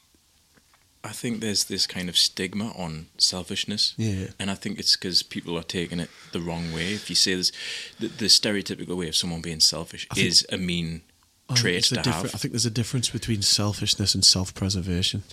I 1.02 1.10
think 1.10 1.40
there's 1.40 1.64
this 1.64 1.88
kind 1.88 2.10
of 2.10 2.18
stigma 2.18 2.74
on 2.78 3.08
selfishness. 3.18 3.94
Yeah. 3.96 4.28
And 4.38 4.52
I 4.52 4.56
think 4.56 4.80
it's 4.80 4.98
because 4.98 5.24
people 5.24 5.58
are 5.58 5.64
taking 5.64 5.98
it 6.02 6.10
the 6.34 6.42
wrong 6.42 6.74
way. 6.74 6.94
If 6.94 7.10
you 7.10 7.16
say 7.16 7.36
this, 7.36 7.54
the, 8.02 8.08
the 8.08 8.26
stereotypical 8.26 8.98
way 8.98 9.08
of 9.08 9.16
someone 9.16 9.40
being 9.40 9.62
selfish 9.62 10.06
I 10.14 10.20
is 10.20 10.46
a 10.52 10.58
mean 10.58 11.04
I 11.08 11.09
Oh, 11.50 11.56
trait 11.56 11.84
to 11.86 12.02
have. 12.02 12.26
I 12.26 12.38
think 12.38 12.52
there's 12.54 12.66
a 12.66 12.72
difference 12.72 13.10
between 13.10 13.42
selfishness 13.42 14.14
and 14.16 14.24
self-preservation. 14.26 15.24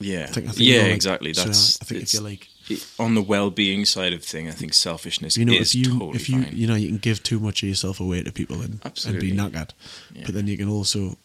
yeah. 0.00 0.22
I 0.24 0.26
think, 0.32 0.48
I 0.48 0.52
think 0.52 0.68
yeah, 0.68 0.82
like- 0.82 0.92
exactly. 0.92 1.34
so 1.34 1.44
That's. 1.44 1.80
I 1.82 1.84
think 1.84 2.02
if 2.02 2.14
you're 2.14 2.22
like, 2.22 2.48
it- 2.68 2.86
on 2.98 3.14
the 3.14 3.22
well-being 3.22 3.84
side 3.84 4.12
of 4.12 4.24
thing, 4.24 4.48
I 4.48 4.52
think 4.52 4.72
selfishness 4.74 5.36
you 5.36 5.44
know, 5.44 5.52
is 5.52 5.74
if 5.74 5.80
you 5.80 5.84
totally 5.98 6.16
if 6.16 6.28
you 6.28 6.42
fine. 6.42 6.56
you 6.56 6.66
know 6.66 6.74
you 6.74 6.88
can 6.88 6.98
give 6.98 7.22
too 7.22 7.40
much 7.40 7.62
of 7.62 7.68
yourself 7.68 8.00
away 8.00 8.22
to 8.22 8.32
people 8.32 8.60
and 8.62 8.80
and 9.06 9.20
be 9.20 9.32
knackered, 9.32 9.70
Yeah. 10.14 10.22
but 10.26 10.34
then 10.34 10.46
you 10.46 10.56
can 10.56 10.68
also. 10.68 11.16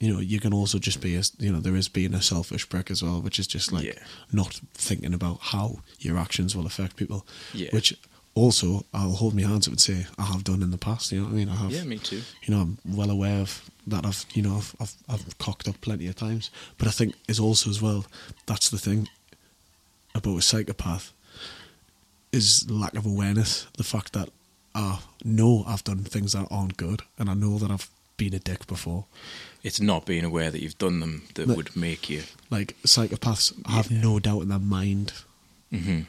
You 0.00 0.14
know, 0.14 0.20
you 0.20 0.38
can 0.38 0.54
also 0.54 0.78
just 0.78 1.00
be 1.00 1.16
a, 1.16 1.22
you 1.40 1.50
know, 1.50 1.58
there 1.58 1.74
is 1.74 1.88
being 1.88 2.14
a 2.14 2.22
selfish 2.22 2.68
prick 2.68 2.88
as 2.88 3.02
well, 3.02 3.20
which 3.20 3.40
is 3.40 3.48
just 3.48 3.72
like 3.72 3.84
Yeah. 3.84 3.98
not 4.30 4.60
thinking 4.72 5.12
about 5.12 5.38
how 5.40 5.80
your 5.98 6.16
actions 6.18 6.54
will 6.54 6.66
affect 6.66 6.94
people. 6.94 7.26
Yeah. 7.52 7.70
Which 7.72 7.92
also, 8.36 8.84
I'll 8.94 9.16
hold 9.16 9.34
my 9.34 9.42
hands 9.42 9.66
up 9.66 9.72
and 9.72 9.80
say 9.80 10.06
I 10.16 10.26
have 10.26 10.44
done 10.44 10.62
in 10.62 10.70
the 10.70 10.78
past. 10.78 11.10
You 11.10 11.18
know 11.18 11.24
what 11.24 11.32
I 11.32 11.36
mean? 11.36 11.48
I 11.48 11.56
have. 11.56 11.72
Yeah, 11.72 11.82
me 11.82 11.98
too. 11.98 12.22
You 12.44 12.54
know, 12.54 12.60
I'm 12.60 12.78
well 12.86 13.10
aware 13.10 13.40
of 13.40 13.68
that. 13.90 14.04
I've 14.06 14.24
you 14.34 14.42
know 14.42 14.56
I've 14.56 14.74
I've, 14.80 14.94
I've 15.08 15.38
cocked 15.38 15.68
up 15.68 15.80
plenty 15.80 16.06
of 16.08 16.16
times. 16.16 16.50
But 16.78 16.88
I 16.88 16.90
think 16.92 17.14
is 17.28 17.40
also 17.40 17.70
as 17.70 17.80
well. 17.82 18.06
That's 18.46 18.68
the 18.70 18.78
thing 18.78 19.08
about 20.14 20.38
a 20.38 20.42
psychopath 20.42 21.12
is 22.32 22.70
lack 22.70 22.94
of 22.94 23.06
awareness. 23.06 23.66
The 23.76 23.84
fact 23.84 24.12
that 24.12 24.28
I 24.74 25.00
know 25.24 25.64
I've 25.66 25.84
done 25.84 26.04
things 26.04 26.32
that 26.32 26.46
aren't 26.50 26.76
good, 26.76 27.02
and 27.18 27.28
I 27.30 27.34
know 27.34 27.58
that 27.58 27.70
I've 27.70 27.88
been 28.16 28.34
a 28.34 28.38
dick 28.38 28.66
before. 28.66 29.04
It's 29.62 29.80
not 29.80 30.04
being 30.06 30.24
aware 30.24 30.50
that 30.50 30.60
you've 30.62 30.78
done 30.78 31.00
them 31.00 31.22
that 31.34 31.46
No. 31.48 31.54
would 31.54 31.74
make 31.76 32.10
you. 32.10 32.24
Like 32.50 32.76
psychopaths 32.84 33.52
have 33.66 33.90
Yeah. 33.90 34.00
no 34.00 34.18
doubt 34.18 34.42
in 34.42 34.48
their 34.48 34.58
mind 34.58 35.12
hmm 35.70 36.00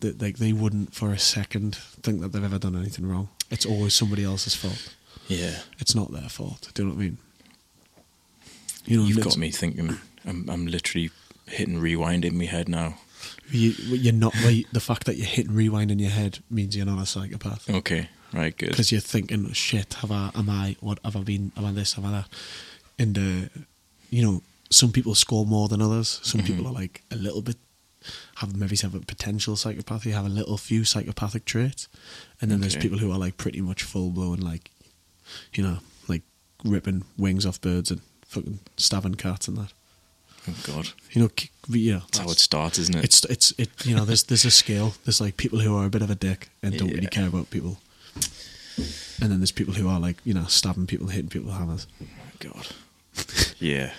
that 0.00 0.20
like 0.22 0.38
they 0.38 0.52
wouldn't 0.52 0.94
for 0.94 1.12
a 1.12 1.18
second 1.18 1.74
think 2.02 2.20
that 2.20 2.28
they've 2.32 2.44
ever 2.44 2.58
done 2.58 2.76
anything 2.76 3.06
wrong. 3.06 3.28
It's 3.50 3.66
always 3.66 3.94
somebody 3.94 4.22
else's 4.22 4.54
fault. 4.54 4.94
Yeah. 5.28 5.58
It's 5.78 5.94
not 5.94 6.12
their 6.12 6.28
fault. 6.28 6.70
Do 6.74 6.82
you 6.82 6.88
know 6.88 6.94
what 6.94 7.00
I 7.00 7.04
mean? 7.04 7.18
You 8.86 8.96
know, 8.98 9.04
You've 9.04 9.22
got 9.22 9.36
me 9.36 9.50
thinking. 9.50 9.98
I'm, 10.26 10.48
I'm 10.48 10.66
literally 10.66 11.10
hitting 11.46 11.78
rewind 11.78 12.24
in 12.24 12.36
my 12.38 12.46
head 12.46 12.68
now. 12.68 12.96
You, 13.50 13.70
you're 13.70 14.12
not 14.12 14.34
right. 14.44 14.64
The 14.72 14.80
fact 14.80 15.04
that 15.04 15.16
you're 15.16 15.26
hitting 15.26 15.54
rewind 15.54 15.90
in 15.90 15.98
your 15.98 16.10
head 16.10 16.38
means 16.50 16.76
you're 16.76 16.86
not 16.86 17.02
a 17.02 17.06
psychopath 17.06 17.68
Okay, 17.68 18.08
right, 18.32 18.56
good. 18.56 18.70
because 18.70 18.92
you're 18.92 19.00
thinking, 19.00 19.52
"Shit, 19.52 19.94
have 19.94 20.10
I? 20.12 20.30
Am 20.34 20.48
I? 20.48 20.76
What 20.80 20.98
have 21.04 21.16
I 21.16 21.22
been? 21.22 21.52
Am 21.56 21.64
I 21.64 21.72
this? 21.72 21.98
Am 21.98 22.06
I 22.06 22.10
that?" 22.12 22.28
And 22.98 23.18
uh, 23.18 23.48
you 24.10 24.22
know, 24.22 24.42
some 24.70 24.92
people 24.92 25.14
score 25.14 25.44
more 25.44 25.68
than 25.68 25.82
others. 25.82 26.20
Some 26.22 26.42
people 26.42 26.66
are 26.66 26.72
like 26.72 27.02
a 27.10 27.16
little 27.16 27.42
bit 27.42 27.56
have 28.36 28.54
maybe 28.56 28.76
have 28.76 28.94
a 28.94 29.00
potential 29.00 29.54
psychopathy, 29.54 30.12
have 30.12 30.26
a 30.26 30.30
little 30.30 30.56
few 30.56 30.84
psychopathic 30.84 31.44
traits, 31.44 31.88
and 32.40 32.50
then 32.50 32.60
there's 32.60 32.76
people 32.76 32.98
who 32.98 33.10
are 33.12 33.18
like 33.18 33.36
pretty 33.36 33.60
much 33.60 33.82
full 33.82 34.10
blown, 34.10 34.38
like 34.38 34.70
you 35.54 35.62
know, 35.62 35.78
like 36.08 36.22
ripping 36.64 37.04
wings 37.16 37.44
off 37.46 37.60
birds 37.60 37.90
and 37.90 38.00
fucking 38.26 38.58
stabbing 38.76 39.14
cats 39.16 39.48
and 39.48 39.56
that. 39.58 39.72
Oh 40.48 40.54
God, 40.66 40.88
You 41.12 41.22
know, 41.22 41.30
yeah, 41.68 42.00
that's 42.00 42.18
how 42.18 42.30
it 42.30 42.38
starts, 42.38 42.78
isn't 42.78 42.96
it? 42.96 43.04
it's 43.04 43.24
it's 43.26 43.52
it. 43.58 43.68
You 43.84 43.94
know, 43.94 44.04
there's 44.06 44.22
there's 44.24 44.44
a 44.46 44.50
scale. 44.50 44.94
There's 45.04 45.20
like 45.20 45.36
people 45.36 45.58
who 45.58 45.76
are 45.76 45.84
a 45.84 45.90
bit 45.90 46.00
of 46.02 46.10
a 46.10 46.14
dick 46.14 46.48
and 46.62 46.76
don't 46.78 46.88
really 46.90 47.06
care 47.06 47.28
about 47.28 47.50
people, 47.50 47.78
and 49.20 49.30
then 49.30 49.40
there's 49.40 49.52
people 49.52 49.74
who 49.74 49.88
are 49.88 50.00
like 50.00 50.16
you 50.24 50.32
know 50.32 50.44
stabbing 50.46 50.86
people, 50.86 51.08
hitting 51.08 51.28
people 51.28 51.48
with 51.48 51.58
hammers. 51.58 51.86
Oh 52.02 52.06
God. 52.40 52.66
Yeah, 53.58 53.92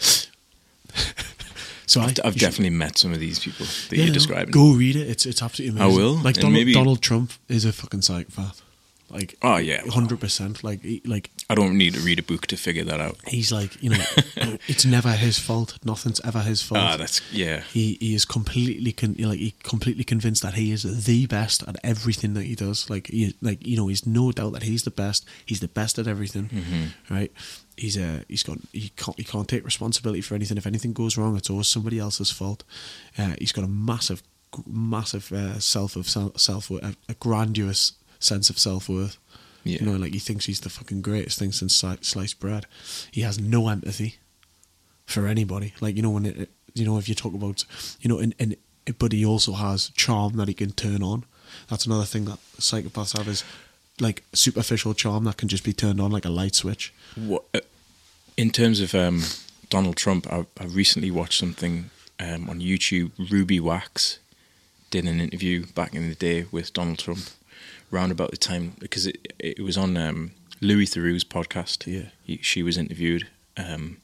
So 1.86 2.02
I, 2.02 2.06
I've, 2.06 2.16
you 2.18 2.32
should- 2.32 2.40
definitely 2.40 2.70
met 2.70 2.98
some 2.98 3.12
of 3.14 3.20
these 3.20 3.40
people 3.40 3.66
that 3.66 3.92
yeah, 3.98 4.06
you're 4.06 4.14
describing. 4.14 4.52
Go 4.52 4.74
read 4.74 4.96
it. 4.96 5.08
It's 5.10 5.26
it's 5.26 5.42
absolutely 5.42 5.80
amazing. 5.82 6.00
I 6.00 6.04
will, 6.04 6.16
Like 6.16 6.36
Donald, 6.36 6.54
maybe- 6.54 6.74
Donald 6.74 7.02
Trump 7.02 7.34
is 7.48 7.66
a 7.66 7.74
fucking 7.74 8.02
psychopath. 8.04 8.62
Like 9.12 9.38
Oh 9.42 9.58
yeah, 9.58 9.82
hundred 9.90 10.20
percent. 10.20 10.64
Like 10.64 10.82
he, 10.82 11.02
like 11.06 11.30
I 11.50 11.56
don't 11.56 11.78
need 11.78 11.94
to 11.96 12.00
read 12.02 12.20
a 12.20 12.24
book 12.24 12.48
to 12.48 12.58
figure 12.58 12.84
that 12.86 13.00
out. 13.00 13.18
he's 13.28 13.52
like 13.52 13.82
you 13.82 13.90
know, 13.92 14.04
it's 14.68 14.86
never 14.86 15.12
his 15.12 15.40
fault. 15.40 15.78
Nothing's 15.84 16.20
ever 16.22 16.40
his 16.42 16.62
fault. 16.62 16.82
Ah, 16.82 16.98
that's 16.98 17.22
yeah. 17.32 17.62
he 17.62 17.98
he 18.00 18.14
is 18.14 18.26
completely 18.26 18.92
con- 18.92 19.16
like 19.20 19.40
he 19.40 19.54
completely 19.64 20.04
convinced 20.04 20.42
that 20.44 20.54
he 20.56 20.72
is 20.72 20.84
the 21.06 21.26
best 21.28 21.64
at 21.68 21.78
everything 21.84 22.34
that 22.36 22.44
he 22.44 22.56
does. 22.56 22.90
Like 22.90 23.08
he 23.08 23.36
like 23.42 23.66
you 23.66 23.78
know 23.78 23.88
he's 23.88 24.06
no 24.06 24.32
doubt 24.32 24.54
that 24.54 24.64
he's 24.64 24.84
the 24.84 24.92
best. 24.92 25.26
He's 25.46 25.60
the 25.60 25.68
best 25.68 25.98
at 26.00 26.08
everything, 26.08 26.50
Mm-hmm. 26.50 27.14
right? 27.14 27.32
He's 27.78 27.98
uh 27.98 28.24
he's 28.28 28.44
got 28.44 28.58
he 28.74 28.90
can't 28.96 29.18
he 29.18 29.24
can't 29.24 29.48
take 29.48 29.64
responsibility 29.66 30.22
for 30.22 30.36
anything. 30.36 30.58
If 30.58 30.68
anything 30.68 30.94
goes 30.94 31.18
wrong, 31.18 31.38
it's 31.38 31.50
always 31.50 31.68
somebody 31.68 31.98
else's 32.00 32.30
fault. 32.32 32.64
Uh, 33.18 33.34
he's 33.40 33.52
got 33.54 33.64
a 33.64 33.68
massive 33.70 34.22
massive 34.68 35.32
uh, 35.32 35.60
self 35.60 35.96
of 35.96 36.08
self 36.10 36.70
worth, 36.70 36.84
a, 36.84 36.96
a 37.08 37.14
grandiose 37.16 37.94
sense 38.20 38.50
of 38.50 38.60
self 38.60 38.90
worth. 38.90 39.18
Yeah. 39.64 39.80
You 39.80 39.86
know, 39.88 39.98
like 39.98 40.14
he 40.14 40.20
thinks 40.20 40.46
he's 40.46 40.62
the 40.62 40.70
fucking 40.70 41.02
greatest 41.02 41.38
thing 41.38 41.52
since 41.52 41.76
sliced 41.76 42.40
bread. 42.40 42.66
He 43.12 43.22
has 43.22 43.40
no 43.40 43.68
empathy 43.68 44.18
for 45.06 45.28
anybody. 45.28 45.74
Like 45.82 45.96
you 45.96 46.02
know 46.02 46.12
when 46.12 46.26
it, 46.26 46.50
you 46.74 46.86
know 46.86 46.98
if 46.98 47.10
you 47.10 47.16
talk 47.16 47.34
about 47.34 47.66
you 48.00 48.10
know 48.10 48.20
and 48.20 48.34
and 48.40 48.56
but 48.98 49.12
he 49.12 49.26
also 49.26 49.54
has 49.54 49.90
charm 49.90 50.38
that 50.38 50.48
he 50.48 50.54
can 50.54 50.72
turn 50.72 51.04
on. 51.04 51.26
That's 51.68 51.86
another 51.86 52.06
thing 52.06 52.26
that 52.26 52.40
psychopaths 52.60 53.18
have 53.18 53.28
is 53.28 53.44
like 54.00 54.24
superficial 54.34 54.94
charm 54.94 55.26
that 55.26 55.38
can 55.38 55.48
just 55.48 55.64
be 55.64 55.74
turned 55.74 56.00
on 56.00 56.12
like 56.12 56.26
a 56.26 56.30
light 56.30 56.56
switch. 56.56 56.94
What, 57.16 57.44
uh, 57.54 57.60
in 58.38 58.52
terms 58.52 58.80
of 58.80 58.96
um, 58.96 59.24
Donald 59.70 59.98
Trump, 59.98 60.32
I, 60.32 60.46
I 60.60 60.66
recently 60.66 61.12
watched 61.12 61.40
something 61.40 61.90
um, 62.20 62.50
on 62.50 62.60
YouTube. 62.60 63.12
Ruby 63.32 63.60
Wax 63.60 64.20
did 64.90 65.06
an 65.06 65.20
interview 65.20 65.66
back 65.68 65.94
in 65.94 66.08
the 66.10 66.16
day 66.16 66.46
with 66.52 66.74
Donald 66.74 67.00
Trump, 67.00 67.30
round 67.92 68.12
about 68.12 68.32
the 68.32 68.38
time 68.38 68.74
because 68.80 69.08
it 69.08 69.34
it 69.40 69.60
was 69.60 69.78
on 69.78 69.98
um, 69.98 70.32
Louis 70.62 70.86
Theroux's 70.86 71.24
podcast. 71.24 71.86
Yeah. 71.88 72.10
he, 72.24 72.38
she 72.42 72.62
was 72.64 72.78
interviewed, 72.78 73.28
um, 73.58 73.98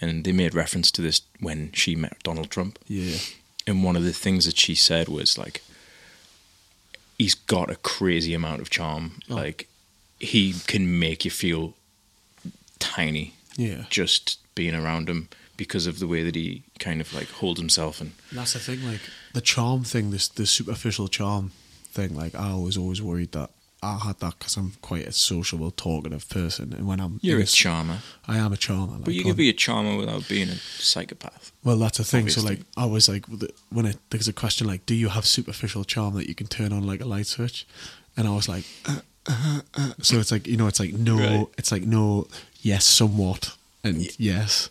and 0.00 0.24
they 0.24 0.32
made 0.32 0.54
reference 0.54 0.90
to 0.92 1.02
this 1.02 1.20
when 1.40 1.72
she 1.72 1.94
met 1.96 2.16
Donald 2.22 2.50
Trump. 2.50 2.78
Yeah. 2.88 3.16
And 3.66 3.82
one 3.84 3.96
of 3.96 4.04
the 4.04 4.12
things 4.12 4.44
that 4.46 4.58
she 4.58 4.74
said 4.74 5.08
was 5.08 5.38
like, 5.38 5.62
he's 7.18 7.34
got 7.34 7.70
a 7.70 7.76
crazy 7.76 8.34
amount 8.34 8.60
of 8.60 8.70
charm. 8.70 9.20
Oh. 9.30 9.34
Like, 9.36 9.68
he 10.20 10.54
can 10.66 10.98
make 10.98 11.24
you 11.24 11.30
feel 11.30 11.74
tiny 12.78 13.34
Yeah. 13.56 13.84
just 13.90 14.38
being 14.54 14.74
around 14.74 15.08
him 15.08 15.28
because 15.56 15.86
of 15.86 15.98
the 15.98 16.06
way 16.06 16.22
that 16.24 16.34
he 16.34 16.62
kind 16.78 17.00
of 17.00 17.12
like 17.14 17.28
holds 17.30 17.60
himself 17.60 18.00
and 18.00 18.12
That's 18.32 18.52
the 18.54 18.58
thing, 18.58 18.84
like 18.84 19.00
the 19.32 19.40
charm 19.40 19.84
thing, 19.84 20.10
this 20.10 20.28
the 20.28 20.46
superficial 20.46 21.08
charm 21.08 21.52
thing. 21.94 22.14
Like 22.22 22.34
I 22.34 22.54
was 22.54 22.76
always 22.76 23.00
worried 23.00 23.32
that 23.32 23.50
I 23.82 23.98
had 23.98 24.18
that 24.20 24.38
because 24.38 24.56
I'm 24.56 24.72
quite 24.80 25.06
a 25.06 25.12
sociable, 25.12 25.70
talkative 25.70 26.26
person, 26.28 26.72
and 26.72 26.86
when 26.88 27.00
I'm 27.00 27.20
you're 27.22 27.38
a 27.40 27.42
a 27.42 27.46
charmer. 27.46 27.98
I 28.26 28.38
am 28.38 28.52
a 28.52 28.56
charmer. 28.56 28.98
But 28.98 29.14
you 29.14 29.22
can 29.24 29.36
be 29.36 29.50
a 29.50 29.52
charmer 29.52 29.96
without 29.98 30.26
being 30.28 30.48
a 30.48 30.56
psychopath. 30.56 31.52
Well, 31.62 31.76
that's 31.76 31.98
the 31.98 32.04
thing. 32.04 32.28
So, 32.30 32.40
like, 32.42 32.60
I 32.76 32.86
was 32.86 33.08
like, 33.08 33.24
when 33.70 33.86
it, 33.86 33.98
there's 34.10 34.28
a 34.28 34.32
question 34.32 34.66
like, 34.66 34.86
do 34.86 34.94
you 34.94 35.10
have 35.10 35.26
superficial 35.26 35.84
charm 35.84 36.14
that 36.14 36.28
you 36.28 36.34
can 36.34 36.46
turn 36.46 36.72
on 36.72 36.86
like 36.86 37.02
a 37.02 37.04
light 37.04 37.26
switch? 37.26 37.66
And 38.16 38.26
I 38.26 38.30
was 38.34 38.48
like, 38.48 38.64
uh, 38.86 39.00
uh, 39.26 39.60
uh. 39.74 39.92
so 40.00 40.18
it's 40.18 40.32
like, 40.32 40.46
you 40.46 40.56
know, 40.56 40.66
it's 40.66 40.80
like 40.80 40.94
no, 40.94 41.16
Right. 41.18 41.46
it's 41.58 41.70
like 41.72 41.82
no, 41.82 42.26
yes, 42.62 42.84
somewhat, 42.86 43.54
and 43.82 43.96
yes. 44.18 44.70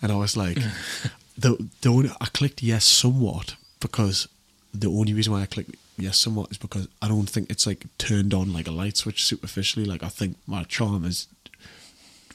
And 0.00 0.10
I 0.12 0.16
was 0.16 0.34
like, 0.36 0.56
the 1.38 1.56
the 1.82 1.88
only, 1.90 2.10
I 2.20 2.26
clicked 2.26 2.62
yes, 2.62 2.84
somewhat 2.86 3.56
because 3.80 4.28
the 4.72 4.88
only 4.88 5.12
reason 5.12 5.32
why 5.34 5.42
I 5.42 5.46
clicked 5.46 5.76
yes, 5.96 6.18
somewhat 6.18 6.50
is 6.50 6.58
because 6.58 6.88
I 7.00 7.08
don't 7.08 7.28
think 7.28 7.50
it's 7.50 7.66
like 7.66 7.86
turned 7.98 8.34
on 8.34 8.52
like 8.52 8.68
a 8.68 8.72
light 8.72 8.96
switch 8.96 9.24
superficially. 9.24 9.86
Like 9.86 10.02
I 10.02 10.08
think 10.08 10.36
my 10.46 10.64
charm 10.64 11.04
is 11.04 11.28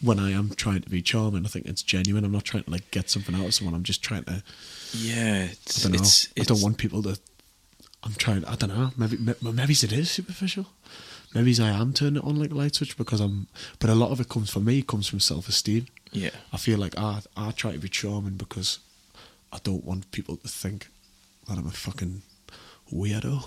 when 0.02 0.20
I 0.20 0.32
am 0.32 0.50
trying 0.50 0.82
to 0.82 0.90
be 0.90 1.02
charming, 1.02 1.46
I 1.46 1.50
think 1.50 1.68
it's 1.68 1.84
genuine. 1.84 2.26
I'm 2.26 2.32
not 2.32 2.44
trying 2.44 2.64
to 2.64 2.72
like 2.72 2.90
get 2.92 3.10
something 3.10 3.36
out 3.36 3.46
of 3.46 3.54
someone. 3.54 3.76
I'm 3.76 3.84
just 3.84 4.02
trying 4.02 4.24
to. 4.26 4.44
Yeah, 4.94 5.48
I 5.50 5.52
it's, 5.52 5.84
don't 5.84 5.92
know. 5.92 6.00
it's, 6.00 6.30
I 6.40 6.44
don't 6.44 6.62
want 6.62 6.78
people 6.78 7.04
to. 7.04 7.20
I'm 8.04 8.14
trying. 8.14 8.44
I 8.46 8.56
don't 8.56 8.76
know. 8.76 8.92
Maybe 8.98 9.18
maybe 9.42 9.74
it 9.74 9.92
is 9.92 10.10
superficial. 10.10 10.66
Maybe 11.34 11.56
I 11.62 11.70
am 11.70 11.94
turning 11.94 12.18
it 12.18 12.28
on 12.28 12.36
like 12.38 12.52
a 12.52 12.56
light 12.56 12.76
switch 12.76 12.98
because 12.98 13.22
I'm. 13.22 13.48
But 13.80 13.90
a 13.90 13.96
lot 13.96 14.12
of 14.12 14.20
it 14.20 14.28
comes 14.30 14.50
from 14.50 14.66
me. 14.66 14.82
Comes 14.82 15.08
from 15.08 15.20
self 15.20 15.48
esteem. 15.48 15.86
Yeah, 16.12 16.32
I 16.52 16.58
feel 16.58 16.80
like 16.80 16.98
I 16.98 17.22
I 17.38 17.52
try 17.52 17.72
to 17.72 17.78
be 17.78 17.88
charming 17.88 18.36
because 18.36 18.80
I 19.54 19.60
don't 19.64 19.86
want 19.86 20.12
people 20.12 20.36
to 20.38 20.48
think 20.48 20.88
that 21.48 21.58
I'm 21.58 21.68
a 21.68 21.72
fucking 21.72 22.24
weirdo, 22.92 23.42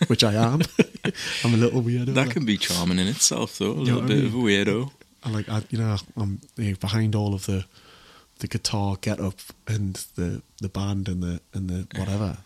which 0.08 0.24
I 0.24 0.34
am. 0.34 0.62
I'm 1.44 1.54
a 1.54 1.56
little 1.56 1.82
weirdo. 1.82 2.14
that 2.14 2.30
can 2.30 2.44
be 2.44 2.56
charming 2.58 2.98
in 2.98 3.06
itself, 3.06 3.58
though. 3.58 3.72
A 3.72 3.74
know 3.74 3.80
little 3.82 3.94
what 4.00 4.04
I 4.04 4.08
bit 4.08 4.16
mean? 4.18 4.26
of 4.26 4.34
a 4.34 4.38
weirdo. 4.38 4.90
I 5.24 5.30
like 5.30 5.48
I, 5.48 5.62
you 5.70 5.78
know 5.78 5.96
I'm 6.16 6.40
you 6.56 6.70
know, 6.70 6.76
behind 6.76 7.14
all 7.14 7.34
of 7.34 7.46
the 7.46 7.64
the 8.38 8.46
guitar 8.48 8.96
get 9.00 9.18
up 9.20 9.34
and 9.66 9.94
the 10.14 10.42
the 10.60 10.68
band 10.68 11.08
and 11.08 11.22
the 11.22 11.40
and 11.54 11.68
the 11.68 11.86
whatever. 11.98 12.38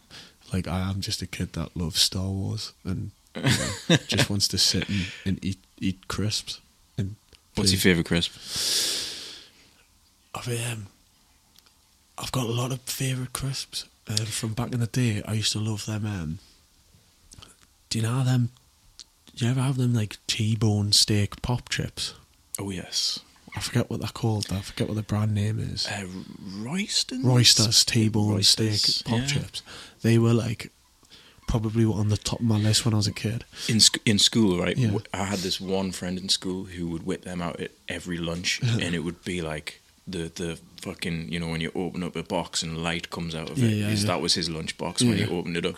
Like 0.52 0.66
I 0.66 0.80
am 0.90 1.00
just 1.00 1.22
a 1.22 1.26
kid 1.26 1.52
that 1.54 1.76
loves 1.76 2.00
Star 2.00 2.28
Wars 2.28 2.72
and 2.84 3.11
you 3.36 3.42
know, 3.42 3.96
just 4.08 4.30
wants 4.30 4.48
to 4.48 4.58
sit 4.58 4.88
and, 4.88 5.06
and 5.24 5.44
eat 5.44 5.58
eat 5.78 6.08
crisps. 6.08 6.61
And 6.98 7.16
What's 7.54 7.72
your 7.72 7.80
favourite 7.80 8.06
crisp? 8.06 8.32
I've 10.34 10.48
um, 10.72 10.86
I've 12.18 12.32
got 12.32 12.46
a 12.46 12.52
lot 12.52 12.72
of 12.72 12.80
favourite 12.82 13.32
crisps 13.32 13.84
um, 14.18 14.26
from 14.26 14.52
back 14.54 14.72
in 14.72 14.80
the 14.80 14.86
day. 14.86 15.22
I 15.26 15.34
used 15.34 15.52
to 15.52 15.58
love 15.61 15.86
them. 15.86 16.04
Um, 16.06 16.38
do 17.88 17.98
you 17.98 18.04
know 18.04 18.24
them? 18.24 18.50
Do 19.34 19.44
you 19.44 19.50
ever 19.50 19.61
have 19.61 19.76
them 19.76 19.94
like 19.94 20.18
T-bone 20.26 20.92
steak 20.92 21.40
pop 21.42 21.68
chips? 21.68 22.14
Oh 22.58 22.70
yes, 22.70 23.20
I 23.56 23.61
forget 23.61 23.88
what 23.90 24.00
they're 24.00 24.08
called. 24.08 24.46
I 24.50 24.61
forget 24.61 24.88
what 24.88 24.96
the 24.96 25.02
brand 25.02 25.34
name 25.34 25.58
is. 25.58 25.86
uh, 25.86 26.04
Royston. 26.58 27.22
Roysters 27.24 27.84
T-bone 27.84 28.32
Roysters, 28.32 28.82
steak 28.82 29.06
pop 29.06 29.20
yeah. 29.20 29.26
chips. 29.26 29.62
They 30.02 30.18
were 30.18 30.34
like 30.34 30.70
probably 31.46 31.84
on 31.84 32.08
the 32.11 32.16
top 32.16 32.38
of 32.40 32.46
my 32.46 32.56
list 32.58 32.84
when 32.84 32.94
I 32.94 32.98
was 32.98 33.08
a 33.08 33.12
kid. 33.12 33.44
in 33.68 33.80
sc- 33.80 33.98
in 34.04 34.18
school, 34.18 34.58
right? 34.61 34.76
Yeah. 34.76 34.96
I 35.12 35.24
had 35.24 35.40
this 35.40 35.61
one 35.61 35.90
friend 35.92 36.18
in 36.18 36.28
school 36.28 36.64
who 36.64 36.88
would 36.88 37.04
whip 37.04 37.22
them 37.24 37.40
out 37.42 37.58
at 37.61 37.72
every 37.88 38.18
lunch, 38.18 38.61
and 38.80 38.94
it 38.94 39.00
would 39.00 39.24
be 39.24 39.40
like 39.42 39.80
the 40.11 40.30
the 40.34 40.58
fucking 40.82 41.30
you 41.32 41.38
know 41.38 41.48
when 41.48 41.61
you 41.61 41.70
open 41.74 42.02
up 42.02 42.16
a 42.16 42.22
box 42.22 42.62
and 42.62 42.82
light 42.82 43.11
comes 43.11 43.34
out 43.34 43.50
of 43.50 43.58
Yeah, 43.58 43.68
it. 43.68 43.72
yeah, 43.74 43.88
Is- 43.88 44.02
yeah. 44.04 44.08
That 44.08 44.20
was 44.20 44.34
his 44.34 44.48
lunchbox 44.48 45.02
when 45.02 45.18
he 45.18 45.24
opened 45.26 45.56
it 45.56 45.66
up, 45.66 45.76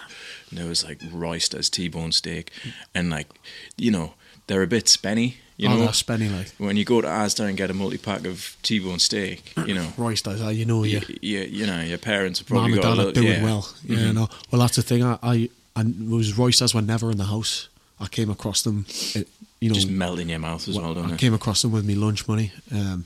and 0.50 0.58
there 0.58 0.68
was 0.68 0.84
like 0.84 0.98
roysters, 1.12 1.68
T-bone 1.70 2.12
steak, 2.12 2.50
and 2.94 3.10
like 3.10 3.28
you 3.76 3.90
know 3.90 4.14
they're 4.46 4.62
a 4.62 4.66
bit 4.66 4.86
spenny. 4.86 5.34
You 5.58 5.68
oh, 5.68 5.76
know, 5.76 5.86
Spenny 5.88 6.28
like. 6.36 6.48
when 6.58 6.76
you 6.76 6.84
go 6.84 7.00
to 7.00 7.06
Asda 7.06 7.46
and 7.46 7.56
get 7.56 7.70
a 7.70 7.74
multi 7.74 7.98
pack 7.98 8.26
of 8.26 8.56
T-bone 8.62 8.98
steak, 8.98 9.52
you 9.66 9.74
know, 9.74 9.86
Royce 9.96 10.20
does 10.22 10.40
that, 10.40 10.54
you 10.54 10.64
know, 10.64 10.82
yeah. 10.82 11.00
you, 11.20 11.40
you, 11.40 11.66
know, 11.66 11.80
your 11.82 11.98
parents 11.98 12.40
are 12.40 12.44
probably 12.44 12.72
and 12.72 12.82
got 12.82 12.96
dad 12.96 13.04
a 13.04 13.08
are 13.08 13.12
doing 13.12 13.28
yeah. 13.28 13.44
well. 13.44 13.68
Yeah, 13.84 13.98
Mhm. 13.98 14.14
no. 14.14 14.28
Well, 14.50 14.60
that's 14.62 14.74
the 14.74 14.82
thing. 14.82 15.04
I, 15.04 15.18
I 15.22 15.50
and 15.76 16.10
was 16.10 16.36
Roysters 16.36 16.74
were 16.74 16.82
never 16.82 17.12
in 17.12 17.18
the 17.18 17.26
house. 17.26 17.68
I 18.00 18.08
came 18.08 18.30
across 18.30 18.62
them, 18.62 18.86
it, 19.14 19.28
you 19.60 19.68
know, 19.68 19.74
Just 19.74 19.88
melt 19.90 20.18
in 20.18 20.28
your 20.30 20.40
mouth 20.40 20.66
as 20.66 20.76
well, 20.76 20.90
I 20.90 20.94
don't 20.94 21.10
it? 21.12 21.18
came 21.20 21.34
across 21.34 21.62
them 21.62 21.70
with 21.70 21.84
me 21.84 21.94
lunch 21.94 22.26
money. 22.26 22.50
Um, 22.72 23.04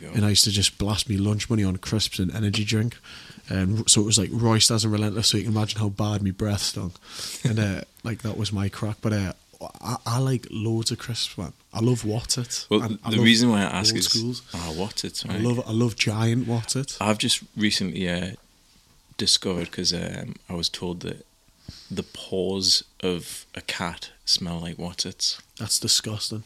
go. 0.00 0.10
and 0.14 0.24
I 0.24 0.30
used 0.30 0.44
to 0.44 0.50
just 0.50 0.78
blast 0.78 1.08
me 1.08 1.16
lunch 1.16 1.48
money 1.50 1.64
on 1.64 1.76
crisps 1.76 2.18
and 2.18 2.34
energy 2.34 2.64
drink. 2.64 2.96
And 3.48 3.88
so 3.90 4.00
it 4.00 4.04
was 4.04 4.18
like 4.18 4.30
Roysters 4.32 4.84
and 4.84 4.92
Relentless, 4.92 5.28
so 5.28 5.36
you 5.36 5.44
can 5.44 5.52
imagine 5.52 5.80
how 5.80 5.88
bad 5.88 6.22
my 6.22 6.30
breath 6.30 6.62
stunk. 6.62 6.94
And 7.44 7.58
uh, 7.58 7.80
like 8.04 8.22
that 8.22 8.36
was 8.36 8.52
my 8.52 8.68
crack. 8.68 8.98
But 9.00 9.12
uh, 9.12 9.32
I, 9.80 9.96
I 10.06 10.18
like 10.18 10.46
loads 10.50 10.90
of 10.92 10.98
crisps, 10.98 11.36
man. 11.36 11.52
I 11.72 11.80
love 11.80 12.02
Wotsits. 12.02 12.68
well, 12.70 12.82
and 12.82 12.98
the 13.10 13.20
reason 13.20 13.50
why 13.50 13.60
I 13.60 13.64
ask 13.80 13.94
is, 13.94 14.06
schools. 14.06 14.42
ah, 14.54 14.72
what's 14.76 15.04
it? 15.04 15.24
I 15.28 15.38
love 15.38 15.60
I 15.66 15.72
love 15.72 15.96
giant 15.96 16.46
Wotsits. 16.46 16.96
I've 17.00 17.18
just 17.18 17.42
recently 17.56 18.08
uh, 18.08 18.32
discovered 19.16 19.66
because 19.70 19.92
um, 19.92 20.36
I 20.48 20.54
was 20.54 20.68
told 20.68 21.00
that 21.00 21.26
the 21.90 22.02
paws 22.02 22.84
of 23.02 23.46
a 23.54 23.60
cat 23.60 24.10
smell 24.24 24.60
like 24.60 24.76
Wotsits, 24.76 25.40
That's 25.58 25.78
disgusting. 25.80 26.44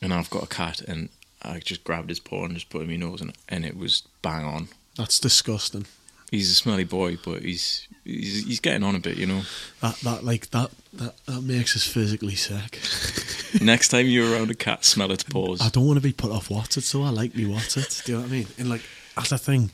and 0.00 0.12
I've 0.14 0.30
got 0.30 0.44
a 0.44 0.46
cat, 0.46 0.80
and 0.80 1.08
I 1.44 1.58
just 1.58 1.84
grabbed 1.84 2.08
his 2.08 2.20
paw 2.20 2.44
and 2.44 2.54
just 2.54 2.70
put 2.70 2.80
it 2.80 2.84
in 2.84 2.90
my 2.90 2.96
nose, 2.96 3.20
and, 3.20 3.32
and 3.48 3.64
it 3.64 3.76
was 3.76 4.02
bang 4.22 4.44
on. 4.44 4.68
That's 4.96 5.18
disgusting. 5.18 5.86
He's 6.30 6.50
a 6.50 6.54
smelly 6.54 6.84
boy, 6.84 7.18
but 7.24 7.42
he's 7.42 7.86
he's, 8.04 8.44
he's 8.44 8.60
getting 8.60 8.82
on 8.82 8.94
a 8.94 9.00
bit, 9.00 9.16
you 9.16 9.26
know. 9.26 9.42
That 9.80 9.96
that 9.96 10.24
like 10.24 10.50
that 10.50 10.70
that, 10.94 11.14
that 11.26 11.42
makes 11.42 11.76
us 11.76 11.86
physically 11.86 12.34
sick. 12.34 12.80
Next 13.60 13.88
time 13.88 14.06
you're 14.06 14.32
around 14.32 14.50
a 14.50 14.54
cat, 14.54 14.84
smell 14.84 15.12
its 15.12 15.22
paws. 15.22 15.60
I 15.60 15.68
don't 15.68 15.86
want 15.86 15.98
to 15.98 16.02
be 16.02 16.12
put 16.12 16.32
off 16.32 16.50
It, 16.50 16.82
so 16.82 17.02
I 17.02 17.10
like 17.10 17.34
me 17.34 17.44
It. 17.54 18.02
Do 18.04 18.12
you 18.12 18.18
know 18.18 18.22
what 18.22 18.30
I 18.30 18.32
mean? 18.32 18.46
And 18.58 18.68
like 18.68 18.82
that's 19.14 19.30
the 19.30 19.38
thing. 19.38 19.70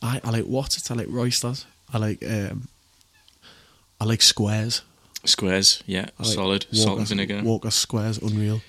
I, 0.00 0.20
I 0.24 0.30
like 0.30 0.46
It. 0.46 0.90
I 0.90 0.94
like 0.94 1.08
Roysters. 1.08 1.66
I 1.92 1.98
like 1.98 2.24
um. 2.24 2.68
I 4.00 4.04
like 4.04 4.22
squares. 4.22 4.82
Squares, 5.24 5.82
yeah, 5.86 6.06
like 6.18 6.28
solid, 6.28 6.66
salt 6.72 6.98
and 6.98 7.08
vinegar. 7.08 7.40
Walker's 7.42 7.74
squares, 7.74 8.18
unreal. 8.18 8.60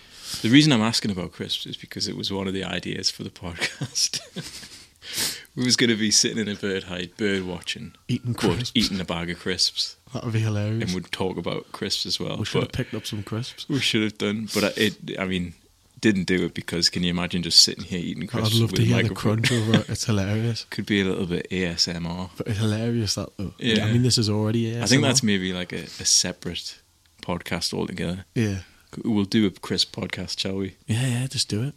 The 0.41 0.49
reason 0.49 0.71
I'm 0.73 0.81
asking 0.81 1.11
about 1.11 1.31
crisps 1.31 1.65
is 1.65 1.77
because 1.77 2.07
it 2.07 2.15
was 2.17 2.31
one 2.31 2.47
of 2.47 2.53
the 2.53 2.63
ideas 2.63 3.09
for 3.11 3.23
the 3.23 3.29
podcast. 3.29 4.19
we 5.55 5.63
was 5.63 5.75
going 5.75 5.89
to 5.89 5.95
be 5.95 6.11
sitting 6.11 6.37
in 6.39 6.47
a 6.47 6.55
bird 6.55 6.83
hide, 6.85 7.15
bird 7.17 7.43
watching, 7.45 7.93
Eating 8.07 8.33
crisps. 8.33 8.71
eating 8.73 8.99
a 8.99 9.05
bag 9.05 9.29
of 9.29 9.39
crisps, 9.39 9.95
That 10.13 10.23
would 10.23 10.33
be 10.33 10.39
hilarious. 10.39 10.83
and 10.83 10.93
we'd 10.93 11.11
talk 11.11 11.37
about 11.37 11.71
crisps 11.71 12.05
as 12.05 12.19
well. 12.19 12.37
we 12.37 12.45
should 12.45 12.63
have 12.63 12.71
picked 12.71 12.93
up 12.93 13.05
some 13.05 13.23
crisps. 13.23 13.67
we 13.69 13.79
should 13.79 14.01
have 14.03 14.17
done, 14.17 14.49
but 14.53 14.63
I- 14.63 14.73
it. 14.81 15.19
I 15.19 15.25
mean, 15.25 15.53
didn't 16.01 16.25
do 16.25 16.45
it 16.45 16.53
because 16.53 16.89
can 16.89 17.03
you 17.03 17.09
imagine 17.09 17.41
just 17.41 17.61
sitting 17.61 17.83
here 17.83 17.99
eating 17.99 18.27
crisps 18.27 18.55
I'd 18.55 18.61
love 18.61 18.71
with 18.71 18.79
to 18.81 18.83
a 18.83 18.95
hear 18.95 19.03
the 19.03 19.15
crunch 19.15 19.51
over 19.51 19.79
it. 19.79 19.89
It's 19.89 20.05
hilarious. 20.11 20.65
Could 20.69 20.85
be 20.85 21.01
a 21.01 21.05
little 21.05 21.25
bit 21.25 21.47
ASMR. 21.49 22.29
But 22.37 22.47
it's 22.47 22.59
hilarious 22.59 23.15
that 23.15 23.29
though. 23.37 23.53
Yeah. 23.57 23.85
I 23.85 23.91
mean, 23.91 24.03
this 24.03 24.17
is 24.17 24.29
already. 24.29 24.73
ASMR. 24.73 24.81
I 24.83 24.85
think 24.87 25.01
that's 25.03 25.23
maybe 25.23 25.53
like 25.53 25.71
a, 25.71 25.83
a 25.83 26.05
separate 26.05 26.79
podcast 27.21 27.73
altogether. 27.73 28.25
Yeah. 28.35 28.59
We'll 29.03 29.25
do 29.25 29.45
a 29.45 29.51
crisp 29.51 29.95
podcast, 29.95 30.39
shall 30.39 30.55
we? 30.57 30.75
Yeah, 30.87 31.05
yeah. 31.07 31.27
Just 31.27 31.49
do 31.49 31.63
it. 31.63 31.73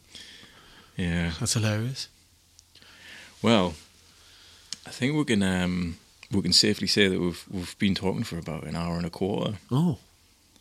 Yeah. 0.97 1.33
That's 1.41 1.55
hilarious. 1.55 2.09
Well, 3.43 3.75
I 4.87 4.91
think 4.91 5.15
we 5.17 5.25
can 5.25 5.43
um, 5.43 5.99
we 6.31 6.43
can 6.43 6.53
safely 6.53 6.87
say 6.89 7.09
that 7.09 7.21
we've 7.21 7.45
we've 7.51 7.79
been 7.79 7.95
talking 7.95 8.25
for 8.25 8.39
about 8.39 8.65
an 8.65 8.75
hour 8.77 8.97
and 8.97 9.07
a 9.07 9.11
quarter. 9.11 9.59
Oh, 9.71 9.99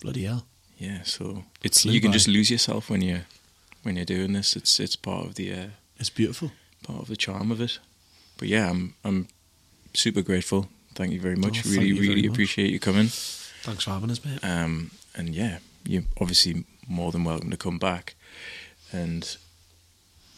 bloody 0.02 0.24
hell! 0.26 0.46
Yeah, 0.78 1.02
so 1.04 1.44
it's 1.64 1.82
Flew 1.82 1.92
you 1.94 2.02
can 2.02 2.12
by. 2.12 2.14
just 2.14 2.28
lose 2.28 2.52
yourself 2.52 2.90
when 2.90 3.02
you 3.02 3.22
when 3.84 3.96
you're 3.96 4.06
doing 4.06 4.34
this. 4.34 4.56
It's 4.56 4.80
it's 4.80 4.96
part 4.96 5.26
of 5.26 5.36
the 5.36 5.54
uh, 5.54 5.66
It's 5.98 6.12
beautiful. 6.12 6.52
part 6.84 7.02
of 7.02 7.08
the 7.08 7.16
charm 7.18 7.52
of 7.52 7.60
it. 7.62 7.80
But 8.38 8.48
yeah, 8.48 8.70
I'm 8.70 8.94
I'm 9.04 9.28
super 9.96 10.22
grateful. 10.22 10.70
Thank 10.94 11.14
you 11.14 11.20
very 11.20 11.36
much. 11.36 11.66
Oh, 11.66 11.70
really 11.72 11.94
really 11.94 12.22
much. 12.28 12.32
appreciate 12.32 12.70
you 12.72 12.80
coming. 12.80 13.08
Thanks 13.64 13.84
for 13.86 13.92
having 13.92 14.12
us, 14.12 14.24
mate. 14.24 14.40
Um, 14.44 14.92
and 15.16 15.34
yeah, 15.36 15.58
you're 15.88 16.04
obviously 16.20 16.66
more 16.88 17.12
than 17.12 17.24
welcome 17.24 17.50
to 17.52 17.58
come 17.58 17.78
back. 17.80 18.16
And 18.92 19.38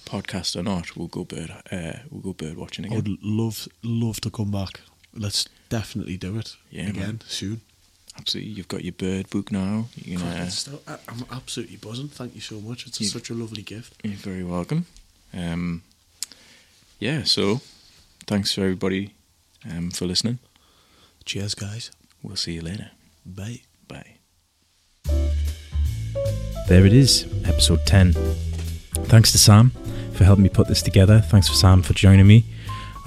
podcast 0.05 0.55
or 0.55 0.63
not, 0.63 0.95
we'll 0.95 1.07
go 1.07 1.23
bird 1.23 1.51
uh, 1.71 1.99
we'll 2.09 2.21
go 2.21 2.33
bird 2.33 2.57
watching 2.57 2.85
again. 2.85 2.97
I 2.97 3.01
would 3.01 3.17
love 3.23 3.67
love 3.83 4.19
to 4.21 4.29
come 4.29 4.51
back. 4.51 4.81
Let's 5.13 5.47
definitely 5.69 6.17
do 6.17 6.37
it 6.37 6.55
Yeah, 6.71 6.89
again 6.89 7.01
man. 7.03 7.21
soon. 7.27 7.61
Absolutely, 8.17 8.51
you've 8.53 8.67
got 8.67 8.83
your 8.83 8.93
bird 8.93 9.29
book 9.29 9.51
now. 9.51 9.87
You 9.95 10.17
can, 10.17 10.27
uh, 10.27 10.31
Cracking 10.31 10.49
stuff. 10.49 10.79
I- 10.87 10.99
I'm 11.07 11.25
absolutely 11.31 11.77
buzzing. 11.77 12.09
Thank 12.09 12.35
you 12.35 12.41
so 12.41 12.59
much. 12.59 12.85
It's 12.87 12.99
a, 12.99 13.05
such 13.05 13.29
a 13.29 13.33
lovely 13.33 13.61
gift. 13.61 13.93
You're 14.03 14.13
very 14.15 14.43
welcome. 14.43 14.85
Um, 15.33 15.83
yeah, 16.99 17.23
so 17.23 17.61
thanks 18.27 18.51
for 18.53 18.61
everybody 18.61 19.13
um, 19.69 19.91
for 19.91 20.05
listening. 20.05 20.39
Cheers, 21.23 21.55
guys. 21.55 21.91
We'll 22.23 22.35
see 22.35 22.53
you 22.53 22.61
later. 22.61 22.91
Bye. 23.25 23.61
Bye. 23.87 24.18
There 26.69 26.85
it 26.85 26.93
is, 26.93 27.25
episode 27.45 27.83
10. 27.87 28.13
Thanks 28.13 29.31
to 29.31 29.39
Sam 29.39 29.71
for 30.13 30.23
helping 30.23 30.43
me 30.43 30.49
put 30.49 30.67
this 30.67 30.83
together. 30.83 31.19
Thanks 31.19 31.47
for 31.47 31.55
Sam 31.55 31.81
for 31.81 31.93
joining 31.93 32.27
me. 32.27 32.45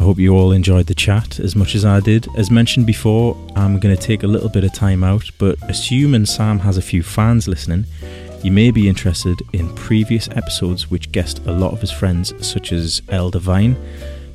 I 0.00 0.02
hope 0.02 0.18
you 0.18 0.34
all 0.34 0.50
enjoyed 0.50 0.86
the 0.86 0.96
chat 0.96 1.38
as 1.38 1.54
much 1.54 1.76
as 1.76 1.84
I 1.84 2.00
did. 2.00 2.26
As 2.36 2.50
mentioned 2.50 2.86
before, 2.88 3.36
I'm 3.54 3.78
going 3.78 3.94
to 3.94 4.02
take 4.02 4.24
a 4.24 4.26
little 4.26 4.48
bit 4.48 4.64
of 4.64 4.72
time 4.72 5.04
out, 5.04 5.30
but 5.38 5.58
assuming 5.70 6.26
Sam 6.26 6.58
has 6.58 6.76
a 6.76 6.82
few 6.82 7.04
fans 7.04 7.46
listening, 7.46 7.86
you 8.42 8.50
may 8.50 8.72
be 8.72 8.88
interested 8.88 9.40
in 9.52 9.72
previous 9.76 10.28
episodes 10.30 10.90
which 10.90 11.12
guest 11.12 11.38
a 11.46 11.52
lot 11.52 11.72
of 11.72 11.80
his 11.80 11.92
friends, 11.92 12.34
such 12.44 12.72
as 12.72 13.00
El 13.10 13.30
Divine, 13.30 13.76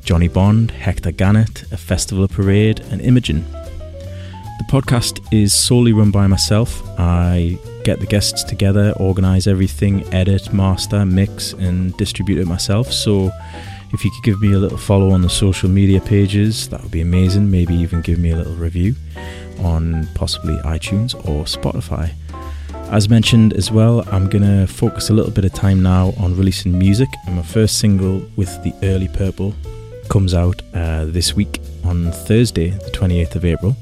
Johnny 0.06 0.30
Bond, 0.30 0.72
Hector 0.72 1.12
Gannet, 1.12 1.70
A 1.74 1.78
Festival 1.78 2.30
Parade, 2.30 2.80
and 2.92 3.02
Imogen. 3.02 3.46
The 3.52 4.66
podcast 4.70 5.20
is 5.34 5.54
solely 5.54 5.92
run 5.92 6.12
by 6.12 6.28
myself. 6.28 6.82
I 6.98 7.60
get 7.88 8.02
the 8.02 8.06
guests 8.06 8.44
together, 8.44 8.92
organise 8.98 9.48
everything, 9.48 10.04
edit, 10.14 10.52
master, 10.52 11.06
mix, 11.06 11.54
and 11.54 11.96
distribute 11.96 12.38
it 12.38 12.46
myself. 12.46 12.92
So 12.92 13.32
if 13.94 14.04
you 14.04 14.12
could 14.12 14.24
give 14.26 14.42
me 14.42 14.52
a 14.52 14.58
little 14.58 14.78
follow 14.78 15.12
on 15.12 15.22
the 15.22 15.30
social 15.30 15.70
media 15.70 16.02
pages, 16.02 16.68
that 16.68 16.84
would 16.84 16.92
be 16.92 17.00
amazing. 17.00 17.50
Maybe 17.50 17.74
even 17.76 18.02
give 18.02 18.20
me 18.20 18.32
a 18.32 18.36
little 18.36 18.56
review 18.56 18.94
on 19.60 20.06
possibly 20.16 20.58
iTunes 20.66 21.16
or 21.30 21.46
Spotify. 21.46 22.12
As 22.92 23.08
mentioned 23.08 23.54
as 23.54 23.72
well, 23.72 24.04
I'm 24.12 24.30
to 24.30 24.68
focus 24.68 25.10
a 25.10 25.14
little 25.14 25.32
bit 25.32 25.46
of 25.46 25.54
time 25.54 25.82
now 25.82 26.14
on 26.18 26.36
releasing 26.36 26.78
music, 26.78 27.08
and 27.26 27.38
my 27.38 27.42
first 27.42 27.80
single 27.80 28.22
with 28.36 28.52
the 28.64 28.74
Early 28.84 29.08
Purple 29.08 29.56
comes 30.10 30.34
out 30.34 30.62
uh, 30.74 31.06
this 31.06 31.38
week 31.38 31.62
on 31.86 32.12
Thursday, 32.12 32.72
the 32.72 32.92
28th 32.92 33.36
of 33.36 33.46
April. 33.46 33.78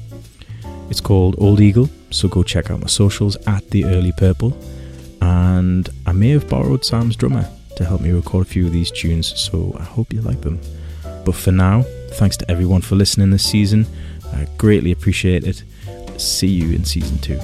It's 0.90 1.00
called 1.00 1.34
Old 1.38 1.60
Eagle, 1.60 1.90
so 2.10 2.28
go 2.28 2.42
check 2.42 2.70
out 2.70 2.80
my 2.80 2.86
socials 2.86 3.36
at 3.46 3.68
the 3.70 3.84
Early 3.84 4.12
Purple. 4.16 4.56
And 5.20 5.88
I 6.06 6.12
may 6.12 6.30
have 6.30 6.48
borrowed 6.48 6.84
Sam's 6.84 7.16
drummer 7.16 7.48
to 7.76 7.84
help 7.84 8.00
me 8.00 8.10
record 8.10 8.46
a 8.46 8.50
few 8.50 8.66
of 8.66 8.72
these 8.72 8.90
tunes, 8.90 9.38
so 9.38 9.76
I 9.78 9.82
hope 9.82 10.12
you 10.12 10.22
like 10.22 10.40
them. 10.40 10.60
But 11.24 11.34
for 11.34 11.52
now, 11.52 11.82
thanks 12.12 12.36
to 12.38 12.50
everyone 12.50 12.80
for 12.80 12.94
listening 12.96 13.30
this 13.30 13.44
season. 13.44 13.86
I 14.32 14.46
greatly 14.56 14.92
appreciate 14.92 15.44
it. 15.44 15.62
See 16.18 16.48
you 16.48 16.74
in 16.74 16.84
season 16.84 17.18
two. 17.18 17.38